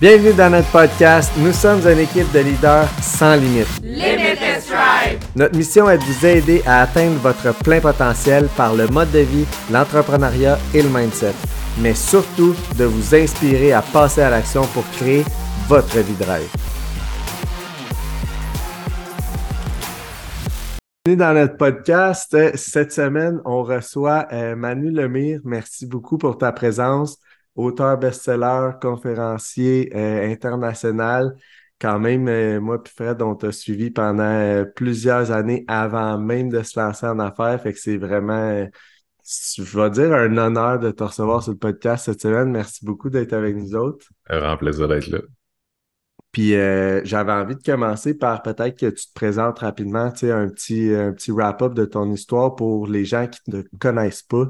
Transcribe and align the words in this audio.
Bienvenue 0.00 0.32
dans 0.34 0.50
notre 0.50 0.72
podcast. 0.72 1.30
Nous 1.38 1.52
sommes 1.52 1.78
une 1.86 2.00
équipe 2.00 2.30
de 2.32 2.40
leaders 2.40 2.88
sans 3.00 3.36
limite. 3.36 3.68
Limitless 3.80 4.66
Drive. 4.68 5.20
Notre 5.36 5.56
mission 5.56 5.88
est 5.88 5.98
de 5.98 6.02
vous 6.02 6.26
aider 6.26 6.62
à 6.66 6.82
atteindre 6.82 7.16
votre 7.20 7.56
plein 7.62 7.80
potentiel 7.80 8.48
par 8.56 8.74
le 8.74 8.88
mode 8.88 9.12
de 9.12 9.20
vie, 9.20 9.46
l'entrepreneuriat 9.70 10.58
et 10.74 10.82
le 10.82 10.88
mindset. 10.88 11.34
Mais 11.80 11.94
surtout, 11.94 12.56
de 12.76 12.86
vous 12.86 13.14
inspirer 13.14 13.72
à 13.72 13.82
passer 13.82 14.22
à 14.22 14.30
l'action 14.30 14.62
pour 14.74 14.82
créer 14.96 15.22
votre 15.68 15.96
vie 16.00 16.16
de 16.16 16.24
rêve. 16.24 16.50
Bienvenue 21.06 21.24
dans 21.24 21.34
notre 21.34 21.56
podcast. 21.56 22.36
Cette 22.56 22.90
semaine, 22.90 23.40
on 23.44 23.62
reçoit 23.62 24.26
euh, 24.32 24.56
Manu 24.56 24.90
Lemire. 24.90 25.38
Merci 25.44 25.86
beaucoup 25.86 26.18
pour 26.18 26.36
ta 26.36 26.50
présence 26.50 27.16
auteur 27.54 27.98
best-seller, 27.98 28.72
conférencier 28.80 29.90
euh, 29.94 30.30
international. 30.30 31.36
Quand 31.80 31.98
même, 31.98 32.28
euh, 32.28 32.60
moi 32.60 32.82
puis 32.82 32.92
Fred, 32.94 33.20
on 33.22 33.34
t'a 33.34 33.52
suivi 33.52 33.90
pendant 33.90 34.22
euh, 34.22 34.64
plusieurs 34.64 35.30
années 35.32 35.64
avant 35.68 36.18
même 36.18 36.48
de 36.48 36.62
se 36.62 36.78
lancer 36.78 37.06
en 37.06 37.18
affaires. 37.18 37.60
Fait 37.60 37.72
que 37.72 37.78
c'est 37.78 37.96
vraiment, 37.96 38.66
je 39.24 39.78
vais 39.78 39.90
dire, 39.90 40.12
un 40.12 40.36
honneur 40.36 40.78
de 40.78 40.90
te 40.90 41.02
recevoir 41.02 41.42
sur 41.42 41.52
le 41.52 41.58
podcast 41.58 42.06
cette 42.06 42.22
semaine. 42.22 42.50
Merci 42.50 42.84
beaucoup 42.84 43.10
d'être 43.10 43.32
avec 43.32 43.56
nous 43.56 43.74
autres. 43.74 44.06
Un 44.28 44.40
grand 44.40 44.56
plaisir 44.56 44.88
d'être 44.88 45.08
là. 45.08 45.18
Puis 46.32 46.50
j'avais 47.04 47.32
envie 47.32 47.54
de 47.54 47.62
commencer 47.62 48.14
par 48.14 48.42
peut-être 48.42 48.76
que 48.76 48.86
tu 48.86 49.06
te 49.06 49.12
présentes 49.14 49.60
rapidement, 49.60 50.10
tu 50.10 50.20
sais, 50.20 50.32
un 50.32 50.48
petit, 50.48 50.92
un 50.92 51.12
petit 51.12 51.30
wrap-up 51.30 51.74
de 51.74 51.84
ton 51.84 52.10
histoire 52.10 52.56
pour 52.56 52.88
les 52.88 53.04
gens 53.04 53.28
qui 53.28 53.38
ne 53.52 53.62
te 53.62 53.76
connaissent 53.78 54.22
pas. 54.24 54.46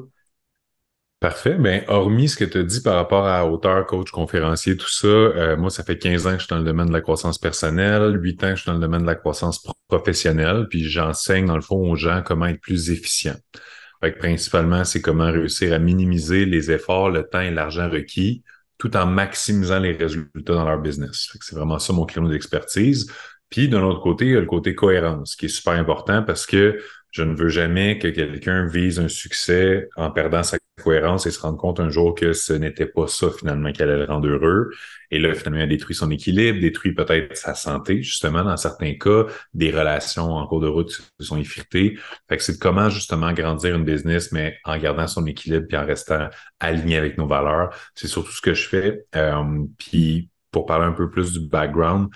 Parfait. 1.25 1.55
Ben, 1.55 1.83
hormis 1.89 2.29
ce 2.29 2.37
que 2.37 2.45
tu 2.45 2.59
as 2.59 2.63
dit 2.63 2.83
par 2.83 2.97
rapport 2.97 3.27
à 3.27 3.51
auteur, 3.51 3.87
coach, 3.87 4.11
conférencier, 4.11 4.77
tout 4.77 4.91
ça, 4.91 5.07
euh, 5.07 5.57
moi, 5.57 5.71
ça 5.71 5.83
fait 5.83 5.97
15 5.97 6.27
ans 6.27 6.33
que 6.33 6.37
je 6.37 6.45
suis 6.45 6.51
dans 6.51 6.59
le 6.59 6.65
domaine 6.65 6.89
de 6.89 6.93
la 6.93 7.01
croissance 7.01 7.39
personnelle, 7.39 8.21
8 8.23 8.45
ans 8.45 8.51
que 8.51 8.57
je 8.57 8.61
suis 8.61 8.67
dans 8.67 8.75
le 8.75 8.81
domaine 8.81 9.01
de 9.01 9.07
la 9.07 9.15
croissance 9.15 9.67
professionnelle, 9.89 10.67
puis 10.69 10.85
j'enseigne, 10.85 11.47
dans 11.47 11.57
le 11.57 11.63
fond, 11.63 11.77
aux 11.91 11.97
gens 11.97 12.21
comment 12.23 12.45
être 12.45 12.61
plus 12.61 12.91
efficient. 12.91 13.37
Fait 14.03 14.13
principalement, 14.13 14.85
c'est 14.85 15.01
comment 15.01 15.33
réussir 15.33 15.73
à 15.73 15.79
minimiser 15.79 16.45
les 16.45 16.71
efforts, 16.71 17.09
le 17.09 17.23
temps 17.23 17.41
et 17.41 17.51
l'argent 17.51 17.89
requis, 17.89 18.43
tout 18.77 18.95
en 18.95 19.07
maximisant 19.07 19.79
les 19.79 19.93
résultats 19.93 20.53
dans 20.53 20.69
leur 20.69 20.83
business. 20.83 21.31
C'est 21.41 21.57
vraiment 21.57 21.79
ça 21.79 21.95
mon 21.95 22.05
créneau 22.05 22.29
d'expertise. 22.29 23.11
Puis 23.49 23.71
d'un 23.71 23.83
autre 23.83 24.03
côté, 24.03 24.27
il 24.27 24.33
y 24.33 24.37
a 24.37 24.41
le 24.41 24.47
côté 24.47 24.75
cohérence, 24.75 25.37
qui 25.37 25.47
est 25.47 25.49
super 25.49 25.73
important 25.73 26.23
parce 26.23 26.45
que 26.45 26.79
je 27.15 27.23
ne 27.23 27.35
veux 27.37 27.49
jamais 27.49 27.99
que 28.01 28.09
quelqu'un 28.09 28.67
vise 28.67 28.99
un 28.99 29.07
succès 29.07 29.89
en 29.95 30.11
perdant 30.11 30.43
sa 30.43 30.59
cohérence 30.83 31.27
et 31.27 31.31
se 31.31 31.39
rendre 31.39 31.59
compte 31.59 31.79
un 31.79 31.89
jour 31.89 32.17
que 32.17 32.33
ce 32.33 32.53
n'était 32.53 32.87
pas 32.87 33.07
ça 33.07 33.29
finalement 33.31 33.71
qui 33.71 33.85
allait 33.85 33.99
le 33.99 34.05
rendre 34.05 34.29
heureux. 34.29 34.71
Et 35.13 35.21
là, 35.21 35.33
finalement, 35.33 35.63
il 35.63 35.69
détruit 35.69 35.95
son 35.95 36.11
équilibre, 36.11 36.61
détruit 36.61 36.93
peut-être 36.93 37.37
sa 37.37 37.55
santé, 37.55 38.03
justement, 38.03 38.43
dans 38.43 38.57
certains 38.57 38.95
cas, 38.95 39.27
des 39.55 39.71
relations 39.71 40.33
en 40.33 40.45
cours 40.49 40.61
de 40.61 40.67
route 40.67 40.91
se 40.91 41.03
sont 41.21 41.39
effritées. 41.39 41.97
Fait 42.29 42.37
que 42.37 42.43
c'est 42.43 42.59
comment 42.59 42.91
justement 42.91 43.33
grandir 43.33 43.77
une 43.77 43.85
business, 43.85 44.33
mais 44.33 44.59
en 44.65 44.77
gardant 44.77 45.07
son 45.07 45.25
équilibre 45.27 45.67
puis 45.69 45.77
en 45.77 45.87
restant 45.87 46.31
aligné 46.59 46.97
avec 46.97 47.17
nos 47.17 47.29
valeurs. 47.29 47.73
C'est 47.95 48.09
surtout 48.09 48.33
ce 48.33 48.41
que 48.41 48.55
je 48.55 48.69
fais. 48.69 49.05
Euh, 49.15 49.65
puis 49.79 50.31
pour 50.51 50.67
parler 50.67 50.87
un 50.87 50.93
peu 50.93 51.09
plus 51.09 51.33
du 51.33 51.49
background, 51.49 52.09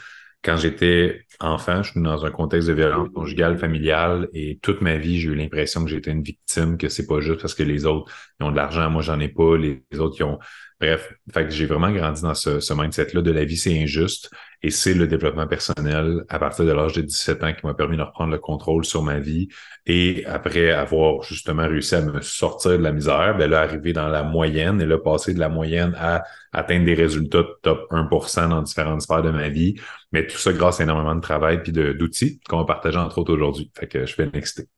quand 0.42 0.56
j'étais 0.56 1.24
enfant, 1.40 1.82
je 1.82 1.92
suis 1.92 2.02
dans 2.02 2.24
un 2.24 2.30
contexte 2.30 2.68
de 2.68 2.72
violence 2.72 3.08
conjugale, 3.14 3.58
familiale, 3.58 4.28
et 4.32 4.58
toute 4.62 4.80
ma 4.80 4.96
vie, 4.96 5.20
j'ai 5.20 5.28
eu 5.28 5.34
l'impression 5.34 5.84
que 5.84 5.90
j'étais 5.90 6.10
une 6.10 6.22
victime, 6.22 6.76
que 6.78 6.88
c'est 6.88 7.06
pas 7.06 7.20
juste 7.20 7.40
parce 7.40 7.54
que 7.54 7.62
les 7.62 7.86
autres 7.86 8.12
ont 8.40 8.50
de 8.50 8.56
l'argent, 8.56 8.90
moi 8.90 9.02
j'en 9.02 9.20
ai 9.20 9.28
pas, 9.28 9.56
les, 9.56 9.82
autres 9.98 10.16
qui 10.16 10.22
ont. 10.22 10.38
Bref, 10.80 11.12
fait 11.34 11.44
que 11.44 11.50
j'ai 11.50 11.66
vraiment 11.66 11.90
grandi 11.90 12.22
dans 12.22 12.34
ce, 12.34 12.60
ce 12.60 12.72
mindset-là 12.72 13.20
de 13.20 13.32
la 13.32 13.44
vie, 13.44 13.56
c'est 13.56 13.82
injuste. 13.82 14.30
Et 14.62 14.70
c'est 14.70 14.94
le 14.94 15.08
développement 15.08 15.46
personnel 15.48 16.24
à 16.28 16.38
partir 16.38 16.64
de 16.64 16.70
l'âge 16.70 16.92
de 16.92 17.02
17 17.02 17.42
ans 17.42 17.52
qui 17.52 17.66
m'a 17.66 17.74
permis 17.74 17.96
de 17.96 18.02
reprendre 18.02 18.32
le 18.32 18.38
contrôle 18.38 18.84
sur 18.84 19.02
ma 19.02 19.18
vie. 19.18 19.48
Et 19.86 20.24
après 20.26 20.70
avoir 20.70 21.22
justement 21.22 21.66
réussi 21.66 21.96
à 21.96 22.02
me 22.02 22.20
sortir 22.20 22.72
de 22.72 22.82
la 22.82 22.92
misère, 22.92 23.36
ben 23.36 23.50
là, 23.50 23.60
arriver 23.60 23.92
dans 23.92 24.08
la 24.08 24.22
moyenne 24.22 24.80
et 24.80 24.86
là, 24.86 24.98
passer 24.98 25.34
de 25.34 25.40
la 25.40 25.48
moyenne 25.48 25.94
à 25.98 26.22
atteindre 26.52 26.84
des 26.84 26.94
résultats 26.94 27.42
de 27.42 27.58
top 27.62 27.90
1% 27.90 28.48
dans 28.48 28.62
différentes 28.62 29.02
sphères 29.02 29.22
de 29.22 29.30
ma 29.30 29.48
vie. 29.48 29.74
Mais 30.12 30.26
tout 30.26 30.38
ça 30.38 30.52
grâce 30.52 30.80
à 30.80 30.84
énormément 30.84 31.14
de 31.16 31.20
travail 31.20 31.62
puis 31.62 31.72
d'outils 31.72 32.40
qu'on 32.48 32.58
va 32.58 32.64
partager 32.64 32.98
entre 32.98 33.18
autres 33.18 33.32
aujourd'hui. 33.34 33.70
Fait 33.76 33.88
que 33.88 34.06
je 34.06 34.16
vais 34.16 34.30
l'exciter. 34.32 34.68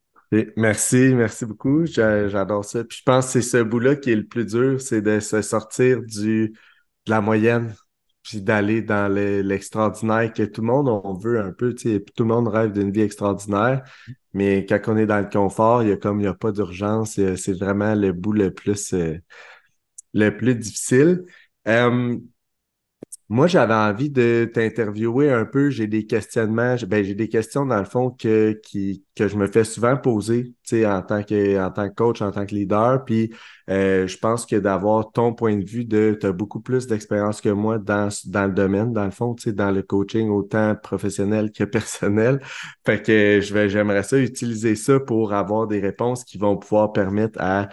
Merci, 0.56 1.12
merci 1.14 1.44
beaucoup. 1.44 1.86
J'adore 1.86 2.64
ça. 2.64 2.84
Puis 2.84 2.98
je 2.98 3.02
pense 3.02 3.26
que 3.26 3.32
c'est 3.32 3.42
ce 3.42 3.62
bout-là 3.62 3.96
qui 3.96 4.12
est 4.12 4.16
le 4.16 4.26
plus 4.26 4.46
dur, 4.46 4.80
c'est 4.80 5.02
de 5.02 5.18
se 5.18 5.42
sortir 5.42 6.02
du, 6.02 6.48
de 7.06 7.10
la 7.10 7.20
moyenne 7.20 7.74
puis 8.22 8.40
d'aller 8.40 8.82
dans 8.82 9.12
l'extraordinaire 9.12 10.32
que 10.32 10.42
tout 10.42 10.60
le 10.60 10.66
monde 10.66 10.88
on 10.88 11.14
veut 11.14 11.40
un 11.40 11.52
peu, 11.52 11.74
tu 11.74 11.94
sais, 11.94 12.04
tout 12.14 12.24
le 12.24 12.28
monde 12.28 12.48
rêve 12.48 12.72
d'une 12.72 12.90
vie 12.92 13.00
extraordinaire, 13.00 13.82
mais 14.34 14.66
quand 14.66 14.78
on 14.88 14.96
est 14.96 15.06
dans 15.06 15.20
le 15.20 15.28
confort, 15.28 15.82
il 15.82 15.88
y 15.88 15.92
a 15.92 15.96
comme 15.96 16.20
il 16.20 16.24
n'y 16.24 16.28
a 16.28 16.34
pas 16.34 16.52
d'urgence, 16.52 17.12
c'est 17.14 17.52
vraiment 17.58 17.94
le 17.94 18.12
bout 18.12 18.32
le 18.32 18.52
plus 18.52 18.92
euh, 18.92 19.18
le 20.12 20.30
plus 20.36 20.54
difficile. 20.54 21.24
Euh, 21.66 22.16
moi, 23.30 23.46
j'avais 23.46 23.74
envie 23.74 24.10
de 24.10 24.50
t'interviewer 24.52 25.30
un 25.30 25.44
peu. 25.44 25.70
J'ai 25.70 25.86
des 25.86 26.04
questionnements. 26.04 26.74
Ben, 26.88 27.04
j'ai 27.04 27.14
des 27.14 27.28
questions, 27.28 27.64
dans 27.64 27.78
le 27.78 27.84
fond, 27.84 28.10
que, 28.10 28.60
qui, 28.64 29.04
que 29.14 29.28
je 29.28 29.36
me 29.36 29.46
fais 29.46 29.62
souvent 29.62 29.96
poser 29.96 30.52
en 30.72 31.00
tant, 31.02 31.22
que, 31.22 31.64
en 31.64 31.70
tant 31.70 31.88
que 31.88 31.94
coach, 31.94 32.22
en 32.22 32.32
tant 32.32 32.44
que 32.44 32.54
leader. 32.56 33.04
Puis 33.04 33.32
euh, 33.68 34.08
je 34.08 34.18
pense 34.18 34.46
que 34.46 34.56
d'avoir 34.56 35.12
ton 35.12 35.32
point 35.32 35.56
de 35.56 35.64
vue 35.64 35.84
de 35.84 36.16
tu 36.20 36.26
as 36.26 36.32
beaucoup 36.32 36.60
plus 36.60 36.88
d'expérience 36.88 37.40
que 37.40 37.48
moi 37.48 37.78
dans, 37.78 38.08
dans 38.26 38.46
le 38.46 38.52
domaine, 38.52 38.92
dans 38.92 39.04
le 39.04 39.10
fond, 39.12 39.36
dans 39.46 39.70
le 39.70 39.82
coaching, 39.82 40.28
autant 40.28 40.74
professionnel 40.74 41.52
que 41.52 41.64
personnel. 41.70 42.40
Fait 42.84 43.00
que 43.00 43.40
je 43.40 43.54
vais 43.54 43.68
j'aimerais 43.68 44.02
ça 44.02 44.18
utiliser 44.18 44.74
ça 44.74 44.98
pour 44.98 45.32
avoir 45.34 45.68
des 45.68 45.80
réponses 45.80 46.24
qui 46.24 46.36
vont 46.36 46.56
pouvoir 46.56 46.92
permettre 46.92 47.40
à 47.40 47.68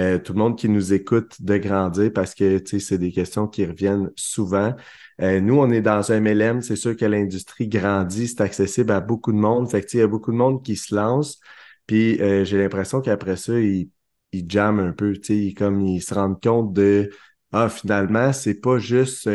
euh, 0.00 0.18
tout 0.18 0.32
le 0.32 0.38
monde 0.38 0.58
qui 0.58 0.68
nous 0.68 0.94
écoute 0.94 1.42
de 1.42 1.58
grandir 1.58 2.10
parce 2.12 2.34
que 2.34 2.62
c'est 2.64 2.98
des 2.98 3.12
questions 3.12 3.46
qui 3.46 3.66
reviennent 3.66 4.10
souvent. 4.16 4.74
Euh, 5.20 5.40
nous, 5.40 5.58
on 5.58 5.70
est 5.70 5.82
dans 5.82 6.10
un 6.10 6.16
MLM, 6.16 6.62
c'est 6.62 6.76
sûr 6.76 6.96
que 6.96 7.04
l'industrie 7.04 7.68
grandit, 7.68 8.28
c'est 8.28 8.40
accessible 8.40 8.92
à 8.92 9.00
beaucoup 9.00 9.32
de 9.32 9.36
monde. 9.36 9.68
Il 9.72 9.98
y 9.98 10.02
a 10.02 10.06
beaucoup 10.06 10.32
de 10.32 10.36
monde 10.36 10.64
qui 10.64 10.76
se 10.76 10.94
lance. 10.94 11.38
Puis 11.86 12.20
euh, 12.22 12.44
j'ai 12.44 12.56
l'impression 12.58 13.02
qu'après 13.02 13.36
ça, 13.36 13.58
ils, 13.60 13.90
ils 14.32 14.50
jamment 14.50 14.80
un 14.80 14.92
peu, 14.92 15.14
comme 15.56 15.82
ils 15.82 16.00
se 16.02 16.14
rendent 16.14 16.42
compte 16.42 16.72
de 16.72 17.10
Ah, 17.52 17.68
finalement, 17.68 18.32
c'est 18.32 18.54
pas 18.54 18.78
juste 18.78 19.28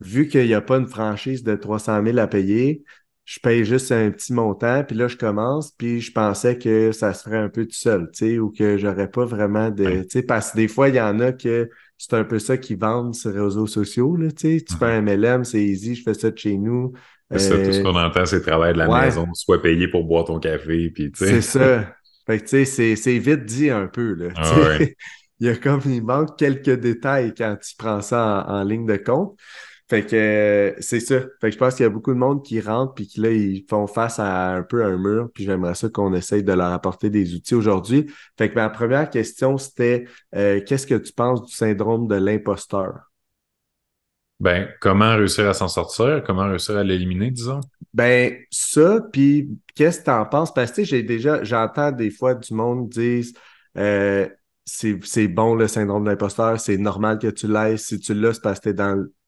vu 0.00 0.28
qu'il 0.28 0.46
n'y 0.46 0.54
a 0.54 0.60
pas 0.60 0.76
une 0.78 0.86
franchise 0.86 1.42
de 1.42 1.56
300 1.56 2.04
000 2.04 2.18
à 2.18 2.26
payer, 2.26 2.84
je 3.28 3.38
paye 3.40 3.62
juste 3.62 3.92
un 3.92 4.10
petit 4.10 4.32
montant, 4.32 4.82
puis 4.84 4.96
là, 4.96 5.06
je 5.06 5.16
commence, 5.18 5.72
puis 5.72 6.00
je 6.00 6.10
pensais 6.10 6.56
que 6.56 6.92
ça 6.92 7.12
se 7.12 7.24
ferait 7.24 7.36
un 7.36 7.50
peu 7.50 7.66
tout 7.66 7.76
seul, 7.76 8.08
tu 8.10 8.26
sais, 8.26 8.38
ou 8.38 8.50
que 8.50 8.78
j'aurais 8.78 9.10
pas 9.10 9.26
vraiment 9.26 9.68
de... 9.68 10.00
Tu 10.04 10.06
sais, 10.08 10.22
parce 10.22 10.52
que 10.52 10.56
des 10.56 10.66
fois, 10.66 10.88
il 10.88 10.94
y 10.94 11.00
en 11.00 11.20
a 11.20 11.32
que 11.32 11.68
c'est 11.98 12.14
un 12.14 12.24
peu 12.24 12.38
ça 12.38 12.56
qu'ils 12.56 12.78
vendent 12.78 13.14
sur 13.14 13.30
les 13.30 13.38
réseaux 13.38 13.66
sociaux, 13.66 14.16
là, 14.16 14.30
tu 14.30 14.58
sais. 14.58 14.64
Tu 14.66 14.74
fais 14.74 14.86
un 14.86 15.02
MLM, 15.02 15.44
c'est 15.44 15.62
easy, 15.62 15.94
je 15.94 16.04
fais 16.04 16.14
ça 16.14 16.30
de 16.30 16.38
chez 16.38 16.56
nous. 16.56 16.94
C'est 17.30 17.38
ça, 17.40 17.58
tout 17.58 17.70
ce 17.70 17.80
euh, 17.80 17.82
qu'on 17.82 17.96
entend, 17.96 18.24
c'est 18.24 18.40
travail 18.40 18.72
de 18.72 18.78
la 18.78 18.88
maison, 18.88 19.26
soit 19.34 19.60
payé 19.60 19.88
pour 19.88 20.04
boire 20.04 20.24
ton 20.24 20.38
café, 20.38 20.88
puis 20.88 21.12
tu 21.12 21.26
sais. 21.26 21.42
C'est 21.42 21.58
ça. 21.58 21.94
Fait 22.26 22.38
que, 22.38 22.44
tu 22.46 22.64
sais, 22.64 22.96
c'est 22.96 23.18
vite 23.18 23.44
dit 23.44 23.68
un 23.68 23.88
peu, 23.88 24.14
là. 24.14 24.28
Ah 24.36 24.78
il 25.40 25.46
y 25.46 25.50
a 25.50 25.54
comme, 25.56 25.82
il 25.84 26.02
manque 26.02 26.38
quelques 26.38 26.80
détails 26.80 27.34
quand 27.36 27.56
tu 27.62 27.76
prends 27.76 28.00
ça 28.00 28.46
en 28.48 28.64
ligne 28.64 28.86
de 28.86 28.96
compte. 28.96 29.38
Fait 29.88 30.04
que 30.04 30.16
euh, 30.16 30.74
c'est 30.80 31.00
ça. 31.00 31.20
Fait 31.40 31.48
que 31.48 31.50
je 31.52 31.58
pense 31.58 31.74
qu'il 31.74 31.84
y 31.84 31.86
a 31.86 31.90
beaucoup 31.90 32.12
de 32.12 32.18
monde 32.18 32.44
qui 32.44 32.60
rentre 32.60 32.92
puis 32.94 33.06
qui 33.06 33.20
là, 33.20 33.30
ils 33.30 33.64
font 33.68 33.86
face 33.86 34.18
à 34.18 34.54
un 34.54 34.62
peu 34.62 34.84
un 34.84 34.98
mur. 34.98 35.30
Puis 35.32 35.44
j'aimerais 35.44 35.74
ça 35.74 35.88
qu'on 35.88 36.12
essaye 36.12 36.42
de 36.42 36.52
leur 36.52 36.72
apporter 36.72 37.08
des 37.08 37.34
outils 37.34 37.54
aujourd'hui. 37.54 38.06
Fait 38.36 38.50
que 38.50 38.54
ma 38.54 38.68
première 38.68 39.08
question, 39.08 39.56
c'était 39.56 40.04
euh, 40.34 40.60
qu'est-ce 40.66 40.86
que 40.86 40.94
tu 40.94 41.12
penses 41.12 41.46
du 41.46 41.52
syndrome 41.54 42.06
de 42.06 42.16
l'imposteur? 42.16 43.10
Ben, 44.40 44.68
comment 44.80 45.16
réussir 45.16 45.48
à 45.48 45.54
s'en 45.54 45.68
sortir? 45.68 46.22
Comment 46.24 46.48
réussir 46.48 46.76
à 46.76 46.84
l'éliminer, 46.84 47.30
disons? 47.30 47.60
Ben, 47.92 48.36
ça, 48.50 49.00
puis 49.12 49.48
qu'est-ce 49.74 50.00
que 50.00 50.04
tu 50.04 50.10
en 50.10 50.26
penses? 50.26 50.52
Parce 50.52 50.70
que 50.70 50.84
j'ai 50.84 51.02
déjà, 51.02 51.42
j'entends 51.42 51.90
des 51.90 52.10
fois 52.10 52.34
du 52.34 52.54
monde 52.54 52.88
dire 52.88 53.24
euh, 53.76 54.28
c'est 54.68 55.28
bon 55.28 55.54
le 55.54 55.66
syndrome 55.66 56.04
de 56.04 56.10
l'imposteur, 56.10 56.60
c'est 56.60 56.76
normal 56.76 57.18
que 57.18 57.28
tu 57.28 57.48
l'aies. 57.48 57.78
Si 57.78 57.98
tu 57.98 58.12
l'as, 58.14 58.34
c'est 58.34 58.42
parce 58.42 58.60
que 58.60 58.70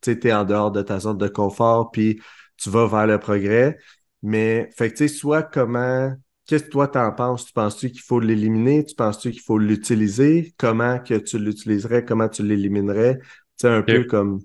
tu 0.03 0.11
es 0.11 0.29
es 0.29 0.33
en 0.33 0.45
dehors 0.45 0.71
de 0.71 0.83
ta 0.83 1.01
zone 1.01 1.17
de 1.17 1.29
confort, 1.29 1.91
puis 1.91 2.21
tu 2.57 2.69
vas 2.69 2.87
vers 2.87 3.07
le 3.07 3.19
progrès. 3.19 3.79
Mais, 4.23 4.69
fait 4.77 4.91
que, 4.91 4.99
tu 4.99 5.09
sais, 5.09 5.15
soit 5.15 5.43
comment, 5.43 6.15
qu'est-ce 6.47 6.65
que 6.65 6.69
toi 6.69 6.89
t'en 6.89 7.11
penses? 7.13 7.47
Tu 7.47 7.53
penses-tu 7.55 7.91
qu'il 7.91 8.03
faut 8.03 8.21
l'éliminer? 8.21 8.85
Tu 8.85 8.95
penses-tu 8.95 9.31
qu'il 9.31 9.41
faut 9.41 9.57
l'utiliser? 9.57 10.55
Comment 10.59 10.99
que 10.99 11.15
tu 11.15 11.39
l'utiliserais? 11.39 12.05
Comment 12.05 12.29
tu 12.29 12.43
l'éliminerais? 12.43 13.19
C'est 13.57 13.69
un 13.69 13.83
peu 13.83 14.05
comme. 14.05 14.41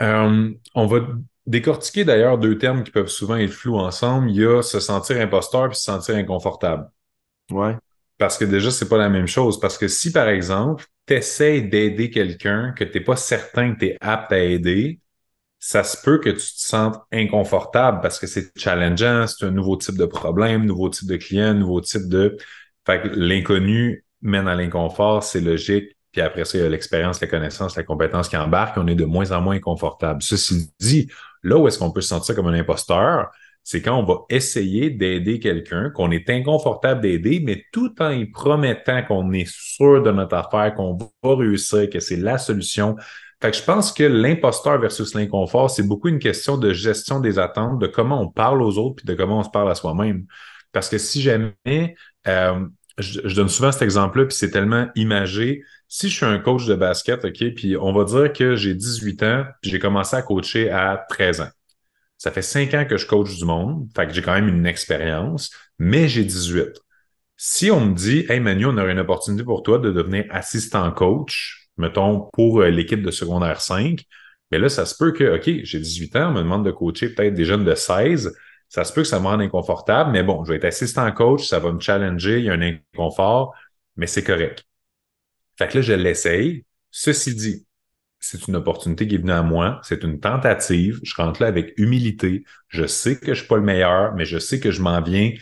Euh, 0.00 0.50
on 0.74 0.86
va 0.86 1.00
décortiquer 1.46 2.04
d'ailleurs 2.04 2.38
deux 2.38 2.56
termes 2.56 2.84
qui 2.84 2.90
peuvent 2.90 3.08
souvent 3.08 3.36
être 3.36 3.52
flous 3.52 3.76
ensemble. 3.76 4.30
Il 4.30 4.36
y 4.36 4.46
a 4.46 4.62
se 4.62 4.80
sentir 4.80 5.20
imposteur 5.20 5.68
puis 5.68 5.76
se 5.76 5.84
sentir 5.84 6.16
inconfortable. 6.16 6.88
Ouais. 7.50 7.76
Parce 8.18 8.36
que 8.36 8.44
déjà, 8.44 8.70
c'est 8.70 8.88
pas 8.88 8.98
la 8.98 9.08
même 9.08 9.28
chose. 9.28 9.60
Parce 9.60 9.78
que 9.78 9.88
si, 9.88 10.12
par 10.12 10.28
exemple, 10.28 10.84
tu 11.06 11.14
essaies 11.14 11.62
d'aider 11.62 12.10
quelqu'un 12.10 12.72
que 12.72 12.84
tu 12.84 12.98
n'es 12.98 13.04
pas 13.04 13.16
certain 13.16 13.74
que 13.74 13.78
tu 13.78 13.86
es 13.86 13.96
apte 14.00 14.32
à 14.32 14.40
aider, 14.40 15.00
ça 15.60 15.82
se 15.82 15.96
peut 16.02 16.18
que 16.18 16.30
tu 16.30 16.36
te 16.36 16.60
sentes 16.60 17.00
inconfortable 17.12 18.00
parce 18.00 18.18
que 18.18 18.26
c'est 18.26 18.56
challengeant, 18.56 19.26
c'est 19.26 19.46
un 19.46 19.50
nouveau 19.50 19.76
type 19.76 19.96
de 19.96 20.04
problème, 20.04 20.64
nouveau 20.64 20.88
type 20.88 21.08
de 21.08 21.16
client, 21.16 21.54
nouveau 21.54 21.80
type 21.80 22.08
de... 22.08 22.36
Fait 22.86 23.02
que 23.02 23.08
l'inconnu 23.08 24.04
mène 24.22 24.48
à 24.48 24.54
l'inconfort, 24.54 25.22
c'est 25.22 25.40
logique. 25.40 25.96
Puis 26.12 26.20
après 26.20 26.44
ça, 26.44 26.58
il 26.58 26.62
y 26.62 26.64
a 26.64 26.68
l'expérience, 26.68 27.20
la 27.20 27.26
connaissance, 27.26 27.76
la 27.76 27.82
compétence 27.82 28.28
qui 28.28 28.36
embarque. 28.36 28.76
On 28.78 28.86
est 28.86 28.94
de 28.94 29.04
moins 29.04 29.30
en 29.32 29.40
moins 29.40 29.56
inconfortable. 29.56 30.22
Ceci 30.22 30.70
dit, 30.80 31.08
là 31.42 31.58
où 31.58 31.68
est-ce 31.68 31.78
qu'on 31.78 31.90
peut 31.90 32.00
se 32.00 32.08
sentir 32.08 32.34
comme 32.34 32.46
un 32.46 32.54
imposteur, 32.54 33.30
c'est 33.70 33.82
quand 33.82 33.98
on 33.98 34.02
va 34.02 34.20
essayer 34.30 34.88
d'aider 34.88 35.40
quelqu'un, 35.40 35.90
qu'on 35.90 36.10
est 36.10 36.30
inconfortable 36.30 37.02
d'aider, 37.02 37.38
mais 37.44 37.66
tout 37.70 37.94
en 38.00 38.08
y 38.12 38.24
promettant 38.24 39.02
qu'on 39.02 39.30
est 39.34 39.46
sûr 39.46 40.02
de 40.02 40.10
notre 40.10 40.36
affaire, 40.36 40.72
qu'on 40.74 40.96
va 40.96 41.36
réussir, 41.36 41.90
que 41.90 42.00
c'est 42.00 42.16
la 42.16 42.38
solution. 42.38 42.96
Fait 43.42 43.50
que 43.50 43.58
je 43.58 43.62
pense 43.62 43.92
que 43.92 44.04
l'imposteur 44.04 44.80
versus 44.80 45.14
l'inconfort, 45.14 45.68
c'est 45.68 45.82
beaucoup 45.82 46.08
une 46.08 46.18
question 46.18 46.56
de 46.56 46.72
gestion 46.72 47.20
des 47.20 47.38
attentes, 47.38 47.78
de 47.78 47.86
comment 47.86 48.22
on 48.22 48.28
parle 48.28 48.62
aux 48.62 48.78
autres, 48.78 48.96
puis 48.96 49.04
de 49.04 49.12
comment 49.12 49.40
on 49.40 49.44
se 49.44 49.50
parle 49.50 49.70
à 49.70 49.74
soi-même. 49.74 50.24
Parce 50.72 50.88
que 50.88 50.96
si 50.96 51.20
jamais, 51.20 51.94
euh, 52.26 52.64
je, 52.96 53.34
donne 53.34 53.50
souvent 53.50 53.70
cet 53.70 53.82
exemple-là, 53.82 54.24
puis 54.24 54.34
c'est 54.34 54.50
tellement 54.50 54.88
imagé. 54.94 55.62
Si 55.88 56.08
je 56.08 56.16
suis 56.16 56.24
un 56.24 56.38
coach 56.38 56.64
de 56.64 56.74
basket, 56.74 57.22
OK, 57.22 57.54
puis 57.54 57.76
on 57.76 57.92
va 57.92 58.04
dire 58.04 58.32
que 58.32 58.56
j'ai 58.56 58.72
18 58.72 59.22
ans, 59.24 59.44
puis 59.60 59.70
j'ai 59.70 59.78
commencé 59.78 60.16
à 60.16 60.22
coacher 60.22 60.70
à 60.70 61.04
13 61.10 61.42
ans. 61.42 61.50
Ça 62.18 62.32
fait 62.32 62.42
cinq 62.42 62.74
ans 62.74 62.84
que 62.84 62.96
je 62.96 63.06
coach 63.06 63.36
du 63.36 63.44
monde, 63.44 63.88
fait 63.96 64.06
que 64.06 64.12
j'ai 64.12 64.22
quand 64.22 64.34
même 64.34 64.48
une 64.48 64.66
expérience, 64.66 65.50
mais 65.78 66.08
j'ai 66.08 66.24
18. 66.24 66.80
Si 67.36 67.70
on 67.70 67.80
me 67.86 67.94
dit, 67.94 68.26
Hey 68.28 68.40
Manu, 68.40 68.66
on 68.66 68.76
aurait 68.76 68.92
une 68.92 68.98
opportunité 68.98 69.44
pour 69.44 69.62
toi 69.62 69.78
de 69.78 69.92
devenir 69.92 70.26
assistant 70.30 70.90
coach, 70.92 71.68
mettons, 71.76 72.28
pour 72.32 72.60
euh, 72.60 72.70
l'équipe 72.70 73.02
de 73.02 73.12
secondaire 73.12 73.60
5, 73.60 74.04
mais 74.50 74.58
là, 74.58 74.68
ça 74.68 74.86
se 74.86 74.96
peut 74.96 75.12
que, 75.12 75.36
OK, 75.36 75.64
j'ai 75.64 75.78
18 75.78 76.16
ans, 76.16 76.30
on 76.30 76.32
me 76.32 76.38
demande 76.40 76.64
de 76.64 76.70
coacher 76.70 77.10
peut-être 77.14 77.34
des 77.34 77.44
jeunes 77.44 77.64
de 77.64 77.74
16. 77.74 78.34
Ça 78.68 78.84
se 78.84 78.92
peut 78.92 79.02
que 79.02 79.08
ça 79.08 79.20
me 79.20 79.26
rende 79.26 79.40
inconfortable, 79.42 80.10
mais 80.10 80.22
bon, 80.22 80.44
je 80.44 80.50
vais 80.50 80.56
être 80.56 80.64
assistant 80.64 81.10
coach, 81.12 81.46
ça 81.46 81.58
va 81.58 81.72
me 81.72 81.80
challenger, 81.80 82.38
il 82.38 82.44
y 82.46 82.50
a 82.50 82.54
un 82.54 82.62
inconfort, 82.62 83.54
mais 83.96 84.06
c'est 84.06 84.24
correct. 84.24 84.64
Fait 85.58 85.68
que 85.68 85.78
là, 85.78 85.82
je 85.82 85.92
l'essaye. 85.92 86.64
Ceci 86.90 87.34
dit, 87.34 87.66
c'est 88.20 88.48
une 88.48 88.56
opportunité 88.56 89.06
qui 89.06 89.14
est 89.14 89.18
venue 89.18 89.32
à 89.32 89.42
moi, 89.42 89.80
c'est 89.82 90.02
une 90.02 90.20
tentative, 90.20 91.00
je 91.02 91.14
rentre 91.14 91.42
là 91.42 91.48
avec 91.48 91.74
humilité, 91.76 92.44
je 92.68 92.86
sais 92.86 93.18
que 93.18 93.34
je 93.34 93.40
suis 93.40 93.48
pas 93.48 93.56
le 93.56 93.62
meilleur, 93.62 94.14
mais 94.14 94.24
je 94.24 94.38
sais 94.38 94.60
que 94.60 94.70
je 94.70 94.82
m'en 94.82 95.00
viens 95.00 95.32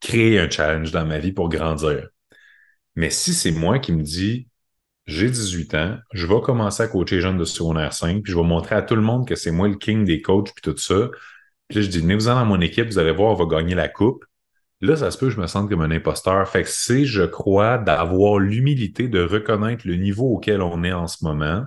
créer 0.00 0.38
un 0.38 0.48
challenge 0.48 0.92
dans 0.92 1.04
ma 1.04 1.18
vie 1.18 1.32
pour 1.32 1.48
grandir. 1.48 2.08
Mais 2.96 3.10
si 3.10 3.34
c'est 3.34 3.52
moi 3.52 3.78
qui 3.78 3.92
me 3.92 4.02
dis, 4.02 4.48
j'ai 5.06 5.30
18 5.30 5.74
ans, 5.74 5.98
je 6.12 6.26
vais 6.26 6.40
commencer 6.40 6.82
à 6.82 6.88
coacher 6.88 7.16
les 7.16 7.22
jeunes 7.22 7.38
de 7.38 7.44
secondaire 7.44 7.92
5, 7.92 8.22
puis 8.22 8.32
je 8.32 8.36
vais 8.36 8.44
montrer 8.44 8.74
à 8.74 8.82
tout 8.82 8.96
le 8.96 9.02
monde 9.02 9.26
que 9.26 9.36
c'est 9.36 9.50
moi 9.50 9.68
le 9.68 9.76
king 9.76 10.04
des 10.04 10.20
coachs, 10.22 10.52
puis 10.54 10.62
tout 10.62 10.76
ça. 10.76 11.08
Puis 11.68 11.78
là, 11.78 11.82
je 11.82 11.88
dis, 11.88 12.00
venez-vous-en 12.00 12.34
dans 12.34 12.44
mon 12.46 12.60
équipe, 12.60 12.86
vous 12.86 12.98
allez 12.98 13.12
voir, 13.12 13.32
on 13.32 13.34
va 13.34 13.46
gagner 13.46 13.74
la 13.74 13.88
coupe. 13.88 14.24
Là, 14.80 14.96
ça 14.96 15.10
se 15.10 15.18
peut 15.18 15.26
que 15.26 15.32
je 15.34 15.40
me 15.40 15.46
sente 15.46 15.68
comme 15.68 15.80
un 15.82 15.90
imposteur. 15.90 16.46
Fait 16.48 16.62
que 16.62 16.68
c'est, 16.68 17.04
je 17.04 17.22
crois, 17.22 17.78
d'avoir 17.78 18.38
l'humilité 18.38 19.08
de 19.08 19.20
reconnaître 19.22 19.86
le 19.86 19.96
niveau 19.96 20.26
auquel 20.34 20.62
on 20.62 20.84
est 20.84 20.92
en 20.92 21.08
ce 21.08 21.24
moment, 21.24 21.64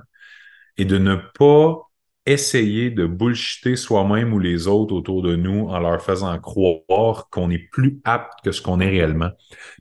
et 0.77 0.85
de 0.85 0.97
ne 0.97 1.15
pas 1.38 1.91
essayer 2.25 2.91
de 2.91 3.06
bullshiter 3.07 3.75
soi-même 3.75 4.33
ou 4.33 4.39
les 4.39 4.68
autres 4.68 4.94
autour 4.94 5.21
de 5.21 5.35
nous 5.35 5.68
en 5.69 5.79
leur 5.79 6.01
faisant 6.01 6.38
croire 6.39 7.29
qu'on 7.31 7.50
est 7.50 7.69
plus 7.71 8.00
apte 8.03 8.44
que 8.44 8.51
ce 8.51 8.62
qu'on 8.62 8.79
est 8.79 8.89
réellement. 8.89 9.31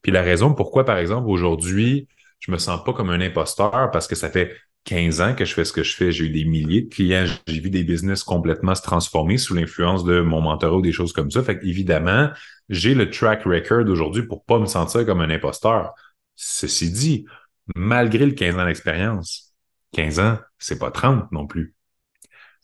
Puis 0.02 0.10
la 0.12 0.22
raison 0.22 0.54
pourquoi, 0.54 0.84
par 0.84 0.98
exemple, 0.98 1.28
aujourd'hui, 1.28 2.08
je 2.38 2.50
me 2.50 2.56
sens 2.56 2.82
pas 2.84 2.92
comme 2.92 3.10
un 3.10 3.20
imposteur 3.20 3.90
parce 3.90 4.08
que 4.08 4.14
ça 4.14 4.30
fait 4.30 4.56
15 4.84 5.20
ans 5.20 5.34
que 5.34 5.44
je 5.44 5.52
fais 5.52 5.64
ce 5.64 5.72
que 5.72 5.82
je 5.82 5.94
fais. 5.94 6.10
J'ai 6.10 6.24
eu 6.24 6.30
des 6.30 6.44
milliers 6.44 6.82
de 6.82 6.88
clients. 6.88 7.26
J'ai 7.46 7.60
vu 7.60 7.68
des 7.68 7.84
business 7.84 8.24
complètement 8.24 8.74
se 8.74 8.82
transformer 8.82 9.36
sous 9.36 9.54
l'influence 9.54 10.04
de 10.04 10.20
mon 10.20 10.40
mentorat 10.40 10.76
ou 10.76 10.82
des 10.82 10.92
choses 10.92 11.12
comme 11.12 11.30
ça. 11.30 11.42
Fait 11.42 11.60
évidemment, 11.62 12.30
j'ai 12.70 12.94
le 12.94 13.10
track 13.10 13.44
record 13.44 13.86
aujourd'hui 13.88 14.22
pour 14.22 14.44
pas 14.44 14.58
me 14.58 14.66
sentir 14.66 15.04
comme 15.04 15.20
un 15.20 15.30
imposteur. 15.30 15.92
Ceci 16.36 16.90
dit, 16.90 17.26
malgré 17.76 18.24
le 18.24 18.32
15 18.32 18.56
ans 18.58 18.64
d'expérience, 18.64 19.49
15 19.92 20.20
ans, 20.20 20.38
c'est 20.58 20.78
pas 20.78 20.90
30 20.90 21.30
non 21.32 21.46
plus. 21.46 21.74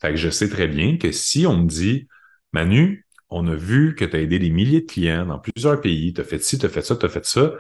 Fait 0.01 0.11
que 0.11 0.17
je 0.17 0.31
sais 0.31 0.49
très 0.49 0.69
bien 0.69 0.99
que 0.99 1.13
si 1.13 1.47
on 1.47 1.57
me 1.57 1.69
dit, 1.69 2.09
Manu, 2.53 3.07
on 3.31 3.47
a 3.49 3.55
vu 3.55 3.95
que 3.95 4.05
tu 4.05 4.17
as 4.17 4.21
aidé 4.21 4.39
des 4.39 4.51
milliers 4.51 4.83
de 4.83 4.87
clients 4.87 5.27
dans 5.27 5.39
plusieurs 5.39 5.81
pays, 5.81 6.13
tu 6.13 6.21
as 6.21 6.25
fait 6.25 6.43
ci, 6.43 6.59
tu 6.59 6.67
as 6.67 6.69
fait 6.69 6.83
ça, 6.83 6.97
tu 6.97 7.07
as 7.07 7.09
fait 7.09 7.25
ça, 7.25 7.53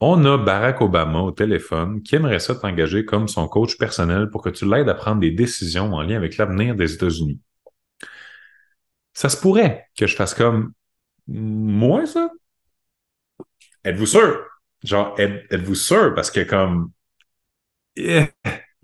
on 0.00 0.24
a 0.24 0.36
Barack 0.38 0.80
Obama 0.80 1.20
au 1.20 1.30
téléphone 1.30 2.02
qui 2.02 2.16
aimerait 2.16 2.40
ça 2.40 2.54
t'engager 2.54 3.04
comme 3.04 3.28
son 3.28 3.48
coach 3.48 3.78
personnel 3.78 4.28
pour 4.30 4.42
que 4.42 4.50
tu 4.50 4.68
l'aides 4.68 4.88
à 4.88 4.94
prendre 4.94 5.20
des 5.20 5.30
décisions 5.30 5.92
en 5.94 6.02
lien 6.02 6.16
avec 6.16 6.36
l'avenir 6.36 6.74
des 6.74 6.94
États-Unis. 6.94 7.40
Ça 9.12 9.28
se 9.28 9.40
pourrait 9.40 9.86
que 9.96 10.06
je 10.06 10.16
fasse 10.16 10.34
comme 10.34 10.72
moi, 11.28 12.06
ça? 12.06 12.30
Êtes-vous 13.84 14.06
sûr? 14.06 14.44
Genre, 14.82 15.14
êtes-vous 15.18 15.74
sûr? 15.74 16.14
Parce 16.14 16.30
que 16.30 16.40
comme 16.40 16.90
eh, 17.96 18.26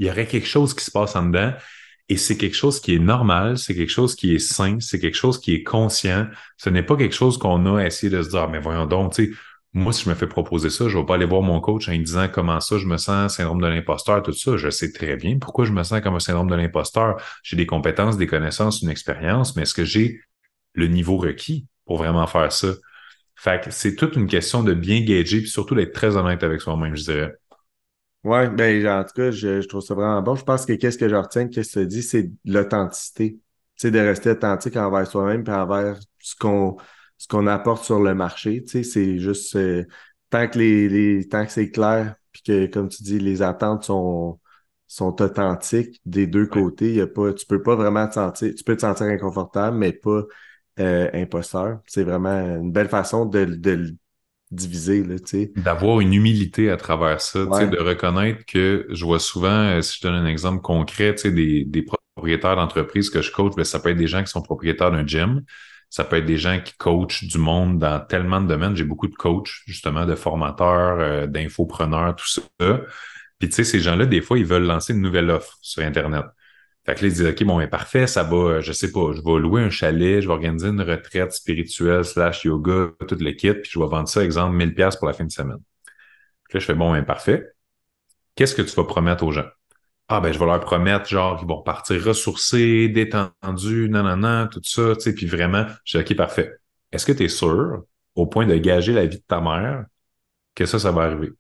il 0.00 0.06
y 0.06 0.10
aurait 0.10 0.26
quelque 0.26 0.48
chose 0.48 0.74
qui 0.74 0.84
se 0.84 0.90
passe 0.90 1.14
en 1.14 1.26
dedans. 1.26 1.52
Et 2.08 2.16
c'est 2.16 2.36
quelque 2.36 2.56
chose 2.56 2.80
qui 2.80 2.96
est 2.96 2.98
normal, 2.98 3.56
c'est 3.56 3.74
quelque 3.74 3.92
chose 3.92 4.16
qui 4.16 4.34
est 4.34 4.40
sain, 4.40 4.78
c'est 4.80 4.98
quelque 4.98 5.16
chose 5.16 5.38
qui 5.38 5.54
est 5.54 5.62
conscient. 5.62 6.26
Ce 6.56 6.70
n'est 6.70 6.82
pas 6.82 6.96
quelque 6.96 7.14
chose 7.14 7.38
qu'on 7.38 7.76
a 7.76 7.84
essayé 7.84 8.10
de 8.10 8.20
se 8.22 8.30
dire, 8.30 8.40
ah, 8.40 8.48
mais 8.50 8.58
voyons 8.58 8.86
donc, 8.86 9.12
tu 9.14 9.26
sais, 9.26 9.38
moi, 9.72 9.92
si 9.92 10.04
je 10.04 10.08
me 10.08 10.16
fais 10.16 10.26
proposer 10.26 10.70
ça, 10.70 10.88
je 10.88 10.96
ne 10.96 11.02
vais 11.02 11.06
pas 11.06 11.14
aller 11.14 11.26
voir 11.26 11.42
mon 11.42 11.60
coach 11.60 11.88
en 11.88 11.92
lui 11.92 12.00
disant 12.00 12.26
comment 12.28 12.58
ça, 12.60 12.78
je 12.78 12.86
me 12.86 12.96
sens 12.96 13.36
syndrome 13.36 13.60
de 13.60 13.68
l'imposteur, 13.68 14.22
tout 14.22 14.32
ça. 14.32 14.56
Je 14.56 14.70
sais 14.70 14.90
très 14.90 15.16
bien 15.16 15.38
pourquoi 15.38 15.64
je 15.64 15.70
me 15.70 15.84
sens 15.84 16.00
comme 16.00 16.16
un 16.16 16.20
syndrome 16.20 16.50
de 16.50 16.56
l'imposteur. 16.56 17.22
J'ai 17.44 17.56
des 17.56 17.66
compétences, 17.66 18.16
des 18.16 18.26
connaissances, 18.26 18.82
une 18.82 18.88
expérience, 18.88 19.54
mais 19.54 19.62
est-ce 19.62 19.74
que 19.74 19.84
j'ai 19.84 20.20
le 20.72 20.88
niveau 20.88 21.18
requis 21.18 21.68
pour 21.84 21.98
vraiment 21.98 22.26
faire 22.26 22.50
ça? 22.50 22.68
Fait 23.36 23.62
que 23.62 23.70
c'est 23.70 23.94
toute 23.94 24.16
une 24.16 24.26
question 24.26 24.64
de 24.64 24.74
bien 24.74 25.02
gager, 25.02 25.40
puis 25.40 25.48
surtout 25.48 25.76
d'être 25.76 25.92
très 25.92 26.16
honnête 26.16 26.42
avec 26.42 26.60
soi-même, 26.60 26.96
je 26.96 27.04
dirais. 27.04 27.39
Oui, 28.22 28.48
ben, 28.50 28.86
en 28.86 29.04
tout 29.04 29.14
cas, 29.14 29.30
je, 29.30 29.66
trouve 29.66 29.80
ça 29.80 29.94
vraiment 29.94 30.20
bon. 30.20 30.34
Je 30.34 30.44
pense 30.44 30.66
que 30.66 30.74
qu'est-ce 30.74 30.98
que 30.98 31.08
je 31.08 31.14
retiens, 31.14 31.48
qu'est-ce 31.48 31.74
que 31.74 31.80
tu 31.80 31.86
dis, 31.86 32.02
c'est 32.02 32.30
l'authenticité. 32.44 33.32
Tu 33.32 33.40
sais, 33.76 33.90
de 33.90 33.98
rester 33.98 34.30
authentique 34.30 34.76
envers 34.76 35.06
soi-même 35.06 35.42
et 35.46 35.50
envers 35.50 35.98
ce 36.18 36.34
qu'on 36.36 36.76
ce 37.16 37.28
qu'on 37.28 37.46
apporte 37.46 37.84
sur 37.84 38.00
le 38.00 38.14
marché. 38.14 38.62
Tu 38.62 38.68
sais, 38.68 38.82
c'est 38.82 39.18
juste 39.18 39.56
euh, 39.56 39.84
tant 40.30 40.48
que 40.48 40.58
les, 40.58 40.88
les 40.88 41.28
tant 41.28 41.44
que 41.46 41.52
c'est 41.52 41.70
clair, 41.70 42.14
puis 42.32 42.42
que, 42.42 42.66
comme 42.66 42.88
tu 42.88 43.02
dis, 43.02 43.18
les 43.18 43.40
attentes 43.42 43.84
sont 43.84 44.38
sont 44.86 45.22
authentiques 45.22 46.00
des 46.04 46.26
deux 46.26 46.46
côtés. 46.46 46.94
Y 46.94 47.00
a 47.02 47.06
pas, 47.06 47.32
tu 47.32 47.46
peux 47.46 47.62
pas 47.62 47.76
vraiment 47.76 48.06
te 48.08 48.14
sentir, 48.14 48.54
tu 48.54 48.64
peux 48.64 48.76
te 48.76 48.80
sentir 48.82 49.06
inconfortable, 49.06 49.76
mais 49.78 49.92
pas 49.92 50.24
euh, 50.80 51.10
imposteur. 51.14 51.80
C'est 51.86 52.04
vraiment 52.04 52.30
une 52.30 52.72
belle 52.72 52.88
façon 52.88 53.24
de, 53.26 53.44
de, 53.44 53.96
divisé. 54.50 55.04
D'avoir 55.56 56.00
une 56.00 56.12
humilité 56.12 56.70
à 56.70 56.76
travers 56.76 57.20
ça, 57.20 57.44
de 57.44 57.78
reconnaître 57.78 58.44
que 58.46 58.86
je 58.90 59.04
vois 59.04 59.20
souvent, 59.20 59.48
euh, 59.48 59.82
si 59.82 59.98
je 59.98 60.02
donne 60.02 60.14
un 60.14 60.26
exemple 60.26 60.60
concret, 60.60 61.14
des, 61.24 61.64
des 61.64 61.82
propriétaires 62.14 62.56
d'entreprises 62.56 63.10
que 63.10 63.22
je 63.22 63.30
coach, 63.30 63.54
ben, 63.56 63.64
ça 63.64 63.78
peut 63.80 63.90
être 63.90 63.96
des 63.96 64.08
gens 64.08 64.22
qui 64.22 64.30
sont 64.30 64.42
propriétaires 64.42 64.90
d'un 64.90 65.06
gym, 65.06 65.42
ça 65.88 66.04
peut 66.04 66.16
être 66.16 66.26
des 66.26 66.38
gens 66.38 66.60
qui 66.60 66.74
coachent 66.76 67.24
du 67.24 67.38
monde 67.38 67.78
dans 67.78 68.00
tellement 68.00 68.40
de 68.40 68.46
domaines. 68.46 68.76
J'ai 68.76 68.84
beaucoup 68.84 69.08
de 69.08 69.14
coachs, 69.14 69.62
justement, 69.66 70.06
de 70.06 70.14
formateurs, 70.14 70.98
euh, 71.00 71.26
d'infopreneurs, 71.26 72.16
tout 72.16 72.28
ça. 72.28 72.42
Puis, 73.38 73.48
tu 73.48 73.54
sais, 73.54 73.64
ces 73.64 73.80
gens-là, 73.80 74.06
des 74.06 74.20
fois, 74.20 74.38
ils 74.38 74.44
veulent 74.44 74.66
lancer 74.66 74.92
une 74.92 75.00
nouvelle 75.00 75.30
offre 75.30 75.58
sur 75.62 75.82
Internet. 75.82 76.26
Fait 76.90 77.02
là, 77.02 77.08
ils 77.08 77.12
disent, 77.12 77.26
OK, 77.26 77.44
bon, 77.44 77.58
mais 77.58 77.68
parfait, 77.68 78.08
ça 78.08 78.24
va, 78.24 78.60
je 78.60 78.72
sais 78.72 78.90
pas, 78.90 79.12
je 79.12 79.22
vais 79.22 79.38
louer 79.38 79.62
un 79.62 79.70
chalet, 79.70 80.20
je 80.20 80.26
vais 80.26 80.32
organiser 80.32 80.68
une 80.68 80.80
retraite 80.80 81.32
spirituelle 81.32 82.04
slash 82.04 82.44
yoga, 82.44 82.88
tout 83.06 83.16
le 83.20 83.30
kit, 83.30 83.52
puis 83.52 83.70
je 83.70 83.78
vais 83.78 83.86
vendre 83.86 84.08
ça, 84.08 84.24
exemple, 84.24 84.56
1000 84.56 84.74
pièces 84.74 84.96
pour 84.96 85.06
la 85.06 85.12
fin 85.12 85.24
de 85.24 85.30
semaine. 85.30 85.60
Puis 86.48 86.56
là, 86.58 86.60
je 86.60 86.64
fais, 86.64 86.74
bon, 86.74 86.90
ben, 86.92 87.04
parfait. 87.04 87.46
Qu'est-ce 88.34 88.56
que 88.56 88.62
tu 88.62 88.74
vas 88.74 88.82
promettre 88.84 89.22
aux 89.22 89.30
gens? 89.30 89.46
Ah, 90.08 90.20
ben, 90.20 90.32
je 90.32 90.38
vais 90.40 90.46
leur 90.46 90.58
promettre, 90.58 91.08
genre, 91.08 91.38
qu'ils 91.38 91.46
vont 91.46 91.62
partir 91.62 92.02
ressourcés, 92.04 92.88
détendus, 92.88 93.88
nanana, 93.88 94.48
tout 94.50 94.60
ça, 94.64 94.96
tu 94.96 95.02
sais, 95.02 95.14
puis 95.14 95.26
vraiment, 95.26 95.66
je 95.84 95.98
dis, 95.98 96.04
OK, 96.04 96.16
parfait. 96.16 96.56
Est-ce 96.90 97.06
que 97.06 97.12
tu 97.12 97.22
es 97.24 97.28
sûr, 97.28 97.84
au 98.16 98.26
point 98.26 98.46
de 98.46 98.56
gager 98.56 98.92
la 98.94 99.06
vie 99.06 99.18
de 99.18 99.24
ta 99.28 99.40
mère, 99.40 99.84
que 100.56 100.66
ça, 100.66 100.80
ça 100.80 100.90
va 100.90 101.02
arriver? 101.02 101.30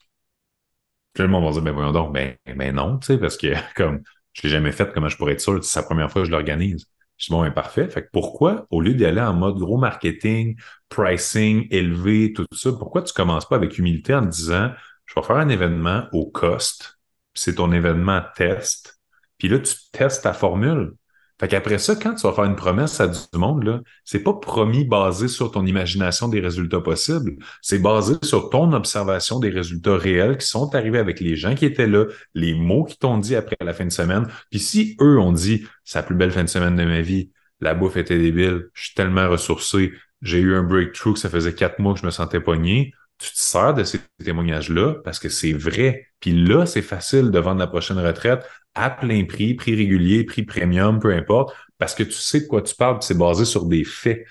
Puis 1.12 1.24
le 1.24 1.28
monde 1.28 1.44
va 1.44 1.50
dire, 1.50 1.62
ben, 1.62 1.72
voyons 1.72 1.92
donc, 1.92 2.12
ben, 2.14 2.36
ben 2.46 2.74
non, 2.74 2.98
tu 2.98 3.08
sais, 3.08 3.18
parce 3.18 3.36
que, 3.36 3.48
comme, 3.74 4.02
je 4.40 4.46
l'ai 4.46 4.52
jamais 4.52 4.72
fait, 4.72 4.90
comment 4.92 5.08
je 5.08 5.16
pourrais 5.16 5.34
être 5.34 5.40
sûr? 5.40 5.62
C'est 5.62 5.80
la 5.80 5.86
première 5.86 6.10
fois 6.10 6.22
que 6.22 6.26
je 6.26 6.32
l'organise. 6.32 6.86
Je 7.18 7.26
dis, 7.26 7.32
bon, 7.32 7.42
ben, 7.42 7.50
parfait. 7.50 7.88
Fait 7.90 8.02
que 8.02 8.08
pourquoi, 8.10 8.66
au 8.70 8.80
lieu 8.80 8.94
d'aller 8.94 9.20
en 9.20 9.34
mode 9.34 9.58
gros 9.58 9.76
marketing, 9.76 10.56
pricing, 10.88 11.66
élevé, 11.70 12.32
tout 12.32 12.46
ça, 12.52 12.72
pourquoi 12.72 13.02
tu 13.02 13.12
commences 13.12 13.46
pas 13.46 13.56
avec 13.56 13.76
humilité 13.76 14.14
en 14.14 14.22
te 14.22 14.30
disant, 14.30 14.70
je 15.04 15.14
vais 15.14 15.22
faire 15.26 15.36
un 15.36 15.50
événement 15.50 16.04
au 16.12 16.30
cost, 16.30 16.98
c'est 17.34 17.56
ton 17.56 17.72
événement 17.72 18.22
test, 18.34 18.98
puis 19.36 19.48
là, 19.48 19.58
tu 19.58 19.74
testes 19.92 20.22
ta 20.22 20.32
formule. 20.32 20.94
Fait 21.40 21.48
qu'après 21.48 21.78
ça, 21.78 21.96
quand 21.96 22.14
tu 22.14 22.26
vas 22.26 22.34
faire 22.34 22.44
une 22.44 22.54
promesse 22.54 23.00
à 23.00 23.08
du 23.08 23.18
monde, 23.32 23.64
là, 23.64 23.80
c'est 24.04 24.22
pas 24.22 24.34
promis 24.34 24.84
basé 24.84 25.26
sur 25.26 25.50
ton 25.50 25.64
imagination 25.64 26.28
des 26.28 26.38
résultats 26.38 26.82
possibles. 26.82 27.36
C'est 27.62 27.78
basé 27.78 28.16
sur 28.22 28.50
ton 28.50 28.74
observation 28.74 29.38
des 29.38 29.48
résultats 29.48 29.96
réels 29.96 30.36
qui 30.36 30.46
sont 30.46 30.74
arrivés 30.74 30.98
avec 30.98 31.18
les 31.18 31.36
gens 31.36 31.54
qui 31.54 31.64
étaient 31.64 31.86
là, 31.86 32.04
les 32.34 32.52
mots 32.52 32.84
qui 32.84 32.98
t'ont 32.98 33.16
dit 33.16 33.36
après 33.36 33.56
la 33.62 33.72
fin 33.72 33.86
de 33.86 33.90
semaine. 33.90 34.28
Puis 34.50 34.60
si 34.60 34.96
eux 35.00 35.18
ont 35.18 35.32
dit, 35.32 35.64
c'est 35.82 36.00
la 36.00 36.02
plus 36.02 36.14
belle 36.14 36.30
fin 36.30 36.44
de 36.44 36.48
semaine 36.50 36.76
de 36.76 36.84
ma 36.84 37.00
vie, 37.00 37.30
la 37.60 37.72
bouffe 37.72 37.96
était 37.96 38.18
débile, 38.18 38.68
je 38.74 38.84
suis 38.84 38.94
tellement 38.94 39.26
ressourcé, 39.30 39.94
j'ai 40.20 40.40
eu 40.40 40.54
un 40.54 40.62
breakthrough 40.62 41.14
que 41.14 41.20
ça 41.20 41.30
faisait 41.30 41.54
quatre 41.54 41.78
mois 41.78 41.94
que 41.94 42.00
je 42.00 42.06
me 42.06 42.10
sentais 42.10 42.40
pogné, 42.40 42.92
tu 43.20 43.30
te 43.30 43.38
sers 43.38 43.74
de 43.74 43.84
ces 43.84 44.00
témoignages-là 44.24 44.96
parce 45.04 45.18
que 45.18 45.28
c'est 45.28 45.52
vrai. 45.52 46.06
Puis 46.20 46.32
là, 46.32 46.66
c'est 46.66 46.82
facile 46.82 47.30
de 47.30 47.38
vendre 47.38 47.60
la 47.60 47.66
prochaine 47.66 47.98
retraite 47.98 48.46
à 48.74 48.90
plein 48.90 49.24
prix, 49.24 49.54
prix 49.54 49.74
régulier, 49.74 50.24
prix 50.24 50.42
premium, 50.42 51.00
peu 51.00 51.12
importe, 51.12 51.54
parce 51.78 51.94
que 51.94 52.02
tu 52.02 52.12
sais 52.12 52.42
de 52.42 52.46
quoi 52.46 52.62
tu 52.62 52.74
parles, 52.74 52.98
c'est 53.00 53.16
basé 53.16 53.44
sur 53.44 53.66
des 53.66 53.84
faits. 53.84 54.24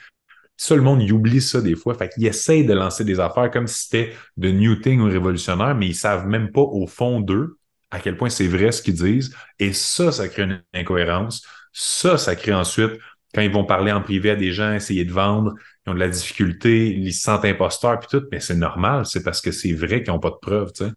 Ça, 0.57 0.75
le 0.75 0.81
monde, 0.81 1.01
il 1.01 1.13
oublie 1.13 1.41
ça 1.41 1.61
des 1.61 1.75
fois. 1.75 1.93
Fait 1.95 2.09
qu'ils 2.09 2.25
essayent 2.27 2.65
de 2.65 2.73
lancer 2.73 3.05
des 3.05 3.19
affaires 3.19 3.49
comme 3.49 3.67
si 3.67 3.83
c'était 3.83 4.13
de 4.37 4.49
new 4.51 4.75
thing 4.75 4.99
ou 4.99 5.05
révolutionnaire, 5.05 5.75
mais 5.75 5.87
ils 5.87 5.95
savent 5.95 6.27
même 6.27 6.51
pas 6.51 6.61
au 6.61 6.85
fond 6.87 7.21
d'eux 7.21 7.57
à 7.91 7.99
quel 7.99 8.17
point 8.17 8.29
c'est 8.29 8.47
vrai 8.47 8.71
ce 8.71 8.81
qu'ils 8.81 8.95
disent. 8.95 9.35
Et 9.57 9.73
ça, 9.73 10.11
ça 10.11 10.27
crée 10.27 10.43
une 10.43 10.63
incohérence. 10.73 11.45
Ça, 11.73 12.17
ça 12.17 12.35
crée 12.35 12.53
ensuite, 12.53 12.91
quand 13.33 13.41
ils 13.41 13.51
vont 13.51 13.63
parler 13.65 13.91
en 13.91 14.01
privé 14.01 14.31
à 14.31 14.35
des 14.35 14.51
gens, 14.51 14.73
essayer 14.73 15.05
de 15.05 15.11
vendre, 15.11 15.53
ils 15.85 15.91
ont 15.91 15.93
de 15.93 15.99
la 15.99 16.09
difficulté, 16.09 16.87
ils 16.87 17.13
se 17.13 17.21
sentent 17.23 17.45
imposteurs, 17.45 17.99
puis 17.99 18.07
tout, 18.09 18.25
mais 18.31 18.39
c'est 18.39 18.55
normal, 18.55 19.05
c'est 19.05 19.23
parce 19.23 19.41
que 19.41 19.51
c'est 19.51 19.73
vrai 19.73 20.03
qu'ils 20.03 20.13
n'ont 20.13 20.19
pas 20.19 20.31
de 20.31 20.37
preuves, 20.41 20.71
tu 20.73 20.85
sais. 20.85 20.91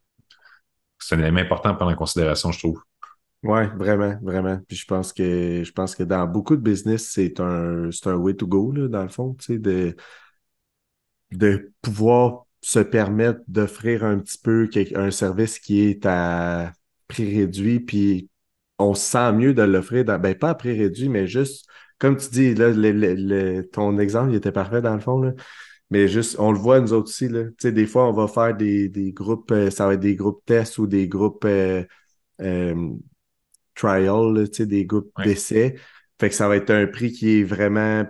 C'est 0.99 1.17
un 1.17 1.19
élément 1.19 1.41
important 1.41 1.71
à 1.71 1.75
prendre 1.75 1.93
en 1.93 1.97
considération, 1.97 2.53
je 2.53 2.59
trouve. 2.59 2.83
Oui, 3.45 3.67
vraiment, 3.77 4.17
vraiment. 4.23 4.59
Puis 4.69 4.77
je 4.77 4.87
pense 4.87 5.13
que 5.13 5.65
je 5.65 5.73
pense 5.73 5.97
que 5.97 6.05
dans 6.05 6.27
beaucoup 6.29 6.55
de 6.55 6.61
business, 6.63 7.09
c'est 7.11 7.41
un, 7.41 7.91
c'est 7.91 8.07
un 8.07 8.15
way 8.15 8.35
to 8.35 8.47
go, 8.47 8.71
là, 8.71 8.87
dans 8.87 9.03
le 9.03 9.09
fond, 9.09 9.35
tu 9.35 9.45
sais, 9.55 9.59
de, 9.59 9.97
de 11.33 11.73
pouvoir 11.83 12.47
se 12.61 12.79
permettre 12.79 13.41
d'offrir 13.49 14.05
un 14.05 14.19
petit 14.19 14.39
peu 14.39 14.69
un 14.95 15.11
service 15.11 15.59
qui 15.59 15.81
est 15.83 16.07
à 16.07 16.73
prix 17.09 17.35
réduit, 17.41 17.81
puis 17.81 18.29
on 18.79 18.95
se 18.95 19.03
sent 19.11 19.33
mieux 19.33 19.55
de 19.55 19.63
l'offrir, 19.63 20.05
ben 20.05 20.35
pas 20.35 20.51
à 20.51 20.55
prix 20.55 20.77
réduit, 20.79 21.09
mais 21.09 21.27
juste, 21.27 21.67
comme 21.99 22.17
tu 22.17 22.29
dis, 22.31 22.55
là, 22.55 22.73
ton 23.73 23.99
exemple, 23.99 24.31
il 24.33 24.37
était 24.37 24.53
parfait 24.53 24.83
dans 24.83 24.95
le 24.95 25.01
fond, 25.01 25.21
là. 25.21 25.33
Mais 25.91 26.09
juste, 26.09 26.37
on 26.41 26.53
le 26.53 26.59
voit 26.59 26.81
nous 26.81 26.93
autres 26.95 27.09
aussi, 27.11 27.29
là. 27.29 27.45
Tu 27.47 27.55
sais, 27.61 27.73
des 27.73 27.87
fois, 27.87 28.09
on 28.09 28.13
va 28.13 28.29
faire 28.29 28.57
des, 28.57 28.89
des 28.89 29.13
groupes, 29.13 29.51
euh, 29.53 29.71
ça 29.71 29.87
va 29.87 29.95
être 29.95 30.01
des 30.01 30.17
groupes 30.17 30.43
tests 30.47 30.79
ou 30.79 30.87
des 30.89 31.09
groupes 31.09 31.45
euh, 31.47 31.85
euh, 32.43 32.91
trial, 33.75 34.49
des 34.59 34.87
groupes 34.87 35.13
d'essai. 35.25 35.77
Fait 36.21 36.29
que 36.29 36.35
ça 36.35 36.49
va 36.49 36.57
être 36.57 36.71
un 36.71 36.87
prix 36.87 37.13
qui 37.13 37.41
est 37.41 37.45
vraiment, 37.45 38.05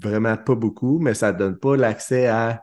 vraiment 0.00 0.36
pas 0.36 0.54
beaucoup, 0.54 0.98
mais 0.98 1.14
ça 1.14 1.32
donne 1.32 1.58
pas 1.58 1.76
l'accès 1.76 2.26
à 2.26 2.62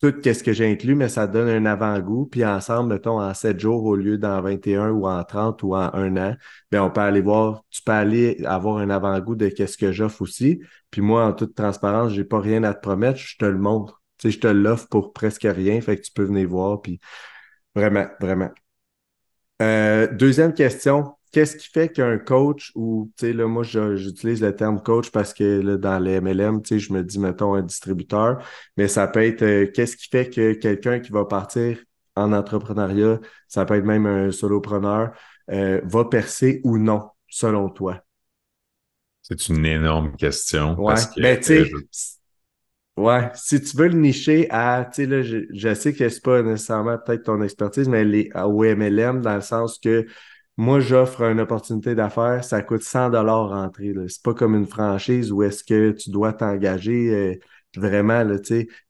tout 0.00 0.14
ce 0.24 0.42
que 0.42 0.52
j'ai 0.52 0.70
inclus, 0.70 0.94
mais 0.94 1.08
ça 1.08 1.26
donne 1.26 1.48
un 1.48 1.66
avant-goût. 1.66 2.26
Puis 2.26 2.44
ensemble, 2.44 2.94
mettons, 2.94 3.20
en 3.20 3.34
7 3.34 3.60
jours 3.60 3.84
au 3.84 3.96
lieu 3.96 4.16
d'en 4.16 4.40
21 4.40 4.90
ou 4.90 5.06
en 5.06 5.22
30 5.24 5.62
ou 5.62 5.74
en 5.74 5.92
un 5.92 6.16
an, 6.16 6.36
bien, 6.70 6.82
on 6.84 6.90
peut 6.90 7.02
aller 7.02 7.20
voir, 7.20 7.64
tu 7.70 7.82
peux 7.82 7.92
aller 7.92 8.42
avoir 8.46 8.78
un 8.78 8.88
avant-goût 8.88 9.36
de 9.36 9.48
qu'est-ce 9.48 9.76
que 9.76 9.92
j'offre 9.92 10.22
aussi. 10.22 10.60
Puis 10.90 11.02
moi, 11.02 11.26
en 11.26 11.32
toute 11.34 11.54
transparence, 11.54 12.12
j'ai 12.12 12.24
pas 12.24 12.40
rien 12.40 12.64
à 12.64 12.72
te 12.72 12.80
promettre, 12.80 13.18
je 13.18 13.36
te 13.36 13.44
le 13.44 13.58
montre. 13.58 14.02
Tu 14.16 14.30
sais, 14.30 14.36
je 14.36 14.40
te 14.40 14.48
l'offre 14.48 14.88
pour 14.88 15.12
presque 15.12 15.46
rien, 15.48 15.80
fait 15.82 15.96
que 15.96 16.02
tu 16.02 16.12
peux 16.12 16.24
venir 16.24 16.48
voir. 16.48 16.80
Puis 16.80 16.98
vraiment, 17.74 18.06
vraiment. 18.20 18.50
Euh, 19.60 20.06
deuxième 20.12 20.54
question, 20.54 21.14
qu'est-ce 21.32 21.56
qui 21.56 21.68
fait 21.68 21.88
qu'un 21.88 22.18
coach 22.18 22.72
ou, 22.74 23.10
tu 23.16 23.26
sais, 23.26 23.32
là, 23.32 23.46
moi, 23.46 23.62
j'utilise 23.62 24.42
le 24.42 24.54
terme 24.54 24.82
coach 24.82 25.10
parce 25.10 25.32
que 25.32 25.60
là, 25.60 25.76
dans 25.76 25.98
les 25.98 26.20
MLM, 26.20 26.62
tu 26.62 26.68
sais, 26.68 26.78
je 26.78 26.92
me 26.92 27.02
dis, 27.02 27.18
mettons, 27.18 27.54
un 27.54 27.62
distributeur, 27.62 28.44
mais 28.76 28.88
ça 28.88 29.06
peut 29.06 29.24
être, 29.24 29.42
euh, 29.42 29.66
qu'est-ce 29.72 29.96
qui 29.96 30.08
fait 30.08 30.28
que 30.28 30.54
quelqu'un 30.54 31.00
qui 31.00 31.12
va 31.12 31.24
partir 31.24 31.78
en 32.16 32.32
entrepreneuriat, 32.32 33.20
ça 33.48 33.64
peut 33.64 33.74
être 33.74 33.84
même 33.84 34.06
un 34.06 34.30
solopreneur, 34.30 35.12
euh, 35.50 35.80
va 35.84 36.04
percer 36.04 36.60
ou 36.64 36.78
non, 36.78 37.08
selon 37.28 37.68
toi? 37.70 38.02
C'est 39.22 39.48
une 39.48 39.64
énorme 39.64 40.16
question. 40.16 40.78
Ouais, 40.80 40.94
ben, 41.16 41.38
tu 41.38 41.64
sais, 41.64 41.70
Ouais, 42.96 43.30
si 43.34 43.62
tu 43.62 43.78
veux 43.78 43.88
le 43.88 43.98
nicher 43.98 44.46
à, 44.50 44.84
tu 44.84 45.04
sais, 45.04 45.06
là, 45.06 45.22
je, 45.22 45.74
sais 45.74 45.94
que 45.94 46.06
c'est 46.08 46.22
pas 46.22 46.42
nécessairement 46.42 46.98
peut-être 46.98 47.22
ton 47.22 47.40
expertise, 47.40 47.88
mais 47.88 48.04
les, 48.04 48.30
au 48.34 48.62
MLM, 48.62 49.22
dans 49.22 49.36
le 49.36 49.40
sens 49.40 49.78
que 49.78 50.06
moi, 50.60 50.78
j'offre 50.78 51.22
une 51.22 51.40
opportunité 51.40 51.94
d'affaires, 51.94 52.44
ça 52.44 52.60
coûte 52.60 52.82
100 52.82 53.08
dollars 53.10 53.48
rentrer. 53.48 53.94
C'est 54.08 54.22
pas 54.22 54.34
comme 54.34 54.54
une 54.54 54.66
franchise 54.66 55.32
où 55.32 55.42
est-ce 55.42 55.64
que 55.64 55.92
tu 55.92 56.10
dois 56.10 56.34
t'engager 56.34 57.14
euh, 57.14 57.34
vraiment. 57.76 58.22
Là, 58.24 58.36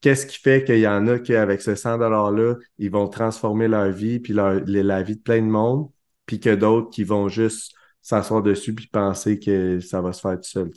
Qu'est-ce 0.00 0.26
qui 0.26 0.40
fait 0.40 0.64
qu'il 0.64 0.80
y 0.80 0.88
en 0.88 1.06
a 1.06 1.20
qui, 1.20 1.32
avec 1.32 1.62
ce 1.62 1.76
100 1.76 1.98
dollars-là, 1.98 2.56
ils 2.78 2.90
vont 2.90 3.06
transformer 3.06 3.68
leur 3.68 3.92
vie, 3.92 4.18
puis 4.18 4.32
la 4.32 5.02
vie 5.02 5.16
de 5.16 5.22
plein 5.22 5.42
de 5.42 5.46
monde, 5.46 5.88
puis 6.26 6.40
que 6.40 6.52
d'autres 6.52 6.90
qui 6.90 7.04
vont 7.04 7.28
juste 7.28 7.72
s'asseoir 8.02 8.42
dessus 8.42 8.74
puis 8.74 8.88
penser 8.88 9.38
que 9.38 9.78
ça 9.78 10.00
va 10.00 10.12
se 10.12 10.22
faire 10.22 10.40
tout 10.40 10.50
seul. 10.50 10.70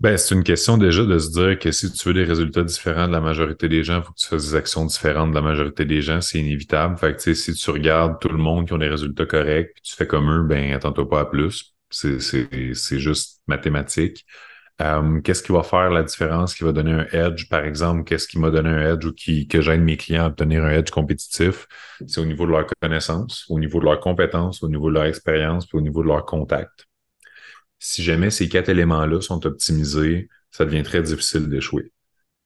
Ben, 0.00 0.18
c'est 0.18 0.34
une 0.34 0.42
question 0.42 0.76
déjà 0.76 1.04
de 1.04 1.18
se 1.18 1.30
dire 1.30 1.58
que 1.58 1.70
si 1.70 1.90
tu 1.90 2.08
veux 2.08 2.14
des 2.14 2.24
résultats 2.24 2.64
différents 2.64 3.06
de 3.06 3.12
la 3.12 3.20
majorité 3.20 3.68
des 3.68 3.84
gens, 3.84 3.98
il 4.00 4.02
faut 4.02 4.12
que 4.12 4.18
tu 4.18 4.26
fasses 4.26 4.50
des 4.50 4.54
actions 4.56 4.84
différentes 4.84 5.30
de 5.30 5.34
la 5.36 5.40
majorité 5.40 5.84
des 5.84 6.02
gens, 6.02 6.20
c'est 6.20 6.38
inévitable. 6.40 6.98
Fait 6.98 7.16
que, 7.16 7.34
si 7.34 7.54
tu 7.54 7.70
regardes 7.70 8.18
tout 8.20 8.28
le 8.28 8.36
monde 8.36 8.66
qui 8.66 8.72
ont 8.72 8.78
des 8.78 8.88
résultats 8.88 9.24
corrects, 9.24 9.74
tu 9.82 9.94
fais 9.94 10.06
comme 10.06 10.30
eux, 10.30 10.42
ben, 10.42 10.72
attends-toi 10.72 11.08
pas 11.08 11.20
à 11.20 11.24
plus. 11.24 11.74
C'est, 11.90 12.18
c'est, 12.20 12.98
juste 12.98 13.40
mathématique. 13.46 14.26
Euh, 14.82 15.20
qu'est-ce 15.20 15.42
qui 15.42 15.52
va 15.52 15.62
faire 15.62 15.90
la 15.90 16.02
différence, 16.02 16.54
qui 16.54 16.64
va 16.64 16.72
donner 16.72 16.92
un 16.92 17.06
edge, 17.12 17.48
par 17.48 17.64
exemple, 17.64 18.02
qu'est-ce 18.04 18.26
qui 18.26 18.38
m'a 18.38 18.50
donné 18.50 18.70
un 18.70 18.94
edge 18.94 19.04
ou 19.06 19.12
qui, 19.12 19.46
que 19.46 19.60
j'aide 19.60 19.80
mes 19.80 19.96
clients 19.96 20.24
à 20.24 20.26
obtenir 20.26 20.64
un 20.64 20.70
edge 20.70 20.90
compétitif? 20.90 21.66
C'est 22.06 22.20
au 22.20 22.26
niveau 22.26 22.46
de 22.46 22.50
leur 22.50 22.66
connaissance, 22.82 23.46
au 23.48 23.60
niveau 23.60 23.78
de 23.78 23.84
leurs 23.84 24.00
compétences, 24.00 24.62
au 24.64 24.68
niveau 24.68 24.88
de 24.88 24.94
leur 24.94 25.04
expérience, 25.04 25.66
puis 25.66 25.78
au 25.78 25.82
niveau 25.82 26.02
de 26.02 26.08
leur 26.08 26.26
contact 26.26 26.88
si 27.84 28.02
jamais 28.02 28.30
ces 28.30 28.48
quatre 28.48 28.70
éléments-là 28.70 29.20
sont 29.20 29.44
optimisés, 29.46 30.30
ça 30.50 30.64
devient 30.64 30.82
très 30.82 31.02
difficile 31.02 31.50
d'échouer. 31.50 31.92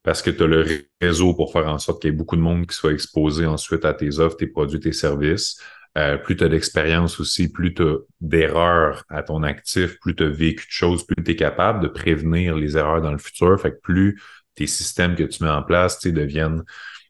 Parce 0.02 0.20
que 0.20 0.30
tu 0.30 0.42
as 0.42 0.46
le 0.48 0.66
réseau 1.00 1.32
pour 1.32 1.52
faire 1.52 1.68
en 1.68 1.78
sorte 1.78 2.02
qu'il 2.02 2.10
y 2.10 2.12
ait 2.12 2.16
beaucoup 2.16 2.34
de 2.34 2.40
monde 2.40 2.66
qui 2.66 2.74
soit 2.74 2.92
exposé 2.92 3.46
ensuite 3.46 3.84
à 3.84 3.94
tes 3.94 4.18
offres, 4.18 4.36
tes 4.36 4.48
produits, 4.48 4.80
tes 4.80 4.92
services. 4.92 5.60
Euh, 5.96 6.18
plus 6.18 6.36
tu 6.36 6.42
as 6.42 6.48
d'expérience 6.48 7.20
aussi, 7.20 7.52
plus 7.52 7.72
tu 7.72 7.82
as 7.82 7.98
d'erreurs 8.20 9.04
à 9.08 9.22
ton 9.22 9.44
actif, 9.44 10.00
plus 10.00 10.16
tu 10.16 10.24
as 10.24 10.28
vécu 10.28 10.66
de 10.66 10.72
choses, 10.72 11.06
plus 11.06 11.22
tu 11.22 11.30
es 11.30 11.36
capable 11.36 11.84
de 11.84 11.88
prévenir 11.88 12.56
les 12.56 12.76
erreurs 12.76 13.00
dans 13.00 13.12
le 13.12 13.18
futur. 13.18 13.60
Fait 13.60 13.70
que 13.70 13.80
plus 13.80 14.20
tes 14.56 14.66
systèmes 14.66 15.14
que 15.14 15.22
tu 15.22 15.44
mets 15.44 15.50
en 15.50 15.62
place 15.62 16.00
deviennent, 16.04 16.64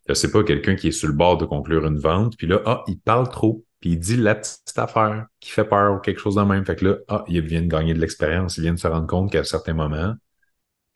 je 0.06 0.12
sais 0.12 0.30
pas, 0.30 0.44
quelqu'un 0.44 0.74
qui 0.74 0.88
est 0.88 0.92
sur 0.92 1.08
le 1.08 1.14
bord 1.14 1.38
de 1.38 1.46
conclure 1.46 1.86
une 1.86 1.98
vente, 1.98 2.36
puis 2.36 2.46
là, 2.46 2.60
ah, 2.66 2.84
il 2.88 3.00
parle 3.00 3.30
trop 3.30 3.64
puis 3.80 3.90
il 3.90 3.98
dit 3.98 4.16
la 4.16 4.34
petite 4.34 4.76
affaire 4.76 5.26
qui 5.40 5.50
fait 5.50 5.64
peur 5.64 5.94
ou 5.94 5.98
quelque 6.00 6.20
chose 6.20 6.34
de 6.34 6.42
même. 6.42 6.64
Fait 6.64 6.76
que 6.76 6.84
là, 6.86 6.96
ah, 7.08 7.24
il 7.28 7.40
vient 7.42 7.62
de 7.62 7.68
gagner 7.68 7.94
de 7.94 8.00
l'expérience, 8.00 8.56
il 8.58 8.62
vient 8.62 8.74
de 8.74 8.78
se 8.78 8.88
rendre 8.88 9.06
compte 9.06 9.32
qu'à 9.32 9.44
certains 9.44 9.74
moments, 9.74 10.14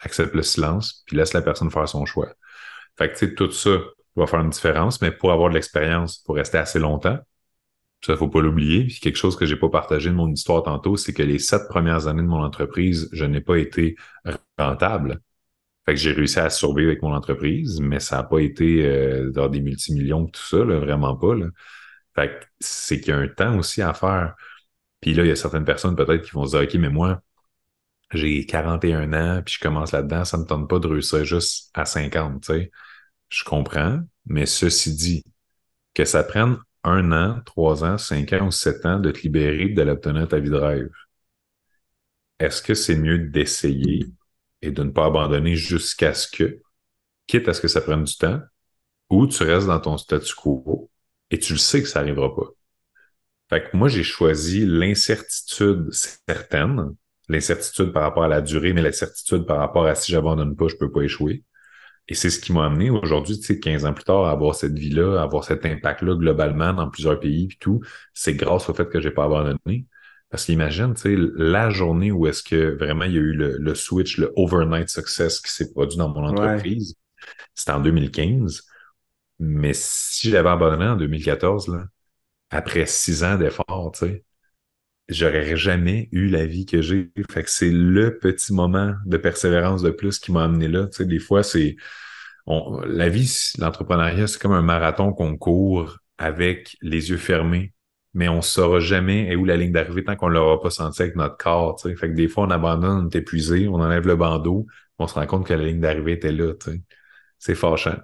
accepte 0.01 0.35
le 0.35 0.43
silence, 0.43 1.05
puis 1.07 1.17
laisse 1.17 1.33
la 1.33 1.43
personne 1.43 1.71
faire 1.71 1.89
son 1.89 2.05
choix. 2.07 2.29
Fait 2.99 3.09
que, 3.09 3.19
tu 3.19 3.27
sais, 3.29 3.35
tout 3.35 3.51
ça 3.53 3.79
va 4.17 4.27
faire 4.27 4.41
une 4.41 4.51
différence, 4.51 5.01
mais 5.01 5.13
pour 5.13 5.33
avoir 5.33 5.49
de 5.51 5.55
l'expérience, 5.55 6.19
pour 6.19 6.37
rester 6.37 6.59
assez 6.59 6.79
longtemps, 6.79 7.19
ça, 8.05 8.17
faut 8.17 8.29
pas 8.29 8.41
l'oublier. 8.41 8.85
Puis 8.87 8.99
quelque 9.01 9.17
chose 9.17 9.37
que 9.37 9.47
j'ai 9.47 9.57
pas 9.57 9.69
partagé 9.69 10.11
de 10.11 10.15
mon 10.15 10.29
histoire 10.31 10.63
tantôt, 10.65 10.97
c'est 10.97 11.13
que 11.13 11.23
les 11.23 11.39
sept 11.39 11.69
premières 11.69 12.09
années 12.09 12.23
de 12.23 12.27
mon 12.27 12.43
entreprise, 12.43 13.09
je 13.13 13.25
n'ai 13.25 13.41
pas 13.41 13.59
été 13.59 13.97
rentable. 14.59 15.21
Fait 15.87 15.95
que 15.95 16.01
j'ai 16.01 16.13
réussi 16.13 16.39
à 16.41 16.51
survivre 16.51 16.91
avec 16.91 17.03
mon 17.03 17.15
entreprise, 17.15 17.81
mais 17.81 18.01
ça 18.01 18.17
n'a 18.17 18.23
pas 18.25 18.41
été 18.41 18.87
euh, 18.87 19.31
dans 19.31 19.49
des 19.49 19.61
multimillions, 19.61 20.27
tout 20.27 20.43
ça, 20.43 20.59
vraiment 20.59 21.17
pas. 21.17 21.35
Là. 21.35 21.47
Fait 22.15 22.29
que 22.41 22.47
c'est 22.61 23.01
qu'il 23.01 23.15
y 23.15 23.17
a 23.17 23.19
un 23.19 23.29
temps 23.29 23.59
aussi 23.59 23.83
à 23.83 23.95
faire. 23.95 24.35
Puis 25.01 25.15
là, 25.15 25.25
il 25.25 25.29
y 25.29 25.33
a 25.33 25.37
certaines 25.37 25.65
personnes 25.65 25.97
peut-être 25.97 26.23
qui 26.25 26.33
vont 26.33 26.47
se 26.47 26.57
dire, 26.57 26.69
OK, 26.69 26.75
mais 26.75 26.91
moi, 26.91 27.23
j'ai 28.13 28.47
41 28.47 29.13
ans, 29.15 29.43
puis 29.45 29.55
je 29.55 29.61
commence 29.61 29.93
là-dedans, 29.93 30.25
ça 30.25 30.37
ne 30.37 30.43
me 30.43 30.47
tente 30.47 30.69
pas 30.69 30.79
de 30.79 30.89
réussir 30.89 31.25
juste 31.25 31.71
à 31.75 31.85
50, 31.85 32.43
tu 32.43 32.53
sais. 32.53 32.71
Je 33.31 33.45
comprends, 33.45 34.01
mais 34.27 34.47
ceci 34.47 34.95
dit, 34.95 35.25
que 35.95 36.05
ça 36.05 36.23
prenne 36.25 36.59
un 36.85 37.13
an, 37.13 37.41
trois 37.45 37.85
ans, 37.85 37.99
cinq 37.99 38.33
ans 38.33 38.47
ou 38.47 38.51
sept 38.51 38.85
ans 38.87 38.99
de 38.99 39.11
te 39.11 39.21
libérer 39.21 39.69
de 39.69 39.83
l'obtenir 39.83 40.29
ta 40.29 40.41
vie 40.41 40.51
de 40.51 40.57
rêve. 40.57 40.91
Est-ce 42.39 42.63
que 42.63 42.75
c'est 42.75 42.97
mieux 42.97 43.19
d'essayer 43.19 44.07
et 44.63 44.71
de 44.71 44.83
ne 44.83 44.91
pas 44.91 45.07
abandonner 45.07 45.57
jusqu'à 45.57 46.15
ce 46.15 46.29
que, 46.29 46.61
quitte 47.27 47.49
à 47.49 47.55
ce 47.55 47.61
que 47.61 47.69
ça 47.69 47.81
prenne 47.81 48.05
du 48.05 48.17
temps, 48.17 48.41
ou 49.11 49.27
tu 49.27 49.43
restes 49.43 49.67
dans 49.67 49.81
ton 49.81 49.99
statu 49.99 50.35
quo 50.35 50.91
et 51.33 51.39
tu 51.39 51.55
le 51.55 51.59
sais 51.59 51.83
que 51.83 51.89
ça 51.89 52.01
n'arrivera 52.01 52.35
pas. 52.37 52.47
Fait 53.49 53.65
que 53.65 53.77
moi, 53.77 53.89
j'ai 53.89 54.05
choisi 54.05 54.65
l'incertitude 54.67 55.91
certaine, 55.91 56.95
l'incertitude 57.29 57.93
par 57.93 58.03
rapport 58.03 58.25
à 58.25 58.29
la 58.29 58.43
durée, 58.43 58.73
mais 58.73 58.83
l'incertitude 58.83 59.47
par 59.47 59.59
rapport 59.59 59.87
à 59.87 59.95
si 59.95 60.13
j'abandonne 60.13 60.55
pas, 60.55 60.69
je 60.69 60.77
peux 60.77 60.93
pas 60.93 61.03
échouer. 61.03 61.43
Et 62.09 62.15
c'est 62.15 62.31
ce 62.31 62.41
qui 62.41 62.53
m'a 62.53 62.67
amené 62.67 62.91
aujourd'hui, 62.91 63.39
tu 63.39 63.47
sais, 63.47 63.61
15 63.61 63.85
ans 63.87 63.95
plus 63.95 64.05
tard, 64.05 64.27
à 64.27 64.33
avoir 64.33 64.55
cette 64.55 64.79
vie-là, 64.79 65.21
à 65.21 65.23
avoir 65.23 65.45
cet 65.45 65.65
impact-là 65.65 66.17
globalement 66.17 66.73
dans 66.75 66.91
plusieurs 66.91 67.19
pays 67.19 67.47
puis 67.47 67.59
tout. 67.59 67.81
C'est 68.13 68.35
grâce 68.35 68.69
au 68.69 68.75
fait 68.75 68.89
que 68.89 69.01
j'ai 69.01 69.11
pas 69.11 69.25
abandonné. 69.25 69.87
Parce 70.29 70.47
qu'imagine, 70.47 70.95
tu 70.95 71.03
sais, 71.03 71.17
la 71.37 71.71
journée 71.71 72.11
où 72.11 72.27
est-ce 72.27 72.43
que 72.43 72.77
vraiment 72.77 73.05
il 73.05 73.13
y 73.13 73.19
a 73.19 73.21
eu 73.21 73.33
le, 73.33 73.57
le 73.59 73.75
switch, 73.75 74.19
le 74.19 74.33
overnight 74.37 74.89
success 74.89 75.41
qui 75.41 75.53
s'est 75.53 75.73
produit 75.73 75.97
dans 75.97 76.09
mon 76.09 76.27
entreprise, 76.27 76.97
c'était 77.55 77.73
en 77.73 77.81
2015. 77.81 78.63
Mais 79.45 79.73
si 79.75 80.31
j'avais 80.31 80.49
abandonné 80.51 80.87
en 80.87 80.97
2014, 80.97 81.69
là, 81.69 81.87
après 82.51 82.87
six 82.87 83.25
ans 83.25 83.37
d'efforts, 83.39 83.93
tu 83.95 84.01
sais, 84.07 84.25
j'aurais 85.09 85.57
jamais 85.57 86.09
eu 86.13 86.29
la 86.29 86.47
vie 86.47 86.67
que 86.67 86.83
j'ai. 86.83 87.13
Fait 87.31 87.49
c'est 87.49 87.71
le 87.71 88.19
petit 88.19 88.55
moment 88.55 88.95
de 89.07 89.17
persévérance 89.19 89.83
de 89.83 89.91
plus 89.91 90.19
qui 90.21 90.33
m'a 90.33 90.45
amené 90.45 90.69
là. 90.69 90.87
Tu 90.89 90.99
sais, 90.99 91.07
des 91.07 91.19
fois, 91.21 91.43
c'est 91.43 91.77
la 92.47 93.09
vie, 93.09 93.53
l'entrepreneuriat, 93.59 94.27
c'est 94.27 94.41
comme 94.41 94.53
un 94.53 94.63
marathon 94.63 95.13
qu'on 95.13 95.37
court 95.37 95.99
avec 96.19 96.77
les 96.83 97.11
yeux 97.11 97.17
fermés, 97.17 97.73
mais 98.15 98.29
on 98.29 98.43
saura 98.43 98.81
jamais 98.81 99.35
où 99.37 99.45
la 99.45 99.57
ligne 99.57 99.73
d'arrivée 99.73 100.05
tant 100.05 100.17
qu'on 100.17 100.29
l'aura 100.29 100.61
pas 100.61 100.71
senti 100.71 101.03
avec 101.03 101.17
notre 101.17 101.37
corps. 101.37 101.77
Des 101.85 102.29
fois, 102.29 102.45
on 102.47 102.51
abandonne, 102.51 103.07
on 103.07 103.09
est 103.11 103.17
épuisé, 103.17 103.69
on 103.69 103.75
enlève 103.77 104.07
le 104.07 104.17
bandeau, 104.17 104.67
on 104.99 105.07
se 105.07 105.15
rend 105.15 105.27
compte 105.27 105.47
que 105.47 105.55
la 105.55 105.65
ligne 105.65 105.81
d'arrivée 105.81 106.13
était 106.13 106.33
là. 106.33 106.55
Tu 106.55 106.71
sais. 106.73 106.83
C'est 107.39 107.55
fâchant. 107.55 107.97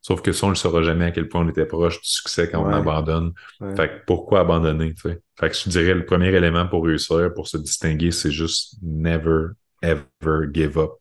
Sauf 0.00 0.22
que 0.22 0.32
ça, 0.32 0.46
on 0.46 0.50
ne 0.50 0.54
le 0.54 0.56
saura 0.56 0.82
jamais 0.82 1.06
à 1.06 1.10
quel 1.10 1.28
point 1.28 1.44
on 1.44 1.48
était 1.48 1.66
proche 1.66 2.00
du 2.00 2.08
succès 2.08 2.48
quand 2.50 2.62
on 2.62 2.72
abandonne. 2.72 3.32
Fait 3.76 3.88
que 3.88 4.04
pourquoi 4.06 4.40
abandonner, 4.40 4.94
tu 4.94 5.02
sais? 5.02 5.20
Fait 5.38 5.50
que 5.50 5.56
je 5.56 5.68
dirais 5.68 5.94
le 5.94 6.04
premier 6.06 6.28
élément 6.28 6.66
pour 6.66 6.84
réussir, 6.84 7.32
pour 7.34 7.48
se 7.48 7.58
distinguer, 7.58 8.10
c'est 8.10 8.30
juste 8.30 8.76
never, 8.82 9.48
ever 9.82 10.46
give 10.52 10.78
up. 10.78 10.92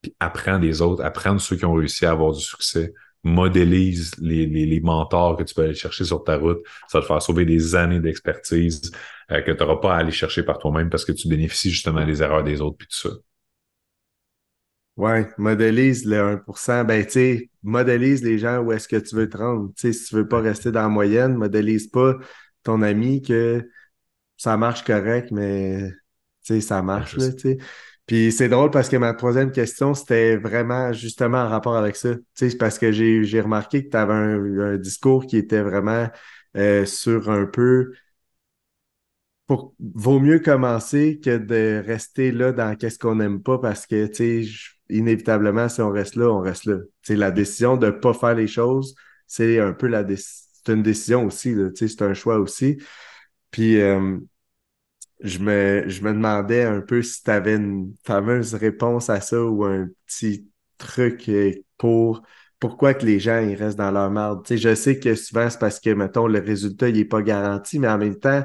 Puis 0.00 0.14
apprends 0.20 0.58
des 0.58 0.80
autres, 0.80 1.04
apprends 1.04 1.34
de 1.34 1.40
ceux 1.40 1.56
qui 1.56 1.64
ont 1.66 1.74
réussi 1.74 2.06
à 2.06 2.12
avoir 2.12 2.32
du 2.32 2.40
succès. 2.40 2.94
Modélise 3.22 4.12
les, 4.18 4.46
les, 4.46 4.64
les 4.64 4.80
mentors 4.80 5.36
que 5.36 5.42
tu 5.42 5.54
peux 5.54 5.62
aller 5.62 5.74
chercher 5.74 6.04
sur 6.04 6.24
ta 6.24 6.38
route. 6.38 6.60
Ça 6.88 6.98
va 6.98 7.02
te 7.02 7.06
faire 7.06 7.20
sauver 7.20 7.44
des 7.44 7.74
années 7.74 8.00
d'expertise 8.00 8.90
euh, 9.30 9.42
que 9.42 9.50
tu 9.50 9.58
n'auras 9.58 9.76
pas 9.76 9.94
à 9.94 9.98
aller 9.98 10.12
chercher 10.12 10.42
par 10.42 10.58
toi-même 10.58 10.88
parce 10.88 11.04
que 11.04 11.12
tu 11.12 11.28
bénéficies 11.28 11.70
justement 11.70 12.06
des 12.06 12.22
erreurs 12.22 12.44
des 12.44 12.62
autres 12.62 12.78
puis 12.78 12.88
tout 12.88 13.08
ça. 13.08 13.14
Ouais, 15.00 15.26
modélise 15.38 16.04
le 16.04 16.20
1%. 16.20 16.84
Ben, 16.84 17.02
tu 17.06 17.12
sais, 17.12 17.50
modélise 17.62 18.22
les 18.22 18.36
gens 18.38 18.58
où 18.58 18.70
est-ce 18.70 18.86
que 18.86 18.96
tu 18.96 19.16
veux 19.16 19.30
te 19.30 19.38
rendre. 19.38 19.72
Tu 19.74 19.80
sais, 19.80 19.92
si 19.94 20.04
tu 20.04 20.14
veux 20.14 20.28
pas 20.28 20.40
rester 20.40 20.70
dans 20.72 20.82
la 20.82 20.88
moyenne, 20.90 21.36
modélise 21.36 21.86
pas 21.86 22.16
ton 22.62 22.82
ami 22.82 23.22
que 23.22 23.66
ça 24.36 24.58
marche 24.58 24.84
correct, 24.84 25.30
mais 25.30 25.88
tu 26.44 26.54
sais, 26.54 26.60
ça 26.60 26.82
marche, 26.82 27.16
là, 27.16 27.32
tu 27.32 27.38
sais. 27.38 27.58
Puis 28.04 28.30
c'est 28.30 28.50
drôle 28.50 28.70
parce 28.70 28.90
que 28.90 28.96
ma 28.98 29.14
troisième 29.14 29.52
question, 29.52 29.94
c'était 29.94 30.36
vraiment 30.36 30.92
justement 30.92 31.38
en 31.38 31.48
rapport 31.48 31.76
avec 31.76 31.96
ça. 31.96 32.14
Tu 32.34 32.50
sais, 32.50 32.56
parce 32.58 32.78
que 32.78 32.92
j'ai 32.92 33.40
remarqué 33.40 33.86
que 33.86 33.90
tu 33.90 33.96
avais 33.96 34.12
un, 34.12 34.76
discours 34.76 35.24
qui 35.24 35.38
était 35.38 35.62
vraiment 35.62 36.10
euh, 36.58 36.84
sur 36.84 37.30
un 37.30 37.46
peu 37.46 37.94
pour, 39.46 39.74
vaut 39.78 40.20
mieux 40.20 40.40
commencer 40.40 41.20
que 41.24 41.38
de 41.38 41.82
rester 41.86 42.32
là 42.32 42.52
dans 42.52 42.76
qu'est-ce 42.76 42.98
qu'on 42.98 43.14
n'aime 43.14 43.42
pas 43.42 43.58
parce 43.58 43.86
que, 43.86 44.06
tu 44.06 44.44
sais, 44.44 44.79
inévitablement, 44.90 45.68
si 45.68 45.80
on 45.80 45.90
reste 45.90 46.16
là, 46.16 46.28
on 46.30 46.40
reste 46.40 46.66
là. 46.66 46.78
C'est 47.02 47.16
la 47.16 47.30
décision 47.30 47.76
de 47.76 47.86
ne 47.86 47.90
pas 47.92 48.14
faire 48.14 48.34
les 48.34 48.46
choses, 48.46 48.94
c'est 49.26 49.58
un 49.60 49.72
peu 49.72 49.86
la 49.86 50.04
c'est 50.16 50.72
une 50.74 50.82
décision 50.82 51.26
aussi, 51.26 51.54
c'est 51.74 52.02
un 52.02 52.14
choix 52.14 52.38
aussi. 52.38 52.78
Puis 53.50 53.80
euh, 53.80 54.18
je, 55.20 55.38
me, 55.38 55.84
je 55.88 56.02
me 56.02 56.12
demandais 56.12 56.64
un 56.64 56.80
peu 56.80 57.02
si 57.02 57.22
tu 57.22 57.30
avais 57.30 57.56
une 57.56 57.94
fameuse 58.04 58.54
réponse 58.54 59.10
à 59.10 59.20
ça 59.20 59.42
ou 59.42 59.64
un 59.64 59.88
petit 60.06 60.48
truc 60.78 61.28
euh, 61.28 61.52
pour 61.78 62.22
pourquoi 62.58 62.94
que 62.94 63.06
les 63.06 63.20
gens 63.20 63.40
ils 63.40 63.54
restent 63.54 63.78
dans 63.78 63.90
leur 63.90 64.10
marde. 64.10 64.46
je 64.50 64.74
sais 64.74 64.98
que 64.98 65.14
souvent 65.14 65.48
c'est 65.48 65.58
parce 65.58 65.80
que, 65.80 65.90
mettons, 65.90 66.26
le 66.26 66.40
résultat 66.40 66.90
n'est 66.90 67.06
pas 67.06 67.22
garanti, 67.22 67.78
mais 67.78 67.88
en 67.88 67.98
même 67.98 68.18
temps, 68.18 68.44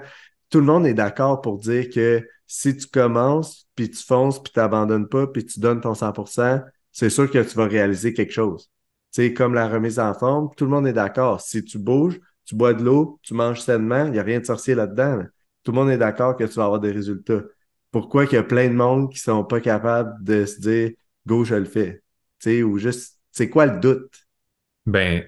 tout 0.50 0.60
le 0.60 0.66
monde 0.66 0.88
est 0.88 0.94
d'accord 0.94 1.42
pour 1.42 1.60
dire 1.60 1.90
que 1.90 2.26
si 2.48 2.78
tu 2.78 2.88
commences, 2.88 3.65
puis 3.76 3.90
tu 3.90 4.04
fonces, 4.04 4.42
puis 4.42 4.52
tu 4.54 4.60
n'abandonnes 4.60 5.08
pas, 5.08 5.28
puis 5.28 5.46
tu 5.46 5.60
donnes 5.60 5.82
ton 5.82 5.94
100%, 5.94 6.64
c'est 6.92 7.10
sûr 7.10 7.30
que 7.30 7.40
tu 7.40 7.56
vas 7.56 7.68
réaliser 7.68 8.14
quelque 8.14 8.32
chose. 8.34 8.70
C'est 9.12 9.34
comme 9.34 9.54
la 9.54 9.68
remise 9.68 10.00
en 10.00 10.14
forme, 10.14 10.50
tout 10.56 10.66
le 10.66 10.72
monde 10.72 10.88
est 10.88 10.94
d'accord. 10.94 11.42
Si 11.42 11.64
tu 11.64 11.78
bouges, 11.78 12.20
tu 12.46 12.56
bois 12.56 12.74
de 12.74 12.84
l'eau, 12.84 13.20
tu 13.24 13.34
manges 13.34 13.62
sainement, 13.62 14.06
il 14.06 14.12
n'y 14.12 14.20
a 14.20 14.24
rien 14.24 14.40
de 14.40 14.46
sorcier 14.46 14.76
là-dedans. 14.76 15.24
Tout 15.64 15.72
le 15.72 15.76
monde 15.76 15.90
est 15.90 15.98
d'accord 15.98 16.36
que 16.36 16.44
tu 16.44 16.54
vas 16.54 16.66
avoir 16.66 16.80
des 16.80 16.92
résultats. 16.92 17.42
Pourquoi 17.92 18.26
qu'il 18.26 18.36
y 18.36 18.40
a 18.40 18.44
plein 18.44 18.68
de 18.68 18.74
monde 18.74 19.12
qui 19.12 19.20
sont 19.20 19.44
pas 19.44 19.62
capables 19.62 20.24
de 20.24 20.46
se 20.46 20.60
dire 20.60 20.92
go, 21.26 21.44
je 21.44 21.56
le 21.56 21.66
fais? 21.66 22.04
sais, 22.40 22.64
ou 22.64 22.78
juste, 22.78 23.20
c'est 23.32 23.50
quoi 23.50 23.66
le 23.66 23.80
doute? 23.80 24.12
Ben, 24.86 25.24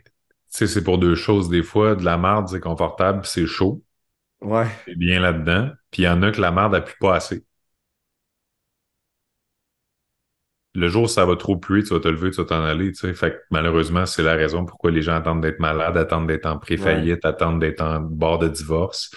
c'est 0.47 0.83
pour 0.83 0.97
deux 0.97 1.15
choses. 1.15 1.49
Des 1.49 1.63
fois, 1.63 1.95
de 1.95 2.05
la 2.05 2.17
merde, 2.17 2.47
c'est 2.49 2.59
confortable, 2.59 3.25
c'est 3.25 3.47
chaud. 3.47 3.83
Ouais. 4.41 4.67
C'est 4.85 4.95
bien 4.95 5.19
là-dedans. 5.19 5.71
Puis 5.89 6.03
il 6.03 6.05
y 6.05 6.09
en 6.09 6.21
a 6.21 6.31
que 6.31 6.41
la 6.41 6.51
merde 6.51 6.73
n'appuie 6.73 6.95
pas 6.99 7.15
assez. 7.15 7.43
Le 10.77 10.89
jour 10.89 11.05
où 11.05 11.07
ça 11.07 11.25
va 11.25 11.35
trop 11.35 11.57
pluer, 11.57 11.81
tu 11.81 11.95
vas 11.95 11.99
te 11.99 12.07
lever, 12.07 12.29
tu 12.29 12.37
vas 12.37 12.45
t'en 12.45 12.61
aller. 12.61 12.91
Tu 12.91 12.99
sais. 12.99 13.13
Fait 13.15 13.31
que 13.31 13.37
malheureusement, 13.49 14.05
c'est 14.05 14.21
la 14.21 14.35
raison 14.35 14.63
pourquoi 14.63 14.91
les 14.91 15.01
gens 15.01 15.15
attendent 15.15 15.41
d'être 15.41 15.59
malades, 15.59 15.97
attendent 15.97 16.27
d'être 16.27 16.45
en 16.45 16.59
pré-faillite, 16.59 17.25
attendent 17.25 17.59
d'être 17.59 17.81
en 17.81 17.99
bord 17.99 18.37
de 18.37 18.47
divorce. 18.47 19.09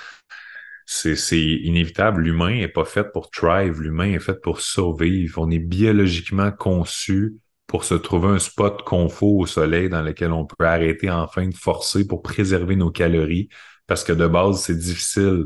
C'est 0.86 1.38
inévitable. 1.38 2.22
L'humain 2.22 2.48
est 2.48 2.68
pas 2.68 2.86
fait 2.86 3.04
pour 3.12 3.30
thrive. 3.30 3.82
L'humain 3.82 4.14
est 4.14 4.20
fait 4.20 4.40
pour 4.40 4.62
survivre. 4.62 5.42
On 5.42 5.50
est 5.50 5.58
biologiquement 5.58 6.50
conçu 6.50 7.36
pour 7.66 7.84
se 7.84 7.94
trouver 7.94 8.28
un 8.28 8.38
spot 8.38 8.82
confort 8.82 9.36
au 9.36 9.46
soleil 9.46 9.90
dans 9.90 10.02
lequel 10.02 10.32
on 10.32 10.46
peut 10.46 10.64
arrêter 10.64 11.10
enfin 11.10 11.46
de 11.46 11.54
forcer 11.54 12.06
pour 12.06 12.22
préserver 12.22 12.74
nos 12.74 12.90
calories, 12.90 13.48
parce 13.86 14.02
que 14.02 14.12
de 14.12 14.26
base, 14.26 14.62
c'est 14.62 14.78
difficile 14.78 15.44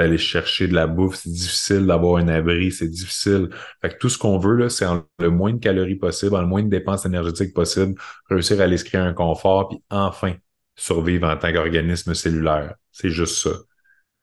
d'aller 0.00 0.18
chercher 0.18 0.68
de 0.68 0.74
la 0.74 0.86
bouffe, 0.86 1.16
c'est 1.16 1.30
difficile 1.30 1.86
d'avoir 1.86 2.16
un 2.18 2.28
abri, 2.28 2.72
c'est 2.72 2.88
difficile. 2.88 3.50
Fait 3.80 3.90
que 3.90 3.98
tout 3.98 4.08
ce 4.08 4.18
qu'on 4.18 4.38
veut, 4.38 4.56
là, 4.56 4.68
c'est 4.70 4.86
en 4.86 5.06
le 5.18 5.30
moins 5.30 5.52
de 5.52 5.58
calories 5.58 5.96
possible, 5.96 6.34
en 6.36 6.40
le 6.42 6.46
moins 6.46 6.62
de 6.62 6.68
dépenses 6.68 7.06
énergétiques 7.06 7.54
possible, 7.54 7.94
réussir 8.28 8.60
à 8.60 8.64
aller 8.64 8.78
se 8.78 8.84
créer 8.84 9.00
un 9.00 9.12
confort, 9.14 9.68
puis 9.68 9.82
enfin 9.90 10.34
survivre 10.76 11.28
en 11.28 11.36
tant 11.36 11.52
qu'organisme 11.52 12.14
cellulaire. 12.14 12.74
C'est 12.92 13.10
juste 13.10 13.36
ça. 13.36 13.50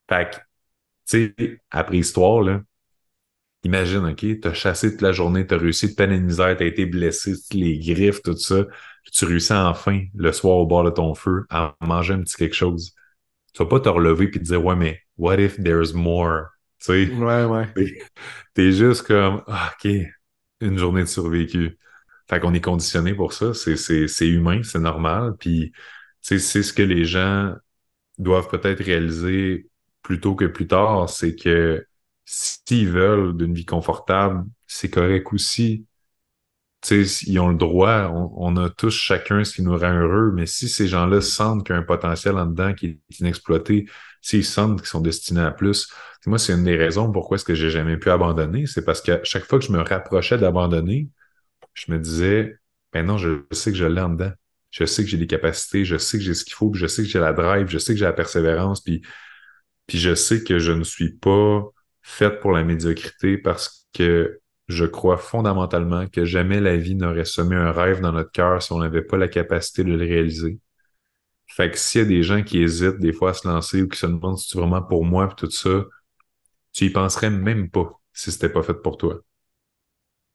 Fait 0.08 0.30
que, 0.30 0.36
tu 1.08 1.34
sais, 1.38 1.60
après 1.70 1.98
histoire, 1.98 2.42
là, 2.42 2.62
imagine, 3.64 4.04
OK, 4.06 4.24
t'as 4.40 4.52
chassé 4.54 4.92
toute 4.92 5.02
la 5.02 5.12
journée, 5.12 5.46
t'as 5.46 5.58
réussi 5.58 5.88
de 5.90 5.94
peine 5.94 6.12
et 6.12 6.20
de 6.20 6.34
t'as 6.34 6.64
été 6.66 6.86
blessé, 6.86 7.34
les 7.52 7.78
griffes, 7.78 8.22
tout 8.22 8.36
ça, 8.36 8.66
tu 9.12 9.24
réussis 9.24 9.52
enfin, 9.52 10.04
le 10.14 10.32
soir 10.32 10.56
au 10.58 10.66
bord 10.66 10.84
de 10.84 10.90
ton 10.90 11.14
feu, 11.14 11.44
à 11.50 11.74
manger 11.80 12.14
un 12.14 12.22
petit 12.22 12.36
quelque 12.36 12.54
chose 12.54 12.94
tu 13.54 13.62
vas 13.64 13.68
pas 13.68 13.80
te 13.80 13.88
relever 13.88 14.26
et 14.26 14.30
te 14.32 14.38
dire, 14.38 14.64
ouais, 14.64 14.76
mais 14.76 15.02
what 15.18 15.38
if 15.40 15.56
there's 15.58 15.92
more? 15.92 16.50
Tu 16.80 17.06
sais? 17.08 17.12
Ouais, 17.12 17.44
ouais. 17.44 17.66
T'es 18.54 18.72
juste 18.72 19.02
comme, 19.02 19.42
ah, 19.46 19.72
OK, 19.74 19.90
une 20.60 20.78
journée 20.78 21.02
de 21.02 21.06
survécu. 21.08 21.78
Fait 22.28 22.40
qu'on 22.40 22.54
est 22.54 22.60
conditionné 22.60 23.14
pour 23.14 23.32
ça. 23.32 23.52
C'est 23.54 24.28
humain, 24.28 24.62
c'est 24.62 24.78
normal. 24.78 25.34
Puis, 25.38 25.72
c'est 26.20 26.38
ce 26.38 26.72
que 26.72 26.82
les 26.82 27.04
gens 27.04 27.54
doivent 28.18 28.48
peut-être 28.48 28.82
réaliser 28.82 29.68
plus 30.02 30.20
tôt 30.20 30.34
que 30.34 30.44
plus 30.44 30.66
tard, 30.66 31.08
c'est 31.10 31.34
que 31.34 31.84
s'ils 32.24 32.90
veulent 32.90 33.36
d'une 33.36 33.54
vie 33.54 33.64
confortable, 33.64 34.44
c'est 34.66 34.90
correct 34.90 35.32
aussi 35.32 35.86
ils 36.90 37.38
ont 37.40 37.48
le 37.48 37.56
droit, 37.56 38.08
on, 38.12 38.56
a 38.56 38.70
tous 38.70 38.94
chacun 38.94 39.42
ce 39.44 39.54
qui 39.54 39.62
nous 39.62 39.76
rend 39.76 39.92
heureux, 39.92 40.32
mais 40.32 40.46
si 40.46 40.68
ces 40.68 40.86
gens-là 40.86 41.20
sentent 41.20 41.66
qu'il 41.66 41.74
y 41.74 41.78
a 41.78 41.80
un 41.80 41.84
potentiel 41.84 42.36
en 42.36 42.46
dedans 42.46 42.72
qui 42.72 42.86
est 42.86 43.20
inexploité, 43.20 43.86
s'ils 44.22 44.44
sentent 44.44 44.78
qu'ils 44.80 44.88
sont 44.88 45.00
destinés 45.00 45.40
à 45.40 45.50
plus, 45.50 45.92
moi, 46.26 46.38
c'est 46.38 46.52
une 46.52 46.64
des 46.64 46.76
raisons 46.76 47.10
pourquoi 47.10 47.36
est-ce 47.36 47.44
que 47.44 47.54
j'ai 47.54 47.70
jamais 47.70 47.96
pu 47.96 48.10
abandonner, 48.10 48.66
c'est 48.66 48.84
parce 48.84 49.00
que 49.00 49.20
chaque 49.24 49.44
fois 49.44 49.58
que 49.58 49.64
je 49.64 49.72
me 49.72 49.80
rapprochais 49.80 50.38
d'abandonner, 50.38 51.08
je 51.74 51.92
me 51.92 51.98
disais, 51.98 52.56
ben 52.92 53.06
non, 53.06 53.18
je 53.18 53.44
sais 53.52 53.72
que 53.72 53.78
je 53.78 53.86
l'ai 53.86 54.00
en 54.00 54.10
dedans. 54.10 54.32
Je 54.70 54.84
sais 54.84 55.02
que 55.02 55.08
j'ai 55.08 55.16
des 55.16 55.26
capacités, 55.26 55.84
je 55.84 55.96
sais 55.96 56.18
que 56.18 56.24
j'ai 56.24 56.34
ce 56.34 56.44
qu'il 56.44 56.54
faut, 56.54 56.70
puis 56.70 56.80
je 56.80 56.86
sais 56.86 57.02
que 57.02 57.08
j'ai 57.08 57.20
la 57.20 57.32
drive, 57.32 57.68
je 57.68 57.78
sais 57.78 57.94
que 57.94 57.98
j'ai 57.98 58.04
la 58.04 58.12
persévérance, 58.12 58.82
puis, 58.82 59.02
puis 59.86 59.98
je 59.98 60.14
sais 60.14 60.44
que 60.44 60.58
je 60.58 60.72
ne 60.72 60.84
suis 60.84 61.12
pas 61.14 61.62
faite 62.02 62.40
pour 62.40 62.52
la 62.52 62.64
médiocrité 62.64 63.38
parce 63.38 63.86
que 63.94 64.40
je 64.68 64.84
crois 64.84 65.16
fondamentalement 65.18 66.06
que 66.08 66.24
jamais 66.24 66.60
la 66.60 66.76
vie 66.76 66.94
n'aurait 66.94 67.24
semé 67.24 67.56
un 67.56 67.72
rêve 67.72 68.00
dans 68.00 68.12
notre 68.12 68.32
cœur 68.32 68.62
si 68.62 68.72
on 68.72 68.78
n'avait 68.78 69.02
pas 69.02 69.16
la 69.16 69.28
capacité 69.28 69.84
de 69.84 69.92
le 69.92 69.98
réaliser. 69.98 70.60
Fait 71.48 71.70
que 71.70 71.78
s'il 71.78 72.02
y 72.02 72.04
a 72.04 72.08
des 72.08 72.22
gens 72.22 72.42
qui 72.42 72.60
hésitent 72.62 72.98
des 73.00 73.12
fois 73.12 73.30
à 73.30 73.34
se 73.34 73.48
lancer 73.48 73.82
ou 73.82 73.88
qui 73.88 73.98
se 73.98 74.06
demandent 74.06 74.38
si 74.38 74.48
c'est 74.50 74.58
vraiment 74.58 74.82
pour 74.82 75.04
moi 75.04 75.28
et 75.32 75.36
tout 75.36 75.50
ça, 75.50 75.84
tu 76.72 76.86
y 76.86 76.90
penserais 76.90 77.30
même 77.30 77.70
pas 77.70 78.00
si 78.12 78.32
c'était 78.32 78.48
pas 78.50 78.62
fait 78.62 78.74
pour 78.74 78.98
toi. 78.98 79.22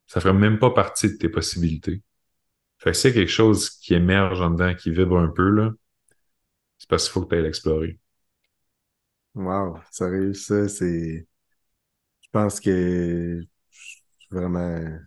Ça 0.08 0.22
ferait 0.22 0.34
même 0.34 0.60
pas 0.60 0.70
partie 0.72 1.10
de 1.10 1.18
tes 1.18 1.28
possibilités. 1.30 2.02
Fait 2.80 2.92
que 2.92 2.98
s'il 2.98 3.12
y 3.12 3.14
a 3.14 3.16
quelque 3.18 3.30
chose 3.32 3.70
qui 3.70 3.94
émerge 3.96 4.42
en 4.42 4.52
dedans, 4.52 4.76
qui 4.76 4.92
vibre 4.92 5.18
un 5.20 5.30
peu, 5.30 5.50
là, 5.50 5.74
c'est 6.78 6.88
parce 6.90 7.06
qu'il 7.06 7.14
faut 7.14 7.22
que 7.24 7.30
tu 7.30 7.36
ailles 7.36 7.44
l'explorer. 7.44 8.00
Wow, 9.36 9.80
sérieux, 9.92 10.34
ça, 10.34 10.68
c'est. 10.70 11.28
Je 12.22 12.30
pense 12.32 12.60
que 12.60 13.42
vraiment. 14.34 15.00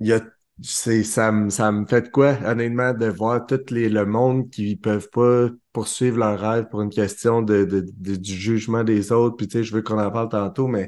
Il 0.00 0.08
y 0.08 0.12
a 0.12 0.20
c'est 0.62 1.04
ça 1.04 1.32
me 1.32 1.48
ça 1.50 1.72
me 1.72 1.86
fait 1.86 2.02
de 2.02 2.08
quoi 2.08 2.36
honnêtement 2.44 2.92
de 2.92 3.06
voir 3.06 3.46
tout 3.46 3.58
les, 3.70 3.88
le 3.88 4.04
monde 4.04 4.50
qui 4.50 4.76
peuvent 4.76 5.08
pas 5.10 5.48
poursuivre 5.72 6.18
leur 6.18 6.38
rêve 6.38 6.68
pour 6.68 6.82
une 6.82 6.90
question 6.90 7.40
de, 7.40 7.64
de, 7.64 8.16
du 8.16 8.34
jugement 8.34 8.84
des 8.84 9.10
autres 9.12 9.36
puis 9.36 9.48
tu 9.48 9.58
sais 9.58 9.64
je 9.64 9.72
veux 9.74 9.80
qu'on 9.82 9.98
en 9.98 10.10
parle 10.10 10.28
tantôt 10.28 10.68
mais 10.68 10.86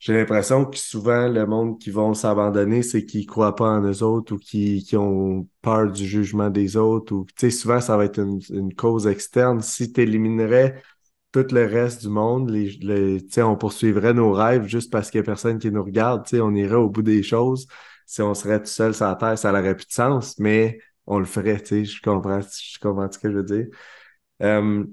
j'ai 0.00 0.14
l'impression 0.14 0.64
que 0.66 0.78
souvent 0.78 1.28
le 1.28 1.46
monde 1.46 1.78
qui 1.80 1.90
vont 1.90 2.14
s'abandonner 2.14 2.82
c'est 2.82 3.06
qu'ils 3.06 3.26
croient 3.26 3.56
pas 3.56 3.70
en 3.70 3.82
eux 3.82 4.02
autres 4.02 4.34
ou 4.34 4.38
qui, 4.38 4.84
qui 4.84 4.96
ont 4.96 5.48
peur 5.62 5.90
du 5.92 6.06
jugement 6.06 6.50
des 6.50 6.76
autres 6.76 7.14
ou 7.14 7.24
tu 7.26 7.32
sais 7.38 7.50
souvent 7.50 7.80
ça 7.80 7.96
va 7.96 8.04
être 8.06 8.20
une, 8.20 8.40
une 8.50 8.74
cause 8.74 9.06
externe 9.06 9.62
si 9.62 9.92
tu 9.92 10.02
éliminerais 10.02 10.82
tout 11.32 11.46
le 11.52 11.66
reste 11.66 12.02
du 12.02 12.08
monde 12.08 12.50
les, 12.50 12.70
les 12.80 13.42
on 13.42 13.56
poursuivrait 13.56 14.14
nos 14.14 14.32
rêves 14.32 14.66
juste 14.66 14.90
parce 14.90 15.10
qu'il 15.10 15.18
y 15.18 15.22
a 15.22 15.24
personne 15.24 15.58
qui 15.58 15.70
nous 15.70 15.84
regarde 15.84 16.26
on 16.34 16.54
irait 16.54 16.74
au 16.74 16.88
bout 16.88 17.02
des 17.02 17.22
choses 17.22 17.66
si 18.08 18.22
on 18.22 18.34
serait 18.34 18.60
tout 18.60 18.66
seul 18.66 18.94
sur 18.94 19.06
la 19.06 19.16
Terre, 19.16 19.38
ça 19.38 19.52
n'aurait 19.52 19.76
plus 19.76 19.86
de 19.86 19.92
sens, 19.92 20.38
mais 20.38 20.80
on 21.06 21.18
le 21.18 21.26
ferait, 21.26 21.62
je 21.64 22.02
comprends, 22.02 22.40
je 22.40 22.78
comprends 22.80 23.10
ce 23.12 23.18
que 23.18 23.30
je 23.30 23.36
veux 23.36 23.42
dire. 23.44 23.66
Euh, 24.42 24.84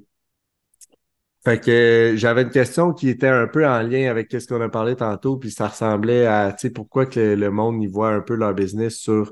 fait 1.46 1.64
que 1.64 2.14
j'avais 2.18 2.42
une 2.42 2.50
question 2.50 2.92
qui 2.94 3.08
était 3.10 3.28
un 3.28 3.48
peu 3.48 3.66
en 3.68 3.82
lien 3.82 4.10
avec 4.10 4.32
ce 4.32 4.48
qu'on 4.48 4.62
a 4.62 4.70
parlé 4.70 4.96
tantôt, 4.96 5.38
puis 5.38 5.52
ça 5.52 5.68
ressemblait 5.70 6.26
à, 6.26 6.56
pourquoi 6.74 7.06
que 7.06 7.20
le, 7.36 7.52
monde 7.52 7.82
y 7.84 7.88
voit 7.88 8.10
un 8.10 8.22
peu 8.22 8.36
leur 8.36 8.54
business 8.54 8.98
sur 8.98 9.32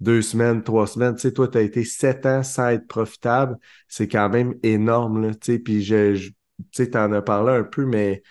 deux 0.00 0.22
semaines, 0.22 0.62
trois 0.62 0.86
semaines. 0.86 1.16
Toi, 1.16 1.48
tu 1.48 1.58
as 1.58 1.62
été 1.62 1.84
sept 1.84 2.26
ans 2.26 2.42
sans 2.42 2.68
être 2.68 2.86
profitable. 2.86 3.58
C'est 3.88 4.08
quand 4.08 4.28
même 4.28 4.54
énorme, 4.62 5.22
là, 5.22 5.30
puis 5.64 5.82
je 5.82 6.30
tu 6.58 6.64
sais, 6.72 6.90
t'en 6.90 7.12
as 7.12 7.22
parlé 7.22 7.52
un 7.52 7.64
peu, 7.64 7.84
mais 7.84 8.22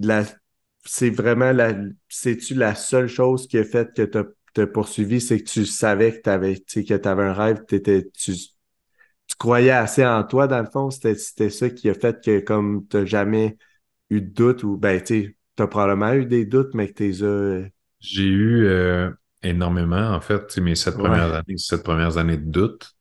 la, 0.00 0.24
c'est 0.84 1.10
vraiment 1.10 1.52
la. 1.52 1.74
C'est-tu 2.08 2.54
la 2.54 2.74
seule 2.74 3.08
chose 3.08 3.46
qui 3.46 3.58
a 3.58 3.64
fait 3.64 3.94
que 3.94 4.02
tu 4.02 4.60
as, 4.60 4.66
poursuivi, 4.66 5.20
c'est 5.20 5.40
que 5.40 5.50
tu 5.50 5.66
savais 5.66 6.16
que 6.16 6.22
tu 6.22 6.30
avais, 6.30 6.56
que 6.56 7.08
avais 7.08 7.22
un 7.22 7.32
rêve, 7.32 7.64
t'étais, 7.66 8.08
tu, 8.12 8.34
tu 8.34 9.36
croyais 9.38 9.70
assez 9.70 10.04
en 10.04 10.22
toi, 10.24 10.46
dans 10.46 10.60
le 10.60 10.70
fond. 10.70 10.90
C'était 10.90 11.50
ça 11.50 11.70
qui 11.70 11.88
a 11.88 11.94
fait 11.94 12.22
que 12.24 12.40
comme 12.40 12.86
tu 12.88 12.98
n'as 12.98 13.04
jamais 13.04 13.56
eu 14.10 14.20
de 14.20 14.30
doute 14.30 14.62
ou 14.62 14.76
ben 14.76 15.02
tu 15.02 15.36
as 15.58 15.66
probablement 15.66 16.12
eu 16.12 16.26
des 16.26 16.44
doutes, 16.44 16.74
mais 16.74 16.88
que 16.88 16.94
tu 16.94 17.24
as. 17.24 17.26
Euh, 17.26 17.68
J'ai 18.00 18.26
eu 18.26 18.66
euh, 18.66 19.10
énormément, 19.42 20.10
en 20.10 20.20
fait, 20.20 20.56
mes 20.58 20.74
sept 20.74 20.96
premières 20.96 21.32
années, 21.32 21.56
sept 21.56 21.82
premières 21.82 22.18
années 22.18 22.36
de 22.36 22.50
doute. 22.50 22.93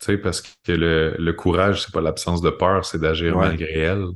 Tu 0.00 0.06
sais, 0.06 0.18
parce 0.18 0.42
que 0.42 0.72
le, 0.72 1.14
le 1.18 1.32
courage, 1.32 1.82
c'est 1.84 1.92
pas 1.92 2.00
l'absence 2.00 2.40
de 2.42 2.50
peur, 2.50 2.84
c'est 2.84 2.98
d'agir 3.00 3.36
malgré 3.36 3.72
elle. 3.80 4.06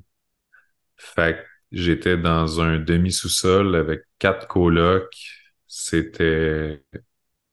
Fait 0.97 1.37
que 1.39 1.55
J'étais 1.73 2.17
dans 2.17 2.61
un 2.61 2.79
demi-sous-sol 2.79 3.75
avec 3.75 4.03
quatre 4.21 4.47
colocs. 4.47 5.13
C'était 5.67 6.85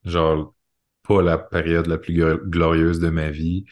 genre 0.05 0.55
pas 1.07 1.23
la 1.23 1.39
période 1.39 1.87
la 1.87 1.97
plus 1.97 2.13
glorieuse 2.47 2.99
de 2.99 3.09
ma 3.09 3.31
vie. 3.31 3.65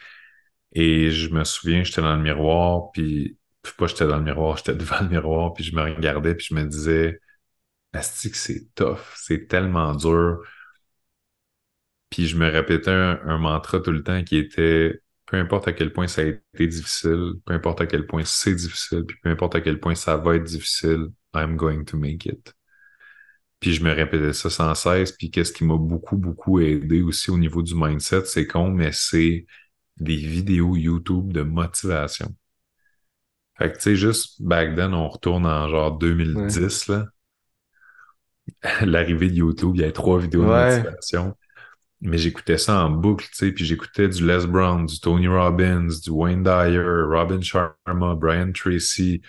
Et 0.72 1.10
je 1.10 1.30
me 1.30 1.44
souviens, 1.44 1.84
j'étais 1.84 2.02
dans 2.02 2.16
le 2.16 2.22
miroir, 2.22 2.90
puis, 2.92 3.38
pas 3.78 3.86
j'étais 3.86 4.06
dans 4.06 4.18
le 4.18 4.24
miroir, 4.24 4.56
j'étais 4.56 4.74
devant 4.74 5.00
le 5.02 5.08
miroir, 5.08 5.54
puis 5.54 5.64
je 5.64 5.74
me 5.76 5.82
regardais, 5.82 6.34
puis 6.34 6.46
je 6.50 6.54
me 6.54 6.64
disais, 6.64 7.20
Asti 7.92 8.30
c'est 8.34 8.74
tough, 8.74 9.00
c'est 9.16 9.48
tellement 9.48 9.94
dur. 9.94 10.40
Puis 12.10 12.26
je 12.26 12.36
me 12.36 12.48
répétais 12.50 12.90
un, 12.90 13.38
mantra 13.38 13.80
tout 13.80 13.92
le 13.92 14.02
temps 14.02 14.22
qui 14.24 14.36
était 14.36 15.00
peu 15.26 15.36
importe 15.36 15.68
à 15.68 15.72
quel 15.72 15.92
point 15.92 16.08
ça 16.08 16.22
a 16.22 16.24
été 16.24 16.66
difficile, 16.66 17.34
peu 17.46 17.54
importe 17.54 17.80
à 17.80 17.86
quel 17.86 18.06
point 18.06 18.24
c'est 18.24 18.54
difficile, 18.54 19.04
puis 19.06 19.16
peu 19.22 19.30
importe 19.30 19.54
à 19.54 19.60
quel 19.60 19.78
point 19.78 19.94
ça 19.94 20.16
va 20.16 20.36
être 20.36 20.44
difficile, 20.44 21.08
I'm 21.34 21.56
going 21.56 21.84
to 21.84 21.96
make 21.96 22.26
it. 22.26 22.54
Puis 23.60 23.74
je 23.74 23.84
me 23.84 23.92
répétais 23.92 24.32
ça 24.32 24.50
sans 24.50 24.74
cesse. 24.74 25.12
Puis 25.12 25.30
qu'est-ce 25.30 25.52
qui 25.52 25.64
m'a 25.64 25.76
beaucoup, 25.76 26.16
beaucoup 26.16 26.60
aidé 26.60 27.02
aussi 27.02 27.30
au 27.30 27.38
niveau 27.38 27.62
du 27.62 27.74
mindset, 27.74 28.24
c'est 28.24 28.48
mais 28.54 28.90
c'est 28.92 29.46
des 29.98 30.16
vidéos 30.16 30.76
YouTube 30.76 31.32
de 31.32 31.42
motivation. 31.42 32.34
Fait 33.58 33.70
que 33.70 33.76
tu 33.76 33.82
sais, 33.82 33.96
juste 33.96 34.42
back 34.42 34.74
then, 34.74 34.94
on 34.94 35.08
retourne 35.08 35.44
en 35.46 35.68
genre 35.68 35.98
2010, 35.98 36.88
là. 36.88 37.06
L'arrivée 38.86 39.28
de 39.28 39.34
YouTube, 39.34 39.72
il 39.74 39.82
y 39.82 39.84
avait 39.84 39.92
trois 39.92 40.18
vidéos 40.18 40.42
de 40.42 40.48
motivation 40.48 41.36
mais 42.00 42.18
j'écoutais 42.18 42.58
ça 42.58 42.84
en 42.84 42.90
boucle, 42.90 43.26
tu 43.26 43.36
sais, 43.36 43.52
puis 43.52 43.64
j'écoutais 43.64 44.08
du 44.08 44.26
Les 44.26 44.46
Brown, 44.46 44.86
du 44.86 45.00
Tony 45.00 45.28
Robbins, 45.28 45.88
du 46.02 46.10
Wayne 46.10 46.42
Dyer, 46.42 47.04
Robin 47.06 47.40
Sharma, 47.42 48.14
Brian 48.14 48.52
Tracy, 48.52 49.20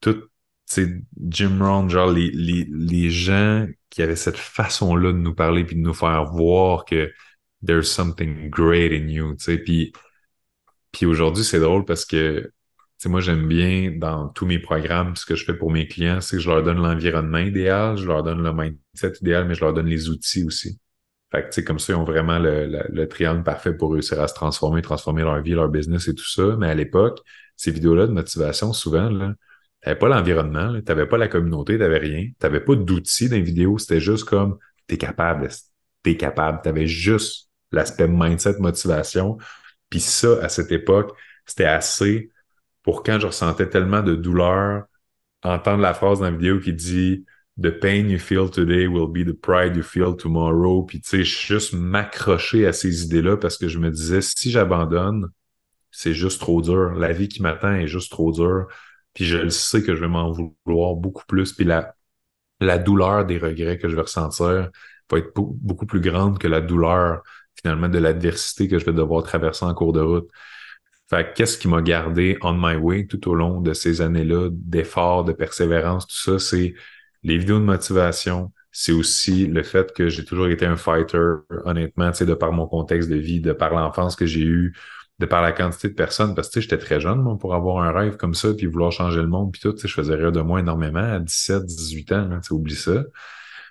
tout, 0.00 0.24
tu 0.70 1.04
Jim 1.28 1.58
Rohn, 1.60 1.88
genre 1.88 2.10
les, 2.10 2.30
les, 2.32 2.66
les 2.70 3.10
gens 3.10 3.66
qui 3.90 4.02
avaient 4.02 4.16
cette 4.16 4.36
façon-là 4.36 5.12
de 5.12 5.18
nous 5.18 5.34
parler 5.34 5.64
puis 5.64 5.76
de 5.76 5.80
nous 5.80 5.94
faire 5.94 6.24
voir 6.24 6.84
que 6.84 7.12
there's 7.64 7.88
something 7.88 8.50
great 8.50 8.92
in 8.92 9.08
you, 9.08 9.34
tu 9.36 9.44
sais, 9.44 9.58
puis, 9.58 9.92
puis 10.92 11.06
aujourd'hui, 11.06 11.44
c'est 11.44 11.60
drôle 11.60 11.84
parce 11.84 12.04
que, 12.04 12.40
tu 12.40 12.50
sais, 12.98 13.08
moi, 13.08 13.20
j'aime 13.20 13.46
bien 13.46 13.92
dans 13.96 14.28
tous 14.30 14.46
mes 14.46 14.58
programmes, 14.58 15.14
ce 15.16 15.26
que 15.26 15.36
je 15.36 15.44
fais 15.44 15.54
pour 15.54 15.70
mes 15.70 15.86
clients, 15.86 16.20
c'est 16.20 16.36
que 16.36 16.42
je 16.42 16.50
leur 16.50 16.62
donne 16.62 16.78
l'environnement 16.78 17.38
idéal, 17.38 17.96
je 17.96 18.06
leur 18.06 18.22
donne 18.22 18.42
le 18.42 18.52
mindset 18.52 19.12
idéal, 19.20 19.46
mais 19.46 19.54
je 19.54 19.60
leur 19.60 19.74
donne 19.74 19.86
les 19.86 20.08
outils 20.08 20.44
aussi. 20.44 20.78
Fait 21.32 21.48
que, 21.48 21.60
comme 21.62 21.78
ça, 21.78 21.92
ils 21.92 21.96
ont 21.96 22.04
vraiment 22.04 22.38
le, 22.38 23.04
triangle 23.06 23.42
parfait 23.42 23.74
pour 23.74 23.92
réussir 23.92 24.20
à 24.20 24.28
se 24.28 24.34
transformer, 24.34 24.82
transformer 24.82 25.22
leur 25.22 25.40
vie, 25.42 25.52
leur 25.52 25.68
business 25.68 26.08
et 26.08 26.14
tout 26.14 26.28
ça. 26.28 26.56
Mais 26.56 26.68
à 26.68 26.74
l'époque, 26.74 27.20
ces 27.56 27.70
vidéos-là 27.70 28.06
de 28.06 28.12
motivation, 28.12 28.72
souvent, 28.72 29.10
là, 29.10 29.34
t'avais 29.80 29.98
pas 29.98 30.08
l'environnement, 30.08 30.80
t'avais 30.82 31.06
pas 31.06 31.18
la 31.18 31.28
communauté, 31.28 31.78
t'avais 31.78 31.98
rien. 31.98 32.28
T'avais 32.38 32.60
pas 32.60 32.76
d'outils 32.76 33.28
dans 33.28 33.36
les 33.36 33.42
vidéos. 33.42 33.78
C'était 33.78 34.00
juste 34.00 34.24
comme, 34.24 34.58
t'es 34.86 34.98
capable, 34.98 35.48
t'es 36.02 36.16
capable? 36.16 36.60
T'avais 36.62 36.86
juste 36.86 37.50
l'aspect 37.72 38.08
mindset, 38.08 38.58
motivation. 38.60 39.38
Puis 39.90 40.00
ça, 40.00 40.38
à 40.42 40.48
cette 40.48 40.72
époque, 40.72 41.16
c'était 41.44 41.64
assez 41.64 42.30
pour 42.82 43.02
quand 43.02 43.18
je 43.18 43.26
ressentais 43.26 43.68
tellement 43.68 44.02
de 44.02 44.14
douleur, 44.14 44.84
entendre 45.42 45.82
la 45.82 45.94
phrase 45.94 46.20
dans 46.20 46.26
la 46.26 46.30
vidéo 46.30 46.60
qui 46.60 46.72
dit 46.72 47.24
the 47.58 47.70
pain 47.70 48.08
you 48.08 48.18
feel 48.18 48.50
today 48.50 48.86
will 48.86 49.08
be 49.08 49.24
the 49.24 49.32
pride 49.32 49.76
you 49.76 49.82
feel 49.82 50.14
tomorrow. 50.16 50.82
Puis 50.82 51.00
tu 51.00 51.08
sais, 51.08 51.24
juste 51.24 51.72
m'accrocher 51.72 52.66
à 52.66 52.72
ces 52.72 53.04
idées-là 53.04 53.36
parce 53.36 53.56
que 53.56 53.68
je 53.68 53.78
me 53.78 53.90
disais, 53.90 54.20
si 54.20 54.50
j'abandonne, 54.50 55.30
c'est 55.90 56.12
juste 56.12 56.40
trop 56.40 56.60
dur. 56.60 56.92
La 56.94 57.12
vie 57.12 57.28
qui 57.28 57.40
m'attend 57.42 57.72
est 57.72 57.86
juste 57.86 58.10
trop 58.10 58.32
dure. 58.32 58.66
Puis 59.14 59.24
je 59.24 59.38
le 59.38 59.50
sais 59.50 59.82
que 59.82 59.94
je 59.94 60.00
vais 60.00 60.08
m'en 60.08 60.30
vouloir 60.30 60.94
beaucoup 60.94 61.24
plus. 61.26 61.52
Puis 61.54 61.64
la, 61.64 61.94
la 62.60 62.78
douleur 62.78 63.24
des 63.24 63.38
regrets 63.38 63.78
que 63.78 63.88
je 63.88 63.96
vais 63.96 64.02
ressentir 64.02 64.70
va 65.10 65.18
être 65.18 65.32
beaucoup 65.34 65.86
plus 65.86 66.00
grande 66.00 66.38
que 66.38 66.48
la 66.48 66.60
douleur 66.60 67.22
finalement 67.54 67.88
de 67.88 67.98
l'adversité 67.98 68.68
que 68.68 68.78
je 68.78 68.84
vais 68.84 68.92
devoir 68.92 69.22
traverser 69.22 69.64
en 69.64 69.72
cours 69.74 69.92
de 69.94 70.00
route. 70.00 70.28
Fait 71.08 71.32
qu'est-ce 71.34 71.56
qui 71.56 71.68
m'a 71.68 71.82
gardé 71.82 72.36
on 72.42 72.52
my 72.52 72.76
way 72.76 73.06
tout 73.06 73.28
au 73.30 73.34
long 73.34 73.60
de 73.60 73.72
ces 73.72 74.00
années-là 74.00 74.48
d'efforts, 74.52 75.24
de 75.24 75.32
persévérance, 75.32 76.06
tout 76.06 76.16
ça, 76.16 76.38
c'est 76.38 76.74
les 77.22 77.38
vidéos 77.38 77.58
de 77.58 77.64
motivation, 77.64 78.52
c'est 78.72 78.92
aussi 78.92 79.46
le 79.46 79.62
fait 79.62 79.92
que 79.94 80.08
j'ai 80.08 80.24
toujours 80.24 80.48
été 80.48 80.66
un 80.66 80.76
fighter, 80.76 81.18
honnêtement, 81.64 82.10
tu 82.10 82.18
sais, 82.18 82.26
de 82.26 82.34
par 82.34 82.52
mon 82.52 82.66
contexte 82.66 83.08
de 83.08 83.16
vie, 83.16 83.40
de 83.40 83.52
par 83.52 83.74
l'enfance 83.74 84.16
que 84.16 84.26
j'ai 84.26 84.42
eue, 84.44 84.74
de 85.18 85.26
par 85.26 85.40
la 85.42 85.52
quantité 85.52 85.88
de 85.88 85.94
personnes, 85.94 86.34
parce 86.34 86.50
que 86.50 86.60
j'étais 86.60 86.78
très 86.78 87.00
jeune, 87.00 87.22
moi, 87.22 87.38
pour 87.38 87.54
avoir 87.54 87.82
un 87.82 87.90
rêve 87.90 88.16
comme 88.16 88.34
ça, 88.34 88.52
puis 88.54 88.66
vouloir 88.66 88.92
changer 88.92 89.20
le 89.22 89.28
monde, 89.28 89.50
puis 89.52 89.60
tout, 89.62 89.74
je 89.76 89.88
faisais 89.88 90.14
rire 90.14 90.32
de 90.32 90.40
moi 90.42 90.60
énormément 90.60 91.00
à 91.00 91.18
17, 91.20 91.64
18 91.64 92.12
ans, 92.12 92.28
tu 92.42 92.48
sais, 92.48 92.52
oublie 92.54 92.76
ça. 92.76 93.04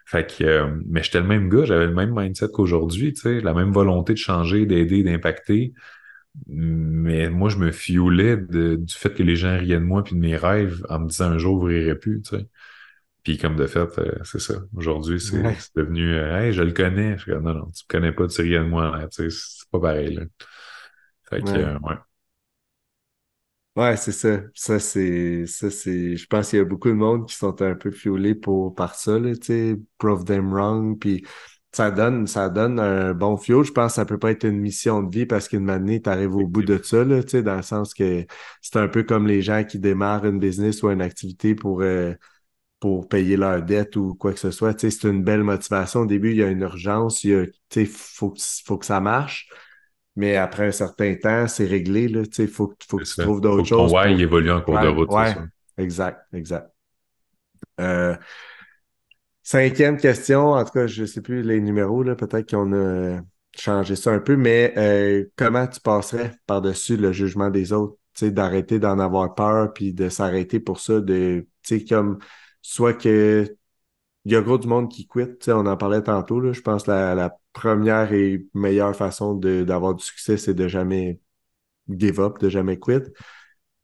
Fait 0.06 0.26
que, 0.28 0.44
euh, 0.44 0.68
mais 0.88 1.02
j'étais 1.04 1.20
le 1.20 1.28
même 1.28 1.50
gars, 1.50 1.66
j'avais 1.66 1.88
le 1.88 1.94
même 1.94 2.14
mindset 2.16 2.50
qu'aujourd'hui, 2.50 3.14
tu 3.14 3.22
sais, 3.22 3.42
la 3.42 3.54
même 3.54 3.72
volonté 3.72 4.14
de 4.14 4.18
changer, 4.20 4.66
d'aider, 4.66 5.04
d'impacter. 5.04 5.74
Mais 6.48 7.30
moi, 7.30 7.50
je 7.50 7.58
me 7.58 7.72
fioulais 7.72 8.38
du 8.38 8.78
fait 8.90 9.14
que 9.14 9.24
les 9.24 9.36
gens 9.36 9.58
riaient 9.58 9.76
de 9.80 9.86
moi 9.86 10.04
puis 10.04 10.16
de 10.16 10.20
mes 10.22 10.36
rêves 10.38 10.86
en 10.90 11.00
me 11.00 11.08
disant 11.10 11.32
un 11.32 11.38
jour, 11.38 11.58
vous 11.60 11.66
rirez 11.66 11.96
plus, 11.96 12.22
tu 12.22 12.38
sais. 12.38 12.48
Puis 13.26 13.40
comme 13.40 13.56
de 13.56 13.66
fait, 13.66 13.90
euh, 13.98 14.20
c'est 14.24 14.40
ça. 14.40 14.54
Aujourd'hui, 14.76 15.20
c'est 15.20 15.36
devenu 15.76 16.14
euh, 16.14 16.38
Hey, 16.38 16.54
je 16.54 16.62
le 16.62 16.72
connais. 16.72 17.18
Je 17.18 17.34
dis, 17.34 17.44
non, 17.44 17.56
non, 17.56 17.72
tu 17.72 17.84
me 17.84 17.88
connais 17.90 18.12
pas, 18.12 18.28
tu 18.28 18.42
rien 18.44 18.64
de 18.64 18.70
moi. 18.70 19.08
C'est 19.10 19.28
pas 19.72 19.80
pareil. 19.80 20.14
Là. 20.14 20.22
Fait 21.28 21.42
que 21.42 21.50
euh, 21.50 21.80
ouais. 21.80 21.96
ouais. 23.78 23.98
c'est 23.98 24.12
ça. 24.12 24.42
Ça, 24.54 24.80
c'est. 24.80 25.48
Ça, 25.48 25.72
c'est. 25.72 26.16
Je 26.16 26.28
pense 26.28 26.52
qu'il 26.52 26.60
y 26.60 26.62
a 26.62 26.66
beaucoup 26.66 26.90
de 26.90 26.94
monde 26.94 27.28
qui 27.28 27.36
sont 27.36 27.60
un 27.64 27.74
peu 27.74 27.90
fiolés 27.90 28.36
pour 28.36 28.76
par 28.76 28.94
ça, 28.94 29.18
là, 29.18 29.34
tu 29.36 29.46
sais, 29.48 29.80
prove 29.98 30.24
them 30.24 30.54
wrong. 30.54 31.00
Puis 31.00 31.26
ça 31.72 31.90
donne, 31.90 32.28
ça 32.28 32.50
donne 32.50 32.80
un 32.80 33.16
bon 33.16 33.38
fio. 33.38 33.64
Je 33.64 33.72
pense 33.72 33.94
que 33.94 33.96
ça 33.96 34.06
peut 34.06 34.20
pas 34.20 34.32
être 34.32 34.46
une 34.46 34.60
mission 34.60 35.02
de 35.02 35.14
vie 35.14 35.26
parce 35.26 35.48
qu'une 35.48 35.72
année, 35.72 36.00
tu 36.00 36.12
arrives 36.12 36.36
au 36.36 36.46
bout 36.46 36.62
de 36.62 36.80
ça, 36.84 37.04
là, 37.04 37.24
tu 37.24 37.32
sais, 37.32 37.44
dans 37.44 37.56
le 37.56 37.64
sens 37.64 37.96
que 37.96 38.24
c'est 38.62 38.78
un 38.78 38.88
peu 38.88 39.02
comme 39.02 39.26
les 39.26 39.42
gens 39.42 39.64
qui 39.64 39.80
démarrent 39.80 40.26
une 40.26 40.38
business 40.40 40.84
ou 40.84 40.92
une 40.92 41.02
activité 41.02 41.56
pour 41.56 41.82
pour 42.80 43.08
payer 43.08 43.38
leur 43.38 43.62
dette 43.62 43.96
ou 43.96 44.16
quoi 44.16 44.34
que 44.34 44.40
ce 44.40 44.52
soit. 44.52 44.80
C'est 44.80 45.04
une 45.04 45.24
belle 45.24 45.44
motivation. 45.44 46.02
Au 46.02 46.06
début, 46.06 46.32
il 46.32 46.38
y 46.38 46.44
a 46.44 46.48
une 46.48 46.62
urgence, 46.62 47.24
il 47.24 47.52
faut, 47.88 48.34
faut 48.66 48.78
que 48.78 48.86
ça 48.86 49.00
marche. 49.00 49.50
Mais 50.16 50.36
après 50.36 50.68
un 50.68 50.72
certain 50.72 51.16
temps, 51.16 51.48
c'est 51.48 51.66
réglé. 51.66 52.04
Il 52.38 52.48
faut, 52.48 52.74
faut 52.88 52.98
que 52.98 53.04
tu 53.04 53.22
trouves 53.22 53.42
d'autres 53.42 53.66
choses. 53.66 53.92
Ouais, 53.92 54.14
il 54.14 54.22
évolue 54.22 54.52
en 54.52 54.62
cours 54.62 54.80
de 54.80 54.88
route. 54.88 55.12
Ouais, 55.12 55.36
exact, 55.78 56.22
exact. 56.34 56.70
Euh, 57.82 58.16
Cinquième 59.48 59.98
question, 59.98 60.54
en 60.54 60.66
tout 60.66 60.72
cas, 60.72 60.88
je 60.88 61.04
ne 61.04 61.06
sais 61.06 61.22
plus 61.22 61.44
les 61.44 61.62
numéros, 61.62 62.04
peut-être 62.04 62.50
qu'on 62.50 62.74
a 62.74 63.22
changé 63.56 63.96
ça 63.96 64.12
un 64.12 64.18
peu, 64.20 64.36
mais 64.36 64.74
euh, 64.76 65.24
comment 65.36 65.68
tu 65.68 65.80
passerais 65.82 66.32
par-dessus 66.48 66.98
le 66.98 67.12
jugement 67.12 67.52
des 67.52 67.72
autres? 67.72 67.96
D'arrêter 68.22 68.80
d'en 68.80 68.98
avoir 68.98 69.36
peur 69.36 69.74
puis 69.74 69.94
de 69.94 70.10
s'arrêter 70.10 70.60
pour 70.60 70.80
ça, 70.80 71.00
de 71.00 71.46
comme 71.88 72.18
soit 72.66 72.94
que 72.94 73.56
il 74.26 74.32
y 74.34 74.36
a 74.36 74.42
gros 74.42 74.58
du 74.58 74.68
monde 74.68 74.90
qui 74.92 75.08
quitte, 75.08 75.48
on 75.50 75.66
en 75.68 75.78
parlait 75.78 76.02
tantôt, 76.04 76.52
je 76.54 76.62
pense 76.62 76.84
que 76.84 76.92
la, 76.92 77.38
première 77.54 78.12
et 78.14 78.46
meilleure 78.54 78.96
façon 78.96 79.36
d'avoir 79.36 79.96
du 79.96 80.04
succès, 80.04 80.38
c'est 80.38 80.54
de 80.54 80.68
jamais 80.68 81.22
give 81.90 82.20
up, 82.20 82.40
de 82.40 82.50
jamais 82.50 82.80
quitter. 82.80 83.12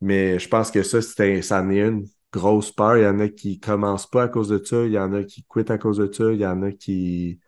Mais 0.00 0.38
je 0.38 0.48
pense 0.48 0.70
que 0.70 0.82
ça, 0.82 1.00
ça 1.02 1.62
en 1.62 1.70
est 1.70 1.80
une 1.80 2.06
grosse 2.32 2.72
peur. 2.72 2.98
Il 2.98 3.04
y 3.04 3.06
en 3.06 3.20
a 3.20 3.28
qui 3.28 3.60
commencent 3.60 4.10
pas 4.10 4.24
à 4.24 4.28
cause 4.28 4.48
de 4.50 4.62
ça, 4.62 4.84
il 4.84 4.92
y 4.92 4.98
en 4.98 5.12
a 5.14 5.24
qui 5.24 5.44
quittent 5.44 5.70
à 5.70 5.78
cause 5.78 5.98
de 5.98 6.12
ça, 6.12 6.32
il 6.32 6.40
y 6.40 6.46
en 6.46 6.62
a 6.62 6.72
qui, 6.72 7.40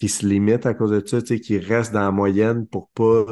qui 0.00 0.08
se 0.08 0.26
limitent 0.26 0.66
à 0.66 0.74
cause 0.74 0.90
de 0.90 1.06
ça, 1.06 1.20
qui 1.22 1.58
restent 1.58 1.92
dans 1.92 2.00
la 2.00 2.12
moyenne 2.12 2.66
pour 2.66 2.90
pas 2.90 3.26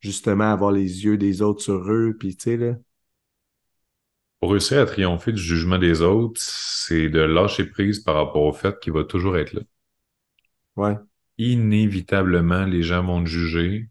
justement 0.00 0.52
avoir 0.52 0.72
les 0.72 1.04
yeux 1.04 1.18
des 1.18 1.42
autres 1.42 1.62
sur 1.62 1.90
eux, 1.92 2.16
puis 2.18 2.36
tu 2.36 2.44
sais, 2.44 2.56
là. 2.56 2.74
Pour 4.40 4.52
réussir 4.52 4.80
à 4.80 4.86
triompher 4.86 5.32
du 5.32 5.42
jugement 5.42 5.78
des 5.78 6.00
autres, 6.00 6.40
c'est 6.42 7.10
de 7.10 7.20
lâcher 7.20 7.66
prise 7.66 8.00
par 8.00 8.14
rapport 8.14 8.42
au 8.42 8.52
fait 8.52 8.78
qu'il 8.80 8.94
va 8.94 9.04
toujours 9.04 9.36
être 9.36 9.52
là. 9.52 9.60
Ouais. 10.76 10.96
Inévitablement, 11.36 12.64
les 12.64 12.82
gens 12.82 13.04
vont 13.04 13.22
te 13.22 13.28
juger. 13.28 13.88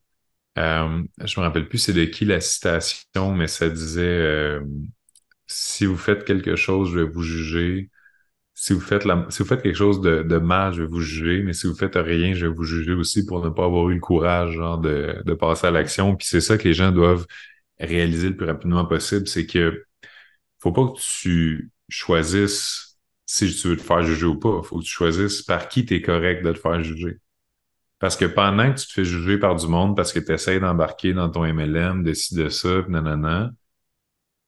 Euh, 0.58 1.04
je 1.24 1.40
me 1.40 1.46
rappelle 1.46 1.68
plus 1.70 1.78
c'est 1.78 1.94
de 1.94 2.06
qui 2.06 2.26
la 2.26 2.42
citation, 2.42 3.34
mais 3.34 3.48
ça 3.48 3.70
disait 3.70 4.02
euh, 4.02 4.62
si 5.48 5.86
vous 5.86 5.98
faites 5.98 6.26
quelque 6.26 6.56
chose, 6.56 6.92
je 6.92 7.00
vais 7.00 7.10
vous 7.10 7.24
juger. 7.24 7.90
Si 8.56 8.74
vous 8.74 8.82
faites 8.82 9.06
la, 9.06 9.26
si 9.30 9.44
vous 9.44 9.50
faites 9.50 9.62
quelque 9.64 9.76
chose 9.76 10.02
de, 10.02 10.24
de, 10.24 10.38
mal, 10.38 10.74
je 10.74 10.82
vais 10.84 10.88
vous 10.88 11.02
juger, 11.02 11.44
mais 11.44 11.54
si 11.54 11.68
vous 11.68 11.76
faites 11.76 11.96
rien, 11.96 12.34
je 12.34 12.48
vais 12.48 12.54
vous 12.54 12.64
juger 12.64 12.94
aussi 12.94 13.26
pour 13.26 13.44
ne 13.44 13.50
pas 13.50 13.66
avoir 13.66 13.90
eu 13.90 13.96
le 13.96 14.00
courage 14.02 14.54
genre, 14.54 14.80
de, 14.80 15.22
de 15.26 15.34
passer 15.34 15.68
à 15.68 15.72
l'action. 15.72 16.16
Puis 16.16 16.28
c'est 16.28 16.42
ça 16.42 16.58
que 16.58 16.68
les 16.68 16.74
gens 16.74 16.92
doivent 16.92 17.26
réaliser 17.80 18.30
le 18.30 18.36
plus 18.38 18.48
rapidement 18.48 18.86
possible, 18.86 19.28
c'est 19.28 19.46
que 19.46 19.86
faut 20.60 20.72
pas 20.72 20.88
que 20.88 21.00
tu 21.00 21.72
choisisses 21.90 22.98
si 23.26 23.54
tu 23.56 23.70
veux 23.70 23.78
te 23.78 23.82
faire 23.84 24.04
juger 24.04 24.26
ou 24.26 24.40
pas. 24.40 24.62
Faut 24.64 24.80
que 24.80 24.84
tu 24.84 24.92
choisisses 24.92 25.42
par 25.44 25.70
qui 25.70 25.86
tu 25.86 25.96
es 25.96 26.02
correct 26.02 26.44
de 26.44 26.52
te 26.52 26.60
faire 26.60 26.82
juger. 26.84 27.20
Parce 28.00 28.16
que 28.18 28.26
pendant 28.26 28.74
que 28.74 28.80
tu 28.80 28.88
te 28.88 28.94
fais 28.94 29.06
juger 29.06 29.38
par 29.38 29.56
du 29.56 29.68
monde 29.68 29.96
parce 29.96 30.14
que 30.14 30.20
tu 30.20 30.32
essaies 30.34 30.60
d'embarquer 30.60 31.14
dans 31.14 31.30
ton 31.30 31.46
MLM, 31.46 32.04
de 32.04 32.14
de 32.36 32.50
ça, 32.50 32.84
nanana, 32.88 33.52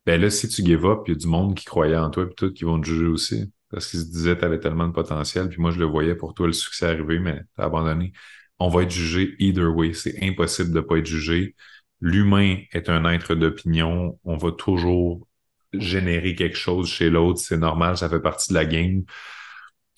ben 0.06 0.19
là, 0.19 0.30
si 0.30 0.47
tu 0.47 0.63
give 0.63 0.86
up, 0.86 1.04
il 1.08 1.13
y 1.13 1.15
a 1.15 1.19
du 1.19 1.28
monde 1.28 1.56
qui 1.56 1.65
croyait 1.65 1.97
en 1.97 2.10
toi, 2.10 2.26
puis 2.26 2.36
tout, 2.36 2.52
qui 2.54 2.63
vont 2.63 2.80
te 2.82 2.88
juger 2.88 3.06
aussi. 3.06 3.52
Parce 3.69 3.88
qu'ils 3.88 4.00
se 4.02 4.06
disaient 4.06 4.38
tu 4.38 4.45
avais 4.45 4.60
tellement 4.60 4.88
de 4.88 4.93
potentiel, 4.93 5.47
puis 5.50 5.62
moi, 5.62 5.71
je 5.71 5.80
le 5.80 5.86
voyais 5.86 6.15
pour 6.15 6.34
toi, 6.34 6.47
le 6.47 6.54
succès 6.54 6.88
arriver, 6.88 7.19
mais 7.19 7.43
t'as 7.56 7.65
abandonné. 7.65 8.12
On 8.60 8.69
va 8.69 8.84
être 8.84 8.91
jugé 8.91 9.36
either 9.39 9.65
way. 9.65 9.93
C'est 9.93 10.24
impossible 10.24 10.71
de 10.71 10.82
pas 10.82 10.97
être 10.97 11.06
jugé. 11.06 11.56
L'humain 12.02 12.58
est 12.74 12.89
un 12.89 13.06
être 13.12 13.36
d'opinion. 13.36 14.19
On 14.24 14.38
va 14.38 14.52
toujours 14.52 15.28
générer 15.73 16.36
quelque 16.36 16.57
chose 16.57 16.89
chez 16.89 17.10
l'autre. 17.10 17.39
C'est 17.39 17.57
normal, 17.57 17.97
ça 17.97 18.10
fait 18.10 18.19
partie 18.21 18.49
de 18.49 18.55
la 18.55 18.65
game. 18.65 19.03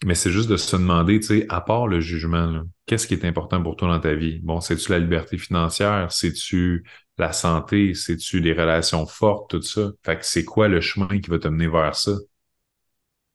Mais 0.06 0.16
c'est 0.16 0.32
juste 0.32 0.50
de 0.50 0.58
se 0.58 0.76
demander, 0.76 1.20
tu 1.20 1.28
sais, 1.28 1.46
à 1.50 1.62
part 1.62 1.88
le 1.88 2.02
jugement, 2.02 2.64
qu'est-ce 2.86 3.08
qui 3.08 3.14
est 3.14 3.26
important 3.26 3.62
pour 3.64 3.76
toi 3.78 3.88
dans 3.88 4.00
ta 4.00 4.14
vie? 4.14 4.40
Bon, 4.44 4.60
c'est-tu 4.60 4.92
la 4.92 5.00
liberté 5.00 5.38
financière? 5.38 6.12
C'est-tu 6.12 6.84
la 7.18 7.32
santé, 7.32 7.94
c'est-tu 7.94 8.42
des 8.42 8.54
relations 8.54 9.06
fortes, 9.06 9.52
tout 9.52 9.62
ça? 9.62 9.92
Fait 10.04 10.18
que 10.18 10.26
c'est 10.26 10.44
quoi 10.44 10.68
le 10.68 10.82
chemin 10.82 11.20
qui 11.20 11.30
va 11.30 11.40
te 11.40 11.48
mener 11.48 11.68
vers 11.68 11.96
ça? 11.96 12.12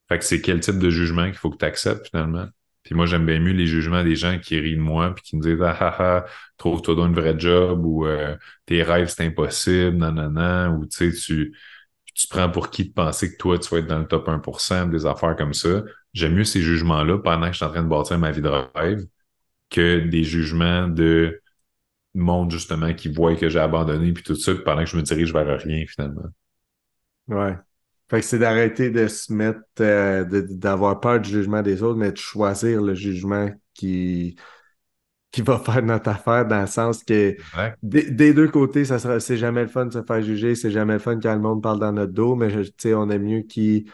Fait 0.09 0.19
que 0.19 0.25
c'est 0.25 0.41
quel 0.41 0.61
type 0.61 0.79
de 0.79 0.91
jugement 0.91 1.27
qu'il 1.27 1.35
faut 1.37 1.51
que 1.51 1.59
tu 1.59 1.65
acceptes 1.65 2.09
finalement? 2.11 2.47
Puis 2.83 2.95
moi, 2.95 3.07
j'aime 3.07 3.27
bien 3.27 3.39
mieux 3.41 3.53
les 3.53 3.67
jugements 3.67 4.03
des 4.03 4.17
gens 4.17 4.39
qui 4.39 4.59
rient 4.59 4.77
de 4.77 4.81
moi 4.81 5.15
puis 5.15 5.23
qui 5.23 5.37
me 5.37 5.43
disent 5.43 5.61
Ah 5.63 5.77
ah 5.81 5.97
ah, 5.99 6.25
trouve-toi 6.57 6.95
dans 6.95 7.07
une 7.07 7.15
vraie 7.15 7.39
job 7.39 7.85
ou 7.85 8.07
euh, 8.07 8.37
tes 8.67 8.83
rêves, 8.83 9.09
c'est 9.09 9.27
impossible, 9.27 9.97
nanana, 9.99 10.71
ou 10.71 10.87
tu 10.87 11.13
sais, 11.13 11.19
tu, 11.19 11.55
tu 12.19 12.27
prends 12.27 12.51
pour 12.51 12.71
qui 12.71 12.89
de 12.89 12.93
penser 12.93 13.31
que 13.33 13.37
toi, 13.37 13.59
tu 13.61 13.71
vas 13.71 13.79
être 13.79 13.87
dans 13.87 14.01
le 14.01 14.07
top 14.07 14.29
1%, 14.29 14.91
des 14.91 15.07
affaires 15.07 15.37
comme 15.37 15.55
ça. 15.55 15.85
J'aime 16.15 16.35
mieux 16.35 16.45
ces 16.45 16.61
jugements-là 16.61 17.19
pendant 17.19 17.47
que 17.47 17.53
je 17.53 17.59
suis 17.59 17.65
en 17.65 17.71
train 17.71 17.83
de 17.85 17.89
bâtir 17.89 18.19
ma 18.19 18.33
vie 18.33 18.43
de 18.43 18.51
rêve 18.75 19.07
que 19.71 20.01
des 20.01 20.25
jugements 20.25 20.89
de 20.89 21.41
monde 22.15 22.51
justement 22.51 22.93
qui 22.93 23.09
voit 23.09 23.37
que 23.37 23.49
j'ai 23.49 23.61
abandonné 23.61 24.13
puis 24.13 24.25
tout 24.25 24.35
ça, 24.35 24.53
pendant 24.65 24.83
que 24.83 24.91
je 24.91 24.97
me 24.97 25.03
dirige 25.03 25.33
vers 25.33 25.61
rien 25.61 25.85
finalement. 25.87 26.27
Ouais. 27.29 27.57
Fait 28.11 28.21
que 28.21 28.27
c'est 28.27 28.39
d'arrêter 28.41 28.91
de 28.91 29.07
se 29.07 29.33
mettre, 29.33 29.61
euh, 29.81 30.25
d'avoir 30.25 30.99
peur 30.99 31.21
du 31.21 31.29
jugement 31.29 31.63
des 31.63 31.85
autres, 31.85 31.99
mais 31.99 32.11
de 32.11 32.17
choisir 32.17 32.83
le 32.83 32.95
jugement 32.95 33.49
qui, 33.75 34.35
qui 35.31 35.43
va 35.43 35.59
faire 35.59 35.83
notre 35.83 36.09
affaire 36.09 36.47
dans 36.47 36.63
le 36.63 36.67
sens 36.67 37.05
que 37.05 37.37
des, 37.83 38.33
deux 38.33 38.49
côtés, 38.49 38.85
ça 38.85 38.99
sera, 38.99 39.21
c'est 39.21 39.37
jamais 39.37 39.63
le 39.63 39.69
fun 39.69 39.87
de 39.87 39.93
se 39.93 40.03
faire 40.03 40.23
juger, 40.23 40.55
c'est 40.55 40.71
jamais 40.71 40.95
le 40.95 40.99
fun 40.99 41.19
quand 41.21 41.35
le 41.35 41.41
monde 41.41 41.63
parle 41.63 41.81
dans 41.81 41.93
notre 41.93 42.13
dos, 42.13 42.35
mais 42.35 42.49
tu 42.49 42.73
sais, 42.79 42.95
on 42.95 43.11
aime 43.11 43.25
mieux 43.25 43.43
qui 43.43 43.87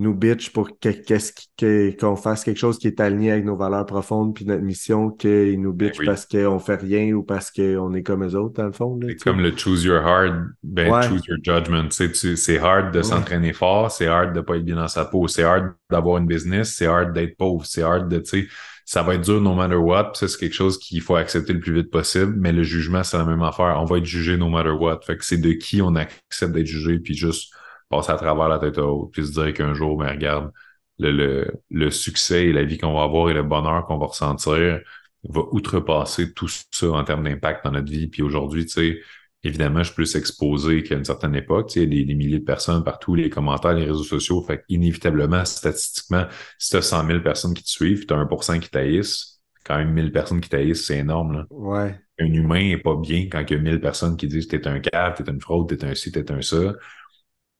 nous 0.00 0.14
bitch 0.14 0.50
pour 0.50 0.70
qu'on 0.80 2.16
fasse 2.16 2.42
quelque 2.42 2.58
chose 2.58 2.78
qui 2.78 2.86
est 2.86 3.00
aligné 3.00 3.32
avec 3.32 3.44
nos 3.44 3.56
valeurs 3.56 3.84
profondes 3.84 4.34
puis 4.34 4.46
notre 4.46 4.62
mission 4.62 5.10
qu'ils 5.10 5.60
nous 5.60 5.74
bitch 5.74 5.98
ben 5.98 6.06
parce 6.06 6.24
qu'on 6.24 6.58
fait 6.58 6.76
rien 6.76 7.12
ou 7.12 7.22
parce 7.22 7.50
qu'on 7.50 7.92
est 7.92 8.02
comme 8.02 8.24
eux 8.24 8.34
autres, 8.34 8.54
dans 8.54 8.66
le 8.66 8.72
fond. 8.72 8.98
C'est 9.06 9.16
comme 9.16 9.40
le 9.40 9.54
choose 9.54 9.84
your 9.84 10.02
hard, 10.02 10.46
ben 10.62 11.02
choose 11.02 11.22
your 11.26 11.38
judgment. 11.42 11.90
C'est 11.90 12.58
hard 12.58 12.94
de 12.94 13.02
s'entraîner 13.02 13.52
fort, 13.52 13.90
c'est 13.90 14.06
hard 14.06 14.34
de 14.34 14.40
pas 14.40 14.56
être 14.56 14.64
bien 14.64 14.76
dans 14.76 14.88
sa 14.88 15.04
peau, 15.04 15.28
c'est 15.28 15.42
hard 15.42 15.74
d'avoir 15.90 16.16
une 16.16 16.26
business, 16.26 16.74
c'est 16.74 16.86
hard 16.86 17.12
d'être 17.12 17.36
pauvre, 17.36 17.66
c'est 17.66 17.82
hard 17.82 18.08
de, 18.08 18.20
tu 18.20 18.44
sais, 18.44 18.48
ça 18.90 19.04
va 19.04 19.14
être 19.14 19.20
dur 19.20 19.40
no 19.40 19.54
matter 19.54 19.76
what. 19.76 20.14
Ça, 20.14 20.26
c'est 20.26 20.36
quelque 20.36 20.52
chose 20.52 20.76
qu'il 20.76 21.00
faut 21.00 21.14
accepter 21.14 21.52
le 21.52 21.60
plus 21.60 21.72
vite 21.72 21.92
possible. 21.92 22.34
Mais 22.36 22.50
le 22.50 22.64
jugement, 22.64 23.04
c'est 23.04 23.16
la 23.18 23.24
même 23.24 23.40
affaire. 23.40 23.76
On 23.80 23.84
va 23.84 23.98
être 23.98 24.04
jugé 24.04 24.36
no 24.36 24.48
matter 24.48 24.70
what. 24.70 25.02
Fait 25.06 25.16
que 25.16 25.24
c'est 25.24 25.36
de 25.36 25.52
qui 25.52 25.80
on 25.80 25.94
accepte 25.94 26.50
d'être 26.52 26.66
jugé, 26.66 26.98
puis 26.98 27.14
juste 27.14 27.54
passer 27.88 28.10
à 28.10 28.16
travers 28.16 28.48
la 28.48 28.58
tête 28.58 28.78
haute, 28.78 29.12
puis 29.12 29.24
se 29.24 29.30
dire 29.30 29.54
qu'un 29.54 29.74
jour, 29.74 29.96
ben 29.96 30.08
regarde, 30.10 30.50
le, 30.98 31.12
le, 31.12 31.62
le, 31.70 31.90
succès 31.92 32.46
et 32.46 32.52
la 32.52 32.64
vie 32.64 32.78
qu'on 32.78 32.92
va 32.92 33.04
avoir 33.04 33.30
et 33.30 33.34
le 33.34 33.44
bonheur 33.44 33.86
qu'on 33.86 33.98
va 33.98 34.06
ressentir 34.06 34.80
va 35.22 35.40
outrepasser 35.52 36.32
tout 36.34 36.48
ça 36.48 36.90
en 36.90 37.04
termes 37.04 37.22
d'impact 37.22 37.64
dans 37.64 37.70
notre 37.70 37.92
vie. 37.92 38.08
Puis 38.08 38.22
aujourd'hui, 38.22 38.66
tu 38.66 38.72
sais, 38.72 39.00
évidemment, 39.42 39.80
je 39.80 39.84
suis 39.84 39.94
plus 39.94 40.16
exposé 40.16 40.82
qu'à 40.82 40.96
une 40.96 41.04
certaine 41.04 41.34
époque. 41.34 41.70
Tu 41.70 41.80
sais, 41.80 41.86
des, 41.86 42.04
des 42.04 42.14
milliers 42.14 42.38
de 42.38 42.44
personnes 42.44 42.84
partout, 42.84 43.14
les 43.14 43.30
commentaires, 43.30 43.74
les 43.74 43.86
réseaux 43.86 44.04
sociaux. 44.04 44.42
Fait 44.42 44.64
inévitablement, 44.68 45.44
statistiquement, 45.44 46.26
si 46.58 46.70
tu 46.70 46.76
as 46.76 46.82
100 46.82 47.06
000 47.06 47.20
personnes 47.20 47.54
qui 47.54 47.62
te 47.62 47.70
suivent, 47.70 48.06
tu 48.06 48.14
as 48.14 48.16
1 48.16 48.58
qui 48.60 48.70
taillissent, 48.70 49.40
quand 49.64 49.76
même 49.76 49.92
1000 49.92 50.12
personnes 50.12 50.40
qui 50.40 50.48
taillissent, 50.48 50.86
c'est 50.86 50.98
énorme. 50.98 51.32
Là. 51.32 51.46
Ouais. 51.50 52.00
Un 52.18 52.32
humain 52.32 52.70
est 52.70 52.78
pas 52.78 52.96
bien 52.96 53.28
quand 53.30 53.42
il 53.48 53.52
y 53.52 53.56
a 53.56 53.62
1000 53.62 53.80
personnes 53.80 54.16
qui 54.16 54.26
disent 54.26 54.48
t'es 54.48 54.66
un 54.66 54.80
cave, 54.80 55.14
t'es 55.14 55.30
une 55.30 55.40
fraude, 55.40 55.68
t'es 55.68 55.84
un 55.84 55.94
ci, 55.94 56.12
t'es 56.12 56.30
un 56.30 56.42
ça 56.42 56.74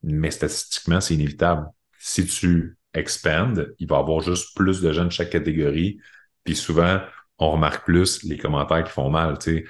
mais 0.03 0.31
statistiquement, 0.31 1.01
c'est 1.01 1.15
inévitable. 1.15 1.67
Si 1.99 2.27
tu 2.27 2.79
expandes, 2.95 3.75
il 3.79 3.89
va 3.89 3.97
y 3.97 4.01
avoir 4.01 4.21
juste 4.21 4.57
plus 4.57 4.81
de 4.81 4.93
gens 4.93 5.05
de 5.05 5.11
chaque 5.11 5.31
catégorie. 5.31 6.01
Puis 6.45 6.57
souvent, 6.57 7.01
on 7.39 7.53
remarque 7.53 7.85
plus 7.85 8.23
les 8.25 8.39
commentaires 8.39 8.85
qui 8.85 8.93
font 8.93 9.11
mal. 9.11 9.39
Tu 9.39 9.59
sais. 9.59 9.65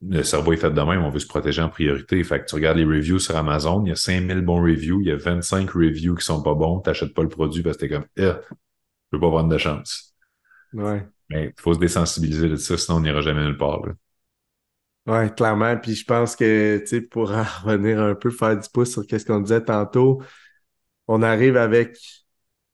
Le 0.00 0.22
cerveau 0.22 0.52
est 0.52 0.58
fait 0.58 0.70
de 0.70 0.80
même, 0.80 1.02
on 1.02 1.10
veut 1.10 1.18
se 1.18 1.26
protéger 1.26 1.60
en 1.60 1.68
priorité. 1.68 2.22
Fait 2.22 2.40
que 2.40 2.46
tu 2.46 2.54
regardes 2.54 2.78
les 2.78 2.84
reviews 2.84 3.18
sur 3.18 3.36
Amazon, 3.36 3.84
il 3.84 3.88
y 3.88 3.92
a 3.92 3.96
5000 3.96 4.42
bons 4.42 4.62
reviews, 4.62 5.00
il 5.00 5.08
y 5.08 5.10
a 5.10 5.16
25 5.16 5.70
reviews 5.70 6.14
qui 6.14 6.24
sont 6.24 6.42
pas 6.42 6.54
bons, 6.54 6.80
tu 6.80 6.88
n'achètes 6.88 7.14
pas 7.14 7.22
le 7.22 7.28
produit 7.28 7.62
parce 7.62 7.76
que 7.76 7.86
t'es 7.86 7.88
comme, 7.88 8.06
eh, 8.16 8.22
je 8.22 9.16
veux 9.16 9.20
pas 9.20 9.28
prendre 9.28 9.48
de 9.48 9.58
chance. 9.58 10.14
Ouais. 10.72 11.04
Mais 11.30 11.52
il 11.56 11.60
faut 11.60 11.74
se 11.74 11.80
désensibiliser 11.80 12.48
de 12.48 12.56
ça, 12.56 12.78
sinon 12.78 12.98
on 12.98 13.00
n'ira 13.00 13.20
jamais 13.22 13.42
nulle 13.42 13.58
part. 13.58 13.84
Là. 13.84 13.92
Oui, 15.08 15.34
clairement. 15.34 15.74
Puis 15.78 15.94
je 15.94 16.04
pense 16.04 16.36
que, 16.36 16.78
tu 16.80 16.86
sais, 16.86 17.00
pour 17.00 17.30
revenir 17.64 18.00
un 18.00 18.14
peu, 18.14 18.30
faire 18.30 18.58
du 18.58 18.68
pouce 18.68 18.92
sur 18.92 19.02
ce 19.08 19.24
qu'on 19.24 19.40
disait 19.40 19.64
tantôt, 19.64 20.22
on 21.08 21.22
arrive 21.22 21.56
avec, 21.56 21.96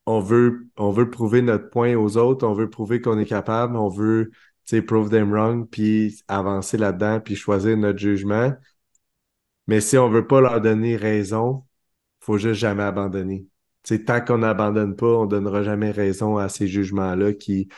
on 0.06 0.20
veut, 0.20 0.66
on 0.76 0.90
veut 0.90 1.10
prouver 1.10 1.42
notre 1.42 1.70
point 1.70 1.94
aux 1.94 2.16
autres, 2.16 2.46
on 2.46 2.52
veut 2.52 2.68
prouver 2.68 3.00
qu'on 3.00 3.18
est 3.18 3.24
capable, 3.24 3.76
on 3.76 3.88
veut, 3.88 4.32
sais, 4.66 4.82
prove 4.82 5.10
them 5.10 5.32
wrong, 5.32 5.68
puis 5.68 6.22
avancer 6.28 6.76
là-dedans, 6.76 7.20
puis 7.20 7.36
choisir 7.36 7.76
notre 7.76 7.98
jugement. 7.98 8.52
Mais 9.66 9.80
si 9.80 9.96
on 9.98 10.10
veut 10.10 10.26
pas 10.26 10.40
leur 10.40 10.60
donner 10.60 10.96
raison, 10.96 11.64
faut 12.20 12.38
juste 12.38 12.60
jamais 12.60 12.82
abandonner. 12.82 13.46
Tu 13.82 13.96
sais, 13.96 14.04
tant 14.04 14.20
qu'on 14.20 14.38
n'abandonne 14.38 14.96
pas, 14.96 15.06
on 15.06 15.26
donnera 15.26 15.62
jamais 15.62 15.90
raison 15.90 16.38
à 16.38 16.48
ces 16.48 16.66
jugements-là 16.66 17.34
qui, 17.34 17.68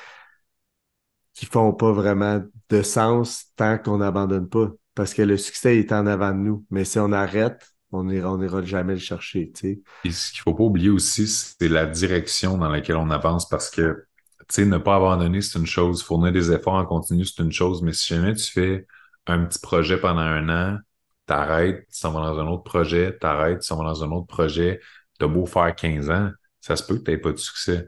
qui 1.34 1.46
font 1.46 1.72
pas 1.72 1.92
vraiment 1.92 2.42
de 2.68 2.82
sens 2.82 3.46
tant 3.56 3.78
qu'on 3.78 3.98
n'abandonne 3.98 4.48
pas. 4.48 4.70
Parce 4.94 5.12
que 5.14 5.22
le 5.22 5.36
succès 5.36 5.78
est 5.78 5.92
en 5.92 6.06
avant 6.06 6.30
de 6.30 6.38
nous. 6.38 6.64
Mais 6.70 6.84
si 6.84 6.98
on 6.98 7.12
arrête, 7.12 7.66
on 7.92 8.04
n'ira 8.04 8.32
on 8.32 8.64
jamais 8.64 8.94
le 8.94 8.98
chercher. 8.98 9.52
Tu 9.52 9.82
Et 10.04 10.10
ce 10.10 10.32
qu'il 10.32 10.40
faut 10.40 10.54
pas 10.54 10.64
oublier 10.64 10.90
aussi, 10.90 11.26
c'est 11.26 11.68
la 11.68 11.86
direction 11.86 12.56
dans 12.58 12.68
laquelle 12.68 12.96
on 12.96 13.10
avance 13.10 13.48
parce 13.48 13.70
que 13.70 14.06
tu 14.48 14.54
sais, 14.54 14.66
ne 14.66 14.78
pas 14.78 14.96
abandonner, 14.96 15.40
c'est 15.42 15.58
une 15.58 15.66
chose. 15.66 16.02
Fournir 16.02 16.32
des 16.32 16.52
efforts 16.52 16.74
en 16.74 16.84
continu, 16.86 17.24
c'est 17.24 17.42
une 17.42 17.52
chose. 17.52 17.82
Mais 17.82 17.92
si 17.92 18.14
jamais 18.14 18.34
tu 18.34 18.50
fais 18.52 18.86
un 19.26 19.44
petit 19.44 19.58
projet 19.58 19.98
pendant 19.98 20.20
un 20.20 20.48
an, 20.48 20.78
t'arrêtes, 21.26 21.86
tu 21.88 21.98
s'en 21.98 22.12
vas 22.12 22.20
dans 22.20 22.38
un 22.40 22.46
autre 22.46 22.62
projet, 22.64 23.16
t'arrêtes, 23.18 23.60
tu 23.60 23.66
s'en 23.66 23.78
vas 23.78 23.84
dans 23.84 24.04
un 24.04 24.10
autre 24.12 24.26
projet, 24.26 24.80
t'as 25.18 25.26
beau 25.26 25.46
faire 25.46 25.74
15 25.74 26.10
ans, 26.10 26.30
ça 26.60 26.76
se 26.76 26.84
peut 26.84 26.98
que 26.98 27.04
tu 27.04 27.10
n'aies 27.10 27.18
pas 27.18 27.32
de 27.32 27.38
succès. 27.38 27.86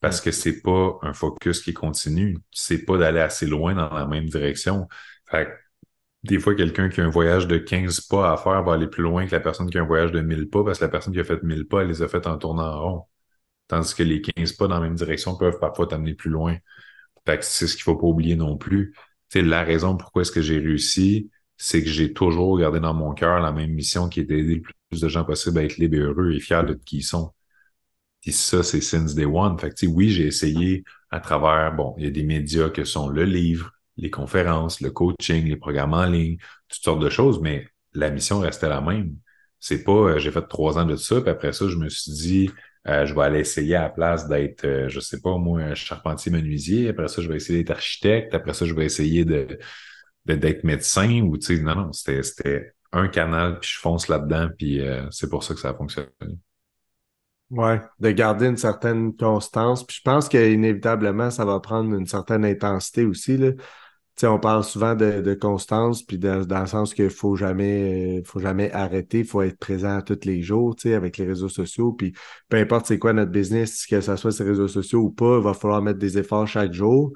parce 0.00 0.20
que 0.20 0.32
c'est 0.32 0.62
pas 0.62 0.98
un 1.02 1.14
focus 1.14 1.62
qui 1.62 1.74
continue. 1.74 2.38
C'est 2.52 2.84
pas 2.84 2.98
d'aller 2.98 3.20
assez 3.20 3.46
loin 3.46 3.74
dans 3.74 3.92
la 3.94 4.06
même 4.06 4.26
direction. 4.26 4.88
Fait 5.30 5.48
des 6.24 6.38
fois, 6.38 6.54
quelqu'un 6.54 6.88
qui 6.90 7.00
a 7.00 7.04
un 7.04 7.10
voyage 7.10 7.46
de 7.46 7.56
15 7.58 8.00
pas 8.02 8.32
à 8.32 8.36
faire 8.36 8.62
va 8.62 8.74
aller 8.74 8.86
plus 8.88 9.02
loin 9.02 9.26
que 9.26 9.32
la 9.32 9.40
personne 9.40 9.70
qui 9.70 9.78
a 9.78 9.82
un 9.82 9.86
voyage 9.86 10.12
de 10.12 10.20
1000 10.20 10.48
pas 10.50 10.64
parce 10.64 10.78
que 10.78 10.84
la 10.84 10.90
personne 10.90 11.12
qui 11.14 11.20
a 11.20 11.24
fait 11.24 11.42
1000 11.42 11.66
pas, 11.68 11.82
elle 11.82 11.88
les 11.88 12.02
a 12.02 12.08
fait 12.08 12.26
en 12.26 12.38
tournant 12.38 12.64
en 12.64 12.80
rond. 12.82 13.04
Tandis 13.68 13.94
que 13.94 14.02
les 14.02 14.20
15 14.22 14.52
pas 14.52 14.68
dans 14.68 14.76
la 14.76 14.80
même 14.80 14.94
direction 14.94 15.36
peuvent 15.36 15.58
parfois 15.58 15.86
t'amener 15.86 16.14
plus 16.14 16.30
loin. 16.30 16.56
Fait 17.26 17.38
que 17.38 17.44
c'est 17.44 17.66
ce 17.66 17.74
qu'il 17.74 17.82
faut 17.82 17.96
pas 17.96 18.06
oublier 18.06 18.36
non 18.36 18.56
plus. 18.56 18.94
C'est 19.28 19.42
la 19.42 19.64
raison 19.64 19.96
pourquoi 19.96 20.22
est-ce 20.22 20.32
que 20.32 20.42
j'ai 20.42 20.58
réussi, 20.58 21.30
c'est 21.56 21.82
que 21.82 21.88
j'ai 21.88 22.12
toujours 22.12 22.58
gardé 22.58 22.80
dans 22.80 22.94
mon 22.94 23.12
cœur 23.12 23.40
la 23.40 23.52
même 23.52 23.72
mission 23.72 24.08
qui 24.08 24.20
est 24.20 24.24
d'aider 24.24 24.56
le 24.56 24.62
plus 24.90 25.00
de 25.00 25.08
gens 25.08 25.24
possible 25.24 25.58
à 25.58 25.64
être 25.64 25.76
libres 25.78 25.96
et 25.96 26.00
heureux 26.00 26.32
et 26.32 26.40
fiers 26.40 26.62
de 26.66 26.74
qui 26.74 26.98
ils 26.98 27.02
sont. 27.02 27.32
Puis 28.20 28.32
ça, 28.32 28.62
c'est 28.62 28.80
since 28.80 29.14
day 29.14 29.24
one. 29.24 29.58
Fait 29.58 29.70
que, 29.70 29.86
oui, 29.86 30.10
j'ai 30.10 30.26
essayé 30.26 30.84
à 31.10 31.20
travers, 31.20 31.74
bon, 31.74 31.94
il 31.98 32.04
y 32.04 32.06
a 32.08 32.10
des 32.10 32.24
médias 32.24 32.70
que 32.70 32.84
sont 32.84 33.08
le 33.08 33.24
livre, 33.24 33.72
les 33.96 34.10
conférences, 34.10 34.80
le 34.80 34.90
coaching, 34.90 35.46
les 35.46 35.56
programmes 35.56 35.94
en 35.94 36.06
ligne, 36.06 36.36
toutes 36.68 36.82
sortes 36.82 37.00
de 37.00 37.10
choses, 37.10 37.40
mais 37.40 37.68
la 37.94 38.10
mission 38.10 38.40
restait 38.40 38.68
la 38.68 38.80
même. 38.80 39.16
C'est 39.60 39.84
pas, 39.84 39.92
euh, 39.92 40.18
j'ai 40.18 40.30
fait 40.30 40.46
trois 40.48 40.78
ans 40.78 40.84
de 40.84 40.96
ça, 40.96 41.20
puis 41.20 41.30
après 41.30 41.52
ça, 41.52 41.68
je 41.68 41.76
me 41.76 41.88
suis 41.88 42.12
dit, 42.12 42.50
je 42.86 43.14
vais 43.14 43.22
aller 43.22 43.40
essayer 43.40 43.74
à 43.76 43.82
la 43.82 43.88
place 43.90 44.28
d'être, 44.28 44.64
euh, 44.64 44.88
je 44.88 45.00
sais 45.00 45.20
pas, 45.20 45.36
moi, 45.36 45.60
un 45.60 45.74
charpentier 45.74 46.30
menuisier. 46.32 46.88
Après 46.88 47.08
ça, 47.08 47.22
je 47.22 47.28
vais 47.28 47.36
essayer 47.36 47.60
d'être 47.60 47.76
architecte. 47.76 48.34
Après 48.34 48.54
ça, 48.54 48.64
je 48.64 48.74
vais 48.74 48.84
essayer 48.84 49.24
de, 49.24 49.58
d'être 50.24 50.64
médecin 50.64 51.22
ou, 51.22 51.36
tu 51.36 51.56
sais, 51.56 51.62
non, 51.62 51.74
non, 51.74 51.92
c'était, 51.92 52.72
un 52.92 53.08
canal, 53.08 53.58
puis 53.58 53.70
je 53.74 53.80
fonce 53.80 54.08
là-dedans, 54.08 54.48
puis 54.56 54.80
c'est 55.10 55.28
pour 55.28 55.42
ça 55.42 55.52
que 55.52 55.60
ça 55.60 55.70
a 55.70 55.74
fonctionné. 55.74 56.08
Ouais, 57.50 57.80
de 57.98 58.10
garder 58.10 58.46
une 58.46 58.56
certaine 58.56 59.14
constance. 59.14 59.84
Puis 59.84 59.98
je 59.98 60.02
pense 60.02 60.28
qu'inévitablement, 60.28 61.30
ça 61.30 61.44
va 61.44 61.60
prendre 61.60 61.94
une 61.94 62.06
certaine 62.06 62.44
intensité 62.44 63.04
aussi. 63.04 63.36
Là 63.36 63.50
on 64.24 64.38
parle 64.38 64.64
souvent 64.64 64.94
de, 64.94 65.34
constance, 65.34 66.02
puis 66.02 66.18
dans, 66.18 66.46
le 66.48 66.66
sens 66.66 66.94
qu'il 66.94 67.10
faut 67.10 67.36
jamais, 67.36 68.22
faut 68.24 68.40
jamais 68.40 68.72
arrêter, 68.72 69.20
il 69.20 69.24
faut 69.26 69.42
être 69.42 69.58
présent 69.58 70.00
tous 70.00 70.24
les 70.24 70.42
jours, 70.42 70.74
avec 70.84 71.18
les 71.18 71.26
réseaux 71.26 71.48
sociaux. 71.48 71.92
Puis 71.92 72.14
peu 72.48 72.56
importe 72.56 72.86
c'est 72.86 72.98
quoi 72.98 73.12
notre 73.12 73.30
business, 73.30 73.86
que 73.86 74.00
ce 74.00 74.16
soit 74.16 74.32
ces 74.32 74.44
réseaux 74.44 74.68
sociaux 74.68 75.00
ou 75.00 75.10
pas, 75.10 75.36
il 75.38 75.42
va 75.42 75.52
falloir 75.52 75.82
mettre 75.82 75.98
des 75.98 76.16
efforts 76.18 76.48
chaque 76.48 76.72
jour. 76.72 77.12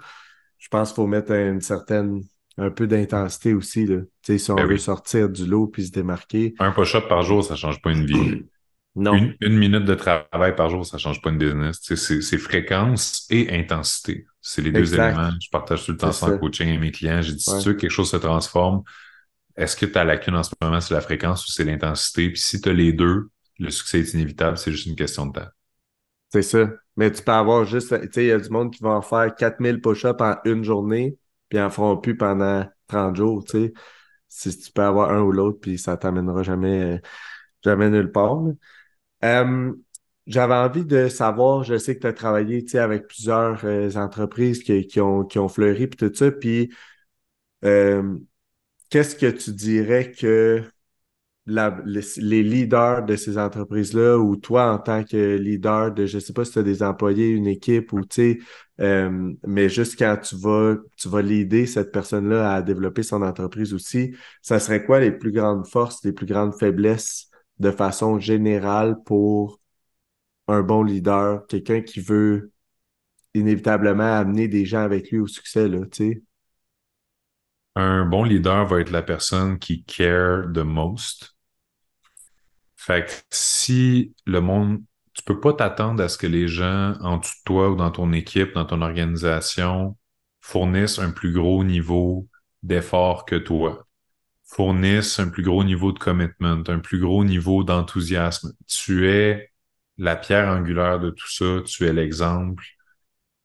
Je 0.59 0.69
pense 0.69 0.91
qu'il 0.91 0.97
faut 0.97 1.07
mettre 1.07 1.33
une 1.33 1.63
certaine, 1.63 2.21
un 2.59 2.71
peu 2.71 2.87
d'intensité 2.87 3.55
aussi, 3.55 3.87
là. 3.87 4.01
si 4.23 4.51
on 4.51 4.57
ben 4.57 4.67
veut 4.67 4.77
sortir 4.77 5.31
du 5.31 5.47
lot 5.47 5.69
puis 5.69 5.87
se 5.87 5.93
démarquer. 5.93 6.55
Un 6.59 6.73
push-up 6.73 7.09
par 7.09 7.23
jour, 7.23 7.43
ça 7.43 7.57
change 7.57 7.81
pas 7.81 7.93
une 7.93 8.05
vie. 8.05 8.45
Non. 8.97 9.15
Une, 9.41 9.57
minute 9.57 9.85
de 9.85 9.95
travail 9.95 10.57
par 10.57 10.69
jour, 10.69 10.85
ça 10.85 10.99
change 10.99 11.23
pas 11.23 11.31
une 11.31 11.39
business. 11.39 11.79
C'est 11.81 12.39
fréquence 12.39 13.27
et 13.31 13.57
intensité. 13.57 14.27
C'est 14.41 14.63
les 14.63 14.73
deux 14.73 14.95
éléments. 14.95 15.31
Je 15.41 15.49
partage 15.51 15.85
tout 15.85 15.93
le 15.93 15.99
temps 15.99 16.13
ça 16.13 16.27
en 16.27 16.39
coaching 16.39 16.69
avec 16.69 16.81
mes 16.81 16.91
clients. 16.91 17.23
J'ai 17.23 17.35
dit, 17.35 17.41
si 17.41 17.59
tu 17.59 17.69
veux 17.69 17.75
que 17.75 17.83
quelque 17.83 17.91
chose 17.91 18.11
se 18.11 18.17
transforme, 18.17 18.83
est-ce 19.57 19.77
que 19.77 19.87
ta 19.87 20.05
lacune 20.05 20.35
en 20.35 20.43
ce 20.43 20.51
moment, 20.61 20.81
c'est 20.81 20.95
la 20.95 21.01
fréquence 21.01 21.47
ou 21.47 21.53
c'est 21.53 21.65
l'intensité? 21.65 22.31
Puis 22.31 22.41
si 22.41 22.61
tu 22.61 22.69
as 22.69 22.73
les 22.73 22.93
deux, 22.93 23.31
le 23.59 23.71
succès 23.71 24.01
est 24.01 24.15
inévitable. 24.15 24.59
C'est 24.59 24.73
juste 24.73 24.87
une 24.87 24.97
question 24.97 25.27
de 25.27 25.39
temps. 25.39 25.49
C'est 26.31 26.43
ça. 26.43 26.71
Mais 26.97 27.13
tu 27.13 27.23
peux 27.23 27.33
avoir 27.33 27.65
juste, 27.65 27.89
tu 27.89 28.09
sais, 28.13 28.25
il 28.25 28.29
y 28.29 28.33
a 28.33 28.39
du 28.39 28.51
monde 28.51 28.73
qui 28.73 28.83
va 28.83 28.91
en 28.91 29.03
faire 29.03 29.35
4000 29.35 29.81
push-ups 29.81 30.21
en 30.21 30.37
une 30.45 30.65
journée, 30.65 31.17
puis 31.49 31.61
en 31.61 31.71
feront 31.71 31.97
plus 31.97 32.17
pendant 32.17 32.67
30 32.89 33.17
jours, 33.17 33.45
tu 33.45 33.51
sais. 33.51 33.73
Si 34.29 34.57
tu 34.59 34.71
peux 34.73 34.83
avoir 34.83 35.11
un 35.11 35.23
ou 35.23 35.33
l'autre, 35.33 35.59
puis 35.61 35.77
ça 35.77 35.97
t'amènera 35.97 36.43
jamais, 36.43 37.01
jamais 37.65 37.91
nulle 37.91 38.13
part. 38.13 38.43
Euh, 39.25 39.73
j'avais 40.27 40.55
envie 40.55 40.85
de 40.85 41.09
savoir, 41.09 41.65
je 41.65 41.77
sais 41.79 41.97
que 41.97 42.01
tu 42.01 42.07
as 42.07 42.13
travaillé 42.13 42.65
avec 42.77 43.07
plusieurs 43.09 43.65
euh, 43.65 43.91
entreprises 43.97 44.63
qui, 44.63 45.01
ont, 45.01 45.25
qui 45.25 45.39
ont 45.39 45.49
fleuri 45.49 45.87
puis 45.87 46.09
tout 46.09 46.15
ça, 46.15 46.31
puis 46.31 46.73
euh, 47.65 48.19
qu'est-ce 48.91 49.17
que 49.17 49.27
tu 49.27 49.53
dirais 49.53 50.13
que 50.13 50.65
les, 51.47 52.43
leaders 52.43 53.05
de 53.05 53.17
ces 53.17 53.37
entreprises-là 53.39 54.19
ou 54.19 54.37
toi 54.37 54.73
en 54.73 54.79
tant 54.79 55.03
que 55.05 55.37
leader 55.37 55.93
de, 55.93 56.07
je 56.07 56.19
sais 56.19 56.33
pas 56.33 56.45
si 56.45 56.53
tu 56.53 56.59
as 56.61 56.63
des 56.63 56.83
employés, 56.83 57.29
une 57.29 57.49
équipe 57.49 57.93
ou 57.93 58.03
tu 58.05 58.39
sais, 58.79 59.37
mais 59.47 59.69
juste 59.69 59.99
quand 59.99 60.17
tu 60.19 60.37
vas, 60.37 60.77
tu 60.97 61.09
vas 61.09 61.23
leader 61.23 61.67
cette 61.67 61.93
personne-là 61.93 62.55
à 62.55 62.63
développer 62.63 63.03
son 63.03 63.23
entreprise 63.23 63.75
aussi, 63.75 64.15
ça 64.43 64.61
serait 64.61 64.85
quoi 64.85 65.01
les 65.01 65.11
plus 65.11 65.33
grandes 65.33 65.67
forces, 65.67 66.05
les 66.05 66.13
plus 66.13 66.27
grandes 66.27 66.55
faiblesses 66.55 67.30
de 67.61 67.71
façon 67.71 68.19
générale 68.19 68.97
pour 69.05 69.61
un 70.49 70.63
bon 70.63 70.83
leader, 70.83 71.47
quelqu'un 71.47 71.83
qui 71.83 72.01
veut 72.01 72.53
inévitablement 73.35 74.17
amener 74.17 74.49
des 74.49 74.65
gens 74.65 74.81
avec 74.81 75.11
lui 75.11 75.21
au 75.21 75.27
succès, 75.27 75.69
là, 75.69 75.81
tu 75.87 76.13
sais. 76.13 76.23
Un 77.77 78.05
bon 78.05 78.25
leader 78.25 78.67
va 78.67 78.81
être 78.81 78.91
la 78.91 79.03
personne 79.03 79.59
qui 79.59 79.85
care 79.85 80.51
the 80.53 80.59
most. 80.59 81.37
Fait 82.77 83.07
que 83.07 83.13
si 83.31 84.15
le 84.27 84.41
monde, 84.41 84.83
tu 85.13 85.23
peux 85.23 85.39
pas 85.39 85.53
t'attendre 85.53 86.03
à 86.03 86.09
ce 86.09 86.19
que 86.19 86.27
les 86.27 86.49
gens 86.49 86.95
en 87.01 87.19
dessous 87.19 87.37
de 87.37 87.45
toi 87.45 87.71
ou 87.71 87.77
dans 87.77 87.91
ton 87.91 88.13
équipe, 88.13 88.55
dans 88.55 88.65
ton 88.65 88.81
organisation, 88.81 89.97
fournissent 90.41 90.99
un 90.99 91.11
plus 91.11 91.33
gros 91.33 91.63
niveau 91.63 92.27
d'effort 92.63 93.25
que 93.27 93.37
toi 93.37 93.87
fournissent 94.51 95.19
un 95.21 95.29
plus 95.29 95.43
gros 95.43 95.65
niveau 95.65 95.93
de 95.93 95.99
commitment, 95.99 96.63
un 96.69 96.79
plus 96.81 96.99
gros 97.01 97.25
niveau 97.25 97.65
d'enthousiasme. 97.65 98.53
Tu 98.67 99.09
es 99.09 99.51
la 99.99 100.17
pierre 100.17 100.49
angulaire 100.49 101.01
de 101.01 101.11
tout 101.11 101.29
ça, 101.31 101.63
tu 101.67 101.87
es 101.87 101.93
l'exemple. 101.93 102.65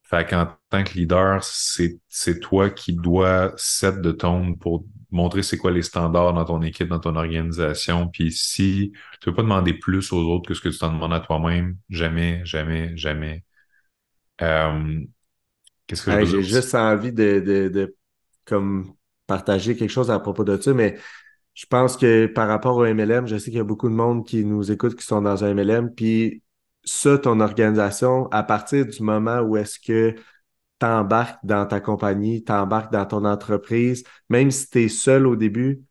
Fait 0.03 0.27
qu'en 0.29 0.47
tant 0.69 0.83
que 0.83 0.93
leader, 0.93 1.43
c'est, 1.43 1.99
c'est 2.09 2.39
toi 2.39 2.69
qui 2.69 2.93
dois 2.93 3.53
set 3.57 4.01
de 4.01 4.11
ton 4.11 4.53
pour 4.55 4.85
montrer 5.11 5.41
c'est 5.41 5.57
quoi 5.57 5.71
les 5.71 5.81
standards 5.81 6.33
dans 6.33 6.45
ton 6.45 6.61
équipe, 6.61 6.87
dans 6.89 6.99
ton 6.99 7.15
organisation. 7.15 8.07
Puis 8.09 8.31
si 8.31 8.91
tu 9.21 9.29
veux 9.29 9.35
pas 9.35 9.41
demander 9.41 9.73
plus 9.73 10.11
aux 10.13 10.21
autres 10.29 10.47
que 10.47 10.53
ce 10.53 10.61
que 10.61 10.69
tu 10.69 10.77
t'en 10.77 10.93
demandes 10.93 11.13
à 11.13 11.21
toi-même, 11.21 11.77
jamais, 11.89 12.41
jamais, 12.45 12.95
jamais. 12.97 13.43
Euh, 14.41 14.99
qu'est-ce 15.87 16.03
que 16.05 16.11
je 16.25 16.25
J'ai 16.25 16.43
juste 16.43 16.75
envie 16.75 17.11
de, 17.11 17.39
de, 17.39 17.69
de 17.69 17.97
comme 18.45 18.95
partager 19.27 19.75
quelque 19.75 19.89
chose 19.89 20.11
à 20.11 20.19
propos 20.19 20.43
de 20.43 20.59
ça, 20.61 20.73
mais 20.73 20.97
je 21.53 21.65
pense 21.65 21.97
que 21.97 22.27
par 22.27 22.47
rapport 22.47 22.77
au 22.77 22.85
MLM, 22.85 23.27
je 23.27 23.38
sais 23.38 23.45
qu'il 23.45 23.57
y 23.57 23.61
a 23.61 23.63
beaucoup 23.63 23.89
de 23.89 23.95
monde 23.95 24.25
qui 24.25 24.45
nous 24.45 24.71
écoute 24.71 24.95
qui 24.95 25.05
sont 25.05 25.21
dans 25.21 25.43
un 25.43 25.49
MLM, 25.53 25.93
puis 25.93 26.43
ça, 26.83 27.17
ton 27.17 27.39
organisation, 27.39 28.27
à 28.31 28.43
partir 28.43 28.85
du 28.85 29.01
moment 29.01 29.39
où 29.39 29.57
est-ce 29.57 29.79
que 29.79 30.15
tu 30.79 30.85
embarques 30.85 31.39
dans 31.43 31.65
ta 31.65 31.79
compagnie, 31.79 32.43
tu 32.43 32.51
embarques 32.51 32.91
dans 32.91 33.05
ton 33.05 33.25
entreprise, 33.25 34.03
même 34.29 34.51
si 34.51 34.69
tu 34.69 34.83
es 34.83 34.89
seul 34.89 35.27
au 35.27 35.35
début, 35.35 35.83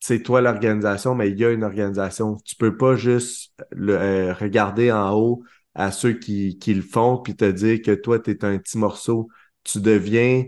c'est 0.00 0.22
toi 0.22 0.40
l'organisation, 0.40 1.14
mais 1.14 1.30
il 1.30 1.38
y 1.38 1.44
a 1.44 1.50
une 1.50 1.64
organisation. 1.64 2.36
Tu 2.44 2.56
peux 2.56 2.76
pas 2.76 2.96
juste 2.96 3.52
le, 3.70 3.94
euh, 3.98 4.34
regarder 4.34 4.90
en 4.92 5.12
haut 5.14 5.44
à 5.74 5.92
ceux 5.92 6.14
qui, 6.14 6.58
qui 6.58 6.74
le 6.74 6.82
font 6.82 7.18
puis 7.18 7.36
te 7.36 7.44
dire 7.44 7.82
que 7.82 7.92
toi, 7.92 8.18
tu 8.18 8.30
es 8.30 8.44
un 8.44 8.58
petit 8.58 8.78
morceau. 8.78 9.28
Tu 9.64 9.80
deviens 9.80 10.44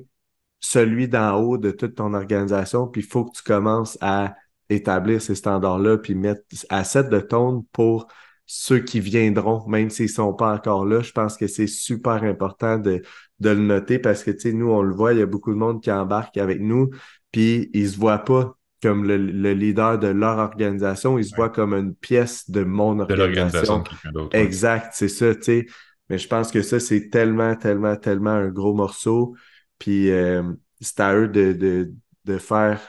celui 0.62 1.08
d'en 1.08 1.34
haut 1.40 1.58
de 1.58 1.70
toute 1.70 1.96
ton 1.96 2.14
organisation, 2.14 2.86
puis 2.86 3.02
il 3.02 3.06
faut 3.06 3.24
que 3.24 3.36
tu 3.36 3.42
commences 3.42 3.98
à 4.00 4.34
établir 4.70 5.20
ces 5.20 5.34
standards-là, 5.34 5.98
puis 5.98 6.14
mettre 6.14 6.42
à 6.70 6.84
set 6.84 7.10
de 7.10 7.20
tone 7.20 7.64
pour 7.72 8.06
ceux 8.46 8.78
qui 8.78 9.00
viendront, 9.00 9.66
même 9.68 9.90
s'ils 9.90 10.06
ne 10.06 10.10
sont 10.10 10.34
pas 10.34 10.54
encore 10.54 10.86
là. 10.86 11.00
Je 11.00 11.12
pense 11.12 11.36
que 11.36 11.46
c'est 11.46 11.66
super 11.66 12.22
important 12.24 12.78
de, 12.78 13.02
de 13.40 13.50
le 13.50 13.60
noter 13.60 13.98
parce 13.98 14.24
que, 14.24 14.30
tu 14.30 14.40
sais, 14.40 14.52
nous, 14.52 14.70
on 14.70 14.82
le 14.82 14.94
voit, 14.94 15.12
il 15.12 15.18
y 15.18 15.22
a 15.22 15.26
beaucoup 15.26 15.52
de 15.52 15.58
monde 15.58 15.82
qui 15.82 15.90
embarque 15.90 16.36
avec 16.38 16.60
nous, 16.60 16.90
puis 17.32 17.70
ils 17.72 17.90
se 17.90 17.98
voient 17.98 18.18
pas 18.18 18.56
comme 18.82 19.04
le, 19.04 19.16
leader 19.52 19.98
de 19.98 20.08
leur 20.08 20.38
organisation, 20.38 21.16
ils 21.16 21.24
se 21.24 21.36
voient 21.36 21.50
comme 21.50 21.72
une 21.72 21.94
pièce 21.94 22.50
de 22.50 22.64
mon 22.64 22.98
organisation. 22.98 23.04
De 23.12 23.18
l'organisation 23.18 23.84
Exact, 24.32 24.90
c'est 24.92 25.08
ça, 25.08 25.34
tu 25.34 25.42
sais. 25.42 25.66
Mais 26.10 26.18
je 26.18 26.26
pense 26.26 26.50
que 26.50 26.62
ça, 26.62 26.80
c'est 26.80 27.08
tellement, 27.08 27.54
tellement, 27.54 27.96
tellement 27.96 28.30
un 28.30 28.48
gros 28.48 28.74
morceau. 28.74 29.34
Puis 29.82 30.12
euh, 30.12 30.44
c'est 30.80 31.00
à 31.00 31.12
eux 31.16 31.26
de, 31.26 31.90
de, 32.24 32.38
faire 32.38 32.80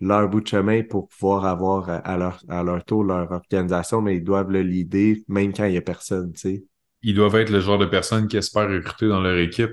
leur 0.00 0.28
bout 0.28 0.40
de 0.40 0.48
chemin 0.48 0.82
pour 0.82 1.06
pouvoir 1.06 1.44
avoir 1.44 1.88
à 1.88 2.16
leur, 2.16 2.42
à 2.48 2.64
leur 2.64 2.84
tour 2.84 3.04
leur 3.04 3.30
organisation, 3.30 4.02
mais 4.02 4.16
ils 4.16 4.24
doivent 4.24 4.50
le 4.50 4.62
leader 4.62 5.18
même 5.28 5.52
quand 5.52 5.66
il 5.66 5.70
n'y 5.70 5.76
a 5.76 5.82
personne, 5.82 6.32
tu 6.32 6.40
sais. 6.40 6.64
Ils 7.02 7.14
doivent 7.14 7.36
être 7.36 7.50
le 7.50 7.60
genre 7.60 7.78
de 7.78 7.86
personnes 7.86 8.26
qui 8.26 8.36
espèrent 8.36 8.68
recruter 8.68 9.06
dans 9.06 9.20
leur 9.20 9.38
équipe. 9.38 9.70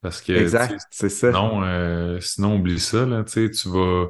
Parce 0.00 0.22
que. 0.22 0.32
Exact, 0.32 0.80
c'est 0.90 1.10
ça. 1.10 1.30
Non, 1.32 1.64
euh, 1.64 2.18
sinon, 2.20 2.56
oublie 2.56 2.80
ça, 2.80 3.04
là, 3.04 3.22
tu 3.22 3.50
tu 3.50 3.68
vas. 3.68 4.06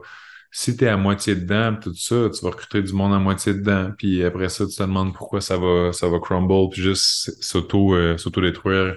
Si 0.53 0.77
tu 0.77 0.85
es 0.85 0.89
à 0.89 0.97
moitié 0.97 1.35
dedans, 1.35 1.75
tout 1.75 1.95
ça, 1.95 2.31
tu 2.31 2.45
vas 2.45 2.51
recruter 2.51 2.83
du 2.83 2.93
monde 2.93 3.15
à 3.15 3.19
moitié 3.19 3.53
dedans, 3.53 3.91
puis 3.99 4.23
après 4.23 4.49
ça, 4.49 4.65
tu 4.65 4.77
te 4.77 4.83
demandes 4.83 5.13
pourquoi 5.13 5.41
ça 5.41 5.57
va, 5.57 5.93
ça 5.93 6.09
va 6.09 6.21
crumble, 6.21 6.71
puis 6.71 6.83
juste 6.83 7.43
s'auto, 7.43 7.95
euh, 7.97 8.17
s'auto-détruire 8.17 8.97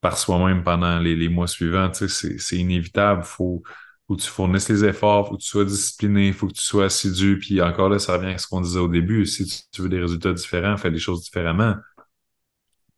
par 0.00 0.18
soi-même 0.18 0.62
pendant 0.62 0.98
les, 0.98 1.28
mois 1.28 1.46
suivants. 1.46 1.90
c'est 1.92 2.56
inévitable. 2.56 3.22
Faut, 3.24 3.62
faut 4.06 4.16
que 4.16 4.22
tu 4.22 4.28
fournisses 4.28 4.68
les 4.68 4.84
efforts, 4.84 5.28
faut 5.28 5.36
que 5.36 5.42
tu 5.42 5.48
sois 5.48 5.64
discipliné, 5.64 6.32
faut 6.32 6.46
que 6.46 6.52
tu 6.52 6.62
sois 6.62 6.84
assidu. 6.86 7.38
Puis 7.38 7.60
encore 7.60 7.88
là, 7.88 7.98
ça 7.98 8.16
revient 8.16 8.34
à 8.34 8.38
ce 8.38 8.46
qu'on 8.46 8.60
disait 8.60 8.78
au 8.78 8.88
début. 8.88 9.26
Si 9.26 9.46
tu, 9.72 9.82
veux 9.82 9.88
des 9.88 10.00
résultats 10.00 10.32
différents, 10.32 10.76
fais 10.76 10.90
les 10.90 10.98
choses 10.98 11.22
différemment. 11.24 11.74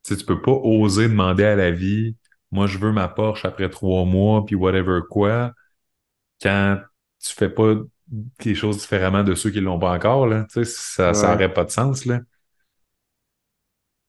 Tu 0.05 0.15
sais, 0.15 0.17
tu 0.17 0.25
peux 0.25 0.41
pas 0.41 0.53
oser 0.53 1.09
demander 1.09 1.45
à 1.45 1.57
la 1.57 1.71
vie, 1.71 2.17
moi, 2.51 2.67
je 2.67 2.79
veux 2.79 2.93
ma 2.93 3.09
Porsche 3.09 3.45
après 3.45 3.69
trois 3.69 4.05
mois, 4.05 4.45
puis 4.47 4.55
whatever 4.55 5.01
quoi, 5.09 5.53
quand 6.43 6.81
tu 7.21 7.35
fais 7.35 7.51
pas 7.51 7.75
les 8.45 8.55
choses 8.55 8.79
différemment 8.79 9.23
de 9.23 9.35
ceux 9.35 9.51
qui 9.51 9.61
l'ont 9.61 9.79
pas 9.79 9.93
encore, 9.93 10.27
là. 10.27 10.47
Tu 10.53 10.65
sais, 10.65 10.73
ça, 10.73 11.15
ça 11.15 11.35
aurait 11.35 11.53
pas 11.53 11.65
de 11.65 11.71
sens, 11.71 12.07
là. 12.07 12.21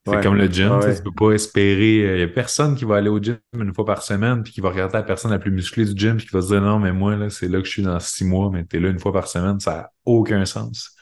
C'est 0.06 0.24
comme 0.24 0.36
le 0.36 0.48
gym, 0.48 0.80
tu 0.82 1.04
peux 1.04 1.12
pas 1.12 1.32
espérer. 1.32 1.98
Il 1.98 2.06
euh, 2.06 2.18
y 2.20 2.24
a 2.24 2.28
personne 2.28 2.76
qui 2.76 2.86
va 2.86 2.96
aller 2.98 3.10
au 3.10 3.22
gym 3.22 3.38
une 3.54 3.74
fois 3.74 3.86
par 3.86 4.02
semaine 4.02 4.44
puis 4.44 4.54
qui 4.54 4.62
va 4.62 4.70
regarder 4.70 4.94
la 4.94 5.04
personne 5.04 5.32
la 5.32 5.40
plus 5.40 5.52
musclée 5.52 5.86
du 5.86 5.96
gym 5.96 6.18
puis 6.18 6.26
qui 6.26 6.34
va 6.34 6.42
se 6.42 6.48
dire 6.48 6.62
non, 6.62 6.80
mais 6.80 6.92
moi, 6.92 7.16
là, 7.16 7.30
c'est 7.30 7.48
là 7.48 7.60
que 7.60 7.66
je 7.66 7.72
suis 7.72 7.84
dans 7.84 8.00
six 8.00 8.26
mois, 8.26 8.50
mais 8.52 8.64
t'es 8.66 8.80
là 8.80 8.90
une 8.90 9.00
fois 9.00 9.12
par 9.12 9.28
semaine, 9.28 9.60
ça 9.60 9.72
n'a 9.72 9.92
aucun 10.06 10.46
sens. 10.46 10.96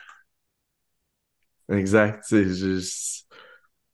Exact. 1.69 2.23
C'est 2.27 2.49
juste. 2.53 3.27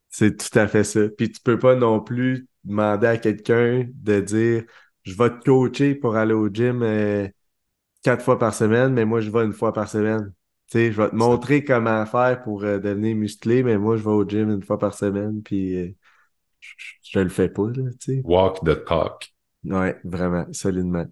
C'est 0.09 0.37
tout 0.37 0.59
à 0.59 0.67
fait 0.67 0.83
ça. 0.83 1.01
Puis 1.17 1.31
tu 1.31 1.41
peux 1.41 1.59
pas 1.59 1.75
non 1.75 1.99
plus 1.99 2.47
demander 2.63 3.07
à 3.07 3.17
quelqu'un 3.17 3.85
de 3.93 4.19
dire 4.21 4.63
je 5.03 5.15
vais 5.15 5.29
te 5.31 5.43
coacher 5.43 5.95
pour 5.95 6.15
aller 6.15 6.33
au 6.33 6.49
gym 6.49 6.81
euh, 6.83 7.27
quatre 8.03 8.23
fois 8.23 8.39
par 8.39 8.53
semaine, 8.53 8.93
mais 8.93 9.05
moi 9.05 9.21
je 9.21 9.29
vais 9.31 9.43
une 9.43 9.53
fois 9.53 9.73
par 9.73 9.89
semaine. 9.89 10.33
Sais, 10.73 10.91
je 10.91 10.99
vais 10.99 11.07
te 11.07 11.15
montrer 11.15 11.63
comment 11.63 12.03
faire 12.07 12.41
pour 12.41 12.63
euh, 12.63 12.79
devenir 12.79 13.15
musclé, 13.15 13.61
mais 13.61 13.77
moi 13.77 13.95
je 13.95 14.01
vais 14.01 14.09
au 14.09 14.27
gym 14.27 14.49
une 14.49 14.63
fois 14.63 14.79
par 14.79 14.95
semaine, 14.95 15.43
puis 15.43 15.77
euh, 15.77 15.95
je, 17.03 17.19
le 17.19 17.29
fais 17.29 17.47
pas, 17.47 17.67
là, 17.67 17.91
tu 17.99 18.15
sais. 18.15 18.21
Walk 18.23 18.63
the 18.63 18.83
talk. 18.83 19.31
Ouais, 19.65 19.95
vraiment, 20.03 20.47
solidement. 20.51 21.05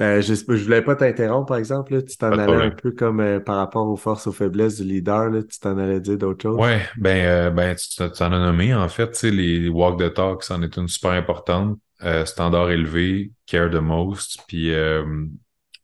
Euh, 0.00 0.20
je, 0.20 0.34
je 0.34 0.64
voulais 0.64 0.82
pas 0.82 0.96
t'interrompre, 0.96 1.46
par 1.46 1.58
exemple. 1.58 2.02
tu 2.02 2.16
t'en 2.16 2.32
allais 2.32 2.56
un 2.56 2.70
peu 2.70 2.90
comme 2.90 3.20
euh, 3.20 3.38
par 3.38 3.54
rapport 3.54 3.86
aux 3.86 3.96
forces, 3.96 4.26
aux 4.26 4.32
faiblesses 4.32 4.80
du 4.80 4.84
leader. 4.84 5.30
Là, 5.30 5.44
tu 5.44 5.60
t'en 5.60 5.78
allais 5.78 6.00
dire 6.00 6.18
d'autres 6.18 6.42
choses? 6.42 6.58
Ouais, 6.58 6.82
ben, 6.96 7.24
euh, 7.24 7.50
ben 7.50 7.76
tu 7.76 7.96
t'en 7.96 8.32
as 8.32 8.40
nommé. 8.40 8.74
En 8.74 8.88
fait, 8.88 9.12
tu 9.12 9.18
sais, 9.18 9.30
les 9.30 9.68
walk 9.68 9.96
the 10.00 10.12
talk, 10.12 10.42
c'en 10.42 10.60
est 10.62 10.76
une 10.76 10.88
super 10.88 11.12
importante. 11.12 11.78
standard 12.24 12.72
élevé, 12.72 13.30
care 13.46 13.70
the 13.70 13.74
most. 13.74 14.42
Puis 14.48 14.72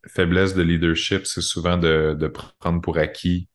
faiblesse 0.09 0.55
de 0.55 0.63
leadership, 0.63 1.27
c'est 1.27 1.41
souvent 1.43 1.77
de, 1.77 2.17
de 2.19 2.29
prendre 2.29 2.81
pour 2.81 2.99
acquis 2.99 3.49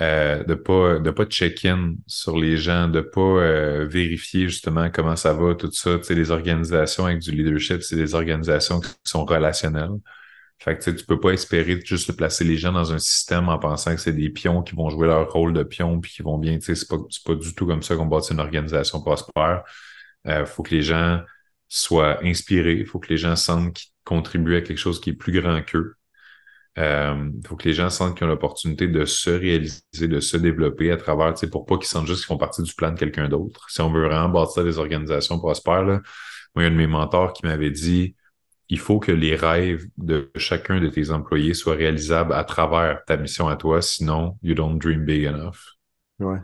euh, 0.00 0.44
de 0.44 0.54
pas 0.54 1.00
de 1.00 1.10
pas 1.10 1.24
check-in 1.24 1.96
sur 2.06 2.38
les 2.38 2.56
gens, 2.56 2.88
de 2.88 3.00
pas 3.00 3.20
euh, 3.20 3.86
vérifier 3.88 4.48
justement 4.48 4.90
comment 4.90 5.16
ça 5.16 5.32
va, 5.32 5.54
tout 5.56 5.72
ça. 5.72 5.98
Tu 5.98 6.04
sais, 6.04 6.14
les 6.14 6.30
organisations 6.30 7.06
avec 7.06 7.18
du 7.18 7.32
leadership, 7.32 7.82
c'est 7.82 7.96
des 7.96 8.14
organisations 8.14 8.80
qui 8.80 8.90
sont 9.04 9.24
relationnelles. 9.24 9.90
Fait 10.60 10.76
que 10.78 10.84
tu 10.84 10.96
sais, 10.96 11.04
peux 11.06 11.20
pas 11.20 11.30
espérer 11.30 11.80
juste 11.84 12.12
placer 12.16 12.44
les 12.44 12.56
gens 12.58 12.72
dans 12.72 12.92
un 12.92 12.98
système 12.98 13.48
en 13.48 13.58
pensant 13.58 13.94
que 13.94 14.00
c'est 14.00 14.12
des 14.12 14.30
pions 14.30 14.62
qui 14.62 14.74
vont 14.76 14.90
jouer 14.90 15.06
leur 15.08 15.30
rôle 15.32 15.52
de 15.52 15.62
pion 15.64 16.00
puis 16.00 16.12
qui 16.12 16.22
vont 16.22 16.38
bien. 16.38 16.58
Tu 16.58 16.66
sais, 16.66 16.74
c'est 16.76 16.88
pas, 16.88 16.98
pas 17.26 17.34
du 17.34 17.54
tout 17.54 17.66
comme 17.66 17.82
ça 17.82 17.96
qu'on 17.96 18.06
bâtit 18.06 18.32
une 18.32 18.40
organisation 18.40 19.00
prospère. 19.00 19.64
Euh, 20.28 20.46
faut 20.46 20.62
que 20.62 20.74
les 20.74 20.82
gens 20.82 21.22
soient 21.68 22.24
inspirés, 22.24 22.84
faut 22.84 22.98
que 23.00 23.08
les 23.08 23.18
gens 23.18 23.36
sentent 23.36 23.74
qu'ils 23.74 23.90
contribuent 24.04 24.56
à 24.56 24.62
quelque 24.62 24.78
chose 24.78 25.00
qui 25.00 25.10
est 25.10 25.14
plus 25.14 25.32
grand 25.32 25.62
qu'eux. 25.62 25.97
Il 26.78 26.84
euh, 26.84 27.30
faut 27.44 27.56
que 27.56 27.66
les 27.66 27.74
gens 27.74 27.90
sentent 27.90 28.16
qu'ils 28.16 28.24
ont 28.24 28.30
l'opportunité 28.30 28.86
de 28.86 29.04
se 29.04 29.30
réaliser, 29.30 29.82
de 30.00 30.20
se 30.20 30.36
développer 30.36 30.92
à 30.92 30.96
travers, 30.96 31.34
tu 31.34 31.40
sais, 31.40 31.50
pour 31.50 31.66
pas 31.66 31.76
qu'ils 31.76 31.88
sentent 31.88 32.06
juste 32.06 32.20
qu'ils 32.20 32.28
font 32.28 32.38
partie 32.38 32.62
du 32.62 32.72
plan 32.72 32.92
de 32.92 32.96
quelqu'un 32.96 33.28
d'autre. 33.28 33.68
Si 33.68 33.80
on 33.80 33.90
veut 33.90 34.06
vraiment 34.06 34.28
bâtir 34.28 34.62
des 34.62 34.78
organisations 34.78 35.40
prospères, 35.40 35.82
là, 35.82 36.00
moi, 36.54 36.62
il 36.62 36.62
y 36.62 36.64
a 36.66 36.68
un 36.68 36.70
de 36.70 36.76
mes 36.76 36.86
mentors 36.86 37.32
qui 37.32 37.44
m'avait 37.44 37.72
dit 37.72 38.14
il 38.68 38.78
faut 38.78 39.00
que 39.00 39.10
les 39.10 39.34
rêves 39.34 39.88
de 39.96 40.30
chacun 40.36 40.80
de 40.80 40.88
tes 40.88 41.10
employés 41.10 41.52
soient 41.52 41.74
réalisables 41.74 42.32
à 42.32 42.44
travers 42.44 43.04
ta 43.06 43.16
mission 43.16 43.48
à 43.48 43.56
toi, 43.56 43.82
sinon, 43.82 44.38
you 44.42 44.54
don't 44.54 44.78
dream 44.78 45.04
big 45.04 45.24
enough. 45.24 45.74
Ouais. 46.20 46.38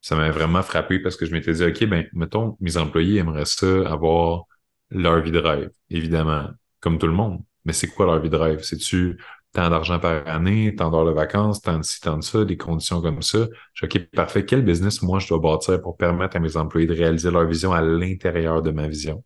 Ça 0.00 0.14
m'a 0.14 0.30
vraiment 0.30 0.62
frappé 0.62 1.00
parce 1.00 1.16
que 1.16 1.26
je 1.26 1.32
m'étais 1.32 1.52
dit, 1.52 1.64
OK, 1.64 1.84
ben, 1.86 2.06
mettons, 2.12 2.56
mes 2.60 2.76
employés 2.76 3.18
aimeraient 3.18 3.44
ça 3.44 3.88
avoir 3.88 4.44
leur 4.90 5.20
vie 5.20 5.32
de 5.32 5.40
rêve, 5.40 5.70
évidemment, 5.90 6.50
comme 6.78 6.98
tout 6.98 7.08
le 7.08 7.12
monde. 7.12 7.42
Mais 7.64 7.72
c'est 7.72 7.88
quoi 7.88 8.06
leur 8.06 8.20
vie 8.20 8.30
de 8.30 8.36
rêve? 8.36 8.62
C'est-tu 8.62 9.18
tant 9.54 9.70
d'argent 9.70 10.00
par 10.00 10.26
année, 10.28 10.74
tant 10.74 10.90
d'heures 10.90 11.06
de 11.06 11.12
vacances, 11.12 11.62
tant 11.62 11.78
de 11.78 11.84
ci, 11.84 12.00
tant 12.00 12.18
de 12.18 12.24
ça, 12.24 12.44
des 12.44 12.56
conditions 12.58 13.00
comme 13.00 13.22
ça. 13.22 13.46
Je 13.72 13.86
dis, 13.86 13.98
OK, 13.98 14.10
parfait. 14.10 14.44
Quel 14.44 14.62
business, 14.64 15.00
moi, 15.02 15.20
je 15.20 15.28
dois 15.28 15.38
bâtir 15.38 15.80
pour 15.80 15.96
permettre 15.96 16.36
à 16.36 16.40
mes 16.40 16.56
employés 16.56 16.88
de 16.88 16.94
réaliser 16.94 17.30
leur 17.30 17.46
vision 17.46 17.72
à 17.72 17.80
l'intérieur 17.80 18.62
de 18.62 18.72
ma 18.72 18.88
vision? 18.88 19.24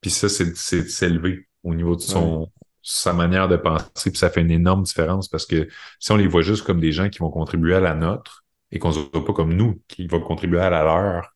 Puis 0.00 0.10
ça, 0.10 0.28
c'est 0.28 0.54
s'élever 0.54 1.48
au 1.62 1.74
niveau 1.74 1.96
de 1.96 2.00
son, 2.00 2.50
sa 2.82 3.12
manière 3.14 3.48
de 3.48 3.56
penser. 3.56 4.10
Puis 4.10 4.18
ça 4.18 4.30
fait 4.30 4.42
une 4.42 4.50
énorme 4.50 4.82
différence 4.82 5.28
parce 5.28 5.46
que 5.46 5.68
si 5.98 6.12
on 6.12 6.16
les 6.16 6.26
voit 6.26 6.42
juste 6.42 6.64
comme 6.64 6.80
des 6.80 6.92
gens 6.92 7.08
qui 7.08 7.20
vont 7.20 7.30
contribuer 7.30 7.74
à 7.74 7.80
la 7.80 7.94
nôtre 7.94 8.44
et 8.72 8.78
qu'on 8.78 8.88
ne 8.88 8.94
se 8.94 8.98
voit 9.12 9.24
pas 9.24 9.32
comme 9.32 9.54
nous, 9.54 9.80
qui 9.88 10.06
vont 10.06 10.20
contribuer 10.20 10.60
à 10.60 10.70
la 10.70 10.82
leur, 10.82 11.34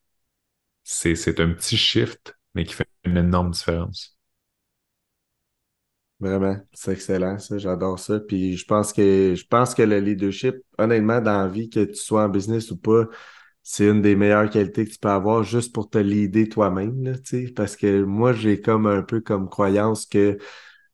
c'est 0.85 1.41
un 1.41 1.51
petit 1.51 1.77
shift, 1.77 2.37
mais 2.55 2.65
qui 2.65 2.75
fait 2.75 2.89
une 3.05 3.17
énorme 3.17 3.51
différence. 3.53 4.16
Vraiment, 6.19 6.57
c'est 6.73 6.93
excellent, 6.93 7.39
ça, 7.39 7.59
j'adore 7.59 7.99
ça. 7.99 8.21
Puis 8.21 8.57
je 8.57 8.65
pense 8.65 8.93
que 8.93 9.35
je 9.37 9.47
pense 9.47 9.75
que 9.75 9.83
le 9.83 10.01
leadership, 10.01 10.57
honnêtement, 10.79 11.21
dans 11.21 11.43
la 11.43 11.49
vie, 11.49 11.69
que 11.69 11.85
tu 11.85 11.95
sois 11.97 12.25
en 12.25 12.29
business 12.31 12.71
ou 12.71 12.79
pas, 12.79 13.05
c'est 13.63 13.87
une 13.89 14.01
des 14.01 14.17
meilleures 14.17 14.49
qualités 14.49 14.87
que 14.87 14.91
tu 14.93 14.99
peux 14.99 15.09
avoir 15.11 15.43
juste 15.43 15.75
pour 15.75 15.91
te 15.91 15.99
leader 15.99 16.49
toi-même. 16.49 17.17
Parce 17.55 17.77
que 17.77 18.03
moi, 18.05 18.33
j'ai 18.33 18.61
comme 18.61 18.87
un 18.87 19.03
peu 19.03 19.21
comme 19.21 19.49
croyance 19.51 20.07
que 20.07 20.39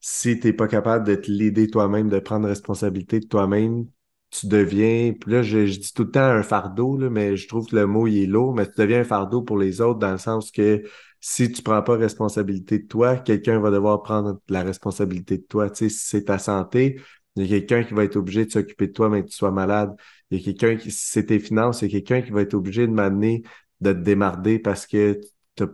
si 0.00 0.40
tu 0.40 0.48
n'es 0.48 0.52
pas 0.54 0.68
capable 0.68 1.06
de 1.06 1.14
te 1.14 1.30
leader 1.30 1.66
toi-même, 1.70 2.08
de 2.08 2.18
prendre 2.18 2.48
responsabilité 2.48 3.20
de 3.20 3.26
toi-même, 3.26 3.86
tu 4.30 4.46
deviens, 4.48 5.12
puis 5.12 5.32
là, 5.32 5.42
je, 5.42 5.58
dis 5.58 5.92
tout 5.92 6.04
le 6.04 6.10
temps 6.10 6.20
un 6.22 6.42
fardeau, 6.42 6.96
là, 6.96 7.10
mais 7.10 7.36
je 7.36 7.46
trouve 7.48 7.68
que 7.68 7.76
le 7.76 7.86
mot 7.86 8.06
il 8.06 8.24
est 8.24 8.26
lourd, 8.26 8.54
mais 8.54 8.66
tu 8.66 8.72
deviens 8.78 9.00
un 9.00 9.04
fardeau 9.04 9.42
pour 9.42 9.58
les 9.58 9.80
autres 9.80 9.98
dans 10.00 10.12
le 10.12 10.18
sens 10.18 10.50
que 10.50 10.82
si 11.22 11.52
tu 11.52 11.62
prends 11.62 11.82
pas 11.82 11.96
responsabilité 11.96 12.80
de 12.80 12.86
toi, 12.88 13.16
quelqu'un 13.16 13.60
va 13.60 13.70
devoir 13.70 14.02
prendre 14.02 14.40
la 14.48 14.64
responsabilité 14.64 15.38
de 15.38 15.44
toi. 15.44 15.70
Tu 15.70 15.88
sais, 15.88 15.88
si 15.88 16.06
c'est 16.08 16.24
ta 16.24 16.38
santé, 16.38 17.00
il 17.36 17.46
y 17.46 17.54
a 17.54 17.60
quelqu'un 17.60 17.84
qui 17.84 17.94
va 17.94 18.04
être 18.04 18.16
obligé 18.16 18.44
de 18.44 18.50
s'occuper 18.50 18.88
de 18.88 18.92
toi, 18.92 19.08
mais 19.08 19.22
que 19.22 19.28
tu 19.28 19.36
sois 19.36 19.52
malade. 19.52 19.94
Il 20.30 20.38
y 20.38 20.40
a 20.40 20.44
quelqu'un 20.44 20.76
qui, 20.76 20.90
si 20.90 21.10
c'est 21.10 21.26
tes 21.26 21.38
finances, 21.38 21.82
il 21.82 21.92
y 21.92 21.96
a 21.96 22.00
quelqu'un 22.00 22.22
qui 22.22 22.32
va 22.32 22.42
être 22.42 22.54
obligé 22.54 22.88
de 22.88 22.92
m'amener, 22.92 23.44
de 23.80 23.92
te 23.92 23.98
démarder 23.98 24.58
parce 24.58 24.84
que 24.86 25.20
tu 25.56 25.64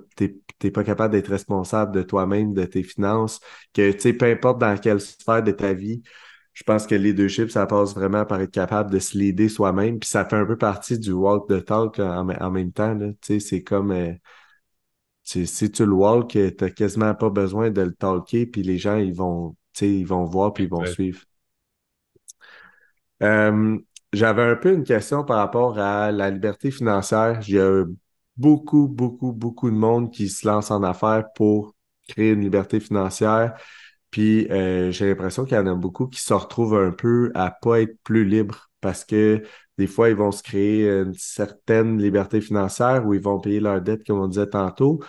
n'es 0.62 0.70
pas 0.70 0.84
capable 0.84 1.12
d'être 1.12 1.28
responsable 1.28 1.94
de 1.94 2.02
toi-même, 2.02 2.52
de 2.52 2.64
tes 2.64 2.82
finances. 2.82 3.40
Que, 3.72 3.92
tu 3.92 4.00
sais, 4.00 4.12
peu 4.12 4.26
importe 4.26 4.60
dans 4.60 4.76
quelle 4.76 5.00
sphère 5.00 5.42
de 5.42 5.52
ta 5.52 5.72
vie, 5.72 6.02
je 6.52 6.62
pense 6.64 6.86
que 6.86 6.94
le 6.94 7.02
leadership, 7.04 7.50
ça 7.50 7.66
passe 7.66 7.94
vraiment 7.94 8.26
par 8.26 8.40
être 8.42 8.50
capable 8.50 8.90
de 8.90 8.98
se 8.98 9.16
leader 9.16 9.48
soi-même. 9.48 9.98
Puis 9.98 10.10
ça 10.10 10.26
fait 10.26 10.36
un 10.36 10.44
peu 10.44 10.58
partie 10.58 10.98
du 10.98 11.12
walk 11.12 11.48
the 11.48 11.64
talk 11.64 11.98
en, 12.00 12.50
même 12.50 12.72
temps. 12.72 12.98
Tu 12.98 13.16
sais, 13.22 13.40
c'est 13.40 13.62
comme... 13.62 13.92
Euh, 13.92 14.12
si 15.28 15.70
tu 15.70 15.84
le 15.84 15.92
walk, 15.92 16.30
tu 16.30 16.54
n'as 16.60 16.70
quasiment 16.70 17.14
pas 17.14 17.30
besoin 17.30 17.70
de 17.70 17.82
le 17.82 17.92
talker, 17.94 18.46
puis 18.46 18.62
les 18.62 18.78
gens, 18.78 18.96
ils 18.96 19.14
vont, 19.14 19.56
ils 19.80 20.06
vont 20.06 20.24
voir, 20.24 20.52
puis 20.52 20.64
ils 20.64 20.70
vont 20.70 20.84
suivre. 20.86 21.20
Euh, 23.22 23.78
j'avais 24.12 24.42
un 24.42 24.56
peu 24.56 24.72
une 24.72 24.84
question 24.84 25.24
par 25.24 25.38
rapport 25.38 25.78
à 25.78 26.12
la 26.12 26.30
liberté 26.30 26.70
financière. 26.70 27.40
Il 27.46 27.54
y 27.54 27.58
a 27.60 27.84
beaucoup, 28.36 28.88
beaucoup, 28.88 29.32
beaucoup 29.32 29.70
de 29.70 29.76
monde 29.76 30.10
qui 30.12 30.28
se 30.28 30.46
lance 30.46 30.70
en 30.70 30.82
affaires 30.82 31.24
pour 31.34 31.74
créer 32.08 32.32
une 32.32 32.40
liberté 32.40 32.80
financière. 32.80 33.54
Puis 34.10 34.48
euh, 34.50 34.90
j'ai 34.90 35.08
l'impression 35.08 35.44
qu'il 35.44 35.56
y 35.56 35.60
en 35.60 35.66
a 35.66 35.74
beaucoup 35.74 36.06
qui 36.06 36.20
se 36.22 36.32
retrouvent 36.32 36.76
un 36.76 36.92
peu 36.92 37.30
à 37.34 37.50
pas 37.50 37.82
être 37.82 37.98
plus 38.04 38.24
libres 38.24 38.70
parce 38.80 39.04
que 39.04 39.42
des 39.78 39.86
fois, 39.86 40.10
ils 40.10 40.16
vont 40.16 40.32
se 40.32 40.42
créer 40.42 40.88
une 40.90 41.14
certaine 41.14 41.98
liberté 42.02 42.40
financière 42.40 43.06
où 43.06 43.14
ils 43.14 43.20
vont 43.22 43.40
payer 43.40 43.60
leurs 43.60 43.80
dettes, 43.80 44.06
comme 44.06 44.20
on 44.20 44.28
disait 44.28 44.48
tantôt, 44.48 45.00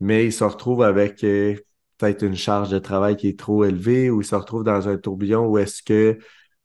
mais 0.00 0.26
ils 0.26 0.32
se 0.32 0.44
retrouvent 0.44 0.82
avec 0.82 1.24
euh, 1.24 1.56
peut-être 1.98 2.22
une 2.22 2.36
charge 2.36 2.70
de 2.70 2.78
travail 2.78 3.16
qui 3.16 3.28
est 3.28 3.38
trop 3.38 3.64
élevée 3.64 4.10
ou 4.10 4.20
ils 4.20 4.24
se 4.24 4.34
retrouvent 4.34 4.64
dans 4.64 4.88
un 4.88 4.96
tourbillon 4.96 5.46
où 5.46 5.58
est-ce 5.58 5.82
que 5.82 6.18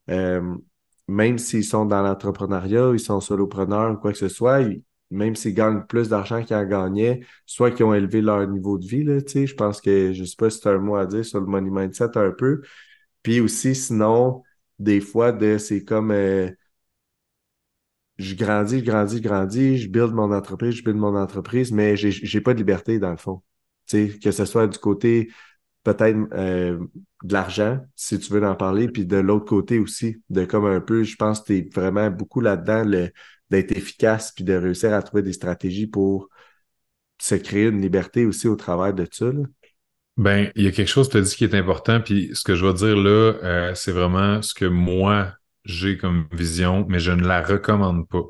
euh, 0.09 0.55
même 1.07 1.37
s'ils 1.37 1.63
sont 1.63 1.85
dans 1.85 2.01
l'entrepreneuriat, 2.01 2.91
ils 2.93 2.99
sont 2.99 3.21
solopreneurs 3.21 3.93
ou 3.93 3.97
quoi 3.97 4.11
que 4.11 4.17
ce 4.17 4.27
soit, 4.29 4.59
même 5.09 5.35
s'ils 5.35 5.53
gagnent 5.53 5.83
plus 5.87 6.09
d'argent 6.09 6.43
qu'ils 6.43 6.55
en 6.55 6.65
gagnaient, 6.65 7.21
soit 7.45 7.71
qu'ils 7.71 7.85
ont 7.85 7.93
élevé 7.93 8.21
leur 8.21 8.45
niveau 8.47 8.77
de 8.77 8.85
vie, 8.85 9.03
là, 9.03 9.19
je 9.19 9.53
pense 9.53 9.81
que, 9.81 10.13
je 10.13 10.23
sais 10.23 10.35
pas 10.37 10.49
si 10.49 10.67
as 10.67 10.71
un 10.71 10.79
mot 10.79 10.95
à 10.95 11.05
dire 11.05 11.25
sur 11.25 11.39
le 11.39 11.45
money 11.45 11.69
mindset 11.69 12.17
un 12.17 12.31
peu. 12.31 12.61
Puis 13.23 13.39
aussi, 13.41 13.75
sinon, 13.75 14.43
des 14.79 15.01
fois, 15.01 15.37
c'est 15.59 15.83
comme 15.83 16.11
euh, 16.11 16.51
je 18.17 18.35
grandis, 18.35 18.79
je 18.79 18.83
grandis, 18.83 19.17
je 19.17 19.21
grandis, 19.21 19.77
je 19.77 19.89
build 19.89 20.13
mon 20.13 20.31
entreprise, 20.31 20.75
je 20.75 20.83
build 20.83 20.97
mon 20.97 21.15
entreprise, 21.15 21.71
mais 21.71 21.95
j'ai 21.95 22.41
pas 22.41 22.53
de 22.53 22.59
liberté 22.59 22.99
dans 22.99 23.11
le 23.11 23.17
fond. 23.17 23.41
sais, 23.85 24.09
que 24.21 24.31
ce 24.31 24.45
soit 24.45 24.67
du 24.67 24.77
côté 24.77 25.29
peut-être 25.83 26.17
euh, 26.33 26.79
de 27.23 27.33
l'argent, 27.33 27.79
si 27.95 28.19
tu 28.19 28.33
veux 28.33 28.45
en 28.45 28.55
parler, 28.55 28.89
puis 28.89 29.05
de 29.05 29.17
l'autre 29.17 29.45
côté 29.45 29.79
aussi, 29.79 30.21
de 30.29 30.43
comme 30.43 30.65
un 30.65 30.81
peu, 30.81 31.03
je 31.03 31.15
pense 31.15 31.39
que 31.39 31.45
tu 31.47 31.57
es 31.57 31.69
vraiment 31.73 32.09
beaucoup 32.09 32.41
là-dedans 32.41 32.83
d'être 33.49 33.71
efficace, 33.71 34.33
puis 34.33 34.43
de 34.43 34.53
réussir 34.53 34.93
à 34.93 35.01
trouver 35.01 35.23
des 35.23 35.33
stratégies 35.33 35.87
pour 35.87 36.27
se 37.19 37.35
créer 37.35 37.67
une 37.67 37.81
liberté 37.81 38.25
aussi 38.25 38.47
au 38.47 38.55
travers 38.55 38.93
de 38.93 39.07
ça. 39.09 39.27
Ben, 40.17 40.51
il 40.55 40.63
y 40.63 40.67
a 40.67 40.71
quelque 40.71 40.89
chose 40.89 41.07
que 41.07 41.13
tu 41.13 41.17
as 41.19 41.21
dit 41.21 41.35
qui 41.35 41.43
est 41.45 41.55
important, 41.55 42.01
puis 42.01 42.31
ce 42.33 42.43
que 42.43 42.55
je 42.55 42.65
vais 42.65 42.73
dire 42.73 42.97
là, 42.97 43.33
euh, 43.43 43.75
c'est 43.75 43.91
vraiment 43.91 44.41
ce 44.41 44.53
que 44.53 44.65
moi, 44.65 45.33
j'ai 45.67 45.97
comme 45.97 46.27
vision, 46.33 46.87
mais 46.89 46.99
je 46.99 47.11
ne 47.13 47.27
la 47.27 47.43
recommande 47.43 48.09
pas. 48.09 48.23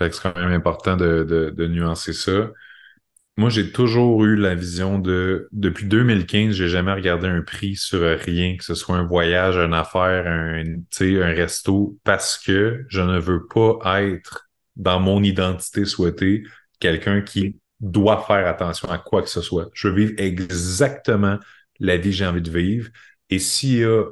c'est 0.00 0.20
quand 0.20 0.36
même 0.36 0.50
important 0.52 0.96
de, 0.96 1.24
de, 1.24 1.50
de 1.50 1.66
nuancer 1.68 2.12
ça. 2.12 2.50
Moi, 3.38 3.50
j'ai 3.50 3.72
toujours 3.72 4.24
eu 4.24 4.36
la 4.36 4.54
vision 4.54 4.98
de, 4.98 5.48
depuis 5.52 5.86
2015, 5.86 6.54
j'ai 6.54 6.68
jamais 6.68 6.92
regardé 6.92 7.28
un 7.28 7.42
prix 7.42 7.76
sur 7.76 8.00
rien, 8.20 8.56
que 8.56 8.64
ce 8.64 8.74
soit 8.74 8.96
un 8.96 9.06
voyage, 9.06 9.56
une 9.56 9.74
affaire, 9.74 10.26
un, 10.26 10.64
un 10.64 11.34
resto, 11.34 11.98
parce 12.04 12.38
que 12.38 12.84
je 12.88 13.00
ne 13.00 13.18
veux 13.18 13.46
pas 13.48 14.02
être 14.02 14.50
dans 14.76 15.00
mon 15.00 15.22
identité 15.22 15.84
souhaitée 15.86 16.44
quelqu'un 16.80 17.22
qui 17.22 17.60
doit 17.80 18.24
faire 18.26 18.46
attention 18.46 18.90
à 18.90 18.98
quoi 18.98 19.22
que 19.22 19.30
ce 19.30 19.42
soit. 19.42 19.70
Je 19.74 19.88
veux 19.88 19.94
vivre 19.94 20.14
exactement 20.18 21.38
la 21.80 21.96
vie 21.98 22.10
que 22.10 22.16
j'ai 22.16 22.26
envie 22.26 22.42
de 22.42 22.50
vivre. 22.50 22.90
Et 23.30 23.38
s'il 23.38 23.78
y 23.80 23.84
a 23.84 24.04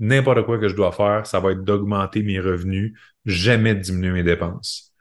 n'importe 0.00 0.44
quoi 0.44 0.58
que 0.58 0.68
je 0.68 0.74
dois 0.74 0.92
faire, 0.92 1.26
ça 1.26 1.38
va 1.40 1.52
être 1.52 1.62
d'augmenter 1.62 2.22
mes 2.22 2.40
revenus, 2.40 2.98
jamais 3.26 3.74
de 3.74 3.80
diminuer 3.80 4.10
mes 4.10 4.22
dépenses. 4.22 4.92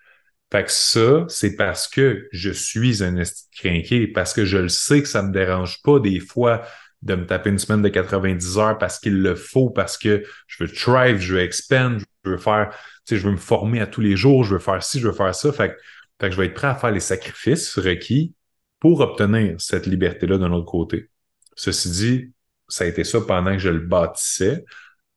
Fait 0.51 0.63
que 0.63 0.71
ça, 0.71 1.25
c'est 1.27 1.55
parce 1.55 1.87
que 1.87 2.27
je 2.31 2.49
suis 2.49 3.03
un 3.03 3.21
crinqué, 3.55 4.07
parce 4.07 4.33
que 4.33 4.45
je 4.45 4.57
le 4.57 4.69
sais 4.69 5.01
que 5.01 5.07
ça 5.07 5.21
me 5.21 5.31
dérange 5.31 5.81
pas 5.83 5.99
des 5.99 6.19
fois 6.19 6.63
de 7.01 7.15
me 7.15 7.25
taper 7.25 7.49
une 7.49 7.59
semaine 7.59 7.81
de 7.81 7.89
90 7.89 8.57
heures 8.57 8.77
parce 8.77 8.99
qu'il 8.99 9.21
le 9.21 9.35
faut, 9.35 9.69
parce 9.69 9.97
que 9.97 10.23
je 10.47 10.63
veux 10.63 10.69
thrive, 10.69 11.19
je 11.19 11.35
veux 11.35 11.41
expand, 11.41 11.99
je 12.25 12.31
veux 12.31 12.37
faire, 12.37 12.71
tu 13.05 13.15
sais, 13.15 13.17
je 13.21 13.25
veux 13.25 13.31
me 13.31 13.37
former 13.37 13.79
à 13.79 13.87
tous 13.87 14.01
les 14.01 14.17
jours, 14.17 14.43
je 14.43 14.55
veux 14.55 14.59
faire 14.59 14.83
ci, 14.83 14.99
je 14.99 15.07
veux 15.07 15.13
faire 15.13 15.33
ça. 15.33 15.51
Fait 15.53 15.69
que, 15.69 15.75
fait 16.19 16.29
que 16.29 16.31
je 16.31 16.41
vais 16.41 16.47
être 16.47 16.55
prêt 16.55 16.67
à 16.67 16.75
faire 16.75 16.91
les 16.91 16.99
sacrifices 16.99 17.77
requis 17.77 18.33
pour 18.79 18.99
obtenir 19.01 19.59
cette 19.61 19.85
liberté-là 19.85 20.37
d'un 20.37 20.51
autre 20.51 20.69
côté. 20.69 21.09
Ceci 21.55 21.89
dit, 21.89 22.31
ça 22.67 22.83
a 22.83 22.87
été 22.87 23.03
ça 23.03 23.21
pendant 23.21 23.53
que 23.53 23.59
je 23.59 23.69
le 23.69 23.79
bâtissais. 23.79 24.65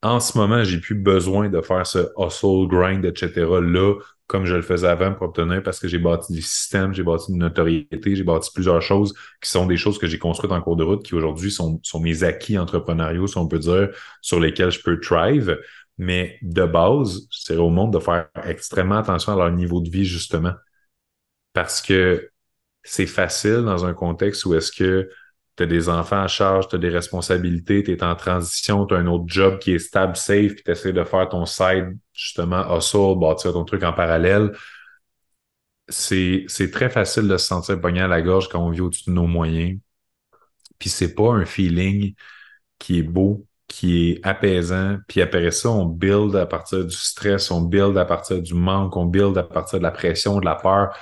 En 0.02 0.18
ce 0.18 0.36
moment, 0.36 0.64
j'ai 0.64 0.78
plus 0.80 0.96
besoin 0.96 1.48
de 1.48 1.60
faire 1.60 1.86
ce 1.86 2.08
hustle, 2.18 2.66
grind, 2.68 3.04
etc. 3.04 3.60
là 3.60 3.94
comme 4.26 4.46
je 4.46 4.54
le 4.54 4.62
faisais 4.62 4.86
avant 4.88 5.12
pour 5.12 5.28
obtenir 5.28 5.62
parce 5.62 5.78
que 5.78 5.88
j'ai 5.88 5.98
bâti 5.98 6.32
des 6.32 6.40
systèmes, 6.40 6.94
j'ai 6.94 7.02
bâti 7.02 7.32
une 7.32 7.38
notoriété, 7.38 8.16
j'ai 8.16 8.24
bâti 8.24 8.50
plusieurs 8.54 8.80
choses 8.80 9.12
qui 9.42 9.50
sont 9.50 9.66
des 9.66 9.76
choses 9.76 9.98
que 9.98 10.06
j'ai 10.06 10.18
construites 10.18 10.52
en 10.52 10.62
cours 10.62 10.76
de 10.76 10.84
route 10.84 11.04
qui 11.04 11.14
aujourd'hui 11.14 11.50
sont, 11.50 11.78
sont 11.82 12.00
mes 12.00 12.22
acquis 12.22 12.56
entrepreneuriaux, 12.58 13.26
si 13.26 13.36
on 13.36 13.46
peut 13.46 13.58
dire, 13.58 13.90
sur 14.22 14.40
lesquels 14.40 14.70
je 14.70 14.80
peux 14.82 14.98
thrive. 15.00 15.58
Mais 15.98 16.38
de 16.40 16.64
base, 16.64 17.28
c'est 17.30 17.56
au 17.56 17.68
monde 17.68 17.92
de 17.92 17.98
faire 17.98 18.28
extrêmement 18.46 18.96
attention 18.96 19.34
à 19.34 19.36
leur 19.36 19.52
niveau 19.52 19.82
de 19.82 19.90
vie, 19.90 20.06
justement. 20.06 20.52
Parce 21.52 21.82
que 21.82 22.30
c'est 22.82 23.06
facile 23.06 23.62
dans 23.64 23.84
un 23.84 23.94
contexte 23.94 24.44
où 24.46 24.54
est-ce 24.54 24.72
que 24.72 25.08
tu 25.56 25.62
as 25.64 25.66
des 25.66 25.88
enfants 25.88 26.22
à 26.22 26.28
charge, 26.28 26.68
tu 26.68 26.76
as 26.76 26.78
des 26.78 26.88
responsabilités, 26.88 27.82
tu 27.82 27.92
es 27.92 28.02
en 28.02 28.14
transition, 28.16 28.86
tu 28.86 28.94
as 28.94 28.98
un 28.98 29.06
autre 29.06 29.24
job 29.26 29.58
qui 29.58 29.72
est 29.72 29.78
stable, 29.78 30.16
safe, 30.16 30.54
puis 30.54 30.64
tu 30.64 30.70
essaies 30.70 30.92
de 30.92 31.04
faire 31.04 31.28
ton 31.28 31.44
side, 31.46 31.96
justement, 32.12 32.76
hustle, 32.76 33.18
bâtir 33.18 33.52
ton 33.52 33.64
truc 33.64 33.82
en 33.82 33.92
parallèle. 33.92 34.52
C'est 35.88 36.70
très 36.72 36.88
facile 36.88 37.28
de 37.28 37.36
se 37.36 37.46
sentir 37.46 37.80
pogné 37.80 38.00
à 38.00 38.08
la 38.08 38.22
gorge 38.22 38.48
quand 38.48 38.64
on 38.64 38.70
vit 38.70 38.80
au-dessus 38.80 39.10
de 39.10 39.14
nos 39.14 39.26
moyens. 39.26 39.78
Puis 40.78 40.88
c'est 40.88 41.14
pas 41.14 41.32
un 41.32 41.44
feeling 41.44 42.14
qui 42.78 42.98
est 42.98 43.02
beau, 43.02 43.46
qui 43.68 44.10
est 44.10 44.26
apaisant. 44.26 44.96
Puis 45.06 45.20
après 45.20 45.50
ça, 45.50 45.70
on 45.70 45.84
build 45.84 46.34
à 46.34 46.46
partir 46.46 46.84
du 46.84 46.96
stress, 46.96 47.50
on 47.50 47.60
build 47.60 47.98
à 47.98 48.04
partir 48.06 48.40
du 48.40 48.54
manque, 48.54 48.96
on 48.96 49.04
build 49.04 49.36
à 49.36 49.42
partir 49.42 49.78
de 49.78 49.84
la 49.84 49.90
pression, 49.90 50.40
de 50.40 50.44
la 50.46 50.54
peur. 50.54 50.96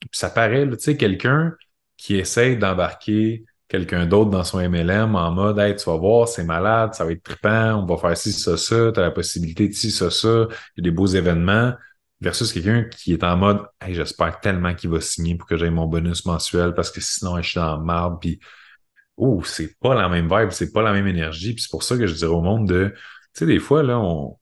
Puis 0.00 0.10
ça 0.12 0.30
paraît, 0.30 0.68
tu 0.70 0.76
sais, 0.78 0.96
quelqu'un 0.96 1.52
qui 1.96 2.16
essaie 2.16 2.54
d'embarquer 2.54 3.44
quelqu'un 3.68 4.06
d'autre 4.06 4.30
dans 4.30 4.44
son 4.44 4.58
MLM 4.58 5.14
en 5.14 5.30
mode 5.32 5.58
Hey, 5.58 5.76
tu 5.76 5.84
vas 5.84 5.96
voir, 5.96 6.28
c'est 6.28 6.44
malade, 6.44 6.94
ça 6.94 7.04
va 7.04 7.12
être 7.12 7.22
trippant, 7.22 7.74
on 7.82 7.86
va 7.86 7.96
faire 7.96 8.16
ci, 8.16 8.32
ça, 8.32 8.56
ça, 8.56 8.92
tu 8.92 9.00
as 9.00 9.02
la 9.02 9.10
possibilité 9.10 9.68
de 9.68 9.74
ci, 9.74 9.90
ça, 9.90 10.10
ça, 10.10 10.46
il 10.76 10.78
y 10.78 10.80
a 10.80 10.82
des 10.82 10.90
beaux 10.90 11.06
événements, 11.06 11.74
versus 12.20 12.52
quelqu'un 12.52 12.84
qui 12.84 13.12
est 13.12 13.24
en 13.24 13.36
mode 13.36 13.60
Hey, 13.80 13.94
j'espère 13.94 14.40
tellement 14.40 14.74
qu'il 14.74 14.90
va 14.90 15.00
signer 15.00 15.36
pour 15.36 15.48
que 15.48 15.56
j'aie 15.56 15.70
mon 15.70 15.86
bonus 15.86 16.24
mensuel 16.26 16.74
parce 16.74 16.90
que 16.90 17.00
sinon 17.00 17.36
je 17.36 17.48
suis 17.48 17.60
dans 17.60 17.76
la 17.76 17.82
marde, 17.82 18.20
puis 18.20 18.40
oh, 19.16 19.42
c'est 19.44 19.78
pas 19.80 19.94
la 19.94 20.08
même 20.08 20.28
vibe, 20.28 20.50
c'est 20.50 20.72
pas 20.72 20.82
la 20.82 20.92
même 20.92 21.06
énergie, 21.06 21.54
puis 21.54 21.62
c'est 21.62 21.70
pour 21.70 21.82
ça 21.82 21.96
que 21.96 22.06
je 22.06 22.14
dirais 22.14 22.32
au 22.32 22.40
monde 22.40 22.66
de 22.66 22.94
tu 23.38 23.44
sais, 23.44 23.46
des 23.46 23.60
fois, 23.60 23.82
là, 23.82 23.98
on. 23.98 24.36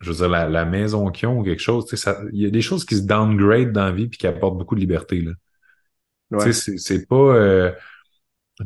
Je 0.00 0.10
veux 0.10 0.16
dire, 0.16 0.28
la, 0.28 0.64
maison 0.64 1.10
qui 1.10 1.26
ont 1.26 1.40
ou 1.40 1.44
quelque 1.44 1.60
chose, 1.60 1.84
tu 1.84 1.96
sais, 1.96 2.10
il 2.32 2.40
y 2.40 2.46
a 2.46 2.50
des 2.50 2.62
choses 2.62 2.86
qui 2.86 2.96
se 2.96 3.02
downgrade 3.02 3.70
dans 3.70 3.84
la 3.84 3.92
vie 3.92 4.08
puis 4.08 4.18
qui 4.18 4.26
apportent 4.26 4.56
beaucoup 4.56 4.74
de 4.74 4.80
liberté. 4.80 5.20
Là. 5.20 5.32
Tu 6.40 6.52
sais, 6.54 6.78
c'est 6.78 7.06
pas. 7.06 7.16
Euh, 7.16 7.70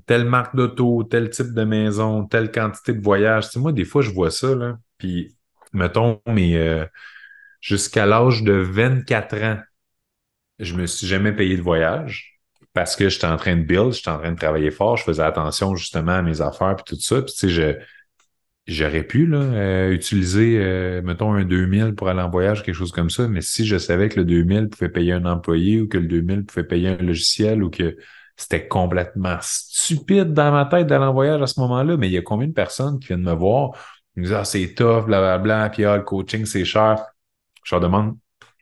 telle 0.06 0.24
marque 0.24 0.56
d'auto, 0.56 1.04
tel 1.04 1.30
type 1.30 1.52
de 1.54 1.64
maison, 1.64 2.24
telle 2.26 2.50
quantité 2.50 2.92
de 2.92 3.02
voyage. 3.02 3.50
Tu 3.50 3.58
moi, 3.58 3.72
des 3.72 3.84
fois, 3.84 4.02
je 4.02 4.10
vois 4.10 4.30
ça, 4.30 4.54
là, 4.54 4.78
puis 4.98 5.36
mettons, 5.72 6.20
mais 6.26 6.56
euh, 6.56 6.84
jusqu'à 7.60 8.06
l'âge 8.06 8.42
de 8.42 8.52
24 8.52 9.42
ans, 9.42 9.58
je 10.58 10.74
me 10.74 10.86
suis 10.86 11.06
jamais 11.06 11.32
payé 11.32 11.56
de 11.56 11.62
voyage 11.62 12.38
parce 12.72 12.96
que 12.96 13.08
j'étais 13.08 13.26
en 13.26 13.36
train 13.36 13.56
de 13.56 13.62
build, 13.62 13.92
j'étais 13.92 14.10
en 14.10 14.18
train 14.18 14.32
de 14.32 14.38
travailler 14.38 14.70
fort, 14.70 14.96
je 14.96 15.04
faisais 15.04 15.22
attention 15.22 15.76
justement 15.76 16.12
à 16.12 16.22
mes 16.22 16.40
affaires 16.40 16.76
puis 16.76 16.96
tout 16.96 17.00
ça. 17.00 17.22
Puis 17.22 17.34
tu 17.34 17.50
sais, 17.54 17.78
j'aurais 18.66 19.04
pu 19.04 19.26
là, 19.26 19.38
euh, 19.38 19.90
utiliser, 19.92 20.58
euh, 20.58 21.02
mettons, 21.02 21.32
un 21.34 21.44
2000 21.44 21.94
pour 21.94 22.08
aller 22.08 22.20
en 22.20 22.30
voyage, 22.30 22.62
quelque 22.62 22.74
chose 22.74 22.92
comme 22.92 23.10
ça, 23.10 23.28
mais 23.28 23.42
si 23.42 23.66
je 23.66 23.76
savais 23.78 24.08
que 24.08 24.18
le 24.20 24.24
2000 24.24 24.68
pouvait 24.68 24.88
payer 24.88 25.12
un 25.12 25.26
employé 25.26 25.80
ou 25.80 25.88
que 25.88 25.98
le 25.98 26.06
2000 26.06 26.44
pouvait 26.44 26.64
payer 26.64 26.88
un 26.88 26.96
logiciel 26.96 27.62
ou 27.62 27.70
que 27.70 27.96
c'était 28.36 28.66
complètement 28.66 29.38
stupide 29.40 30.32
dans 30.32 30.50
ma 30.52 30.66
tête 30.66 30.86
d'aller 30.86 31.04
en 31.04 31.12
voyage 31.12 31.40
à 31.42 31.46
ce 31.46 31.60
moment-là, 31.60 31.96
mais 31.96 32.08
il 32.08 32.12
y 32.12 32.18
a 32.18 32.22
combien 32.22 32.48
de 32.48 32.52
personnes 32.52 32.98
qui 32.98 33.08
viennent 33.08 33.22
me 33.22 33.32
voir, 33.32 33.72
ils 34.16 34.20
me 34.20 34.26
disent 34.26 34.34
Ah, 34.34 34.44
c'est 34.44 34.74
tough, 34.74 35.06
blablabla, 35.06 35.70
puis 35.70 35.84
ah, 35.84 35.96
le 35.96 36.02
coaching, 36.02 36.44
c'est 36.44 36.64
cher. 36.64 37.04
Je 37.64 37.74
leur 37.74 37.80
demande 37.80 38.16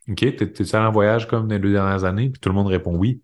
OK, 0.08 0.16
t'es-tu 0.16 0.62
allé 0.76 0.86
en 0.86 0.92
voyage 0.92 1.28
comme 1.28 1.46
dans 1.48 1.54
les 1.54 1.60
deux 1.60 1.72
dernières 1.72 2.04
années? 2.04 2.30
Puis 2.30 2.40
tout 2.40 2.48
le 2.48 2.54
monde 2.54 2.66
répond 2.66 2.96
oui. 2.96 3.22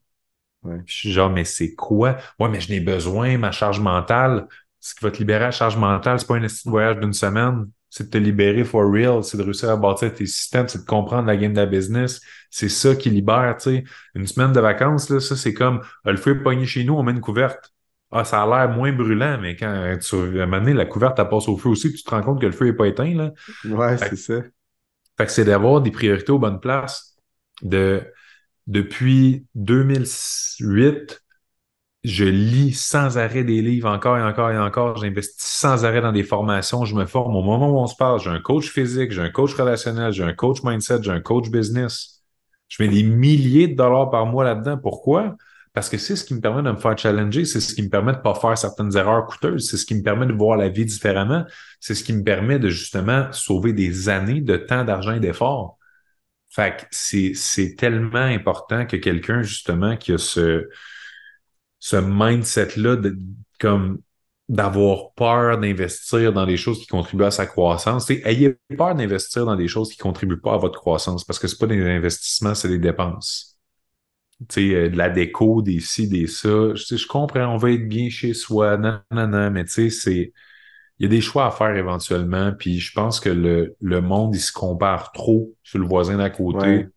Je 0.87 0.95
suis 0.95 1.13
genre, 1.13 1.31
mais 1.31 1.45
c'est 1.45 1.75
quoi? 1.75 2.17
Ouais, 2.39 2.49
mais 2.49 2.61
je 2.61 2.71
n'ai 2.71 2.81
besoin, 2.81 3.39
ma 3.39 3.53
charge 3.53 3.81
mentale. 3.81 4.47
Ce 4.81 4.95
qui 4.95 5.05
va 5.05 5.11
te 5.11 5.19
libérer 5.19 5.41
la 5.47 5.51
charge 5.51 5.77
mentale, 5.77 6.21
c'est 6.21 6.27
pas 6.27 6.37
un 6.37 6.47
voyage 6.67 6.99
d'une 6.99 7.13
semaine 7.13 7.69
c'est 7.91 8.05
de 8.05 8.11
te 8.11 8.19
libérer 8.19 8.65
for 8.65 8.91
real, 8.91 9.25
c'est 9.25 9.39
de 9.39 9.43
réussir 9.43 9.71
à 9.71 9.77
bâtir 9.77 10.13
tes 10.13 10.27
systèmes, 10.27 10.69
c'est 10.69 10.81
de 10.81 10.85
comprendre 10.85 11.27
la 11.27 11.37
game 11.37 11.53
de 11.53 11.61
la 11.61 11.67
business. 11.67 12.21
C'est 12.51 12.69
ça 12.69 12.95
qui 12.95 13.11
libère, 13.11 13.57
tu 13.57 13.71
sais. 13.71 13.85
Une 14.15 14.27
semaine 14.27 14.53
de 14.53 14.61
vacances, 14.61 15.11
là, 15.11 15.21
ça, 15.21 15.37
c'est 15.37 15.55
comme 15.55 15.81
ah, 16.05 16.11
le 16.11 16.17
feu 16.17 16.33
est 16.33 16.43
pogné 16.43 16.67
chez 16.67 16.85
nous, 16.85 16.95
on 16.95 17.03
met 17.03 17.13
une 17.13 17.21
couverte. 17.21 17.73
Ah, 18.11 18.25
ça 18.25 18.43
a 18.43 18.47
l'air 18.47 18.75
moins 18.75 18.93
brûlant, 18.93 19.39
mais 19.41 19.55
quand 19.55 19.99
tu, 20.01 20.17
à 20.17 20.43
un 20.43 20.47
moment 20.47 20.59
donné, 20.59 20.73
la 20.73 20.87
couverte, 20.87 21.19
elle 21.19 21.29
passe 21.29 21.49
au 21.49 21.57
feu 21.57 21.69
aussi, 21.69 21.93
tu 21.93 22.03
te 22.03 22.11
rends 22.11 22.23
compte 22.23 22.41
que 22.41 22.47
le 22.47 22.53
feu 22.53 22.67
n'est 22.67 22.73
pas 22.73 22.87
éteint, 22.87 23.15
là. 23.15 23.33
Ouais, 23.65 23.99
c'est 23.99 24.17
ça. 24.17 24.43
Fait 25.19 25.27
que 25.27 25.33
c'est 25.33 25.45
d'avoir 25.45 25.81
des 25.83 25.91
priorités 25.91 26.33
aux 26.33 26.39
bonnes 26.39 26.61
places. 26.61 27.17
De, 27.61 28.03
depuis 28.69 29.47
2008, 29.57 31.23
je 32.05 32.25
lis 32.25 32.73
sans 32.73 33.19
arrêt 33.19 33.45
des 33.45 33.61
livres 33.61 33.89
encore 33.89 34.17
et 34.19 34.23
encore 34.23 34.51
et 34.51 34.59
encore. 34.59 34.97
J'investis 34.99 35.45
sans 35.45 35.85
arrêt 35.85 36.01
dans 36.01 36.13
des 36.13 36.23
formations. 36.23 36.85
Je 36.85 36.95
me 36.95 37.07
forme 37.07 37.35
au 37.37 37.43
moment 37.43 37.71
où 37.71 37.79
on 37.79 37.87
se 37.87 37.97
parle. 37.97 38.21
J'ai 38.21 38.31
un 38.31 38.41
coach 38.41 38.71
physique, 38.71 39.11
j'ai 39.11 39.23
un 39.23 39.31
coach 39.31 39.55
relationnel, 39.55 40.13
j'ai 40.13 40.25
un 40.25 40.33
coach 40.33 40.63
mindset, 40.63 41.03
j'ai 41.03 41.11
un 41.11 41.21
coach 41.21 41.51
business. 41.51 42.23
Je 42.69 42.83
mets 42.83 42.89
des 42.89 43.03
milliers 43.03 43.69
de 43.69 43.75
dollars 43.75 44.11
par 44.11 44.27
mois 44.27 44.45
là-dedans. 44.45 44.79
Pourquoi? 44.79 45.37
Parce 45.73 45.89
que 45.89 45.99
c'est 45.99 46.17
ce 46.17 46.25
qui 46.25 46.35
me 46.35 46.41
permet 46.41 46.63
de 46.63 46.71
me 46.71 46.77
faire 46.77 46.97
challenger, 46.99 47.45
c'est 47.45 47.61
ce 47.61 47.75
qui 47.75 47.83
me 47.83 47.89
permet 47.89 48.13
de 48.13 48.19
pas 48.19 48.35
faire 48.35 48.57
certaines 48.57 48.97
erreurs 48.97 49.27
coûteuses, 49.27 49.71
c'est 49.71 49.77
ce 49.77 49.87
qui 49.87 49.95
me 49.95 50.03
permet 50.03 50.27
de 50.27 50.33
voir 50.33 50.57
la 50.57 50.69
vie 50.69 50.85
différemment, 50.85 51.45
c'est 51.79 51.95
ce 51.95 52.03
qui 52.03 52.13
me 52.13 52.25
permet 52.25 52.59
de 52.59 52.69
justement 52.69 53.31
sauver 53.33 53.73
des 53.73 54.09
années 54.09 54.41
de 54.41 54.57
temps, 54.57 54.85
d'argent 54.85 55.13
et 55.13 55.21
d'efforts. 55.21 55.79
Fait 56.51 56.77
que 56.79 56.83
c'est, 56.91 57.33
c'est 57.35 57.77
tellement 57.77 58.19
important 58.19 58.87
que 58.87 58.97
quelqu'un, 58.97 59.43
justement, 59.43 59.97
qui 59.97 60.13
a 60.13 60.19
ce, 60.19 60.69
ce 61.79 61.97
mindset-là 61.97 62.97
de, 62.97 63.19
comme 63.61 64.01
d'avoir 64.49 65.13
peur 65.13 65.59
d'investir 65.59 66.33
dans 66.33 66.47
des 66.47 66.57
choses 66.57 66.81
qui 66.81 66.87
contribuent 66.87 67.25
à 67.25 67.31
sa 67.31 67.47
croissance. 67.47 68.09
ayez 68.11 68.57
peur 68.77 68.95
d'investir 68.95 69.45
dans 69.45 69.57
des 69.57 69.69
choses 69.69 69.91
qui 69.91 69.99
contribuent 69.99 70.41
pas 70.41 70.55
à 70.55 70.57
votre 70.57 70.81
croissance 70.81 71.25
parce 71.25 71.39
que 71.39 71.47
c'est 71.49 71.59
pas 71.59 71.67
des 71.67 71.83
investissements, 71.83 72.55
c'est 72.55 72.69
des 72.69 72.79
dépenses. 72.79 73.59
sais, 74.49 74.75
euh, 74.75 74.89
de 74.91 74.97
la 74.97 75.11
déco, 75.11 75.63
des 75.63 75.81
ci, 75.81 76.09
des 76.09 76.27
ça. 76.27 76.75
Je, 76.75 76.97
je 76.97 77.07
comprends, 77.07 77.47
on 77.55 77.57
va 77.59 77.73
être 77.73 77.89
bien 77.89 78.09
chez 78.09 78.35
soi, 78.35 78.77
non, 78.79 79.01
non, 79.11 79.27
non, 79.27 79.51
mais 79.51 79.65
tu 79.65 79.73
sais, 79.73 79.91
c'est. 79.91 80.33
Il 80.99 81.05
y 81.05 81.07
a 81.07 81.09
des 81.11 81.21
choix 81.21 81.47
à 81.47 81.51
faire 81.53 81.77
éventuellement, 81.77 82.53
puis 82.59 82.81
je 82.81 82.93
pense 82.93 83.21
que 83.21 83.29
le, 83.29 83.77
le 83.81 84.01
monde, 84.01 84.35
il 84.35 84.41
se 84.41 84.53
compare 84.53 85.13
trop 85.13 85.55
sur 85.63 85.79
le 85.79 85.87
voisin 85.87 86.17
d'à 86.17 86.29
côté. 86.31 86.89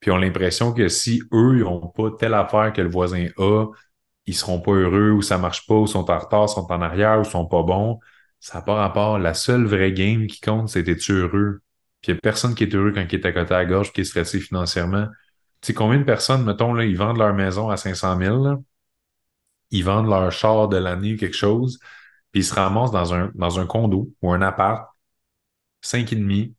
Puis 0.00 0.10
on 0.10 0.16
a 0.16 0.20
l'impression 0.20 0.72
que 0.72 0.88
si 0.88 1.22
eux, 1.32 1.56
ils 1.58 1.64
n'ont 1.64 1.88
pas 1.88 2.10
telle 2.18 2.34
affaire 2.34 2.72
que 2.72 2.82
le 2.82 2.90
voisin 2.90 3.28
a, 3.38 3.66
ils 4.26 4.34
seront 4.34 4.60
pas 4.60 4.72
heureux 4.72 5.10
ou 5.12 5.22
ça 5.22 5.38
marche 5.38 5.66
pas 5.66 5.74
ou 5.74 5.86
sont 5.86 6.10
en 6.10 6.18
retard, 6.18 6.48
sont 6.48 6.70
en 6.70 6.82
arrière 6.82 7.20
ou 7.20 7.24
sont 7.24 7.46
pas 7.46 7.62
bons. 7.62 7.98
Ça 8.40 8.58
n'a 8.58 8.64
pas 8.64 8.74
rapport. 8.74 9.18
La 9.18 9.34
seule 9.34 9.66
vraie 9.66 9.92
game 9.92 10.26
qui 10.26 10.40
compte, 10.40 10.68
c'est 10.68 10.88
es-tu 10.88 11.12
heureux? 11.12 11.62
Puis 12.00 12.12
il 12.12 12.14
n'y 12.14 12.18
a 12.18 12.20
personne 12.20 12.54
qui 12.54 12.64
est 12.64 12.74
heureux 12.74 12.92
quand 12.92 13.06
il 13.10 13.14
est 13.14 13.26
à 13.26 13.32
côté 13.32 13.54
à 13.54 13.58
la 13.58 13.66
gorge, 13.66 13.92
qui 13.92 14.02
est 14.02 14.04
stressé 14.04 14.40
financièrement. 14.40 15.06
Tu 15.60 15.68
sais, 15.68 15.74
combien 15.74 15.98
de 15.98 16.04
personnes, 16.04 16.44
mettons, 16.44 16.72
là, 16.72 16.84
ils 16.84 16.96
vendent 16.96 17.18
leur 17.18 17.34
maison 17.34 17.68
à 17.70 17.76
500 17.76 18.18
000, 18.18 18.64
ils 19.70 19.84
vendent 19.84 20.08
leur 20.08 20.32
char 20.32 20.68
de 20.68 20.76
l'année 20.76 21.14
ou 21.14 21.16
quelque 21.16 21.36
chose, 21.36 21.78
puis 22.32 22.40
ils 22.42 22.44
se 22.44 22.54
ramassent 22.54 22.92
dans 22.92 23.14
un, 23.60 23.66
condo 23.66 24.10
ou 24.22 24.32
un 24.32 24.42
appart, 24.42 24.88
cinq 25.82 26.12
et 26.12 26.16
demi. 26.16 26.54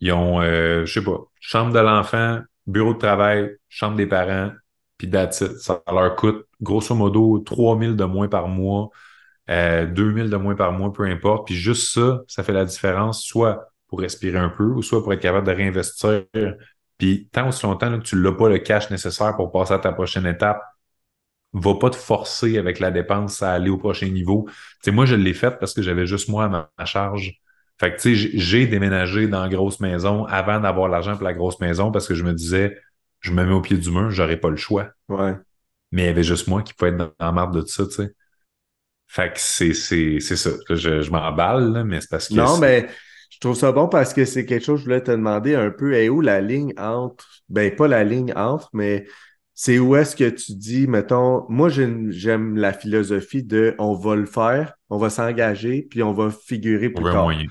Ils 0.00 0.12
ont, 0.12 0.40
euh, 0.40 0.84
je 0.86 0.92
sais 1.00 1.04
pas, 1.04 1.18
chambre 1.40 1.72
de 1.72 1.78
l'enfant, 1.80 2.40
bureau 2.66 2.94
de 2.94 2.98
travail, 2.98 3.56
chambre 3.68 3.96
des 3.96 4.06
parents, 4.06 4.52
puis 4.98 5.10
that's. 5.10 5.44
Ça 5.58 5.82
leur 5.90 6.16
coûte 6.16 6.46
grosso 6.60 6.94
modo 6.94 7.38
3000 7.38 7.96
de 7.96 8.04
moins 8.04 8.28
par 8.28 8.48
mois, 8.48 8.90
euh, 9.50 9.86
2000 9.86 10.30
de 10.30 10.36
moins 10.36 10.54
par 10.56 10.72
mois, 10.72 10.92
peu 10.92 11.04
importe. 11.04 11.46
Puis 11.46 11.54
juste 11.54 11.92
ça, 11.94 12.22
ça 12.28 12.42
fait 12.42 12.52
la 12.52 12.64
différence, 12.64 13.22
soit 13.24 13.72
pour 13.88 14.00
respirer 14.00 14.38
un 14.38 14.50
peu, 14.50 14.64
ou 14.64 14.82
soit 14.82 15.02
pour 15.02 15.12
être 15.12 15.20
capable 15.22 15.46
de 15.46 15.52
réinvestir. 15.52 16.24
Puis 16.98 17.28
tant 17.32 17.48
aussi 17.48 17.64
longtemps 17.64 17.96
que 17.98 18.02
tu 18.04 18.16
n'as 18.16 18.32
pas 18.32 18.48
le 18.48 18.58
cash 18.58 18.90
nécessaire 18.90 19.36
pour 19.36 19.52
passer 19.52 19.74
à 19.74 19.78
ta 19.78 19.92
prochaine 19.92 20.26
étape, 20.26 20.60
va 21.52 21.74
pas 21.74 21.90
te 21.90 21.96
forcer 21.96 22.58
avec 22.58 22.78
la 22.80 22.90
dépense 22.90 23.42
à 23.42 23.52
aller 23.52 23.70
au 23.70 23.78
prochain 23.78 24.08
niveau. 24.08 24.48
sais, 24.82 24.90
moi, 24.90 25.06
je 25.06 25.14
l'ai 25.14 25.34
fait 25.34 25.58
parce 25.58 25.74
que 25.74 25.82
j'avais 25.82 26.06
juste 26.06 26.28
moi 26.28 26.44
à 26.44 26.48
ma, 26.48 26.84
charge. 26.84 27.40
Fait 27.80 27.94
que, 27.94 28.00
tu 28.00 28.16
sais, 28.16 28.30
j'ai 28.34 28.66
déménagé 28.66 29.28
dans 29.28 29.42
la 29.42 29.48
grosse 29.48 29.80
maison 29.80 30.24
avant 30.26 30.60
d'avoir 30.60 30.88
l'argent 30.88 31.14
pour 31.14 31.24
la 31.24 31.32
grosse 31.32 31.60
maison 31.60 31.92
parce 31.92 32.08
que 32.08 32.14
je 32.14 32.24
me 32.24 32.34
disais, 32.34 32.76
je 33.20 33.32
me 33.32 33.44
mets 33.44 33.52
au 33.52 33.60
pied 33.60 33.76
du 33.76 33.90
mur, 33.90 34.10
j'aurais 34.10 34.38
pas 34.38 34.50
le 34.50 34.56
choix. 34.56 34.90
Ouais. 35.08 35.34
Mais 35.92 36.02
il 36.02 36.06
y 36.06 36.10
avait 36.10 36.22
juste 36.22 36.48
moi 36.48 36.62
qui 36.62 36.74
pouvait 36.74 36.90
être 36.90 36.96
dans 36.96 37.12
la 37.18 37.32
marde 37.32 37.54
de 37.54 37.60
tout 37.62 37.68
ça, 37.68 37.84
tu 37.86 37.92
sais. 37.92 38.14
Fait 39.06 39.32
que 39.32 39.40
c'est, 39.40 39.72
c'est, 39.72 40.20
c'est 40.20 40.36
ça. 40.36 40.50
Je, 40.68 41.00
je 41.00 41.10
m'emballe, 41.10 41.84
mais 41.84 42.00
c'est 42.00 42.10
parce 42.10 42.28
que. 42.28 42.34
Non, 42.34 42.58
mais 42.58 42.88
je 43.30 43.38
trouve 43.40 43.56
ça 43.56 43.72
bon 43.72 43.88
parce 43.88 44.12
que 44.12 44.24
c'est 44.26 44.44
quelque 44.44 44.64
chose 44.64 44.80
que 44.80 44.80
je 44.80 44.84
voulais 44.84 45.02
te 45.02 45.10
demander 45.10 45.54
un 45.54 45.70
peu. 45.70 45.94
Et 45.94 46.10
où 46.10 46.20
la 46.20 46.42
ligne 46.42 46.74
entre, 46.76 47.26
ben 47.48 47.74
pas 47.74 47.88
la 47.88 48.04
ligne 48.04 48.32
entre, 48.36 48.68
mais 48.74 49.06
c'est 49.54 49.78
où 49.78 49.96
est-ce 49.96 50.14
que 50.14 50.28
tu 50.28 50.52
dis, 50.54 50.86
mettons, 50.86 51.46
moi 51.48 51.68
j'aime 51.68 52.56
la 52.56 52.72
philosophie 52.72 53.42
de 53.42 53.74
on 53.78 53.94
va 53.94 54.14
le 54.14 54.26
faire, 54.26 54.74
on 54.90 54.98
va 54.98 55.10
s'engager, 55.10 55.82
puis 55.82 56.02
on 56.02 56.12
va 56.12 56.30
figurer 56.30 56.90
plus 56.90 57.04
tard. 57.04 57.24
Moyen. 57.24 57.46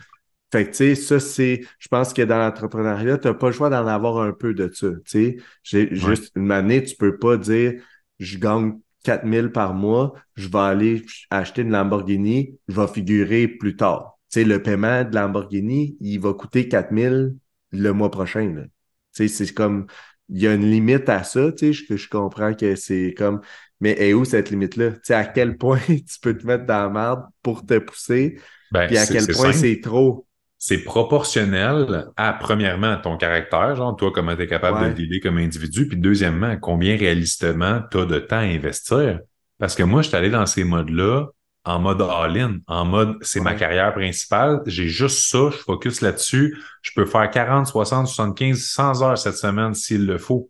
Fait 0.51 0.65
que, 0.65 0.69
tu 0.69 0.75
sais, 0.77 0.95
ça, 0.95 1.19
c'est, 1.19 1.61
je 1.77 1.87
pense 1.89 2.13
que 2.13 2.21
dans 2.21 2.37
l'entrepreneuriat, 2.37 3.17
tu 3.17 3.27
n'as 3.27 3.33
pas 3.33 3.47
le 3.47 3.53
choix 3.53 3.69
d'en 3.69 3.85
avoir 3.85 4.19
un 4.19 4.31
peu 4.31 4.53
de 4.53 4.71
ça. 4.73 4.87
Tu 5.05 5.41
sais, 5.63 5.93
juste 5.93 6.31
une 6.35 6.51
année, 6.51 6.83
tu 6.83 6.95
peux 6.95 7.17
pas 7.17 7.35
dire, 7.37 7.73
je 8.19 8.37
gagne 8.37 8.79
4000 9.03 9.51
par 9.51 9.73
mois, 9.73 10.13
je 10.35 10.47
vais 10.47 10.59
aller 10.59 11.05
acheter 11.29 11.63
une 11.63 11.71
Lamborghini, 11.71 12.57
je 12.67 12.79
vais 12.79 12.87
figurer 12.87 13.47
plus 13.47 13.75
tard. 13.75 14.17
Tu 14.31 14.41
sais, 14.41 14.45
le 14.45 14.61
paiement 14.61 15.03
de 15.03 15.13
Lamborghini, 15.15 15.97
il 15.99 16.19
va 16.19 16.33
coûter 16.33 16.67
4000 16.69 17.35
le 17.71 17.91
mois 17.91 18.09
prochain. 18.11 18.67
Tu 19.13 19.27
sais, 19.27 19.45
c'est 19.45 19.53
comme, 19.53 19.87
il 20.29 20.41
y 20.41 20.47
a 20.47 20.53
une 20.53 20.69
limite 20.69 21.09
à 21.09 21.23
ça, 21.23 21.51
tu 21.51 21.73
sais, 21.73 21.73
je, 21.73 21.95
je 21.97 22.09
comprends 22.09 22.53
que 22.53 22.75
c'est 22.75 23.13
comme, 23.17 23.41
mais 23.79 23.91
est 24.01 24.13
où 24.13 24.25
cette 24.25 24.49
limite-là? 24.49 24.91
Tu 24.91 24.99
sais, 25.03 25.13
à 25.13 25.25
quel 25.25 25.57
point 25.59 25.79
tu 25.87 26.19
peux 26.21 26.37
te 26.37 26.45
mettre 26.45 26.65
dans 26.65 26.83
la 26.83 26.89
merde 26.89 27.23
pour 27.43 27.65
te 27.65 27.77
pousser, 27.79 28.39
ben, 28.71 28.87
puis 28.87 28.97
à 28.97 29.07
quel 29.07 29.29
point 29.29 29.51
c'est 29.53 29.79
trop? 29.81 30.25
C'est 30.59 30.83
proportionnel 30.83 32.07
à, 32.17 32.33
premièrement, 32.33 32.97
ton 32.97 33.15
caractère, 33.15 33.75
genre, 33.75 33.95
toi, 33.95 34.11
comment 34.13 34.35
tu 34.35 34.41
es 34.41 34.47
capable 34.47 34.93
de 34.93 35.01
l'idée 35.01 35.19
comme 35.19 35.37
individu, 35.37 35.87
puis 35.87 35.97
deuxièmement, 35.97 36.57
combien 36.57 36.97
réalistement 36.97 37.81
tu 37.91 37.99
as 37.99 38.05
de 38.05 38.19
temps 38.19 38.37
à 38.37 38.41
investir. 38.41 39.19
Parce 39.59 39.75
que 39.75 39.83
moi, 39.83 40.01
je 40.01 40.07
suis 40.07 40.17
allé 40.17 40.29
dans 40.29 40.45
ces 40.45 40.63
modes-là 40.63 41.27
en 41.63 41.79
mode 41.79 42.01
all-in, 42.01 42.59
en 42.67 42.85
mode 42.85 43.17
c'est 43.21 43.41
ma 43.41 43.53
carrière 43.53 43.93
principale, 43.93 44.61
j'ai 44.65 44.87
juste 44.87 45.29
ça, 45.29 45.49
je 45.51 45.57
focus 45.57 45.99
là-dessus, 46.01 46.57
je 46.81 46.91
peux 46.95 47.05
faire 47.05 47.29
40, 47.29 47.67
60, 47.67 48.07
75, 48.07 48.57
100 48.57 49.01
heures 49.01 49.17
cette 49.17 49.35
semaine 49.35 49.73
s'il 49.73 50.05
le 50.05 50.17
faut. 50.17 50.49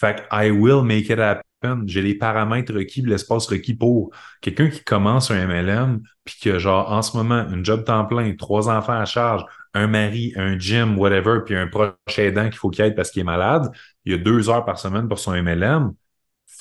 Fait 0.00 0.16
que 0.16 0.22
I 0.30 0.50
will 0.50 0.82
make 0.82 1.10
it 1.10 1.18
happen. 1.18 1.42
J'ai 1.86 2.02
les 2.02 2.14
paramètres 2.14 2.74
requis, 2.74 3.02
l'espace 3.02 3.46
requis 3.46 3.74
pour 3.74 4.10
quelqu'un 4.40 4.68
qui 4.68 4.82
commence 4.84 5.30
un 5.30 5.46
MLM, 5.46 6.00
puis 6.24 6.36
qui 6.40 6.50
a 6.50 6.58
genre 6.58 6.90
en 6.90 7.02
ce 7.02 7.16
moment 7.16 7.46
une 7.50 7.64
job 7.64 7.84
temps 7.84 8.04
plein, 8.04 8.34
trois 8.34 8.68
enfants 8.68 8.98
à 8.98 9.04
charge, 9.04 9.44
un 9.74 9.86
mari, 9.86 10.32
un 10.36 10.58
gym, 10.58 10.98
whatever, 10.98 11.40
puis 11.44 11.56
un 11.56 11.66
proche 11.66 11.94
aidant 12.18 12.44
qu'il 12.44 12.56
faut 12.58 12.70
qu'il 12.70 12.84
aide 12.84 12.94
parce 12.94 13.10
qu'il 13.10 13.20
est 13.20 13.24
malade. 13.24 13.70
Il 14.04 14.12
y 14.12 14.14
a 14.14 14.18
deux 14.18 14.50
heures 14.50 14.64
par 14.64 14.78
semaine 14.78 15.08
pour 15.08 15.18
son 15.18 15.32
MLM 15.32 15.92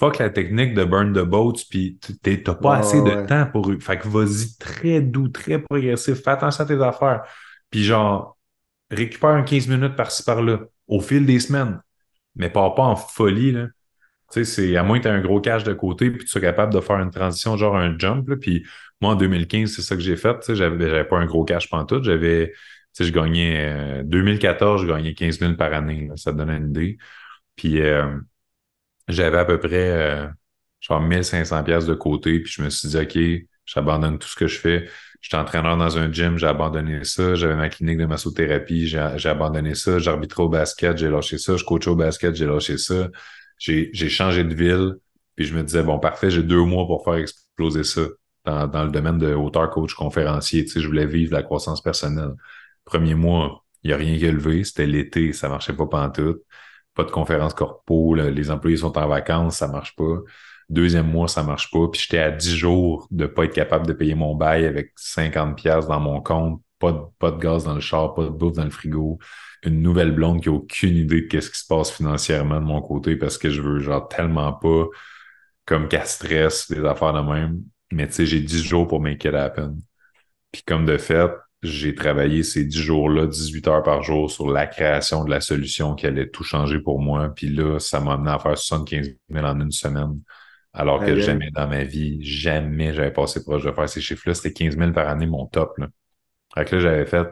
fuck 0.02 0.18
la 0.18 0.30
technique 0.30 0.74
de 0.74 0.84
burn 0.84 1.14
the 1.14 1.24
boats, 1.24 1.62
puis 1.70 1.99
t'as 2.24 2.56
pas 2.56 2.78
assez 2.78 3.02
de 3.02 3.28
temps 3.28 3.45
pour 3.52 3.70
eux. 3.70 3.78
Fait 3.80 3.99
que 3.99 4.08
vas-y 4.08 4.58
très 4.58 4.99
doux, 4.99 5.28
très 5.28 5.60
progressif, 5.60 6.24
fais 6.24 6.32
attention 6.32 6.64
à 6.64 6.68
tes 6.68 6.82
affaires. 6.82 7.24
Puis 7.70 7.84
genre, 7.84 8.38
récupère 8.89 9.32
un 9.32 9.43
15 9.43 9.68
minutes 9.68 9.95
par-ci 9.95 10.24
par-là, 10.24 10.62
au 10.88 11.02
fil 11.02 11.26
des 11.26 11.39
semaines. 11.39 11.80
Mais 12.36 12.49
pas 12.49 12.72
pas 12.72 12.84
en 12.84 12.95
folie, 12.95 13.52
là. 13.52 13.68
Sais, 14.32 14.46
c'est 14.46 14.78
à 14.78 14.84
moins 14.84 14.98
que 15.00 15.04
tu 15.04 15.10
aies 15.10 15.12
un 15.12 15.22
gros 15.22 15.42
cash 15.42 15.64
de 15.64 15.74
côté, 15.74 16.10
puis 16.12 16.22
tu 16.22 16.28
sois 16.28 16.42
capable 16.42 16.74
de 16.74 16.80
faire 16.80 17.00
une 17.00 17.12
transition, 17.12 17.58
genre 17.58 17.76
un 17.76 17.98
jump. 17.98 18.28
Là, 18.30 18.38
puis 18.38 18.66
moi, 19.02 19.12
en 19.14 19.16
2015, 19.16 19.72
c'est 19.72 19.82
ça 19.82 19.96
que 19.96 20.02
j'ai 20.02 20.16
fait. 20.16 20.40
Tu 20.40 20.48
sais, 20.48 20.56
j'avais 20.56 21.04
pas 21.06 21.18
un 21.18 21.26
gros 21.26 21.44
cash 21.44 21.70
tout. 21.88 22.04
J'avais, 22.04 22.50
tu 22.50 22.56
sais, 22.94 23.04
je 23.06 23.12
gagnais, 23.14 24.04
2014, 24.06 24.82
euh, 24.82 24.88
je 24.88 24.92
gagnais 24.92 25.14
15 25.14 25.40
000 25.40 25.56
par 25.58 25.74
année. 25.74 26.10
ça 26.16 26.32
te 26.32 26.38
donne 26.38 26.50
une 26.50 26.70
idée. 26.70 26.98
Puis, 27.56 27.82
euh, 27.82 28.18
j'avais 29.08 29.38
à 29.40 29.46
peu 29.46 29.60
près 29.60 29.92
euh, 29.92 30.28
genre 30.80 31.02
1500 31.02 31.64
pièces 31.64 31.86
de 31.86 31.94
côté, 31.94 32.40
puis 32.40 32.52
je 32.52 32.62
me 32.64 32.70
suis 32.70 32.90
dit, 32.90 32.98
OK, 32.98 33.48
j'abandonne 33.66 34.20
tout 34.20 34.28
ce 34.28 34.36
que 34.36 34.48
je 34.48 34.60
fais. 34.60 34.90
J'étais 35.22 35.38
entraîneur 35.38 35.78
dans 35.78 35.98
un 35.98 36.12
gym, 36.12 36.38
j'ai 36.38 36.48
abandonné 36.48 37.04
ça. 37.04 37.36
J'avais 37.36 37.56
ma 37.56 37.70
clinique 37.70 37.98
de 38.00 38.06
massothérapie, 38.06 38.88
j'ai 38.88 39.30
abandonné 39.30 39.76
ça. 39.76 40.00
J'arbitrais 40.00 40.44
au 40.44 40.50
basket, 40.50 40.98
j'ai 40.98 41.10
lâché 41.10 41.38
ça. 41.38 41.58
Je 41.58 41.64
coachais 41.64 41.90
au 41.90 41.96
basket, 41.96 42.36
j'ai 42.36 42.48
lâché 42.48 42.78
ça. 42.78 43.10
J'ai 43.62 44.09
changé 44.09 44.43
de 44.43 44.53
ville, 44.53 44.95
puis 45.36 45.45
je 45.45 45.55
me 45.55 45.64
disais, 45.64 45.84
bon, 45.84 45.99
parfait, 45.99 46.30
j'ai 46.30 46.43
deux 46.43 46.64
mois 46.64 46.86
pour 46.88 47.03
faire 47.03 47.16
exploser 47.16 47.84
ça 47.84 48.01
dans, 48.45 48.68
dans 48.68 48.84
le 48.86 48.91
domaine 48.91 49.18
de 49.18 49.34
hauteur 49.34 49.70
coach 49.70 49.93
conférencier. 49.93 50.66
Tu 50.66 50.72
sais, 50.72 50.80
je 50.82 50.88
voulais 50.88 51.05
vivre 51.05 51.34
la 51.34 51.43
croissance 51.43 51.82
personnelle. 51.82 52.34
Premier 52.86 53.16
mois, 53.16 53.64
il 53.84 53.89
n'y 53.89 53.93
a 53.93 53.97
rien 53.97 54.18
qui 54.18 54.28
a 54.28 54.32
levé. 54.32 54.64
C'était 54.64 54.88
l'été, 54.88 55.34
ça 55.34 55.49
marchait 55.49 55.74
pas 55.74 55.86
pantoute 55.88 56.41
pas 56.95 57.03
de 57.03 57.12
conférence 57.12 57.53
corpo, 57.53 58.16
les 58.16 58.51
employés 58.51 58.78
sont 58.78 58.97
en 58.97 59.07
vacances, 59.07 59.57
ça 59.57 59.68
marche 59.68 59.95
pas. 59.95 60.18
Deuxième 60.70 61.09
mois, 61.09 61.28
ça 61.28 61.43
marche 61.43 61.70
pas. 61.72 61.88
Puis 61.91 62.01
j'étais 62.01 62.20
à 62.20 62.32
10 62.32 62.55
jours 62.55 63.07
de 63.12 63.26
pas 63.26 63.45
être 63.45 63.53
capable 63.53 63.88
de 63.88 63.93
payer 63.93 64.16
mon 64.16 64.36
bail 64.36 64.66
avec 64.66 64.91
50 64.95 65.57
pièces 65.57 65.88
dans 65.88 65.99
mon 65.99 66.22
compte, 66.22 66.62
pas 66.80 66.91
de, 66.91 66.99
pas 67.20 67.32
de 67.32 67.38
gaz 67.38 67.66
dans 67.66 67.76
le 67.76 67.82
char, 67.82 68.14
pas 68.14 68.24
de 68.24 68.30
bouffe 68.30 68.53
dans 68.53 68.64
le 68.64 68.70
frigo. 68.70 69.20
Une 69.64 69.82
nouvelle 69.82 70.12
blonde 70.12 70.41
qui 70.41 70.49
a 70.49 70.53
aucune 70.53 70.95
idée 70.95 71.22
de 71.22 71.28
qu'est-ce 71.28 71.51
qui 71.51 71.59
se 71.59 71.68
passe 71.68 71.91
financièrement 71.91 72.59
de 72.59 72.66
mon 72.66 72.82
côté 72.82 73.16
parce 73.16 73.38
que 73.38 73.49
je 73.49 73.62
veux 73.62 73.80
genre 73.80 74.07
tellement 74.07 74.53
pas 74.53 74.86
comme 75.66 75.88
qu'elle 75.88 76.05
stresse 76.05 76.72
des 76.72 76.84
affaires 76.86 77.14
de 77.14 77.22
même. 77.22 77.62
Mais 77.91 78.07
tu 78.07 78.14
sais, 78.14 78.26
j'ai 78.26 78.39
10 78.41 78.64
jours 78.64 78.88
pour 78.88 79.01
make 79.01 79.24
it 79.26 79.34
happen. 79.34 79.78
Puis 80.51 80.64
comme 80.64 80.86
de 80.86 80.97
fait, 80.97 81.32
j'ai 81.64 81.93
travaillé 81.93 82.43
ces 82.43 82.66
dix 82.66 82.80
jours-là, 82.80 83.28
18 83.28 83.68
heures 83.68 83.84
par 83.84 84.01
jour 84.01 84.32
sur 84.32 84.49
la 84.49 84.66
création 84.66 85.24
de 85.24 85.30
la 85.30 85.41
solution 85.41 85.93
qui 85.95 86.07
allait 86.07 86.30
tout 86.30 86.43
changer 86.43 86.80
pour 86.80 86.99
moi. 86.99 87.30
Puis 87.36 87.49
là, 87.49 87.80
ça 87.80 87.99
m'a 87.99 88.14
amené 88.14 88.32
à 88.32 88.39
faire 88.39 88.57
75 88.57 89.16
000 89.30 89.45
en 89.45 89.59
une 89.59 89.72
semaine. 89.72 90.20
Alors 90.74 91.03
que 91.03 91.20
jamais 91.20 91.51
dans 91.51 91.68
ma 91.68 91.84
vie, 91.84 92.24
jamais 92.24 92.93
j'avais 92.93 93.12
passé 93.12 93.43
proche 93.43 93.64
de 93.64 93.72
faire 93.72 93.89
ces 93.89 94.01
chiffres-là. 94.01 94.34
C'était 94.34 94.53
15 94.53 94.78
000 94.78 94.91
par 94.93 95.07
année, 95.07 95.28
mon 95.28 95.45
top. 95.45 95.78
Là. 95.78 95.88
Fait 96.55 96.66
que 96.66 96.76
là, 96.76 96.82
j'avais 96.82 97.05
fait 97.05 97.28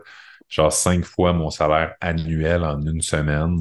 genre 0.50 0.72
cinq 0.74 1.06
fois 1.06 1.34
mon 1.34 1.50
salaire 1.50 1.96
annuel 2.02 2.64
en 2.64 2.82
une 2.82 3.02
semaine. 3.02 3.60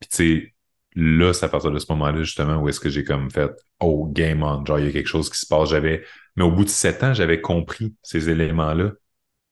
Puis 0.00 0.08
tu 0.10 0.16
sais, 0.16 0.54
là, 0.96 1.32
c'est 1.32 1.46
à 1.46 1.48
partir 1.48 1.70
de 1.70 1.78
ce 1.78 1.86
moment-là, 1.92 2.22
justement, 2.22 2.56
où 2.62 2.68
est-ce 2.68 2.80
que 2.80 2.88
j'ai 2.90 3.04
comme 3.04 3.30
fait 3.30 3.50
Oh, 3.80 4.06
game 4.12 4.42
on, 4.42 4.64
genre, 4.64 4.78
il 4.78 4.86
y 4.86 4.88
a 4.88 4.92
quelque 4.92 5.06
chose 5.08 5.30
qui 5.30 5.38
se 5.38 5.46
passe. 5.46 5.70
J'avais. 5.70 6.04
Mais 6.36 6.44
au 6.44 6.50
bout 6.52 6.64
de 6.64 6.68
sept 6.70 7.02
ans, 7.02 7.14
j'avais 7.14 7.40
compris 7.40 7.94
ces 8.02 8.30
éléments-là. 8.30 8.92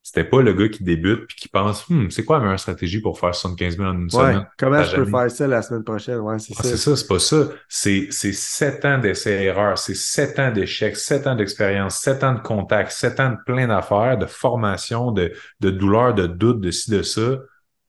C'était 0.08 0.24
pas 0.24 0.40
le 0.40 0.54
gars 0.54 0.70
qui 0.70 0.82
débute 0.82 1.26
puis 1.26 1.36
qui 1.36 1.48
pense 1.48 1.86
hmm, 1.90 2.08
c'est 2.08 2.24
quoi 2.24 2.38
la 2.38 2.44
meilleure 2.44 2.58
stratégie 2.58 3.02
pour 3.02 3.20
faire 3.20 3.34
75 3.34 3.76
000 3.76 3.86
en 3.86 3.92
une 3.92 4.08
semaine? 4.08 4.46
Comment 4.56 4.82
je 4.82 4.96
peux 4.96 5.04
faire 5.04 5.30
ça 5.30 5.46
la 5.46 5.60
semaine 5.60 5.84
prochaine? 5.84 6.20
Ouais, 6.20 6.38
c'est 6.38 6.54
ah, 6.56 6.62
ça. 6.62 6.68
C'est 6.70 6.76
ça, 6.78 6.96
c'est 6.96 7.06
pas 7.06 7.18
ça. 7.18 7.48
C'est, 7.68 8.08
c'est 8.10 8.32
sept 8.32 8.86
ans 8.86 8.96
d'essais-erreurs, 8.96 9.76
c'est 9.76 9.94
sept 9.94 10.38
ans 10.38 10.50
d'échecs, 10.50 10.96
sept 10.96 11.26
ans 11.26 11.34
d'expérience, 11.34 11.98
sept 11.98 12.24
ans 12.24 12.32
de 12.32 12.40
contact, 12.40 12.92
sept 12.92 13.20
ans 13.20 13.32
de 13.32 13.36
plein 13.44 13.68
d'affaires, 13.68 14.16
de 14.16 14.24
formation, 14.24 15.12
de, 15.12 15.30
de 15.60 15.68
douleur, 15.68 16.14
de 16.14 16.26
doute, 16.26 16.62
de 16.62 16.70
ci, 16.70 16.90
de 16.90 17.02
ça, 17.02 17.40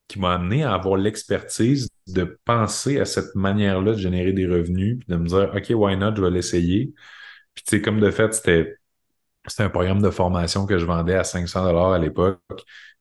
qui 0.10 0.20
m'a 0.20 0.34
amené 0.34 0.66
à 0.66 0.74
avoir 0.74 0.98
l'expertise 0.98 1.88
de 2.08 2.38
penser 2.44 3.00
à 3.00 3.06
cette 3.06 3.34
manière-là 3.34 3.94
de 3.94 3.98
générer 3.98 4.34
des 4.34 4.46
revenus, 4.46 4.98
puis 5.00 5.08
de 5.08 5.16
me 5.16 5.26
dire 5.26 5.54
OK, 5.56 5.70
why 5.70 5.96
not, 5.96 6.18
je 6.18 6.22
vais 6.22 6.32
l'essayer. 6.32 6.94
Puis 7.56 7.64
tu 7.64 7.78
sais, 7.78 7.82
comme 7.82 8.02
de 8.02 8.12
fait, 8.12 8.34
c'était 8.34 8.76
c'était 9.50 9.64
un 9.64 9.70
programme 9.70 10.02
de 10.02 10.10
formation 10.10 10.66
que 10.66 10.78
je 10.78 10.86
vendais 10.86 11.16
à 11.16 11.24
500 11.24 11.64
dollars 11.64 11.92
à 11.92 12.00
l'époque. 12.00 12.40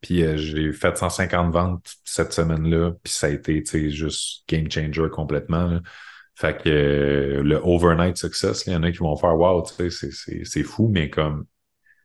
Puis 0.00 0.22
euh, 0.22 0.36
j'ai 0.36 0.72
fait 0.72 0.96
150 0.96 1.52
ventes 1.52 1.94
cette 2.04 2.32
semaine-là. 2.32 2.92
Puis 3.02 3.12
ça 3.12 3.26
a 3.26 3.30
été, 3.30 3.62
tu 3.62 3.70
sais, 3.70 3.90
juste 3.90 4.48
game 4.48 4.70
changer 4.70 5.08
complètement. 5.10 5.80
Fait 6.34 6.56
que 6.56 6.68
euh, 6.68 7.42
le 7.42 7.56
overnight 7.56 8.16
success, 8.16 8.64
il 8.66 8.72
y 8.72 8.76
en 8.76 8.82
a 8.84 8.92
qui 8.92 8.98
vont 8.98 9.16
faire 9.16 9.36
wow, 9.36 9.64
tu 9.64 9.90
sais, 9.90 10.10
c'est 10.44 10.62
fou, 10.62 10.88
mais 10.88 11.10
comme 11.10 11.46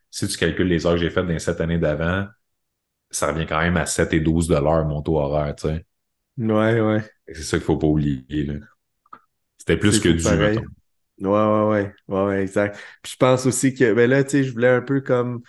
si 0.09 0.27
tu 0.27 0.37
calcules 0.37 0.67
les 0.67 0.85
heures 0.85 0.93
que 0.93 0.99
j'ai 0.99 1.09
faites 1.09 1.27
dans 1.27 1.39
cette 1.39 1.61
année 1.61 1.77
d'avant, 1.77 2.27
ça 3.11 3.31
revient 3.31 3.45
quand 3.45 3.59
même 3.59 3.77
à 3.77 3.85
7 3.85 4.13
et 4.13 4.19
12 4.19 4.47
dollars 4.47 4.85
mon 4.85 5.01
taux 5.01 5.19
horaire, 5.19 5.55
tu 5.55 5.67
sais. 5.67 5.85
Ouais, 6.37 6.81
ouais. 6.81 7.03
C'est 7.27 7.43
ça 7.43 7.57
qu'il 7.57 7.65
faut 7.65 7.77
pas 7.77 7.87
oublier. 7.87 8.49
C'était 9.57 9.77
plus 9.77 9.99
que 9.99 10.09
du 10.09 10.23
Ouais, 11.25 11.31
ouais, 11.31 11.69
ouais, 11.69 11.93
ouais, 12.15 12.25
ouais, 12.25 12.41
exact. 12.43 12.77
Puis 13.01 13.13
je 13.13 13.17
pense 13.17 13.45
aussi 13.45 13.73
que, 13.73 13.93
ben 13.93 14.09
là, 14.09 14.23
tu 14.23 14.31
sais, 14.31 14.43
je 14.43 14.51
voulais 14.53 14.69
un 14.69 14.81
peu 14.81 15.01
comme 15.01 15.41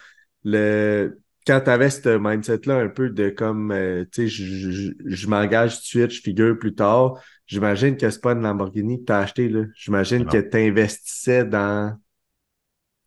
le. 0.44 1.18
quand 1.46 1.60
tu 1.62 1.70
avais 1.70 1.90
ce 1.90 2.18
mindset-là 2.18 2.76
un 2.78 2.88
peu 2.88 3.10
de 3.10 3.30
comme, 3.30 3.70
euh, 3.72 4.04
tu 4.12 4.22
sais, 4.22 4.28
je, 4.28 4.70
je, 4.70 4.92
je 5.04 5.26
m'engage 5.28 5.76
tout 5.76 5.80
de 5.82 5.86
suite, 5.86 6.10
je 6.10 6.20
figure 6.20 6.58
plus 6.58 6.74
tard, 6.74 7.14
j'imagine 7.46 7.96
que 7.96 8.08
c'est 8.10 8.20
pas 8.20 8.32
une 8.32 8.42
Lamborghini 8.42 9.00
que 9.00 9.06
tu 9.06 9.12
as 9.12 9.18
acheté, 9.18 9.48
là. 9.48 9.64
J'imagine 9.74 10.26
que 10.26 10.38
tu 10.38 10.56
investissais 10.56 11.44
dans, 11.44 11.98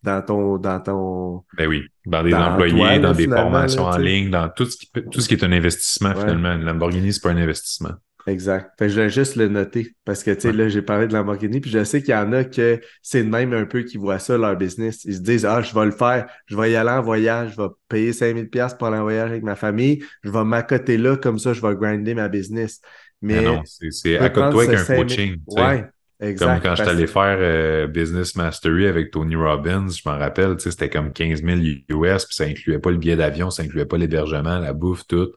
dans 0.03 0.21
ton, 0.21 0.57
dans 0.57 0.79
ton. 0.79 1.43
Ben 1.57 1.67
oui, 1.67 1.83
dans 2.05 2.23
des 2.23 2.33
employés, 2.33 2.99
dans 2.99 3.13
des 3.13 3.27
formations 3.27 3.83
en 3.83 3.97
ligne, 3.97 4.29
dans 4.29 4.49
tout 4.49 4.65
ce 4.65 4.77
qui, 4.77 4.89
tout 5.11 5.21
ce 5.21 5.27
qui 5.27 5.33
est 5.33 5.43
un 5.43 5.51
investissement, 5.51 6.13
finalement. 6.15 6.53
Une 6.53 6.63
Lamborghini, 6.63 7.13
c'est 7.13 7.21
pas 7.21 7.31
un 7.31 7.37
investissement. 7.37 7.93
Exact. 8.27 8.71
Fait 8.77 8.89
je 8.89 8.95
voulais 8.95 9.09
juste 9.09 9.37
le 9.37 9.47
noter 9.47 9.95
parce 10.03 10.21
que, 10.21 10.31
tu 10.31 10.41
sais, 10.41 10.51
là, 10.51 10.67
j'ai 10.67 10.81
parlé 10.81 11.07
de 11.07 11.13
Lamborghini, 11.13 11.61
puis 11.61 11.71
je 11.71 11.81
sais 11.85 12.01
qu'il 12.01 12.13
y 12.13 12.17
en 12.17 12.33
a 12.33 12.43
que 12.43 12.81
c'est 13.01 13.23
de 13.23 13.29
même 13.29 13.53
un 13.53 13.63
peu 13.63 13.83
qui 13.83 13.97
voient 13.97 14.19
ça, 14.19 14.37
leur 14.37 14.57
business. 14.57 15.05
Ils 15.05 15.15
se 15.15 15.21
disent, 15.21 15.45
ah, 15.45 15.61
je 15.61 15.73
vais 15.73 15.85
le 15.85 15.91
faire, 15.91 16.27
je 16.45 16.57
vais 16.57 16.71
y 16.71 16.75
aller 16.75 16.89
en 16.89 17.01
voyage, 17.01 17.53
je 17.55 17.61
vais 17.61 17.69
payer 17.87 18.11
5000 18.11 18.49
pièces 18.49 18.73
pour 18.73 18.87
aller 18.87 18.97
en 18.97 19.03
voyage 19.03 19.29
avec 19.29 19.43
ma 19.43 19.55
famille, 19.55 20.03
je 20.23 20.29
vais 20.29 20.43
m'accoter 20.43 20.97
là, 20.97 21.15
comme 21.15 21.39
ça, 21.39 21.53
je 21.53 21.61
vais 21.61 21.73
grinder 21.75 22.15
ma 22.15 22.27
business. 22.27 22.81
Mais, 23.21 23.41
non, 23.41 23.61
c'est 23.65 24.17
à 24.17 24.29
côté 24.29 24.47
de 24.47 24.51
toi 24.51 24.63
avec 24.65 24.77
un 24.77 24.95
coaching. 24.97 25.35
Ouais, 25.47 25.85
exact. 26.19 26.45
Comme 26.45 26.61
quand 26.63 26.75
je 26.75 26.83
suis 26.83 26.91
allé 26.91 27.07
faire 27.07 27.37
euh, 27.39 27.87
Business 27.87 28.35
Mastery 28.35 28.87
avec 28.87 29.11
Tony 29.11 29.37
Robbins, 29.37 29.87
je 29.87 30.01
m'en 30.05 30.17
rappelle, 30.17 30.59
c'était 30.59 30.89
comme 30.89 31.13
15 31.13 31.43
000 31.43 31.59
US, 31.59 32.25
puis 32.25 32.35
ça 32.35 32.43
incluait 32.43 32.79
pas 32.79 32.91
le 32.91 32.97
billet 32.97 33.15
d'avion, 33.15 33.49
ça 33.49 33.63
incluait 33.63 33.85
pas 33.85 33.97
l'hébergement, 33.97 34.59
la 34.59 34.73
bouffe, 34.73 35.07
tout. 35.07 35.31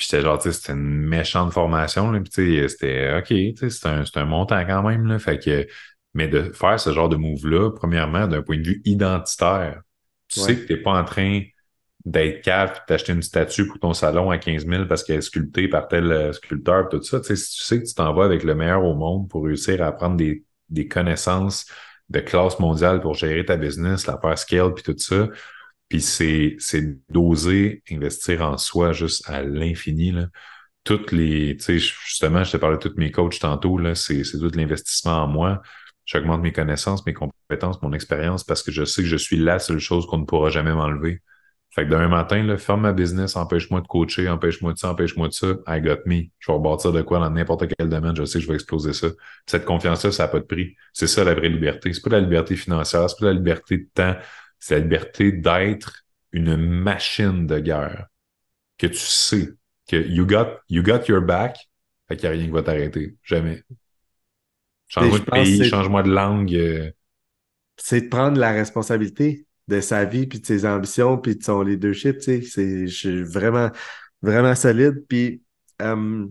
Puis 0.00 0.08
j'étais 0.10 0.22
genre, 0.22 0.38
tu 0.38 0.44
sais, 0.50 0.58
c'était 0.58 0.72
une 0.72 1.02
méchante 1.02 1.52
formation, 1.52 2.10
là, 2.10 2.20
puis 2.20 2.30
tu 2.30 2.58
sais, 2.62 2.68
c'était 2.68 3.18
OK, 3.18 3.26
tu 3.26 3.54
sais, 3.54 3.68
c'est 3.68 3.86
un, 3.86 4.02
un 4.14 4.24
montant 4.24 4.64
quand 4.64 4.82
même, 4.82 5.06
là, 5.06 5.18
fait 5.18 5.38
que, 5.38 5.66
mais 6.14 6.26
de 6.26 6.52
faire 6.54 6.80
ce 6.80 6.90
genre 6.90 7.10
de 7.10 7.16
move-là, 7.16 7.70
premièrement, 7.72 8.26
d'un 8.26 8.40
point 8.40 8.56
de 8.56 8.66
vue 8.66 8.80
identitaire, 8.86 9.82
tu 10.28 10.40
sais 10.40 10.56
que 10.56 10.66
t'es 10.66 10.78
pas 10.78 10.98
en 10.98 11.04
train 11.04 11.42
d'être 12.06 12.40
cave 12.40 12.80
d'acheter 12.88 13.12
une 13.12 13.20
statue 13.20 13.66
pour 13.66 13.78
ton 13.78 13.92
salon 13.92 14.30
à 14.30 14.38
15 14.38 14.66
000 14.66 14.86
parce 14.86 15.04
qu'elle 15.04 15.18
est 15.18 15.20
sculptée 15.20 15.68
par 15.68 15.86
tel 15.86 16.10
euh, 16.10 16.32
sculpteur, 16.32 16.88
tout 16.88 17.02
ça, 17.02 17.20
tu 17.20 17.26
sais, 17.26 17.36
si 17.36 17.58
tu 17.58 17.64
sais 17.64 17.82
que 17.82 17.86
tu 17.86 17.92
t'en 17.92 18.14
vas 18.14 18.24
avec 18.24 18.42
le 18.42 18.54
meilleur 18.54 18.82
au 18.82 18.94
monde 18.94 19.28
pour 19.28 19.44
réussir 19.44 19.82
à 19.82 19.88
apprendre 19.88 20.16
des, 20.16 20.42
des 20.70 20.88
connaissances 20.88 21.66
de 22.08 22.20
classe 22.20 22.58
mondiale 22.58 23.02
pour 23.02 23.12
gérer 23.16 23.44
ta 23.44 23.58
business, 23.58 24.06
la 24.06 24.18
faire 24.18 24.38
scale, 24.38 24.72
puis 24.72 24.82
tout 24.82 24.96
ça, 24.96 25.28
puis 25.90 26.00
c'est, 26.00 26.56
d'oser 27.10 27.82
investir 27.90 28.42
en 28.42 28.56
soi 28.56 28.92
juste 28.92 29.28
à 29.28 29.42
l'infini. 29.42 30.14
Toutes 30.84 31.12
les, 31.12 31.56
tu 31.56 31.64
sais, 31.64 31.78
justement, 31.78 32.44
je 32.44 32.52
te 32.52 32.56
parlais 32.56 32.78
de 32.78 32.88
tous 32.88 32.96
mes 32.96 33.10
coachs 33.10 33.38
tantôt, 33.40 33.76
là, 33.76 33.94
c'est, 33.94 34.24
c'est 34.24 34.38
tout 34.38 34.50
l'investissement 34.54 35.24
en 35.24 35.26
moi. 35.26 35.60
J'augmente 36.06 36.42
mes 36.42 36.52
connaissances, 36.52 37.04
mes 37.06 37.12
compétences, 37.12 37.82
mon 37.82 37.92
expérience 37.92 38.44
parce 38.44 38.62
que 38.62 38.70
je 38.72 38.84
sais 38.84 39.02
que 39.02 39.08
je 39.08 39.16
suis 39.16 39.36
la 39.36 39.58
seule 39.58 39.80
chose 39.80 40.06
qu'on 40.06 40.18
ne 40.18 40.24
pourra 40.24 40.48
jamais 40.48 40.72
m'enlever. 40.72 41.22
Fait 41.72 41.84
que 41.84 41.90
demain 41.90 42.08
matin, 42.08 42.42
là, 42.42 42.56
ferme 42.56 42.82
ma 42.82 42.92
business, 42.92 43.36
empêche-moi 43.36 43.80
de 43.80 43.86
coacher, 43.86 44.28
empêche-moi 44.28 44.72
de 44.72 44.78
ça, 44.78 44.90
empêche-moi 44.90 45.28
de 45.28 45.32
ça. 45.32 45.46
I 45.68 45.80
got 45.80 45.98
me. 46.06 46.22
Je 46.38 46.50
vais 46.50 46.58
rebâtir 46.58 46.92
de 46.92 47.02
quoi 47.02 47.18
dans 47.20 47.30
n'importe 47.30 47.66
quel 47.68 47.88
domaine. 47.88 48.16
Je 48.16 48.24
sais 48.24 48.38
que 48.38 48.44
je 48.44 48.48
vais 48.48 48.54
exploser 48.54 48.92
ça. 48.92 49.08
Cette 49.46 49.64
confiance-là, 49.64 50.10
ça 50.10 50.24
n'a 50.24 50.28
pas 50.28 50.40
de 50.40 50.44
prix. 50.44 50.74
C'est 50.92 51.06
ça 51.06 51.22
la 51.22 51.34
vraie 51.34 51.48
liberté. 51.48 51.92
C'est 51.92 52.02
pas 52.02 52.10
la 52.10 52.20
liberté 52.20 52.56
financière, 52.56 53.08
c'est 53.08 53.20
pas 53.20 53.26
la 53.26 53.34
liberté 53.34 53.78
de 53.78 53.88
temps, 53.94 54.16
c'est 54.60 54.76
la 54.76 54.80
liberté 54.82 55.32
d'être 55.32 56.04
une 56.32 56.56
machine 56.56 57.46
de 57.46 57.58
guerre. 57.58 58.06
Que 58.78 58.86
tu 58.86 58.98
sais 58.98 59.48
que 59.88 59.96
you 59.96 60.24
got, 60.24 60.60
you 60.68 60.82
got 60.82 61.06
your 61.08 61.20
back, 61.20 61.56
fait 62.08 62.16
qu'il 62.16 62.28
n'y 62.28 62.34
a 62.34 62.38
rien 62.38 62.46
qui 62.46 62.52
va 62.52 62.62
t'arrêter. 62.62 63.16
Jamais. 63.24 63.64
Change-moi 64.88 65.18
de 65.18 65.24
pays, 65.24 65.64
change-moi 65.68 66.02
de 66.02 66.10
langue. 66.10 66.54
Euh. 66.54 66.90
C'est 67.76 68.02
de 68.02 68.08
prendre 68.08 68.38
la 68.38 68.52
responsabilité 68.52 69.46
de 69.68 69.80
sa 69.80 70.04
vie, 70.04 70.26
puis 70.26 70.40
de 70.40 70.46
ses 70.46 70.66
ambitions, 70.66 71.16
puis 71.16 71.36
de 71.36 71.42
son 71.42 71.62
leadership, 71.62 72.18
tu 72.18 72.42
sais. 72.42 72.86
C'est 72.88 73.22
vraiment, 73.22 73.70
vraiment 74.20 74.54
solide. 74.54 75.04
Puis, 75.08 75.42
euh, 75.80 76.26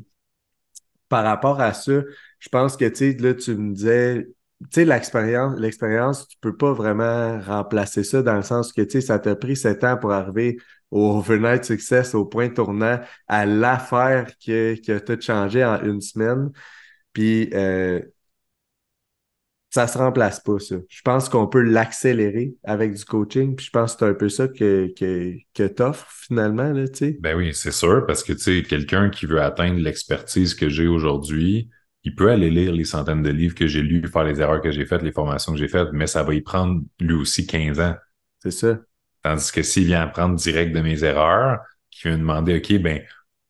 par 1.07 1.23
rapport 1.23 1.59
à 1.61 1.73
ça, 1.73 2.01
je 2.39 2.49
pense 2.49 2.77
que, 2.77 2.85
tu 2.85 2.95
sais, 2.95 3.17
là, 3.19 3.33
tu 3.33 3.55
me 3.55 3.73
disais, 3.73 4.27
tu 4.61 4.67
sais, 4.71 4.85
l'expérience, 4.85 5.57
l'expérience, 5.57 6.27
tu 6.27 6.37
peux 6.41 6.55
pas 6.55 6.73
vraiment 6.73 7.39
remplacer 7.39 8.03
ça 8.03 8.21
dans 8.21 8.35
le 8.35 8.41
sens 8.41 8.73
que, 8.73 8.81
tu 8.81 8.91
sais, 8.91 9.01
ça 9.01 9.17
t'a 9.17 9.35
pris 9.35 9.55
sept 9.55 9.83
ans 9.85 9.97
pour 9.97 10.11
arriver 10.11 10.57
au 10.91 11.17
overnight 11.17 11.63
success, 11.63 12.13
au 12.13 12.25
point 12.25 12.49
tournant, 12.49 12.99
à 13.27 13.45
l'affaire 13.45 14.35
qui, 14.37 14.81
qui 14.81 14.91
a 14.91 14.99
tout 14.99 15.19
changé 15.21 15.63
en 15.63 15.81
une 15.83 16.01
semaine. 16.01 16.51
Puis, 17.13 17.49
euh, 17.53 18.01
ça 19.69 19.87
se 19.87 19.97
remplace 19.97 20.39
pas, 20.39 20.59
ça. 20.59 20.75
Je 20.89 21.01
pense 21.03 21.29
qu'on 21.29 21.47
peut 21.47 21.61
l'accélérer 21.61 22.55
avec 22.63 22.93
du 22.93 23.05
coaching, 23.05 23.55
puis 23.55 23.67
je 23.67 23.71
pense 23.71 23.93
que 23.93 23.99
c'est 23.99 24.05
un 24.11 24.13
peu 24.13 24.27
ça 24.27 24.47
que, 24.47 24.91
que, 24.97 25.35
que 25.53 25.67
t'offres 25.67 26.11
finalement, 26.11 26.73
tu. 26.91 27.17
Ben 27.21 27.37
oui, 27.37 27.53
c'est 27.53 27.71
sûr, 27.71 28.05
parce 28.07 28.23
que, 28.23 28.33
tu 28.33 28.63
quelqu'un 28.63 29.09
qui 29.09 29.25
veut 29.25 29.41
atteindre 29.41 29.79
l'expertise 29.79 30.55
que 30.55 30.69
j'ai 30.69 30.87
aujourd'hui, 30.87 31.69
il 32.03 32.15
peut 32.15 32.31
aller 32.31 32.49
lire 32.49 32.71
les 32.71 32.85
centaines 32.85 33.23
de 33.23 33.29
livres 33.29 33.55
que 33.55 33.67
j'ai 33.67 33.81
lus, 33.81 34.07
faire 34.07 34.23
les 34.23 34.39
erreurs 34.39 34.61
que 34.61 34.71
j'ai 34.71 34.85
faites, 34.85 35.01
les 35.01 35.11
formations 35.11 35.53
que 35.53 35.59
j'ai 35.59 35.67
faites, 35.67 35.89
mais 35.91 36.07
ça 36.07 36.23
va 36.23 36.33
y 36.33 36.41
prendre 36.41 36.81
lui 36.99 37.13
aussi 37.13 37.45
15 37.45 37.79
ans. 37.79 37.95
C'est 38.39 38.51
ça. 38.51 38.79
Tandis 39.23 39.51
que 39.51 39.63
s'il 39.63 39.85
vient 39.85 40.01
apprendre 40.01 40.35
direct 40.35 40.73
de 40.73 40.81
mes 40.81 41.03
erreurs, 41.03 41.59
qui 41.91 42.07
vient 42.07 42.17
demander, 42.17 42.57
OK, 42.57 42.81
ben, 42.81 43.01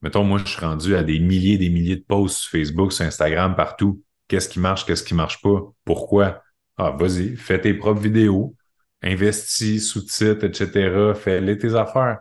mettons, 0.01 0.23
moi, 0.23 0.39
je 0.39 0.49
suis 0.49 0.59
rendu 0.65 0.95
à 0.95 1.03
des 1.03 1.19
milliers 1.19 1.57
des 1.57 1.69
milliers 1.69 1.97
de 1.97 2.03
posts 2.03 2.37
sur 2.37 2.51
Facebook, 2.51 2.91
sur 2.91 3.05
Instagram, 3.05 3.55
partout. 3.55 4.03
Qu'est-ce 4.27 4.49
qui 4.49 4.59
marche, 4.59 4.85
qu'est-ce 4.85 5.03
qui 5.03 5.13
marche 5.13 5.41
pas? 5.41 5.61
Pourquoi? 5.85 6.41
Ah, 6.77 6.91
vas-y, 6.91 7.35
fais 7.35 7.59
tes 7.61 7.73
propres 7.73 8.01
vidéos, 8.01 8.55
investis, 9.03 9.89
sous-titres, 9.89 10.45
etc. 10.45 11.13
Fais-les 11.13 11.57
tes 11.57 11.75
affaires. 11.75 12.19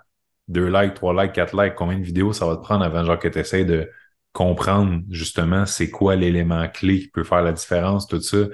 Deux 0.49 0.69
likes, 0.69 0.95
trois 0.95 1.15
likes, 1.23 1.33
quatre 1.33 1.57
likes, 1.61 1.75
combien 1.75 1.99
de 1.99 2.05
vidéos 2.05 2.33
ça 2.33 2.47
va 2.47 2.57
te 2.57 2.63
prendre 2.63 2.85
avant 2.85 3.05
genre 3.05 3.19
que 3.19 3.29
tu 3.29 3.39
essaies 3.39 3.65
de 3.65 3.91
comprendre 4.33 5.03
justement 5.11 5.67
c'est 5.67 5.91
quoi 5.91 6.17
l'élément 6.17 6.69
clé 6.69 7.01
qui 7.01 7.09
peut 7.09 7.25
faire 7.25 7.43
la 7.43 7.53
différence, 7.53 8.07
tout 8.07 8.21
ça, 8.21 8.47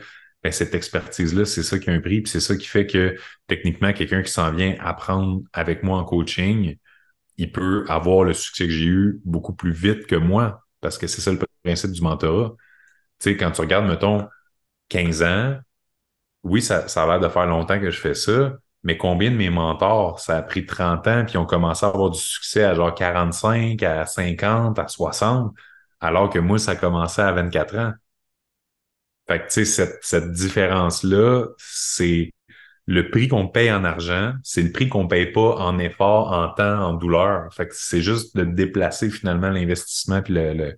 ben, 0.43 0.53
cette 0.53 0.75
expertise-là, 0.75 1.45
c'est 1.47 1.63
ça 1.63 1.79
qui 1.79 1.91
a 1.91 1.93
un 1.95 2.01
prix, 2.01 2.21
puis 2.23 2.31
c'est 2.31 2.41
ça 2.41 2.57
qui 2.57 2.67
fait 2.67 2.87
que 2.87 3.17
techniquement, 3.47 3.93
quelqu'un 3.93 4.23
qui 4.23 4.31
s'en 4.33 4.53
vient 4.53 4.77
apprendre 4.81 5.43
avec 5.53 5.83
moi 5.83 5.99
en 5.99 6.05
coaching, 6.05 6.77
il 7.39 7.53
peut 7.53 7.85
avoir 7.89 8.25
le 8.25 8.35
succès 8.35 8.67
que 8.67 8.73
j'ai 8.73 8.87
eu 8.87 9.21
beaucoup 9.25 9.55
plus 9.55 9.73
vite 9.73 10.07
que 10.07 10.17
moi, 10.17 10.65
parce 10.81 10.99
que 10.99 11.07
c'est 11.07 11.21
ça 11.21 11.33
le 11.33 11.41
principe 11.65 11.93
du 11.93 12.03
mentorat. 12.03 12.55
Tu 13.19 13.31
sais, 13.31 13.37
quand 13.37 13.51
tu 13.53 13.61
regardes, 13.63 13.87
mettons, 13.87 14.29
15 14.91 15.23
ans, 15.23 15.59
oui, 16.43 16.63
ça, 16.63 16.89
ça 16.89 17.05
a 17.05 17.07
l'air 17.07 17.21
de 17.21 17.29
faire 17.29 17.47
longtemps 17.47 17.81
que 17.81 17.91
je 17.91 18.01
fais 18.01 18.15
ça, 18.15 18.55
mais 18.85 18.97
combien 18.99 19.31
de 19.31 19.37
mes 19.37 19.51
mentors, 19.51 20.21
ça 20.21 20.37
a 20.39 20.43
pris 20.43 20.67
30 20.67 21.07
ans, 21.09 21.25
puis 21.27 21.37
ont 21.39 21.47
commencé 21.47 21.85
à 21.87 21.89
avoir 21.91 22.11
du 22.11 22.21
succès 22.21 22.65
à 22.65 22.75
genre 22.75 22.95
45, 22.95 23.83
à 23.83 24.07
50, 24.07 24.79
à 24.79 24.89
60 24.89 25.55
alors 26.01 26.29
que 26.31 26.39
moi, 26.39 26.59
ça 26.59 26.77
commençait 26.77 27.23
à 27.23 27.33
24 27.33 27.79
ans. 27.79 27.93
Fait 29.27 29.39
que, 29.41 29.45
tu 29.45 29.51
sais, 29.51 29.65
cette, 29.65 29.99
cette 30.03 30.33
différence-là, 30.33 31.47
c'est 31.59 32.33
le 32.87 33.11
prix 33.11 33.29
qu'on 33.29 33.49
paye 33.49 33.73
en 33.73 33.85
argent, 33.85 34.35
c'est 34.43 34.63
le 34.63 34.73
prix 34.73 34.89
qu'on 34.89 35.09
paye 35.09 35.33
pas 35.33 35.57
en 35.57 35.79
effort, 35.79 36.33
en 36.33 36.51
temps, 36.51 36.81
en 36.81 36.95
douleur. 36.95 37.53
Fait 37.55 37.67
que 37.69 37.75
c'est 37.75 38.03
juste 38.03 38.37
de 38.37 38.45
déplacer 38.45 39.11
finalement 39.11 39.49
l'investissement 39.51 40.23
puis 40.23 40.35
le, 40.35 40.77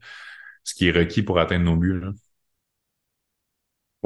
ce 0.64 0.74
qui 0.74 0.88
est 0.88 0.92
requis 0.92 1.22
pour 1.22 1.38
atteindre 1.40 1.64
nos 1.64 1.76
buts. 1.76 2.02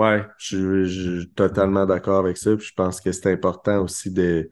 Ouais, 0.00 0.24
je, 0.38 0.86
suis 0.86 1.30
totalement 1.34 1.84
d'accord 1.84 2.20
avec 2.20 2.38
ça. 2.38 2.56
Puis 2.56 2.68
je 2.68 2.72
pense 2.72 3.02
que 3.02 3.12
c'est 3.12 3.30
important 3.30 3.82
aussi 3.82 4.10
de 4.10 4.48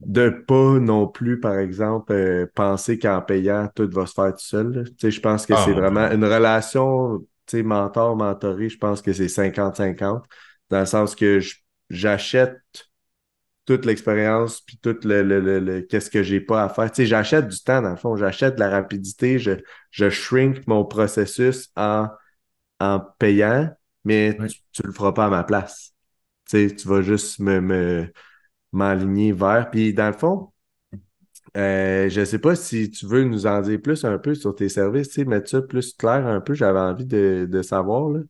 de 0.00 0.30
pas 0.30 0.80
non 0.80 1.06
plus, 1.06 1.38
par 1.38 1.56
exemple, 1.58 2.12
euh, 2.12 2.46
penser 2.52 2.98
qu'en 2.98 3.22
payant, 3.22 3.68
tout 3.72 3.88
va 3.92 4.04
se 4.04 4.14
faire 4.14 4.32
tout 4.32 4.44
seul. 4.44 4.84
Je 5.00 5.20
pense 5.20 5.46
que 5.46 5.54
ah, 5.54 5.62
c'est 5.64 5.72
vraiment 5.72 6.10
une 6.10 6.24
relation 6.24 7.24
mentor-mentoré, 7.54 8.68
je 8.68 8.78
pense 8.78 9.00
que 9.00 9.12
c'est 9.12 9.28
50-50, 9.28 10.24
dans 10.70 10.80
le 10.80 10.86
sens 10.86 11.14
que 11.14 11.38
j'achète 11.88 12.58
toute 13.64 13.84
l'expérience 13.84 14.60
puis 14.60 14.78
tout 14.82 14.96
le, 15.04 15.22
le, 15.22 15.80
qu'est-ce 15.82 16.10
que 16.10 16.24
j'ai 16.24 16.40
pas 16.40 16.64
à 16.64 16.68
faire. 16.68 16.90
Tu 16.90 17.06
j'achète 17.06 17.46
du 17.46 17.62
temps, 17.62 17.80
dans 17.80 17.90
le 17.90 17.96
fond, 17.96 18.16
j'achète 18.16 18.56
de 18.56 18.60
la 18.60 18.70
rapidité, 18.70 19.38
je, 19.38 19.52
je 19.92 20.10
shrink 20.10 20.66
mon 20.66 20.84
processus 20.84 21.70
en, 21.76 22.08
en 22.80 23.00
payant, 23.18 23.70
mais 24.06 24.36
tu, 24.72 24.82
ne 24.82 24.88
le 24.88 24.92
feras 24.94 25.12
pas 25.12 25.26
à 25.26 25.30
ma 25.30 25.44
place. 25.44 25.94
Tu 26.48 26.74
tu 26.76 26.88
vas 26.88 27.02
juste 27.02 27.40
me, 27.40 27.60
me 27.60 28.12
m'aligner 28.72 29.32
vers. 29.32 29.70
Puis 29.70 29.94
dans 29.94 30.08
le 30.08 30.14
fond, 30.14 30.52
euh, 31.56 32.08
je 32.10 32.20
ne 32.20 32.24
sais 32.24 32.38
pas 32.38 32.54
si 32.54 32.90
tu 32.90 33.06
veux 33.06 33.24
nous 33.24 33.46
en 33.46 33.60
dire 33.62 33.80
plus 33.80 34.04
un 34.04 34.18
peu 34.18 34.34
sur 34.34 34.54
tes 34.54 34.68
services, 34.68 35.16
mettre 35.18 35.48
ça 35.48 35.62
plus 35.62 35.94
clair 35.94 36.26
un 36.26 36.40
peu. 36.40 36.54
J'avais 36.54 36.78
envie 36.80 37.06
de, 37.06 37.46
de 37.50 37.62
savoir. 37.62 38.10
Là. 38.10 38.20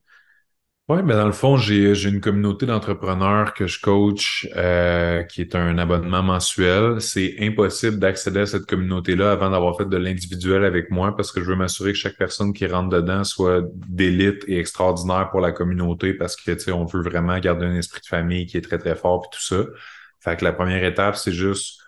Oui, 0.88 0.98
mais 1.02 1.14
dans 1.14 1.26
le 1.26 1.32
fond, 1.32 1.56
j'ai 1.56 1.92
une 2.08 2.20
communauté 2.20 2.64
d'entrepreneurs 2.64 3.54
que 3.54 3.66
je 3.66 3.80
coach 3.80 4.46
euh, 4.54 5.24
qui 5.24 5.40
est 5.40 5.56
un 5.56 5.78
abonnement 5.78 6.22
mensuel. 6.22 7.00
C'est 7.00 7.34
impossible 7.40 7.98
d'accéder 7.98 8.40
à 8.40 8.46
cette 8.46 8.66
communauté-là 8.66 9.32
avant 9.32 9.50
d'avoir 9.50 9.76
fait 9.76 9.86
de 9.86 9.96
l'individuel 9.96 10.64
avec 10.64 10.92
moi 10.92 11.16
parce 11.16 11.32
que 11.32 11.40
je 11.40 11.46
veux 11.46 11.56
m'assurer 11.56 11.90
que 11.90 11.98
chaque 11.98 12.16
personne 12.16 12.52
qui 12.52 12.68
rentre 12.68 12.90
dedans 12.90 13.24
soit 13.24 13.62
d'élite 13.74 14.44
et 14.46 14.60
extraordinaire 14.60 15.28
pour 15.30 15.40
la 15.40 15.50
communauté 15.50 16.14
parce 16.14 16.36
que, 16.36 16.52
tu 16.52 16.60
sais, 16.60 16.70
on 16.70 16.84
veut 16.84 17.02
vraiment 17.02 17.36
garder 17.40 17.66
un 17.66 17.74
esprit 17.74 18.00
de 18.00 18.06
famille 18.06 18.46
qui 18.46 18.56
est 18.56 18.60
très, 18.60 18.78
très 18.78 18.94
fort 18.94 19.24
et 19.26 19.34
tout 19.34 19.42
ça. 19.42 19.64
Fait 20.20 20.36
que 20.36 20.44
la 20.44 20.52
première 20.52 20.84
étape, 20.84 21.16
c'est 21.16 21.32
juste 21.32 21.80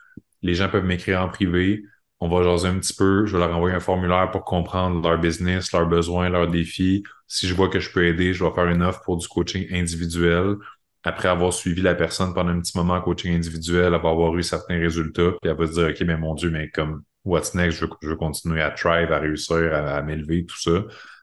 Les 0.43 0.55
gens 0.55 0.69
peuvent 0.69 0.85
m'écrire 0.85 1.23
en 1.23 1.29
privé. 1.29 1.85
On 2.21 2.29
va 2.29 2.43
jaser 2.43 2.69
un 2.69 2.79
petit 2.79 2.95
peu. 2.95 3.27
Je 3.27 3.33
vais 3.37 3.39
leur 3.47 3.57
envoyer 3.57 3.77
un 3.77 3.81
formulaire 3.81 4.31
pour 4.33 4.45
comprendre 4.45 5.03
leur 5.09 5.19
business, 5.21 5.73
leurs 5.73 5.87
besoins, 5.87 6.29
leurs 6.31 6.49
défis. 6.49 7.05
Si 7.29 7.47
je 7.47 7.55
vois 7.55 7.69
que 7.69 7.79
je 7.81 7.91
peux 7.91 8.07
aider, 8.07 8.33
je 8.33 8.43
vais 8.43 8.51
faire 8.53 8.67
une 8.67 8.83
offre 8.83 9.03
pour 9.03 9.17
du 9.19 9.29
coaching 9.29 9.67
individuel. 9.73 10.57
Après 11.05 11.29
avoir 11.29 11.53
suivi 11.53 11.81
la 11.83 11.95
personne 11.95 12.35
pendant 12.35 12.51
un 12.51 12.61
petit 12.61 12.77
moment 12.77 12.95
en 12.95 13.01
coaching 13.01 13.35
individuel, 13.35 13.93
va 13.93 13.97
avoir 13.97 14.37
eu 14.37 14.43
certains 14.43 14.79
résultats, 14.79 15.33
puis 15.41 15.51
elle 15.51 15.57
va 15.57 15.67
se 15.67 15.73
dire, 15.73 15.89
OK, 15.89 16.01
mais 16.01 16.17
mon 16.17 16.35
Dieu, 16.35 16.51
mais 16.51 16.71
comme, 16.71 17.03
what's 17.25 17.55
next? 17.55 17.79
Je 17.79 17.87
veux, 18.09 18.17
continuer 18.17 18.63
à 18.63 18.71
thrive, 18.71 19.13
à 19.13 19.19
réussir, 19.19 19.75
à 19.75 20.03
m'élever, 20.03 20.45
tout 20.45 20.61
ça. 20.61 20.83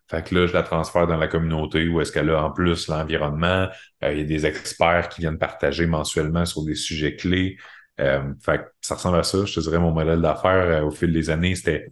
Fait 0.10 0.24
que 0.24 0.36
là, 0.36 0.46
je 0.46 0.54
la 0.54 0.64
transfère 0.64 1.08
dans 1.08 1.18
la 1.18 1.28
communauté 1.28 1.88
où 1.88 2.00
est-ce 2.00 2.12
qu'elle 2.12 2.30
a 2.30 2.44
en 2.44 2.52
plus 2.52 2.88
l'environnement. 2.88 3.68
Euh, 4.04 4.14
il 4.14 4.20
y 4.20 4.22
a 4.22 4.24
des 4.24 4.46
experts 4.46 5.10
qui 5.10 5.22
viennent 5.22 5.40
partager 5.40 5.88
mensuellement 5.88 6.46
sur 6.46 6.64
des 6.64 6.76
sujets 6.76 7.16
clés. 7.16 7.58
Euh, 8.00 8.34
fait 8.44 8.60
que 8.60 8.64
ça 8.82 8.96
ressemble 8.96 9.18
à 9.18 9.24
ça. 9.24 9.46
Je 9.46 9.56
te 9.56 9.60
dirais 9.62 9.80
mon 9.80 9.92
modèle 9.92 10.22
d'affaires 10.22 10.84
euh, 10.84 10.84
au 10.84 10.92
fil 10.92 11.12
des 11.12 11.30
années, 11.30 11.56
c'était 11.56 11.92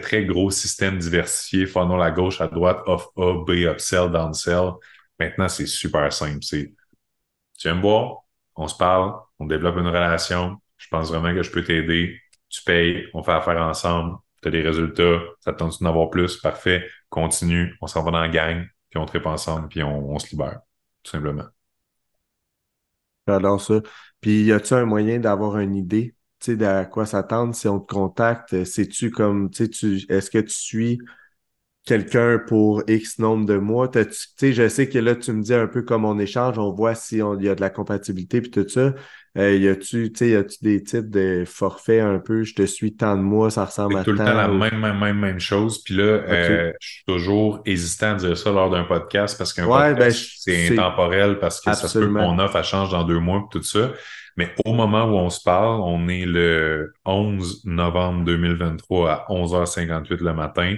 très 0.00 0.24
gros 0.24 0.50
système 0.50 0.98
diversifié, 0.98 1.66
funnel 1.66 2.00
à 2.00 2.10
gauche, 2.10 2.40
à 2.40 2.48
droite, 2.48 2.80
off 2.86 3.08
A, 3.16 3.44
B, 3.46 3.50
upsell, 3.66 4.10
downsell. 4.10 4.72
Maintenant, 5.18 5.48
c'est 5.48 5.66
super 5.66 6.12
simple. 6.12 6.42
C'est 6.42 6.74
tu 7.58 7.68
viens 7.68 7.76
me 7.76 7.82
voir, 7.82 8.24
on 8.56 8.66
se 8.68 8.76
parle, 8.76 9.14
on 9.38 9.46
développe 9.46 9.76
une 9.76 9.86
relation. 9.86 10.58
Je 10.78 10.88
pense 10.88 11.10
vraiment 11.10 11.34
que 11.34 11.42
je 11.42 11.50
peux 11.50 11.62
t'aider. 11.62 12.18
Tu 12.48 12.62
payes, 12.62 13.06
on 13.14 13.22
fait 13.22 13.32
affaire 13.32 13.60
ensemble 13.62 14.18
tu 14.42 14.48
as 14.48 14.50
des 14.50 14.62
résultats, 14.62 15.20
ça 15.40 15.52
te 15.52 15.58
tente 15.58 15.80
d'en 15.80 15.88
avoir 15.88 16.10
plus, 16.10 16.36
parfait, 16.36 16.88
continue, 17.08 17.76
on 17.80 17.86
s'en 17.86 18.02
va 18.02 18.10
dans 18.10 18.20
la 18.20 18.28
gang, 18.28 18.66
puis 18.90 18.98
on 18.98 19.06
tripe 19.06 19.26
ensemble, 19.26 19.68
puis 19.68 19.82
on, 19.82 20.18
se 20.18 20.30
libère, 20.30 20.60
tout 21.02 21.12
simplement. 21.12 21.46
J'adore 23.26 23.60
ça. 23.60 23.80
Puis, 24.20 24.44
y 24.44 24.52
a-tu 24.52 24.74
un 24.74 24.84
moyen 24.84 25.20
d'avoir 25.20 25.58
une 25.58 25.76
idée, 25.76 26.16
tu 26.42 26.52
sais, 26.52 26.56
de 26.56 26.84
quoi 26.90 27.06
s'attendre 27.06 27.54
si 27.54 27.68
on 27.68 27.78
te 27.78 27.92
contacte? 27.92 28.64
C'est-tu 28.64 29.10
comme, 29.10 29.50
tu 29.50 29.72
sais, 29.72 30.04
est-ce 30.08 30.30
que 30.30 30.38
tu 30.38 30.54
suis 30.54 30.98
quelqu'un 31.86 32.38
pour 32.38 32.82
X 32.88 33.18
nombre 33.18 33.46
de 33.46 33.56
mois? 33.56 33.88
Tu 33.88 34.04
sais, 34.10 34.52
je 34.52 34.68
sais 34.68 34.88
que 34.88 34.98
là, 34.98 35.14
tu 35.14 35.32
me 35.32 35.42
dis 35.42 35.54
un 35.54 35.68
peu 35.68 35.82
comme 35.82 36.04
on 36.04 36.18
échange, 36.18 36.58
on 36.58 36.72
voit 36.72 36.94
si 36.96 37.18
il 37.18 37.44
y 37.44 37.48
a 37.48 37.54
de 37.54 37.60
la 37.60 37.70
compatibilité 37.70 38.40
puis 38.40 38.50
tout 38.50 38.68
ça. 38.68 38.92
Euh, 39.38 39.56
y 39.56 39.66
a-tu, 39.66 40.12
tu 40.12 40.30
sais, 40.30 40.46
des 40.60 40.82
types 40.82 41.08
de 41.08 41.44
forfaits 41.46 42.02
un 42.02 42.18
peu, 42.18 42.42
je 42.42 42.54
te 42.54 42.66
suis 42.66 42.94
tant 42.94 43.16
de 43.16 43.22
mois, 43.22 43.50
ça 43.50 43.64
ressemble 43.64 43.96
à 43.96 44.04
tout 44.04 44.12
le 44.12 44.18
temps 44.18 44.24
la 44.24 44.46
même, 44.46 44.78
même, 44.78 44.98
même, 44.98 45.18
même 45.18 45.40
chose. 45.40 45.82
Puis 45.82 45.94
là, 45.94 46.02
euh, 46.02 46.72
je 46.78 46.86
suis 46.86 47.04
toujours 47.06 47.62
hésitant 47.64 48.10
à 48.10 48.14
dire 48.16 48.36
ça 48.36 48.50
lors 48.50 48.68
d'un 48.68 48.84
podcast 48.84 49.38
parce 49.38 49.54
qu'un 49.54 49.66
podcast, 49.66 49.96
ben, 49.98 50.12
c'est 50.12 50.72
intemporel 50.72 51.38
parce 51.38 51.62
que 51.62 51.72
ça 51.72 51.88
se 51.88 51.98
peut 51.98 52.12
qu'on 52.12 52.38
offre, 52.40 52.56
elle 52.56 52.64
change 52.64 52.90
dans 52.90 53.04
deux 53.04 53.20
mois 53.20 53.48
tout 53.50 53.62
ça. 53.62 53.92
Mais 54.36 54.54
au 54.64 54.72
moment 54.72 55.04
où 55.04 55.16
on 55.16 55.30
se 55.30 55.42
parle, 55.42 55.80
on 55.80 56.08
est 56.08 56.24
le 56.24 56.92
11 57.04 57.64
novembre 57.64 58.24
2023 58.24 59.10
à 59.10 59.26
11h58 59.28 60.22
le 60.22 60.34
matin 60.34 60.76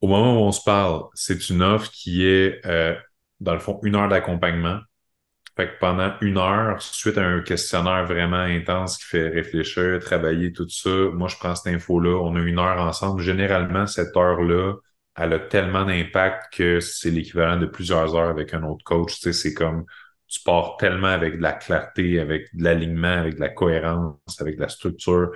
au 0.00 0.08
moment 0.08 0.34
où 0.40 0.44
on 0.46 0.52
se 0.52 0.62
parle, 0.62 1.04
c'est 1.14 1.50
une 1.50 1.62
offre 1.62 1.90
qui 1.90 2.24
est, 2.24 2.64
euh, 2.66 2.94
dans 3.40 3.54
le 3.54 3.60
fond, 3.60 3.78
une 3.82 3.96
heure 3.96 4.08
d'accompagnement. 4.08 4.80
Fait 5.56 5.68
que 5.68 5.78
pendant 5.80 6.14
une 6.22 6.38
heure, 6.38 6.80
suite 6.80 7.18
à 7.18 7.24
un 7.26 7.40
questionnaire 7.42 8.06
vraiment 8.06 8.38
intense 8.38 8.98
qui 8.98 9.04
fait 9.04 9.28
réfléchir, 9.28 9.98
travailler, 10.00 10.52
tout 10.52 10.68
ça, 10.68 10.90
moi, 11.12 11.28
je 11.28 11.36
prends 11.36 11.54
cette 11.54 11.74
info-là, 11.74 12.16
on 12.22 12.36
a 12.36 12.40
une 12.40 12.58
heure 12.58 12.80
ensemble. 12.80 13.20
Généralement, 13.20 13.86
cette 13.86 14.16
heure-là, 14.16 14.74
elle 15.16 15.32
a 15.34 15.38
tellement 15.40 15.84
d'impact 15.84 16.54
que 16.54 16.80
c'est 16.80 17.10
l'équivalent 17.10 17.58
de 17.58 17.66
plusieurs 17.66 18.14
heures 18.14 18.30
avec 18.30 18.54
un 18.54 18.62
autre 18.62 18.84
coach. 18.84 19.16
Tu 19.16 19.20
sais, 19.20 19.32
c'est 19.32 19.54
comme, 19.54 19.84
tu 20.30 20.40
pars 20.42 20.76
tellement 20.78 21.08
avec 21.08 21.36
de 21.38 21.42
la 21.42 21.52
clarté, 21.52 22.20
avec 22.20 22.54
de 22.54 22.64
l'alignement, 22.64 23.08
avec 23.08 23.34
de 23.34 23.40
la 23.40 23.48
cohérence, 23.48 24.40
avec 24.40 24.56
de 24.56 24.62
la 24.62 24.68
structure, 24.68 25.32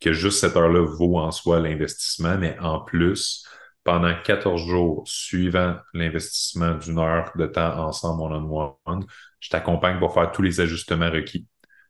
que 0.00 0.12
juste 0.12 0.40
cette 0.40 0.56
heure-là 0.56 0.84
vaut 0.84 1.18
en 1.18 1.30
soi 1.30 1.60
l'investissement, 1.60 2.36
mais 2.38 2.58
en 2.58 2.80
plus, 2.80 3.46
pendant 3.84 4.14
14 4.22 4.60
jours 4.66 5.04
suivant 5.06 5.76
l'investissement 5.94 6.74
d'une 6.74 6.98
heure 6.98 7.30
de 7.36 7.46
temps 7.46 7.78
ensemble 7.78 8.22
one-on-one, 8.22 9.04
je 9.40 9.48
t'accompagne 9.50 9.98
pour 9.98 10.14
faire 10.14 10.30
tous 10.32 10.42
les 10.42 10.60
ajustements 10.60 11.10
requis. 11.10 11.46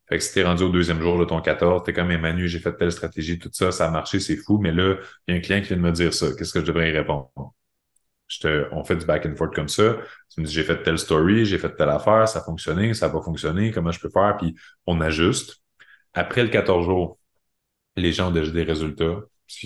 Fait 0.08 0.18
que 0.18 0.24
si 0.24 0.34
t'es 0.34 0.44
rendu 0.44 0.64
au 0.64 0.68
deuxième 0.68 1.00
jour 1.00 1.18
de 1.18 1.24
ton 1.24 1.40
14, 1.40 1.84
t'es 1.84 1.92
comme 1.94 2.10
Emmanuel, 2.10 2.48
j'ai 2.48 2.58
fait 2.58 2.76
telle 2.76 2.92
stratégie, 2.92 3.38
tout 3.38 3.50
ça, 3.52 3.72
ça 3.72 3.86
a 3.86 3.90
marché, 3.90 4.20
c'est 4.20 4.36
fou, 4.36 4.58
mais 4.58 4.72
là, 4.72 4.96
il 5.26 5.32
y 5.32 5.36
a 5.36 5.38
un 5.38 5.40
client 5.40 5.60
qui 5.60 5.68
vient 5.68 5.76
de 5.78 5.82
me 5.82 5.92
dire 5.92 6.12
ça. 6.12 6.26
Qu'est-ce 6.36 6.52
que 6.52 6.60
je 6.60 6.66
devrais 6.66 6.90
y 6.90 6.92
répondre? 6.92 7.30
On 8.72 8.84
fait 8.84 8.96
du 8.96 9.06
back 9.06 9.26
and 9.26 9.36
forth 9.36 9.54
comme 9.54 9.68
ça. 9.68 9.96
Tu 10.34 10.40
me 10.40 10.46
dis, 10.46 10.52
j'ai 10.52 10.64
fait 10.64 10.82
telle 10.82 10.98
story, 10.98 11.44
j'ai 11.44 11.58
fait 11.58 11.74
telle 11.74 11.90
affaire, 11.90 12.28
ça 12.28 12.40
a 12.40 12.42
fonctionné, 12.42 12.94
ça 12.94 13.08
n'a 13.08 13.12
pas 13.12 13.22
fonctionné, 13.22 13.70
comment 13.70 13.90
je 13.92 14.00
peux 14.00 14.10
faire? 14.10 14.36
Puis 14.38 14.54
on 14.86 15.00
ajuste. 15.00 15.62
Après 16.14 16.42
le 16.42 16.48
14 16.48 16.84
jours, 16.84 17.18
les 17.96 18.12
gens 18.12 18.28
ont 18.28 18.32
déjà 18.32 18.50
des 18.52 18.64
résultats 18.64 19.20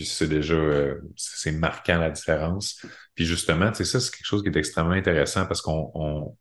c'est 0.04 0.28
déjà 0.28 0.54
euh, 0.54 1.00
c'est 1.16 1.52
marquant 1.52 1.98
la 1.98 2.10
différence. 2.10 2.84
Puis 3.14 3.24
justement, 3.24 3.70
tu 3.70 3.78
sais, 3.78 3.84
ça, 3.84 4.00
c'est 4.00 4.10
quelque 4.10 4.26
chose 4.26 4.42
qui 4.42 4.48
est 4.48 4.56
extrêmement 4.56 4.92
intéressant 4.92 5.46
parce 5.46 5.62
qu'on 5.62 5.90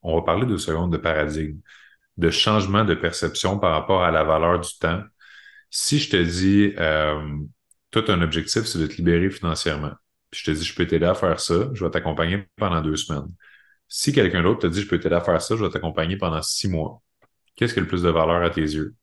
on, 0.01 0.15
va 0.15 0.21
parler 0.23 0.45
de 0.45 0.57
secondes 0.57 0.91
de 0.91 0.97
paradigme, 0.97 1.59
de 2.17 2.30
changement 2.30 2.86
de 2.86 2.95
perception 2.95 3.59
par 3.59 3.73
rapport 3.73 4.03
à 4.03 4.11
la 4.11 4.23
valeur 4.23 4.59
du 4.59 4.69
temps. 4.80 5.03
Si 5.69 5.99
je 5.99 6.09
te 6.09 6.17
dis 6.17 6.73
euh, 6.80 7.38
tout 7.91 8.05
un 8.07 8.21
objectif, 8.21 8.65
c'est 8.65 8.80
de 8.80 8.88
te 8.88 8.95
libérer 8.95 9.30
financièrement. 9.30 9.91
Puis 10.36 10.43
je 10.43 10.51
te 10.51 10.57
dis, 10.57 10.65
je 10.65 10.75
peux 10.75 10.86
t'aider 10.86 11.05
à 11.05 11.15
faire 11.15 11.39
ça, 11.39 11.69
je 11.71 11.86
vais 11.86 11.89
t'accompagner 11.89 12.45
pendant 12.57 12.81
deux 12.81 12.97
semaines. 12.97 13.31
Si 13.88 14.11
quelqu'un 14.11 14.43
d'autre 14.43 14.59
te 14.61 14.67
dit, 14.67 14.81
je 14.81 14.88
peux 14.88 14.99
t'aider 14.99 15.15
à 15.15 15.21
faire 15.21 15.41
ça, 15.41 15.55
je 15.55 15.63
vais 15.63 15.69
t'accompagner 15.69 16.17
pendant 16.17 16.41
six 16.41 16.67
mois. 16.67 17.01
Qu'est-ce 17.55 17.73
qui 17.73 17.79
a 17.79 17.83
le 17.83 17.88
plus 17.88 18.01
de 18.01 18.09
valeur 18.09 18.43
à 18.43 18.49
tes 18.49 18.61
yeux? 18.61 18.95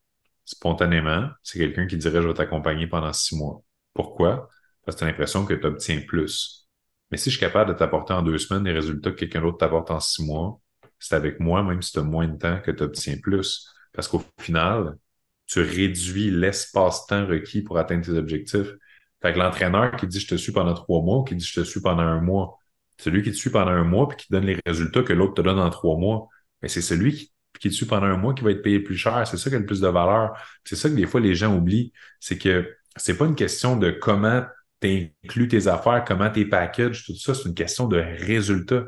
Spontanément, 0.45 1.31
c'est 1.43 1.59
quelqu'un 1.59 1.87
qui 1.87 1.97
dirait, 1.97 2.21
je 2.21 2.29
vais 2.29 2.35
t'accompagner 2.35 2.87
pendant 2.87 3.15
six 3.15 3.35
mois. 3.35 3.63
Pourquoi? 3.95 4.51
Parce 4.85 4.97
que 4.97 4.99
tu 4.99 5.05
as 5.05 5.07
l'impression 5.07 5.47
que 5.47 5.55
tu 5.55 5.67
obtiens 5.67 6.03
plus. 6.07 6.69
Mais 7.11 7.17
si 7.17 7.31
je 7.31 7.37
suis 7.37 7.41
capable 7.41 7.73
de 7.73 7.79
t'apporter 7.79 8.13
en 8.13 8.21
deux 8.21 8.37
semaines 8.37 8.65
les 8.65 8.73
résultats 8.73 9.11
que 9.13 9.17
quelqu'un 9.17 9.41
d'autre 9.41 9.57
t'apporte 9.57 9.91
en 9.91 10.01
six 10.01 10.23
mois, 10.23 10.61
c'est 10.99 11.15
avec 11.15 11.41
moi, 11.41 11.63
même 11.63 11.81
si 11.81 11.93
tu 11.93 11.99
as 11.99 12.03
moins 12.03 12.29
de 12.29 12.37
temps, 12.37 12.61
que 12.61 12.71
tu 12.71 12.83
obtiens 12.83 13.17
plus. 13.23 13.67
Parce 13.95 14.07
qu'au 14.07 14.23
final, 14.39 14.99
tu 15.47 15.61
réduis 15.61 16.31
l'espace-temps 16.31 17.27
requis 17.27 17.63
pour 17.63 17.79
atteindre 17.79 18.05
tes 18.05 18.13
objectifs. 18.13 18.75
Fait 19.23 19.33
que 19.33 19.39
l'entraîneur 19.39 19.95
qui 19.97 20.07
dit 20.07 20.21
je 20.21 20.29
te 20.29 20.35
suis 20.35 20.53
pendant 20.53 20.75
trois 20.75 21.01
mois 21.01 21.19
ou 21.19 21.25
qui 21.25 21.37
dit 21.37 21.45
je 21.45 21.61
te 21.61 21.65
suis 21.65 21.81
pendant 21.81 22.03
un 22.03 22.21
mois, 22.21 22.59
celui 22.99 23.23
qui 23.23 23.31
te 23.31 23.37
suit 23.37 23.51
pendant 23.51 23.71
un 23.71 23.85
mois 23.85 24.09
puis 24.09 24.19
qui 24.19 24.27
donne 24.31 24.45
les 24.45 24.59
résultats 24.67 25.03
que 25.03 25.13
l'autre 25.13 25.35
te 25.35 25.43
donne 25.43 25.59
en 25.59 25.71
trois 25.71 25.97
mois, 25.97 26.29
mais 26.61 26.69
c'est 26.69 26.83
celui 26.83 27.15
qui, 27.15 27.69
te 27.69 27.75
suit 27.75 27.87
pendant 27.87 28.07
un 28.07 28.17
mois 28.17 28.35
qui 28.35 28.43
va 28.43 28.51
être 28.51 28.63
payé 28.63 28.81
plus 28.81 28.97
cher. 28.97 29.27
C'est 29.27 29.37
ça 29.37 29.49
qui 29.49 29.57
a 29.57 29.59
le 29.61 29.67
plus 29.67 29.81
de 29.81 29.87
valeur. 29.87 30.33
C'est 30.65 30.75
ça 30.75 30.89
que 30.89 30.95
des 30.95 31.07
fois 31.07 31.21
les 31.21 31.35
gens 31.37 31.55
oublient. 31.57 31.93
C'est 32.19 32.37
que 32.37 32.75
c'est 32.97 33.17
pas 33.17 33.27
une 33.27 33.37
question 33.37 33.77
de 33.77 33.91
comment 33.91 34.45
tu 34.81 35.15
inclus 35.25 35.49
tes 35.49 35.69
affaires, 35.69 36.05
comment 36.05 36.29
tes 36.31 36.45
packages, 36.45 37.05
tout 37.05 37.17
ça, 37.17 37.35
c'est 37.35 37.49
une 37.49 37.55
question 37.55 37.87
de 37.87 37.99
résultat. 37.99 38.85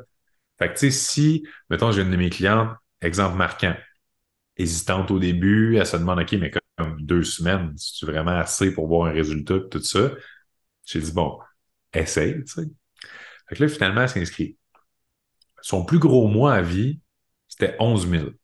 Fait 0.58 0.68
que, 0.68 0.74
tu 0.74 0.78
sais, 0.78 0.90
si, 0.90 1.46
mettons, 1.70 1.92
j'ai 1.92 2.02
une 2.02 2.10
de 2.10 2.16
mes 2.16 2.30
clientes, 2.30 2.70
exemple 3.00 3.36
marquant, 3.36 3.74
hésitante 4.56 5.10
au 5.10 5.18
début, 5.18 5.76
elle 5.76 5.86
se 5.86 5.96
demande, 5.96 6.20
OK, 6.20 6.32
mais 6.32 6.50
comme 6.76 7.00
deux 7.00 7.22
semaines, 7.24 7.72
c'est 7.76 8.06
vraiment 8.06 8.38
assez 8.38 8.72
pour 8.72 8.86
voir 8.86 9.08
un 9.08 9.12
résultat, 9.12 9.58
tout 9.70 9.82
ça? 9.82 10.10
J'ai 10.84 11.00
dit, 11.00 11.12
bon, 11.12 11.38
essaye, 11.92 12.34
tu 12.44 12.46
sais. 12.46 12.62
Fait 13.48 13.56
que 13.56 13.62
là, 13.62 13.68
finalement, 13.68 14.02
elle 14.02 14.08
s'inscrit. 14.08 14.56
Son 15.60 15.84
plus 15.84 15.98
gros 15.98 16.28
mois 16.28 16.54
à 16.54 16.62
vie, 16.62 17.00
c'était 17.48 17.76
11 17.78 18.08
000. 18.08 18.26
OK? 18.26 18.36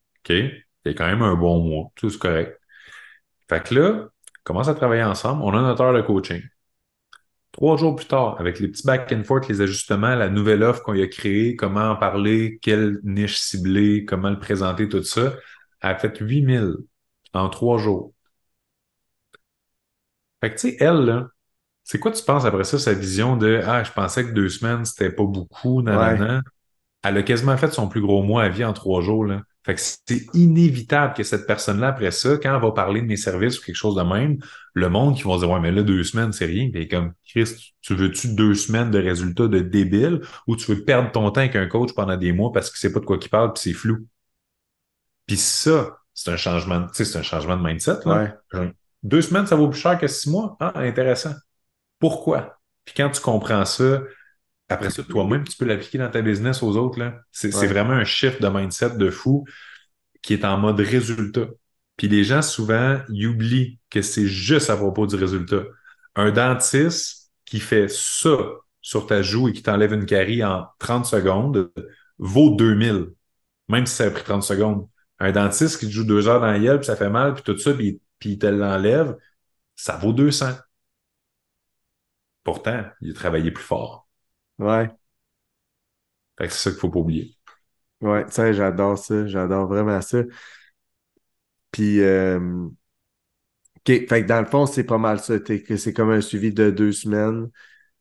C'est 0.84 0.94
quand 0.94 1.06
même 1.06 1.22
un 1.22 1.34
bon 1.34 1.60
mois. 1.62 1.92
Tout 1.94 2.08
est 2.08 2.18
correct. 2.18 2.60
Fait 3.48 3.62
que 3.62 3.74
là, 3.74 4.08
commence 4.44 4.68
à 4.68 4.74
travailler 4.74 5.02
ensemble. 5.02 5.42
On 5.42 5.52
a 5.52 5.60
notre 5.60 5.82
heure 5.82 5.94
de 5.94 6.02
coaching. 6.02 6.42
Trois 7.52 7.76
jours 7.76 7.96
plus 7.96 8.06
tard, 8.06 8.40
avec 8.40 8.60
les 8.60 8.68
petits 8.68 8.86
back 8.86 9.12
and 9.12 9.24
forth, 9.24 9.48
les 9.48 9.60
ajustements, 9.60 10.14
la 10.14 10.28
nouvelle 10.28 10.62
offre 10.62 10.82
qu'on 10.82 11.00
a 11.00 11.06
créée, 11.08 11.56
comment 11.56 11.90
en 11.90 11.96
parler, 11.96 12.58
quelle 12.62 13.00
niche 13.02 13.38
cibler, 13.38 14.04
comment 14.04 14.30
le 14.30 14.38
présenter, 14.38 14.88
tout 14.88 15.02
ça, 15.02 15.34
elle 15.82 15.90
a 15.90 15.98
fait 15.98 16.18
8000 16.18 16.74
en 17.34 17.48
trois 17.50 17.78
jours. 17.78 18.12
Fait 20.40 20.50
que, 20.50 20.54
tu 20.58 20.70
sais, 20.70 20.76
elle, 20.80 21.04
là, 21.04 21.28
c'est 21.84 21.98
quoi 21.98 22.12
tu 22.12 22.24
penses 22.24 22.44
après 22.44 22.64
ça, 22.64 22.78
sa 22.78 22.94
vision 22.94 23.36
de 23.36 23.62
Ah, 23.66 23.84
je 23.84 23.92
pensais 23.92 24.24
que 24.24 24.32
deux 24.32 24.48
semaines, 24.48 24.84
c'était 24.84 25.10
pas 25.12 25.24
beaucoup, 25.24 25.82
nan, 25.82 26.42
Elle 27.04 27.18
a 27.18 27.22
quasiment 27.22 27.56
fait 27.56 27.72
son 27.72 27.88
plus 27.88 28.00
gros 28.02 28.22
mois 28.22 28.44
à 28.44 28.48
vie 28.48 28.64
en 28.64 28.72
trois 28.74 29.02
jours, 29.02 29.24
là. 29.26 29.42
Fait 29.64 29.74
que 29.74 29.80
c'est 29.80 30.26
inévitable 30.34 31.14
que 31.14 31.22
cette 31.24 31.46
personne-là, 31.46 31.88
après 31.88 32.12
ça, 32.12 32.38
quand 32.38 32.54
elle 32.54 32.62
va 32.62 32.72
parler 32.72 33.02
de 33.02 33.06
mes 33.06 33.16
services 33.16 33.60
ou 33.60 33.64
quelque 33.64 33.76
chose 33.76 33.96
de 33.96 34.02
même, 34.02 34.38
le 34.74 34.88
monde 34.90 35.16
qui 35.16 35.24
va 35.24 35.38
dire, 35.38 35.50
ouais, 35.50 35.60
mais 35.60 35.72
là, 35.72 35.82
deux 35.82 36.04
semaines, 36.04 36.32
c'est 36.32 36.46
rien. 36.46 36.70
Puis 36.72 36.88
comme, 36.88 37.14
Chris, 37.28 37.74
tu 37.82 37.94
veux-tu 37.94 38.34
deux 38.34 38.54
semaines 38.54 38.90
de 38.90 38.98
résultats 39.00 39.48
de 39.48 39.60
débile 39.60 40.22
ou 40.46 40.56
tu 40.56 40.72
veux 40.72 40.84
perdre 40.84 41.12
ton 41.12 41.30
temps 41.30 41.40
avec 41.42 41.56
un 41.56 41.66
coach 41.66 41.92
pendant 41.94 42.16
des 42.16 42.32
mois 42.32 42.52
parce 42.52 42.70
qu'il 42.70 42.78
sait 42.78 42.92
pas 42.92 43.00
de 43.00 43.06
quoi 43.06 43.18
il 43.22 43.28
parle 43.30 43.52
puis 43.54 43.62
c'est 43.64 43.74
flou? 43.74 44.06
Puis 45.30 45.36
ça, 45.36 45.96
c'est 46.12 46.32
un 46.32 46.36
changement, 46.36 46.88
tu 46.88 46.94
sais, 46.94 47.04
c'est 47.04 47.16
un 47.16 47.22
changement 47.22 47.56
de 47.56 47.62
mindset, 47.62 48.00
là. 48.04 48.34
Deux 49.04 49.22
semaines, 49.22 49.46
ça 49.46 49.54
vaut 49.54 49.68
plus 49.68 49.78
cher 49.78 49.96
que 49.96 50.08
six 50.08 50.28
mois. 50.28 50.56
Ah, 50.58 50.72
intéressant. 50.80 51.34
Pourquoi? 52.00 52.58
Puis 52.84 52.96
quand 52.96 53.08
tu 53.10 53.20
comprends 53.20 53.64
ça, 53.64 54.00
après 54.68 54.90
ça, 54.90 55.04
toi-même, 55.04 55.44
tu 55.44 55.56
peux 55.56 55.66
l'appliquer 55.66 55.98
dans 55.98 56.10
ta 56.10 56.20
business 56.20 56.64
aux 56.64 56.76
autres. 56.76 57.00
C'est 57.30 57.68
vraiment 57.68 57.92
un 57.92 58.02
shift 58.02 58.42
de 58.42 58.48
mindset 58.48 58.96
de 58.96 59.08
fou 59.08 59.44
qui 60.20 60.32
est 60.32 60.44
en 60.44 60.58
mode 60.58 60.80
résultat. 60.80 61.46
Puis 61.96 62.08
les 62.08 62.24
gens, 62.24 62.42
souvent, 62.42 62.98
ils 63.08 63.28
oublient 63.28 63.78
que 63.88 64.02
c'est 64.02 64.26
juste 64.26 64.68
à 64.68 64.76
propos 64.76 65.06
du 65.06 65.14
résultat. 65.14 65.62
Un 66.16 66.32
dentiste 66.32 67.30
qui 67.44 67.60
fait 67.60 67.88
ça 67.88 68.36
sur 68.80 69.06
ta 69.06 69.22
joue 69.22 69.48
et 69.48 69.52
qui 69.52 69.62
t'enlève 69.62 69.92
une 69.92 70.06
carie 70.06 70.42
en 70.42 70.66
30 70.80 71.06
secondes 71.06 71.70
vaut 72.18 72.50
2000, 72.50 73.10
même 73.68 73.86
si 73.86 73.94
ça 73.94 74.06
a 74.06 74.10
pris 74.10 74.24
30 74.24 74.42
secondes. 74.42 74.88
Un 75.20 75.32
dentiste 75.32 75.78
qui 75.78 75.86
te 75.86 75.92
joue 75.92 76.04
deux 76.04 76.28
heures 76.28 76.40
dans 76.40 76.50
la 76.50 76.76
puis 76.78 76.86
ça 76.86 76.96
fait 76.96 77.10
mal, 77.10 77.34
puis 77.34 77.42
tout 77.42 77.58
ça, 77.58 77.74
puis, 77.74 78.00
puis 78.18 78.30
il 78.30 78.38
te 78.38 78.46
l'enlève, 78.46 79.16
ça 79.76 79.96
vaut 79.96 80.12
200. 80.12 80.52
Pourtant, 82.42 82.84
il 83.00 83.10
a 83.10 83.14
travaillé 83.14 83.50
plus 83.50 83.62
fort. 83.62 84.08
Ouais. 84.58 84.90
Fait 86.38 86.46
que 86.46 86.52
c'est 86.52 86.58
ça 86.58 86.70
qu'il 86.70 86.80
faut 86.80 86.90
pas 86.90 87.00
oublier. 87.00 87.36
Ouais, 88.00 88.24
ça, 88.28 88.52
j'adore 88.52 88.96
ça. 88.96 89.26
J'adore 89.26 89.66
vraiment 89.66 90.00
ça. 90.00 90.22
Puis, 91.70 92.00
euh, 92.00 92.66
OK, 93.76 93.86
fait 93.86 94.06
que 94.06 94.26
dans 94.26 94.40
le 94.40 94.46
fond, 94.46 94.66
c'est 94.66 94.84
pas 94.84 94.98
mal 94.98 95.20
ça. 95.20 95.38
que 95.38 95.76
c'est 95.76 95.92
comme 95.92 96.10
un 96.10 96.20
suivi 96.20 96.52
de 96.52 96.70
deux 96.70 96.92
semaines 96.92 97.50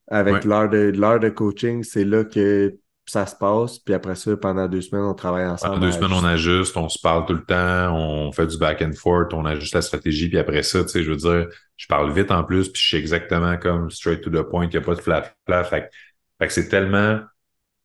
avec 0.07 0.43
l'heure 0.43 0.69
de, 0.69 0.91
l'heure 0.95 1.19
de 1.19 1.29
coaching. 1.29 1.83
C'est 1.83 2.05
là 2.05 2.23
que 2.23 2.77
ça 3.09 3.25
se 3.25 3.35
passe. 3.35 3.79
Puis 3.79 3.93
après 3.93 4.15
ça, 4.15 4.35
pendant 4.37 4.67
deux 4.67 4.81
semaines, 4.81 5.05
on 5.05 5.13
travaille 5.13 5.45
ensemble. 5.45 5.75
Pendant 5.75 5.87
deux 5.87 5.91
semaines, 5.91 6.13
on 6.13 6.23
ajuste, 6.23 6.75
on 6.77 6.89
se 6.89 6.99
parle 6.99 7.25
tout 7.25 7.33
le 7.33 7.43
temps, 7.43 7.95
on 7.95 8.31
fait 8.31 8.47
du 8.47 8.57
back 8.57 8.81
and 8.81 8.93
forth, 8.93 9.33
on 9.33 9.45
ajuste 9.45 9.73
la 9.73 9.81
stratégie. 9.81 10.29
Puis 10.29 10.37
après 10.37 10.63
ça, 10.63 10.83
tu 10.83 10.89
sais, 10.89 11.03
je 11.03 11.11
veux 11.11 11.17
dire, 11.17 11.47
je 11.77 11.87
parle 11.87 12.11
vite 12.11 12.31
en 12.31 12.43
plus, 12.43 12.69
puis 12.69 12.81
je 12.81 12.89
sais 12.89 12.97
exactement 12.97 13.57
comme 13.57 13.89
straight 13.89 14.21
to 14.21 14.29
the 14.29 14.43
point, 14.43 14.65
il 14.65 14.69
n'y 14.69 14.77
a 14.77 14.81
pas 14.81 14.95
de 14.95 15.01
flat 15.01 15.33
flat. 15.45 15.63
Fait, 15.63 15.89
fait 16.39 16.47
que 16.47 16.53
c'est 16.53 16.69
tellement 16.69 17.19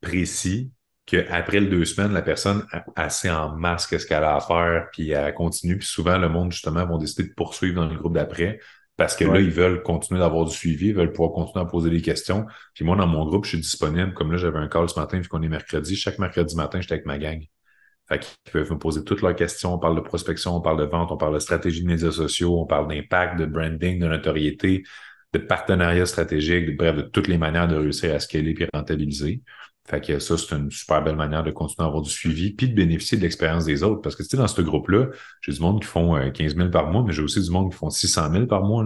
précis 0.00 0.70
qu'après 1.06 1.60
les 1.60 1.68
deux 1.68 1.84
semaines, 1.84 2.12
la 2.12 2.22
personne 2.22 2.66
a 2.72 2.84
assez 2.96 3.30
en 3.30 3.54
masse 3.56 3.86
qu'est-ce 3.86 4.06
qu'elle 4.06 4.24
a 4.24 4.36
à 4.36 4.40
faire, 4.40 4.88
puis 4.92 5.10
elle 5.10 5.34
continue. 5.34 5.78
Puis 5.78 5.86
souvent, 5.86 6.18
le 6.18 6.28
monde, 6.28 6.52
justement, 6.52 6.86
vont 6.86 6.98
décider 6.98 7.28
de 7.28 7.34
poursuivre 7.34 7.76
dans 7.76 7.86
le 7.86 7.96
groupe 7.96 8.14
d'après. 8.14 8.58
Parce 8.96 9.16
que 9.16 9.24
là, 9.24 9.40
ils 9.40 9.50
veulent 9.50 9.82
continuer 9.82 10.20
d'avoir 10.20 10.44
du 10.44 10.54
suivi, 10.54 10.88
ils 10.88 10.94
veulent 10.94 11.10
pouvoir 11.10 11.32
continuer 11.32 11.64
à 11.64 11.68
poser 11.68 11.90
des 11.90 12.00
questions. 12.00 12.46
Puis 12.74 12.84
moi, 12.84 12.94
dans 12.96 13.08
mon 13.08 13.26
groupe, 13.26 13.44
je 13.44 13.50
suis 13.50 13.58
disponible. 13.58 14.14
Comme 14.14 14.30
là, 14.30 14.38
j'avais 14.38 14.58
un 14.58 14.68
call 14.68 14.88
ce 14.88 14.98
matin, 14.98 15.18
vu 15.18 15.28
qu'on 15.28 15.42
est 15.42 15.48
mercredi. 15.48 15.96
Chaque 15.96 16.18
mercredi 16.20 16.54
matin, 16.54 16.80
j'étais 16.80 16.94
avec 16.94 17.06
ma 17.06 17.18
gang. 17.18 17.42
Fait 18.08 18.20
qu'ils 18.20 18.52
peuvent 18.52 18.70
me 18.70 18.78
poser 18.78 19.02
toutes 19.02 19.22
leurs 19.22 19.34
questions. 19.34 19.74
On 19.74 19.78
parle 19.78 19.96
de 19.96 20.00
prospection, 20.00 20.54
on 20.54 20.60
parle 20.60 20.78
de 20.78 20.84
vente, 20.84 21.10
on 21.10 21.16
parle 21.16 21.34
de 21.34 21.38
stratégie 21.40 21.82
de 21.82 21.88
médias 21.88 22.12
sociaux, 22.12 22.60
on 22.60 22.66
parle 22.66 22.86
d'impact, 22.86 23.40
de 23.40 23.46
branding, 23.46 23.98
de 23.98 24.06
notoriété, 24.06 24.84
de 25.32 25.38
partenariat 25.38 26.06
stratégique, 26.06 26.76
bref, 26.76 26.96
de 26.96 27.02
toutes 27.02 27.26
les 27.26 27.38
manières 27.38 27.66
de 27.66 27.76
réussir 27.76 28.14
à 28.14 28.20
scaler 28.20 28.54
et 28.58 28.68
rentabiliser. 28.72 29.42
Fait 29.86 30.00
que 30.00 30.18
ça, 30.18 30.38
c'est 30.38 30.54
une 30.54 30.70
super 30.70 31.02
belle 31.02 31.16
manière 31.16 31.44
de 31.44 31.50
continuer 31.50 31.84
à 31.84 31.88
avoir 31.88 32.02
du 32.02 32.10
suivi 32.10 32.52
puis 32.52 32.68
de 32.68 32.74
bénéficier 32.74 33.18
de 33.18 33.22
l'expérience 33.22 33.66
des 33.66 33.82
autres. 33.82 34.00
Parce 34.00 34.16
que, 34.16 34.22
tu 34.22 34.30
sais, 34.30 34.36
dans 34.38 34.48
ce 34.48 34.62
groupe-là, 34.62 35.08
j'ai 35.42 35.52
du 35.52 35.60
monde 35.60 35.82
qui 35.82 35.86
font 35.86 36.18
15 36.30 36.54
euh, 36.54 36.56
000 36.56 36.70
par 36.70 36.90
mois, 36.90 37.04
mais 37.06 37.12
j'ai 37.12 37.22
aussi 37.22 37.42
du 37.42 37.50
monde 37.50 37.70
qui 37.70 37.76
font 37.76 37.90
600 37.90 38.32
000 38.32 38.46
par 38.46 38.62
mois. 38.62 38.84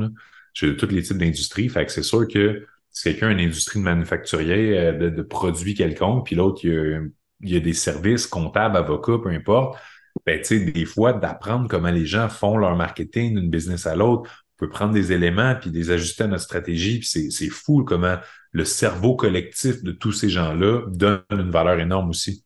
J'ai 0.55 0.77
tous 0.77 0.89
les 0.89 1.03
types 1.03 1.19
d'industries. 1.19 1.69
Fait 1.69 1.87
que 1.87 1.93
c'est 1.93 2.03
sûr 2.03 2.27
que 2.27 2.67
si 2.91 3.05
quelqu'un 3.05 3.29
a 3.29 3.31
une 3.31 3.41
industrie 3.41 3.79
de 3.79 3.85
manufacturier, 3.85 4.77
euh, 4.77 5.11
de, 5.11 5.23
produits 5.23 5.75
quelconques, 5.75 6.27
puis 6.27 6.35
l'autre, 6.35 6.65
il, 6.65 7.13
il 7.43 7.51
y, 7.51 7.57
a, 7.57 7.61
des 7.61 7.75
services 7.75 8.27
comptables, 8.27 8.77
avocats, 8.77 9.19
peu 9.23 9.31
importe, 9.31 9.79
ben, 10.27 10.39
tu 10.41 10.59
sais, 10.59 10.61
des 10.61 10.85
fois, 10.85 11.13
d'apprendre 11.13 11.69
comment 11.69 11.91
les 11.91 12.07
gens 12.07 12.29
font 12.29 12.57
leur 12.57 12.75
marketing 12.77 13.37
d'une 13.37 13.51
business 13.51 13.87
à 13.87 13.95
l'autre, 13.95 14.47
peut 14.59 14.69
prendre 14.69 14.93
des 14.93 15.13
éléments 15.13 15.55
puis 15.55 15.71
les 15.71 15.91
ajuster 15.91 16.25
à 16.25 16.27
notre 16.27 16.43
stratégie. 16.43 16.99
Puis 16.99 17.31
c'est 17.31 17.49
fou 17.49 17.85
comment 17.85 18.19
le 18.53 18.65
cerveau 18.65 19.17
collectif 19.17 19.83
de 19.83 19.93
tous 19.93 20.13
ces 20.13 20.29
gens-là 20.29 20.83
donne 20.89 21.23
une 21.31 21.51
valeur 21.51 21.79
énorme 21.79 22.11
aussi. 22.11 22.45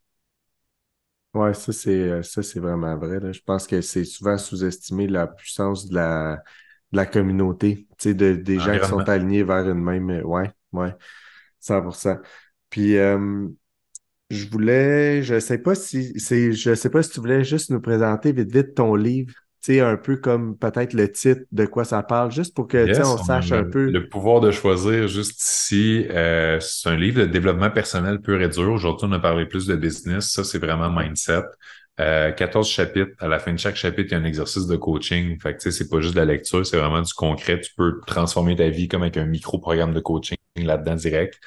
Oui, 1.35 1.55
ça 1.55 1.73
c'est 1.73 1.91
euh, 1.91 2.23
ça 2.23 2.43
c'est 2.43 2.61
vraiment 2.61 2.97
vrai. 2.99 3.33
Je 3.33 3.41
pense 3.43 3.67
que 3.67 3.81
c'est 3.81 4.05
souvent 4.05 4.37
sous-estimé 4.37 5.07
la 5.09 5.27
puissance 5.27 5.89
de 5.89 5.95
la, 5.95 6.43
de 6.93 6.97
la 6.99 7.07
communauté, 7.07 7.89
de, 8.05 8.35
des 8.35 8.59
gens 8.59 8.79
qui 8.79 8.87
sont 8.87 9.09
alignés 9.09 9.43
vers 9.43 9.67
une 9.69 9.83
même. 9.83 10.11
Euh, 10.11 10.23
ouais, 10.23 10.51
ouais, 10.73 10.95
100%. 11.61 12.21
Puis 12.69 12.99
euh, 12.99 13.49
je 14.29 14.47
voulais, 14.49 15.23
je 15.23 15.41
sais 15.41 15.57
pas 15.57 15.75
si 15.75 16.19
c'est, 16.21 16.53
je 16.53 16.75
sais 16.75 16.91
pas 16.91 17.03
si 17.03 17.11
tu 17.11 17.21
voulais 17.21 17.45
juste 17.45 17.71
nous 17.71 17.81
présenter 17.81 18.33
vite 18.33 18.53
vite 18.53 18.75
ton 18.75 18.95
livre 18.95 19.33
sais, 19.63 19.81
un 19.81 19.97
peu 19.97 20.17
comme 20.17 20.57
peut-être 20.57 20.93
le 20.93 21.11
titre 21.11 21.43
de 21.53 21.67
quoi 21.67 21.85
ça 21.85 22.03
parle, 22.03 22.33
juste 22.33 22.55
pour 22.55 22.69
que 22.69 23.01
on, 23.05 23.17
sache 23.17 23.53
un 23.53 23.65
peu. 23.65 23.91
Le 23.91 24.09
pouvoir 24.09 24.41
de 24.41 24.51
choisir 24.51 25.09
juste 25.09 25.41
ici, 25.41 26.07
euh, 26.11 26.59
c'est 26.61 26.89
un 26.89 26.97
livre 26.97 27.21
de 27.21 27.27
développement 27.27 27.71
personnel 27.71 28.21
pur 28.21 28.41
et 28.41 28.49
dur. 28.49 28.73
Aujourd'hui, 28.73 29.07
on 29.09 29.13
a 29.13 29.19
parlé 29.19 29.47
plus 29.47 29.67
de 29.67 29.77
business. 29.77 30.31
Ça, 30.31 30.45
c'est 30.45 30.59
vraiment 30.59 30.91
mindset. 30.91 31.43
Euh, 32.01 32.33
14 32.33 32.69
chapitres. 32.69 33.13
À 33.21 33.29
la 33.29 33.39
fin 33.39 33.53
de 33.53 33.59
chaque 33.59 33.77
chapitre, 33.77 34.09
il 34.11 34.13
y 34.13 34.15
a 34.15 34.19
un 34.19 34.25
exercice 34.25 34.67
de 34.67 34.77
coaching. 34.77 35.39
Fait 35.41 35.57
que, 35.57 35.71
c'est 35.71 35.89
pas 35.89 36.01
juste 36.01 36.15
de 36.15 36.21
la 36.21 36.27
lecture, 36.27 36.67
c'est 36.67 36.79
vraiment 36.79 37.03
du 37.03 37.13
concret. 37.13 37.61
Tu 37.61 37.73
peux 37.77 38.01
transformer 38.07 38.57
ta 38.57 38.69
vie 38.69 38.89
comme 38.89 39.03
avec 39.03 39.17
un 39.17 39.27
micro-programme 39.27 39.93
de 39.93 40.01
coaching 40.01 40.37
là-dedans 40.57 40.97
direct. 40.97 41.39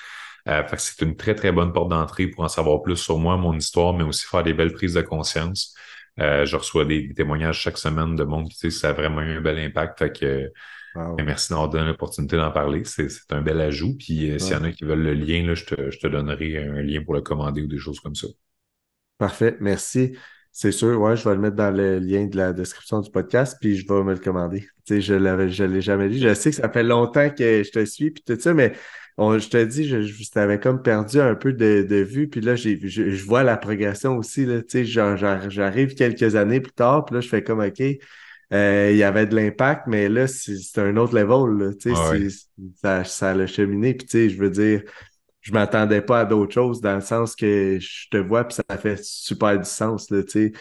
Euh, 0.48 0.64
fait 0.68 0.76
que 0.76 0.82
c'est 0.82 1.02
une 1.02 1.16
très, 1.16 1.34
très 1.34 1.52
bonne 1.52 1.74
porte 1.74 1.90
d'entrée 1.90 2.28
pour 2.28 2.44
en 2.44 2.48
savoir 2.48 2.82
plus 2.84 2.98
sur 2.98 3.18
moi, 3.18 3.36
mon 3.36 3.54
histoire, 3.58 3.94
mais 3.94 4.04
aussi 4.04 4.26
faire 4.28 4.44
des 4.44 4.54
belles 4.54 4.74
prises 4.74 4.94
de 4.94 5.02
conscience. 5.02 5.76
Euh, 6.20 6.46
je 6.46 6.56
reçois 6.56 6.86
des, 6.86 7.14
témoignages 7.14 7.60
chaque 7.60 7.78
semaine 7.78 8.16
de 8.16 8.24
monde 8.24 8.50
qui 8.50 8.72
ça 8.72 8.90
a 8.90 8.94
vraiment 8.94 9.22
eu 9.22 9.38
un 9.38 9.42
bel 9.42 9.60
impact. 9.60 10.00
Fait 10.00 10.12
que 10.12 10.52
ben, 10.96 11.26
merci 11.26 11.50
d'avoir 11.50 11.70
donné 11.70 11.86
l'opportunité 11.88 12.38
d'en 12.38 12.52
parler. 12.52 12.84
C'est 12.86 13.10
un 13.32 13.42
bel 13.42 13.60
ajout. 13.60 13.96
Puis 13.98 14.32
euh, 14.32 14.40
s'il 14.40 14.54
y 14.54 14.56
en 14.56 14.64
a 14.64 14.72
qui 14.72 14.86
veulent 14.86 15.04
le 15.04 15.14
lien, 15.14 15.46
là, 15.46 15.56
je, 15.56 15.66
te, 15.66 15.92
je 15.92 16.00
te 16.00 16.08
donnerai 16.08 16.58
un 16.58 16.82
lien 16.82 17.04
pour 17.04 17.14
le 17.14 17.22
commander 17.22 17.62
ou 17.62 17.68
des 17.68 17.78
choses 17.78 18.00
comme 18.00 18.16
ça. 18.16 18.28
Parfait, 19.18 19.58
merci. 19.60 20.18
C'est 20.58 20.72
sûr, 20.72 21.02
ouais, 21.02 21.18
je 21.18 21.28
vais 21.28 21.36
le 21.36 21.42
mettre 21.42 21.58
dans 21.58 21.76
le 21.76 22.00
lien 22.00 22.28
de 22.28 22.38
la 22.38 22.54
description 22.54 23.02
du 23.02 23.12
podcast, 23.12 23.58
puis 23.60 23.76
je 23.76 23.86
vais 23.86 24.04
me 24.04 24.14
le 24.14 24.20
commander. 24.20 24.62
Tu 24.86 24.96
sais, 24.96 25.02
je 25.02 25.14
l'avais, 25.14 25.50
je 25.50 25.66
l'ai 25.66 25.82
jamais 25.82 26.08
dit. 26.08 26.18
Je 26.18 26.34
sais 26.34 26.50
que 26.50 26.56
ça 26.56 26.70
fait 26.70 26.84
longtemps 26.84 27.30
que 27.30 27.62
je 27.62 27.70
te 27.72 27.84
suis, 27.84 28.12
puis 28.12 28.24
tout 28.26 28.40
ça, 28.40 28.54
mais 28.54 28.72
je 29.18 29.48
te 29.50 29.64
dis, 29.64 29.88
je, 29.88 30.02
je 30.02 30.30
t'avais 30.30 30.60
comme 30.60 30.82
perdu 30.82 31.20
un 31.20 31.36
peu 31.36 31.54
de, 31.54 31.86
de 31.88 31.96
vue, 31.96 32.28
puis 32.28 32.42
là, 32.42 32.56
j'ai, 32.56 32.80
je, 32.82 33.10
je, 33.12 33.26
vois 33.26 33.44
la 33.44 33.58
progression 33.58 34.18
aussi, 34.18 34.46
là, 34.46 34.62
tu 34.62 34.86
sais, 34.86 34.86
j'arrive 34.86 35.96
quelques 35.96 36.36
années 36.36 36.60
plus 36.60 36.74
tard, 36.74 37.06
puis 37.06 37.16
là, 37.16 37.22
je 37.22 37.30
fais 37.30 37.44
comme, 37.44 37.62
OK, 37.62 37.82
euh, 38.54 38.90
il 38.92 38.98
y 38.98 39.04
avait 39.04 39.26
de 39.26 39.36
l'impact, 39.36 39.84
mais 39.88 40.10
là, 40.10 40.28
c'est 40.28 40.80
un 40.80 40.98
autre 40.98 41.16
level, 41.16 41.68
là, 41.68 41.74
tu 41.74 41.96
sais, 41.96 42.48
ça, 42.82 43.04
ça 43.06 43.30
a 43.32 43.48
cheminé, 43.48 43.94
puis 43.94 44.06
tu 44.06 44.12
sais, 44.12 44.30
je 44.30 44.38
veux 44.38 44.50
dire, 44.50 44.84
je 45.40 45.54
m'attendais 45.54 46.02
pas 46.02 46.22
à 46.22 46.26
d'autres 46.26 46.54
choses, 46.54 46.82
dans 46.82 46.96
le 46.96 47.02
sens 47.02 47.36
que 47.36 47.78
je 47.80 48.10
te 48.10 48.18
vois, 48.18 48.44
puis 48.44 48.58
ça 48.68 48.78
fait 48.78 49.02
super 49.02 49.58
du 49.58 49.70
sens, 49.70 50.10
là, 50.10 50.24
tu 50.24 50.30
sais. 50.32 50.52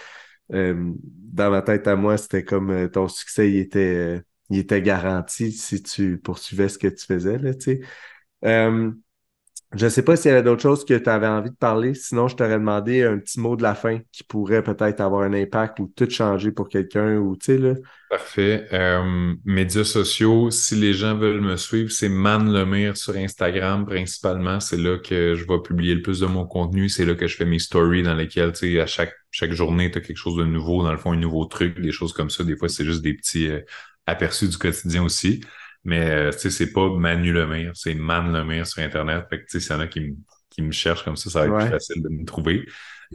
Euh, 0.53 0.93
dans 1.07 1.51
ma 1.51 1.63
tête 1.63 1.89
à 1.89 1.97
moi, 1.97 2.19
c'était 2.19 2.45
comme 2.45 2.71
euh, 2.71 2.89
ton 2.89 3.09
succès, 3.09 3.51
il 3.51 3.57
était, 3.59 4.21
il 4.51 4.59
était 4.59 4.83
garanti 4.83 5.51
si 5.53 5.83
tu 5.83 6.19
poursuivais 6.19 6.69
ce 6.69 6.79
que 6.79 6.89
tu 6.89 7.05
faisais, 7.05 7.39
là, 7.39 7.55
tu 7.55 7.61
sais. 7.61 7.81
Euh, 8.45 8.91
je 9.77 9.87
ne 9.87 9.91
sais 9.91 10.03
pas 10.03 10.15
s'il 10.15 10.31
y 10.31 10.33
avait 10.33 10.45
d'autres 10.45 10.63
choses 10.63 10.85
que 10.85 10.95
tu 10.95 11.11
avais 11.11 11.27
envie 11.27 11.51
de 11.51 11.57
parler. 11.57 11.95
Sinon, 11.95 12.29
je 12.29 12.37
t'aurais 12.37 12.59
demandé 12.59 13.03
un 13.03 13.19
petit 13.19 13.41
mot 13.41 13.57
de 13.57 13.63
la 13.63 13.75
fin 13.75 13.99
qui 14.13 14.23
pourrait 14.23 14.63
peut-être 14.63 15.01
avoir 15.01 15.23
un 15.23 15.33
impact 15.33 15.81
ou 15.81 15.93
tout 15.97 16.09
changer 16.09 16.53
pour 16.53 16.69
quelqu'un 16.69 17.17
ou 17.17 17.37
tu 17.37 17.47
sais 17.47 17.59
là. 17.59 17.75
Parfait. 18.09 18.69
Euh, 18.73 19.35
médias 19.45 19.83
sociaux, 19.83 20.53
si 20.53 20.77
les 20.77 20.93
gens 20.93 21.17
veulent 21.17 21.41
me 21.41 21.57
suivre, 21.57 21.91
c'est 21.91 22.09
Man 22.09 22.53
Lemire 22.53 22.97
sur 22.97 23.17
Instagram 23.17 23.85
principalement. 23.85 24.61
C'est 24.61 24.77
là 24.77 24.99
que 24.99 25.35
je 25.35 25.45
vais 25.45 25.61
publier 25.61 25.97
le 25.97 26.03
plus 26.03 26.21
de 26.21 26.27
mon 26.27 26.47
contenu. 26.47 26.89
C'est 26.89 27.05
là 27.05 27.17
que 27.17 27.27
je 27.27 27.37
fais 27.37 27.47
mes 27.47 27.59
stories 27.59 28.05
dans 28.05 28.15
lesquelles, 28.15 28.53
tu 28.53 28.75
sais, 28.75 28.81
à 28.81 28.87
chaque, 28.87 29.15
chaque 29.33 29.53
journée, 29.53 29.91
tu 29.91 29.99
as 29.99 30.03
quelque 30.03 30.17
chose 30.17 30.37
de 30.37 30.45
nouveau, 30.45 30.85
dans 30.85 30.93
le 30.93 30.99
fond, 30.99 31.13
un 31.13 31.17
nouveau 31.17 31.47
truc, 31.47 31.81
des 31.81 31.91
choses 31.91 32.13
comme 32.13 32.31
ça. 32.31 32.45
Des 32.45 32.57
fois, 32.57 32.69
c'est 32.69 32.85
juste 32.85 33.03
des 33.03 33.15
petits 33.15 33.49
euh, 33.49 33.61
aperçus 34.07 34.47
du 34.47 34.57
quotidien 34.57 35.03
aussi. 35.03 35.41
Mais 35.85 36.11
euh, 36.11 36.31
tu 36.31 36.39
sais, 36.39 36.51
c'est 36.51 36.73
pas 36.73 36.89
Manu 36.89 37.33
Lemire, 37.33 37.73
c'est 37.75 37.95
Man 37.95 38.33
Lemire 38.33 38.67
sur 38.67 38.83
Internet. 38.83 39.25
Fait 39.29 39.39
que 39.39 39.45
tu 39.45 39.51
sais, 39.51 39.61
s'il 39.61 39.73
y 39.73 39.75
en 39.77 39.81
a 39.81 39.87
qui, 39.87 40.01
me, 40.01 40.15
qui 40.51 40.63
me 40.63 40.73
cherchent 40.73 41.05
comme 41.05 41.17
ça, 41.17 41.31
ça 41.31 41.47
va 41.47 41.47
être 41.47 41.67
plus 41.67 41.73
facile 41.73 42.03
de 42.03 42.09
me 42.09 42.25
trouver. 42.25 42.67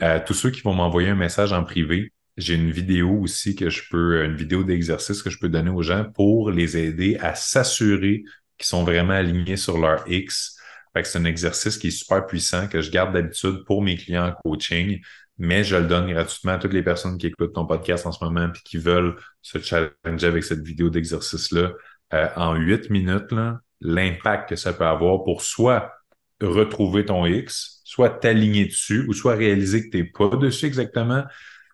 Euh, 0.04 0.20
tous 0.26 0.34
ceux 0.34 0.52
qui 0.52 0.62
vont 0.62 0.74
m'envoyer 0.74 1.10
un 1.10 1.16
message 1.16 1.52
en 1.52 1.64
privé, 1.64 2.14
j'ai 2.38 2.56
une 2.56 2.72
vidéo 2.72 3.20
aussi 3.22 3.56
que 3.56 3.70
je 3.70 3.84
peux, 3.90 4.24
une 4.24 4.36
vidéo 4.36 4.64
d'exercice 4.64 5.22
que 5.24 5.30
je 5.30 5.40
peux 5.40 5.50
donner 5.50 5.72
aux 5.72 5.82
gens 5.82 6.06
pour 6.16 6.52
les 6.52 6.78
aider 6.78 7.18
à 7.20 7.36
s'assurer 7.36 8.24
qu'ils 8.58 8.68
sont 8.68 8.84
vraiment 8.84 9.14
alignés 9.14 9.58
sur 9.58 9.78
leur 9.78 10.10
X. 10.10 10.56
Fait 10.94 11.02
que 11.02 11.08
c'est 11.08 11.20
un 11.20 11.26
exercice 11.26 11.78
qui 11.78 11.88
est 11.88 11.92
super 11.92 12.26
puissant 12.26 12.68
que 12.68 12.82
je 12.82 12.92
garde 12.92 13.14
d'habitude 13.14 13.64
pour 13.66 13.82
mes 13.82 13.96
clients 13.98 14.28
en 14.28 14.34
coaching, 14.44 15.02
mais 15.38 15.64
je 15.64 15.76
le 15.76 15.86
donne 15.88 16.12
gratuitement 16.12 16.54
à 16.54 16.58
toutes 16.58 16.74
les 16.74 16.84
personnes 16.84 17.18
qui 17.18 17.28
écoutent 17.28 17.54
ton 17.54 17.66
podcast 17.66 18.06
en 18.06 18.12
ce 18.12 18.24
moment 18.24 18.48
et 18.48 18.60
qui 18.66 18.78
veulent 18.78 19.16
se 19.42 19.60
challenger 19.60 20.28
avec 20.28 20.44
cette 20.44 20.62
vidéo 20.62 20.90
d'exercice-là. 20.90 21.72
Euh, 22.14 22.28
en 22.36 22.56
huit 22.56 22.90
minutes 22.90 23.34
l'impact 23.82 24.50
que 24.50 24.56
ça 24.56 24.74
peut 24.74 24.86
avoir 24.86 25.24
pour 25.24 25.42
soit 25.44 25.94
retrouver 26.42 27.06
ton 27.06 27.26
X, 27.26 27.82
soit 27.84 28.10
t'aligner 28.10 28.66
dessus, 28.66 29.06
ou 29.08 29.14
soit 29.14 29.36
réaliser 29.36 29.86
que 29.86 29.92
tu 29.92 29.98
n'es 29.98 30.04
pas 30.06 30.36
dessus 30.36 30.66
exactement. 30.66 31.24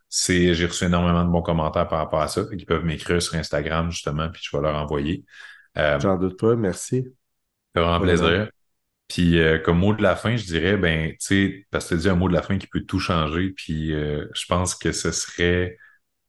C'est, 0.10 0.54
j'ai 0.54 0.66
reçu 0.66 0.86
énormément 0.86 1.24
de 1.24 1.30
bons 1.30 1.42
commentaires 1.42 1.88
par 1.88 2.00
rapport 2.00 2.22
à 2.22 2.28
ça. 2.28 2.44
Ils 2.52 2.66
peuvent 2.66 2.84
m'écrire 2.84 3.22
sur 3.22 3.36
Instagram, 3.36 3.92
justement, 3.92 4.30
puis 4.30 4.42
je 4.44 4.56
vais 4.56 4.62
leur 4.62 4.76
envoyer. 4.76 5.24
Euh, 5.78 6.00
J'en 6.00 6.18
doute 6.18 6.40
pas, 6.40 6.56
merci. 6.56 7.06
Ça 7.76 7.88
un 7.88 8.00
plaisir. 8.00 8.50
Puis 9.08 9.40
euh, 9.40 9.60
comme 9.60 9.80
mot 9.80 9.94
de 9.94 10.02
la 10.02 10.16
fin, 10.16 10.36
je 10.36 10.46
dirais, 10.46 10.78
ben, 10.78 11.12
tu 11.12 11.18
sais, 11.20 11.66
parce 11.70 11.88
que 11.88 11.96
tu 11.96 12.02
dis 12.02 12.10
un 12.10 12.16
mot 12.16 12.28
de 12.28 12.34
la 12.34 12.42
fin 12.42 12.58
qui 12.58 12.68
peut 12.68 12.82
tout 12.82 13.00
changer, 13.00 13.52
puis 13.52 13.92
je 13.92 14.46
pense 14.48 14.76
que 14.76 14.92
ce 14.92 15.12
serait 15.12 15.78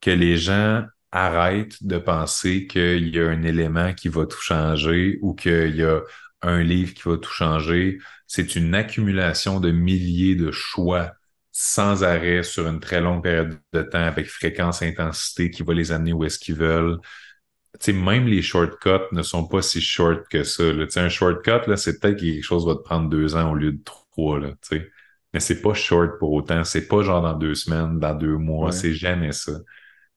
que 0.01 0.11
les 0.11 0.37
gens 0.37 0.85
arrête 1.17 1.83
de 1.83 1.99
penser 1.99 2.67
qu'il 2.67 3.15
y 3.15 3.19
a 3.19 3.29
un 3.29 3.43
élément 3.43 3.95
qui 3.95 4.09
va 4.09 4.27
tout 4.27 4.41
changer 4.41 5.19
ou 5.23 5.35
qu'il 5.35 5.75
y 5.75 5.83
a 5.83 6.03
un 6.43 6.63
livre 6.63 6.95
qui 6.95 7.09
va 7.09 7.17
tout 7.17 7.31
changer. 7.31 7.99
C'est 8.27 8.55
une 8.57 8.75
accumulation 8.75 9.59
de 9.61 9.71
milliers 9.71 10.35
de 10.37 10.51
choix 10.51 11.13
sans 11.53 12.05
arrêt 12.05 12.43
sur 12.43 12.67
une 12.69 12.81
très 12.81 13.01
longue 13.01 13.23
période 13.23 13.59
de 13.73 13.83
temps 13.83 14.05
avec 14.05 14.27
fréquence, 14.27 14.83
intensité 14.83 15.51
qui 15.51 15.63
va 15.63 15.73
les 15.73 15.91
amener 15.91 16.13
où 16.13 16.23
est-ce 16.25 16.39
qu'ils 16.39 16.57
veulent. 16.57 16.99
même 17.89 18.27
les 18.27 18.43
shortcuts 18.43 19.09
ne 19.13 19.23
sont 19.23 19.47
pas 19.49 19.63
si 19.63 19.81
short 19.81 20.29
que 20.31 20.45
ça. 20.45 20.65
Là. 20.65 20.87
Un 20.97 21.09
shortcut, 21.09 21.67
là, 21.67 21.77
c'est 21.79 21.99
peut-être 21.99 22.17
que 22.17 22.21
quelque 22.27 22.43
chose 22.43 22.67
va 22.67 22.75
te 22.75 22.83
prendre 22.83 23.09
deux 23.09 23.37
ans 23.37 23.53
au 23.53 23.55
lieu 23.55 23.73
de 23.73 23.83
trois. 23.85 24.39
Là, 24.39 24.51
sais. 24.61 24.91
Mais 25.33 25.41
c'est 25.41 25.63
pas 25.63 25.75
short 25.75 26.19
pour 26.19 26.33
autant. 26.33 26.63
C'est 26.65 26.89
pas 26.89 27.03
genre 27.03 27.23
dans 27.23 27.35
deux 27.35 27.55
semaines, 27.55 27.99
dans 27.99 28.15
deux 28.15 28.37
mois. 28.37 28.73
C'est 28.73 28.95
jamais 28.95 29.33
ça. 29.33 29.53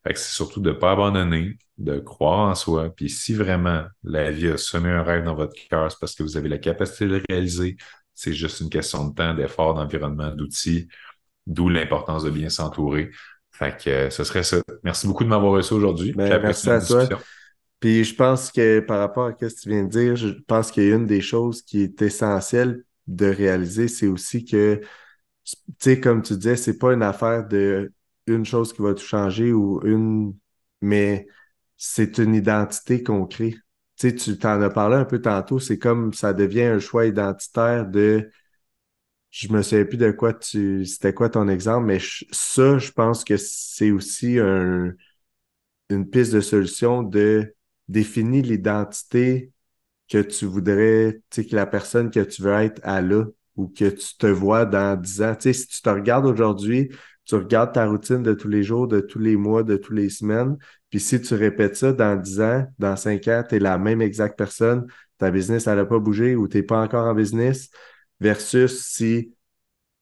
Fait 0.04 0.14
que 0.14 0.20
c'est 0.20 0.34
surtout 0.34 0.62
de 0.62 0.72
pas 0.72 0.92
abandonner, 0.92 1.58
de 1.78 2.00
croire 2.00 2.50
en 2.50 2.56
soi. 2.56 2.90
Puis 2.90 3.10
si 3.10 3.34
vraiment 3.34 3.86
la 4.04 4.32
vie 4.32 4.48
a 4.48 4.58
semé 4.58 4.90
un 4.90 5.04
rêve 5.04 5.24
dans 5.24 5.36
votre 5.36 5.54
cœur, 5.70 5.92
c'est 5.92 6.00
parce 6.00 6.16
que 6.16 6.24
vous 6.24 6.38
avez 6.38 6.50
la 6.50 6.58
capacité 6.58 7.06
de 7.06 7.16
le 7.16 7.24
réaliser. 7.30 7.78
C'est 8.16 8.34
juste 8.34 8.62
une 8.62 8.70
question 8.70 9.08
de 9.08 9.14
temps, 9.14 9.34
d'effort, 9.34 9.74
d'environnement, 9.74 10.32
d'outils. 10.32 10.88
D'où 11.48 11.68
l'importance 11.68 12.24
de 12.24 12.30
bien 12.30 12.50
s'entourer. 12.50 13.10
Fait 13.52 13.76
que 13.76 13.90
euh, 13.90 14.10
ce 14.10 14.24
serait 14.24 14.44
ça. 14.44 14.58
Merci 14.84 15.08
beaucoup 15.08 15.24
de 15.24 15.30
m'avoir 15.30 15.54
reçu 15.54 15.74
aujourd'hui. 15.74 16.14
Ben, 16.14 16.40
merci 16.42 16.70
à 16.70 16.80
toi. 16.80 17.08
Puis 17.80 18.04
je 18.04 18.14
pense 18.14 18.52
que 18.52 18.82
par 18.82 19.00
rapport 19.00 19.28
à 19.28 19.32
ce 19.32 19.46
que 19.46 19.62
tu 19.62 19.70
viens 19.70 19.84
de 19.84 19.90
dire, 19.90 20.16
je 20.16 20.30
pense 20.48 20.70
qu'il 20.70 20.84
y 20.84 20.92
a 20.92 20.96
une 20.96 21.08
des 21.08 21.22
choses 21.22 21.62
qui 21.62 21.82
est 21.82 22.02
essentielle 22.02 22.84
de 23.08 23.26
réaliser, 23.26 23.88
c'est 23.88 24.08
aussi 24.08 24.46
que, 24.46 24.80
tu 25.44 25.56
sais, 25.80 26.00
comme 26.00 26.22
tu 26.22 26.36
disais, 26.36 26.56
c'est 26.56 26.78
pas 26.78 26.94
une 26.94 27.04
affaire 27.04 27.48
de 27.48 27.92
une 28.30 28.46
chose 28.46 28.74
qui 28.74 28.82
va 28.82 28.94
tout 28.94 29.04
changer 29.06 29.54
ou 29.54 29.82
une, 29.86 30.36
mais 30.82 31.28
c'est 31.78 32.18
une 32.20 32.36
identité 32.36 33.04
qu'on 33.04 33.26
crée. 33.26 33.56
Tu 33.98 34.16
tu 34.16 34.38
t'en 34.38 34.62
as 34.62 34.70
parlé 34.70 34.96
un 34.98 35.06
peu 35.06 35.22
tantôt, 35.22 35.60
c'est 35.60 35.78
comme 35.80 36.14
ça 36.14 36.34
devient 36.34 36.64
un 36.64 36.80
choix 36.80 37.06
identitaire 37.06 37.86
de 37.88 38.30
je 39.32 39.52
me 39.52 39.62
souviens 39.62 39.86
plus 39.86 39.98
de 39.98 40.12
quoi 40.12 40.34
tu. 40.34 40.86
C'était 40.86 41.14
quoi 41.14 41.30
ton 41.30 41.48
exemple, 41.48 41.86
mais 41.88 42.00
ça, 42.32 42.78
je 42.78 42.92
pense 42.92 43.24
que 43.24 43.38
c'est 43.38 43.92
aussi 43.92 44.40
un, 44.40 44.94
une 45.90 46.10
piste 46.10 46.34
de 46.34 46.42
solution 46.42 47.04
de 47.04 47.56
définir 47.88 48.46
l'identité 48.46 49.52
que 50.10 50.20
tu 50.20 50.46
voudrais, 50.46 51.22
tu 51.32 51.44
sais, 51.44 51.48
que 51.48 51.56
la 51.56 51.68
personne 51.68 52.12
que 52.12 52.22
tu 52.22 52.42
veux 52.44 52.54
être 52.54 52.82
à 52.84 53.02
là 53.02 53.26
ou 53.58 53.68
que 53.70 53.90
tu 53.90 54.18
te 54.18 54.28
vois 54.28 54.66
dans 54.66 55.00
10 55.00 55.22
ans. 55.22 55.36
Tu 55.36 55.44
sais, 55.44 55.54
si 55.54 55.68
tu 55.68 55.82
te 55.84 55.90
regardes 55.90 56.26
aujourd'hui, 56.28 56.92
tu 57.30 57.36
regardes 57.36 57.74
ta 57.74 57.86
routine 57.86 58.24
de 58.24 58.34
tous 58.34 58.48
les 58.48 58.64
jours, 58.64 58.88
de 58.88 59.02
tous 59.02 59.20
les 59.20 59.36
mois, 59.36 59.62
de 59.62 59.78
toutes 59.78 59.96
les 59.96 60.10
semaines, 60.10 60.58
puis 60.90 61.00
si 61.00 61.22
tu 61.22 61.36
répètes 61.36 61.76
ça 61.76 61.94
dans 61.94 62.16
10 62.16 62.42
ans, 62.42 62.66
dans 62.80 62.96
5 62.96 63.28
ans, 63.28 63.44
tu 63.48 63.56
es 63.56 63.60
la 63.60 63.78
même 63.78 64.02
exacte 64.02 64.36
personne, 64.36 64.88
ta 65.20 65.30
business, 65.30 65.68
elle 65.68 65.76
n'a 65.78 65.86
pas 65.86 66.00
bougé 66.00 66.36
ou 66.36 66.48
tu 66.48 66.58
n'es 66.58 66.64
pas 66.64 66.82
encore 66.82 67.06
en 67.06 67.14
business, 67.14 67.70
versus 68.20 68.84
si 68.84 69.36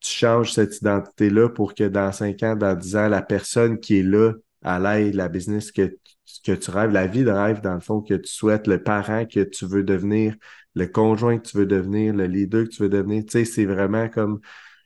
tu 0.00 0.10
changes 0.10 0.54
cette 0.54 0.78
identité-là 0.78 1.50
pour 1.50 1.74
que 1.74 1.84
dans 1.84 2.12
5 2.12 2.42
ans, 2.44 2.56
dans 2.56 2.74
10 2.74 2.96
ans, 2.96 3.08
la 3.08 3.20
personne 3.20 3.78
qui 3.78 3.98
est 3.98 4.02
là, 4.02 4.32
à 4.62 4.78
l'aide, 4.78 5.14
la 5.14 5.28
business 5.28 5.70
que, 5.70 5.98
que 6.46 6.52
tu 6.52 6.70
rêves, 6.70 6.92
la 6.92 7.06
vie 7.06 7.24
de 7.24 7.30
rêve, 7.30 7.60
dans 7.60 7.74
le 7.74 7.80
fond, 7.80 8.00
que 8.00 8.14
tu 8.14 8.32
souhaites, 8.32 8.66
le 8.66 8.82
parent 8.82 9.26
que 9.26 9.40
tu 9.40 9.66
veux 9.66 9.84
devenir, 9.84 10.34
le 10.74 10.86
conjoint 10.86 11.36
que 11.36 11.46
tu 11.46 11.58
veux 11.58 11.66
devenir, 11.66 12.14
le 12.14 12.24
leader 12.24 12.64
que 12.64 12.70
tu 12.70 12.82
veux 12.82 12.88
devenir. 12.88 13.24
Tu 13.26 13.32
sais, 13.32 13.44
c'est 13.44 13.66
vraiment 13.66 14.08
comme, 14.08 14.40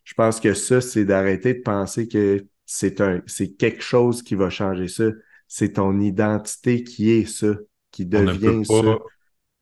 je 0.04 0.14
pense 0.14 0.40
que 0.40 0.54
ça, 0.54 0.80
c'est 0.80 1.04
d'arrêter 1.04 1.54
de 1.54 1.62
penser 1.62 2.08
que 2.08 2.46
c'est 2.66 3.00
un, 3.00 3.22
c'est 3.26 3.56
quelque 3.56 3.82
chose 3.82 4.22
qui 4.22 4.34
va 4.34 4.50
changer 4.50 4.88
ça. 4.88 5.04
C'est 5.48 5.74
ton 5.74 6.00
identité 6.00 6.82
qui 6.82 7.10
est 7.10 7.26
ça, 7.26 7.54
qui 7.90 8.06
devient 8.06 8.64
ça. 8.64 8.98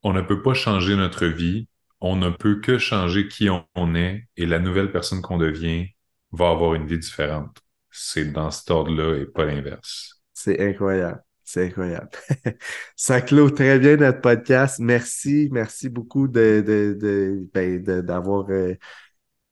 On 0.02 0.12
ne 0.12 0.22
peut 0.22 0.40
pas 0.40 0.54
changer 0.54 0.96
notre 0.96 1.26
vie 1.26 1.66
on 2.00 2.16
ne 2.16 2.30
peut 2.30 2.60
que 2.60 2.78
changer 2.78 3.28
qui 3.28 3.48
on, 3.50 3.94
est 3.94 4.24
et 4.36 4.46
la 4.46 4.58
nouvelle 4.58 4.90
personne 4.90 5.20
qu'on 5.20 5.38
devient 5.38 5.88
va 6.32 6.50
avoir 6.50 6.74
une 6.74 6.86
vie 6.86 6.98
différente. 6.98 7.58
C'est 7.90 8.32
dans 8.32 8.50
cet 8.50 8.70
ordre-là 8.70 9.18
et 9.18 9.26
pas 9.26 9.44
l'inverse. 9.44 10.22
C'est 10.32 10.60
incroyable. 10.60 11.22
C'est 11.44 11.66
incroyable. 11.66 12.08
Ça 12.96 13.20
clôt 13.20 13.50
très 13.50 13.78
bien 13.78 13.96
notre 13.96 14.20
podcast. 14.20 14.78
Merci, 14.78 15.48
merci 15.52 15.88
beaucoup 15.88 16.28
de, 16.28 17.48
ben, 17.52 17.82
d'avoir 17.82 18.48
euh, 18.50 18.74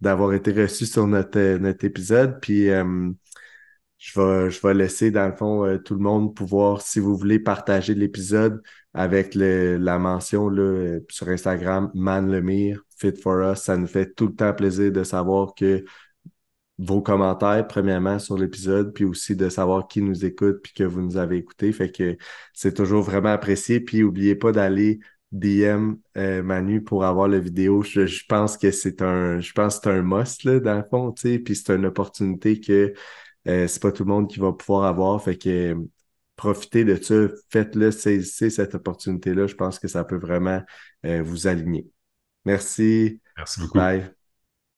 d'avoir 0.01 0.33
été 0.35 0.53
reçu 0.53 0.87
sur 0.87 1.07
notre, 1.07 1.59
notre 1.59 1.85
épisode. 1.85 2.41
Puis 2.41 2.71
euh, 2.71 3.11
je 3.99 4.61
vais, 4.63 4.75
laisser, 4.75 5.11
dans 5.11 5.27
le 5.27 5.35
fond, 5.35 5.65
euh, 5.65 5.79
tout 5.79 5.95
le 5.95 6.01
monde 6.01 6.35
pouvoir, 6.35 6.83
si 6.83 7.01
vous 7.01 7.17
voulez, 7.17 7.39
partager 7.41 7.95
l'épisode 7.95 8.63
avec 8.95 9.35
la 9.35 9.99
mention 9.99 10.51
euh, 10.57 11.01
sur 11.11 11.29
Instagram, 11.29 11.91
Man 11.95 12.31
Lemire, 12.31 12.83
Fit 12.97 13.13
for 13.21 13.53
Us. 13.53 13.59
Ça 13.61 13.77
nous 13.77 13.87
fait 13.87 14.15
tout 14.15 14.29
le 14.29 14.35
temps 14.35 14.55
plaisir 14.55 14.93
de 14.93 15.03
savoir 15.03 15.55
que 15.55 15.85
vos 16.79 17.03
commentaires, 17.03 17.67
premièrement, 17.67 18.19
sur 18.21 18.39
l'épisode, 18.39 18.93
puis 18.95 19.05
aussi 19.05 19.35
de 19.35 19.49
savoir 19.49 19.89
qui 19.89 20.01
nous 20.01 20.25
écoute, 20.25 20.61
puis 20.63 20.73
que 20.73 20.85
vous 20.85 21.03
nous 21.03 21.17
avez 21.17 21.37
écouté. 21.39 21.73
Fait 21.73 21.91
que 21.91 22.17
c'est 22.55 22.75
toujours 22.75 23.03
vraiment 23.03 23.31
apprécié. 23.31 23.81
Puis 23.81 24.01
n'oubliez 24.01 24.37
pas 24.37 24.53
d'aller 24.53 25.01
DM 25.33 25.95
euh, 26.17 26.43
Manu 26.43 26.83
pour 26.83 27.05
avoir 27.05 27.29
la 27.29 27.39
vidéo. 27.39 27.83
Je, 27.83 28.25
pense 28.29 28.57
que 28.57 28.71
c'est 28.71 29.03
un 29.03 29.41
je 29.41 29.53
pense 29.53 29.81
c'est 29.83 29.91
un 29.91 30.03
must 30.03 30.45
là, 30.45 30.61
dans 30.61 30.77
le 30.77 30.85
fond, 30.89 31.13
tu 31.13 31.23
sais, 31.23 31.39
puis 31.39 31.55
c'est 31.55 31.75
une 31.75 31.87
opportunité 31.87 32.61
que 32.61 32.95
euh, 33.47 33.67
c'est 33.67 33.81
pas 33.81 33.93
tout 33.93 34.05
le 34.05 34.13
monde 34.13 34.29
qui 34.29 34.41
va 34.41 34.53
pouvoir 34.53 34.85
avoir. 34.85 35.23
Fait 35.23 35.37
que 35.37 35.49
euh, 35.49 35.75
profitez 36.37 36.85
de 36.85 36.97
ça, 37.03 37.15
faites-le, 37.51 37.91
saisissez 37.91 38.51
cette 38.51 38.75
opportunité-là. 38.75 39.47
Je 39.47 39.55
pense 39.55 39.79
que 39.79 39.89
ça 39.89 40.05
peut 40.05 40.19
vraiment 40.19 40.63
euh, 41.07 41.23
vous 41.23 41.47
aligner. 41.47 41.87
Merci. 42.45 43.21
Merci 43.37 43.61
beaucoup. 43.61 43.79
Bye. 43.79 44.18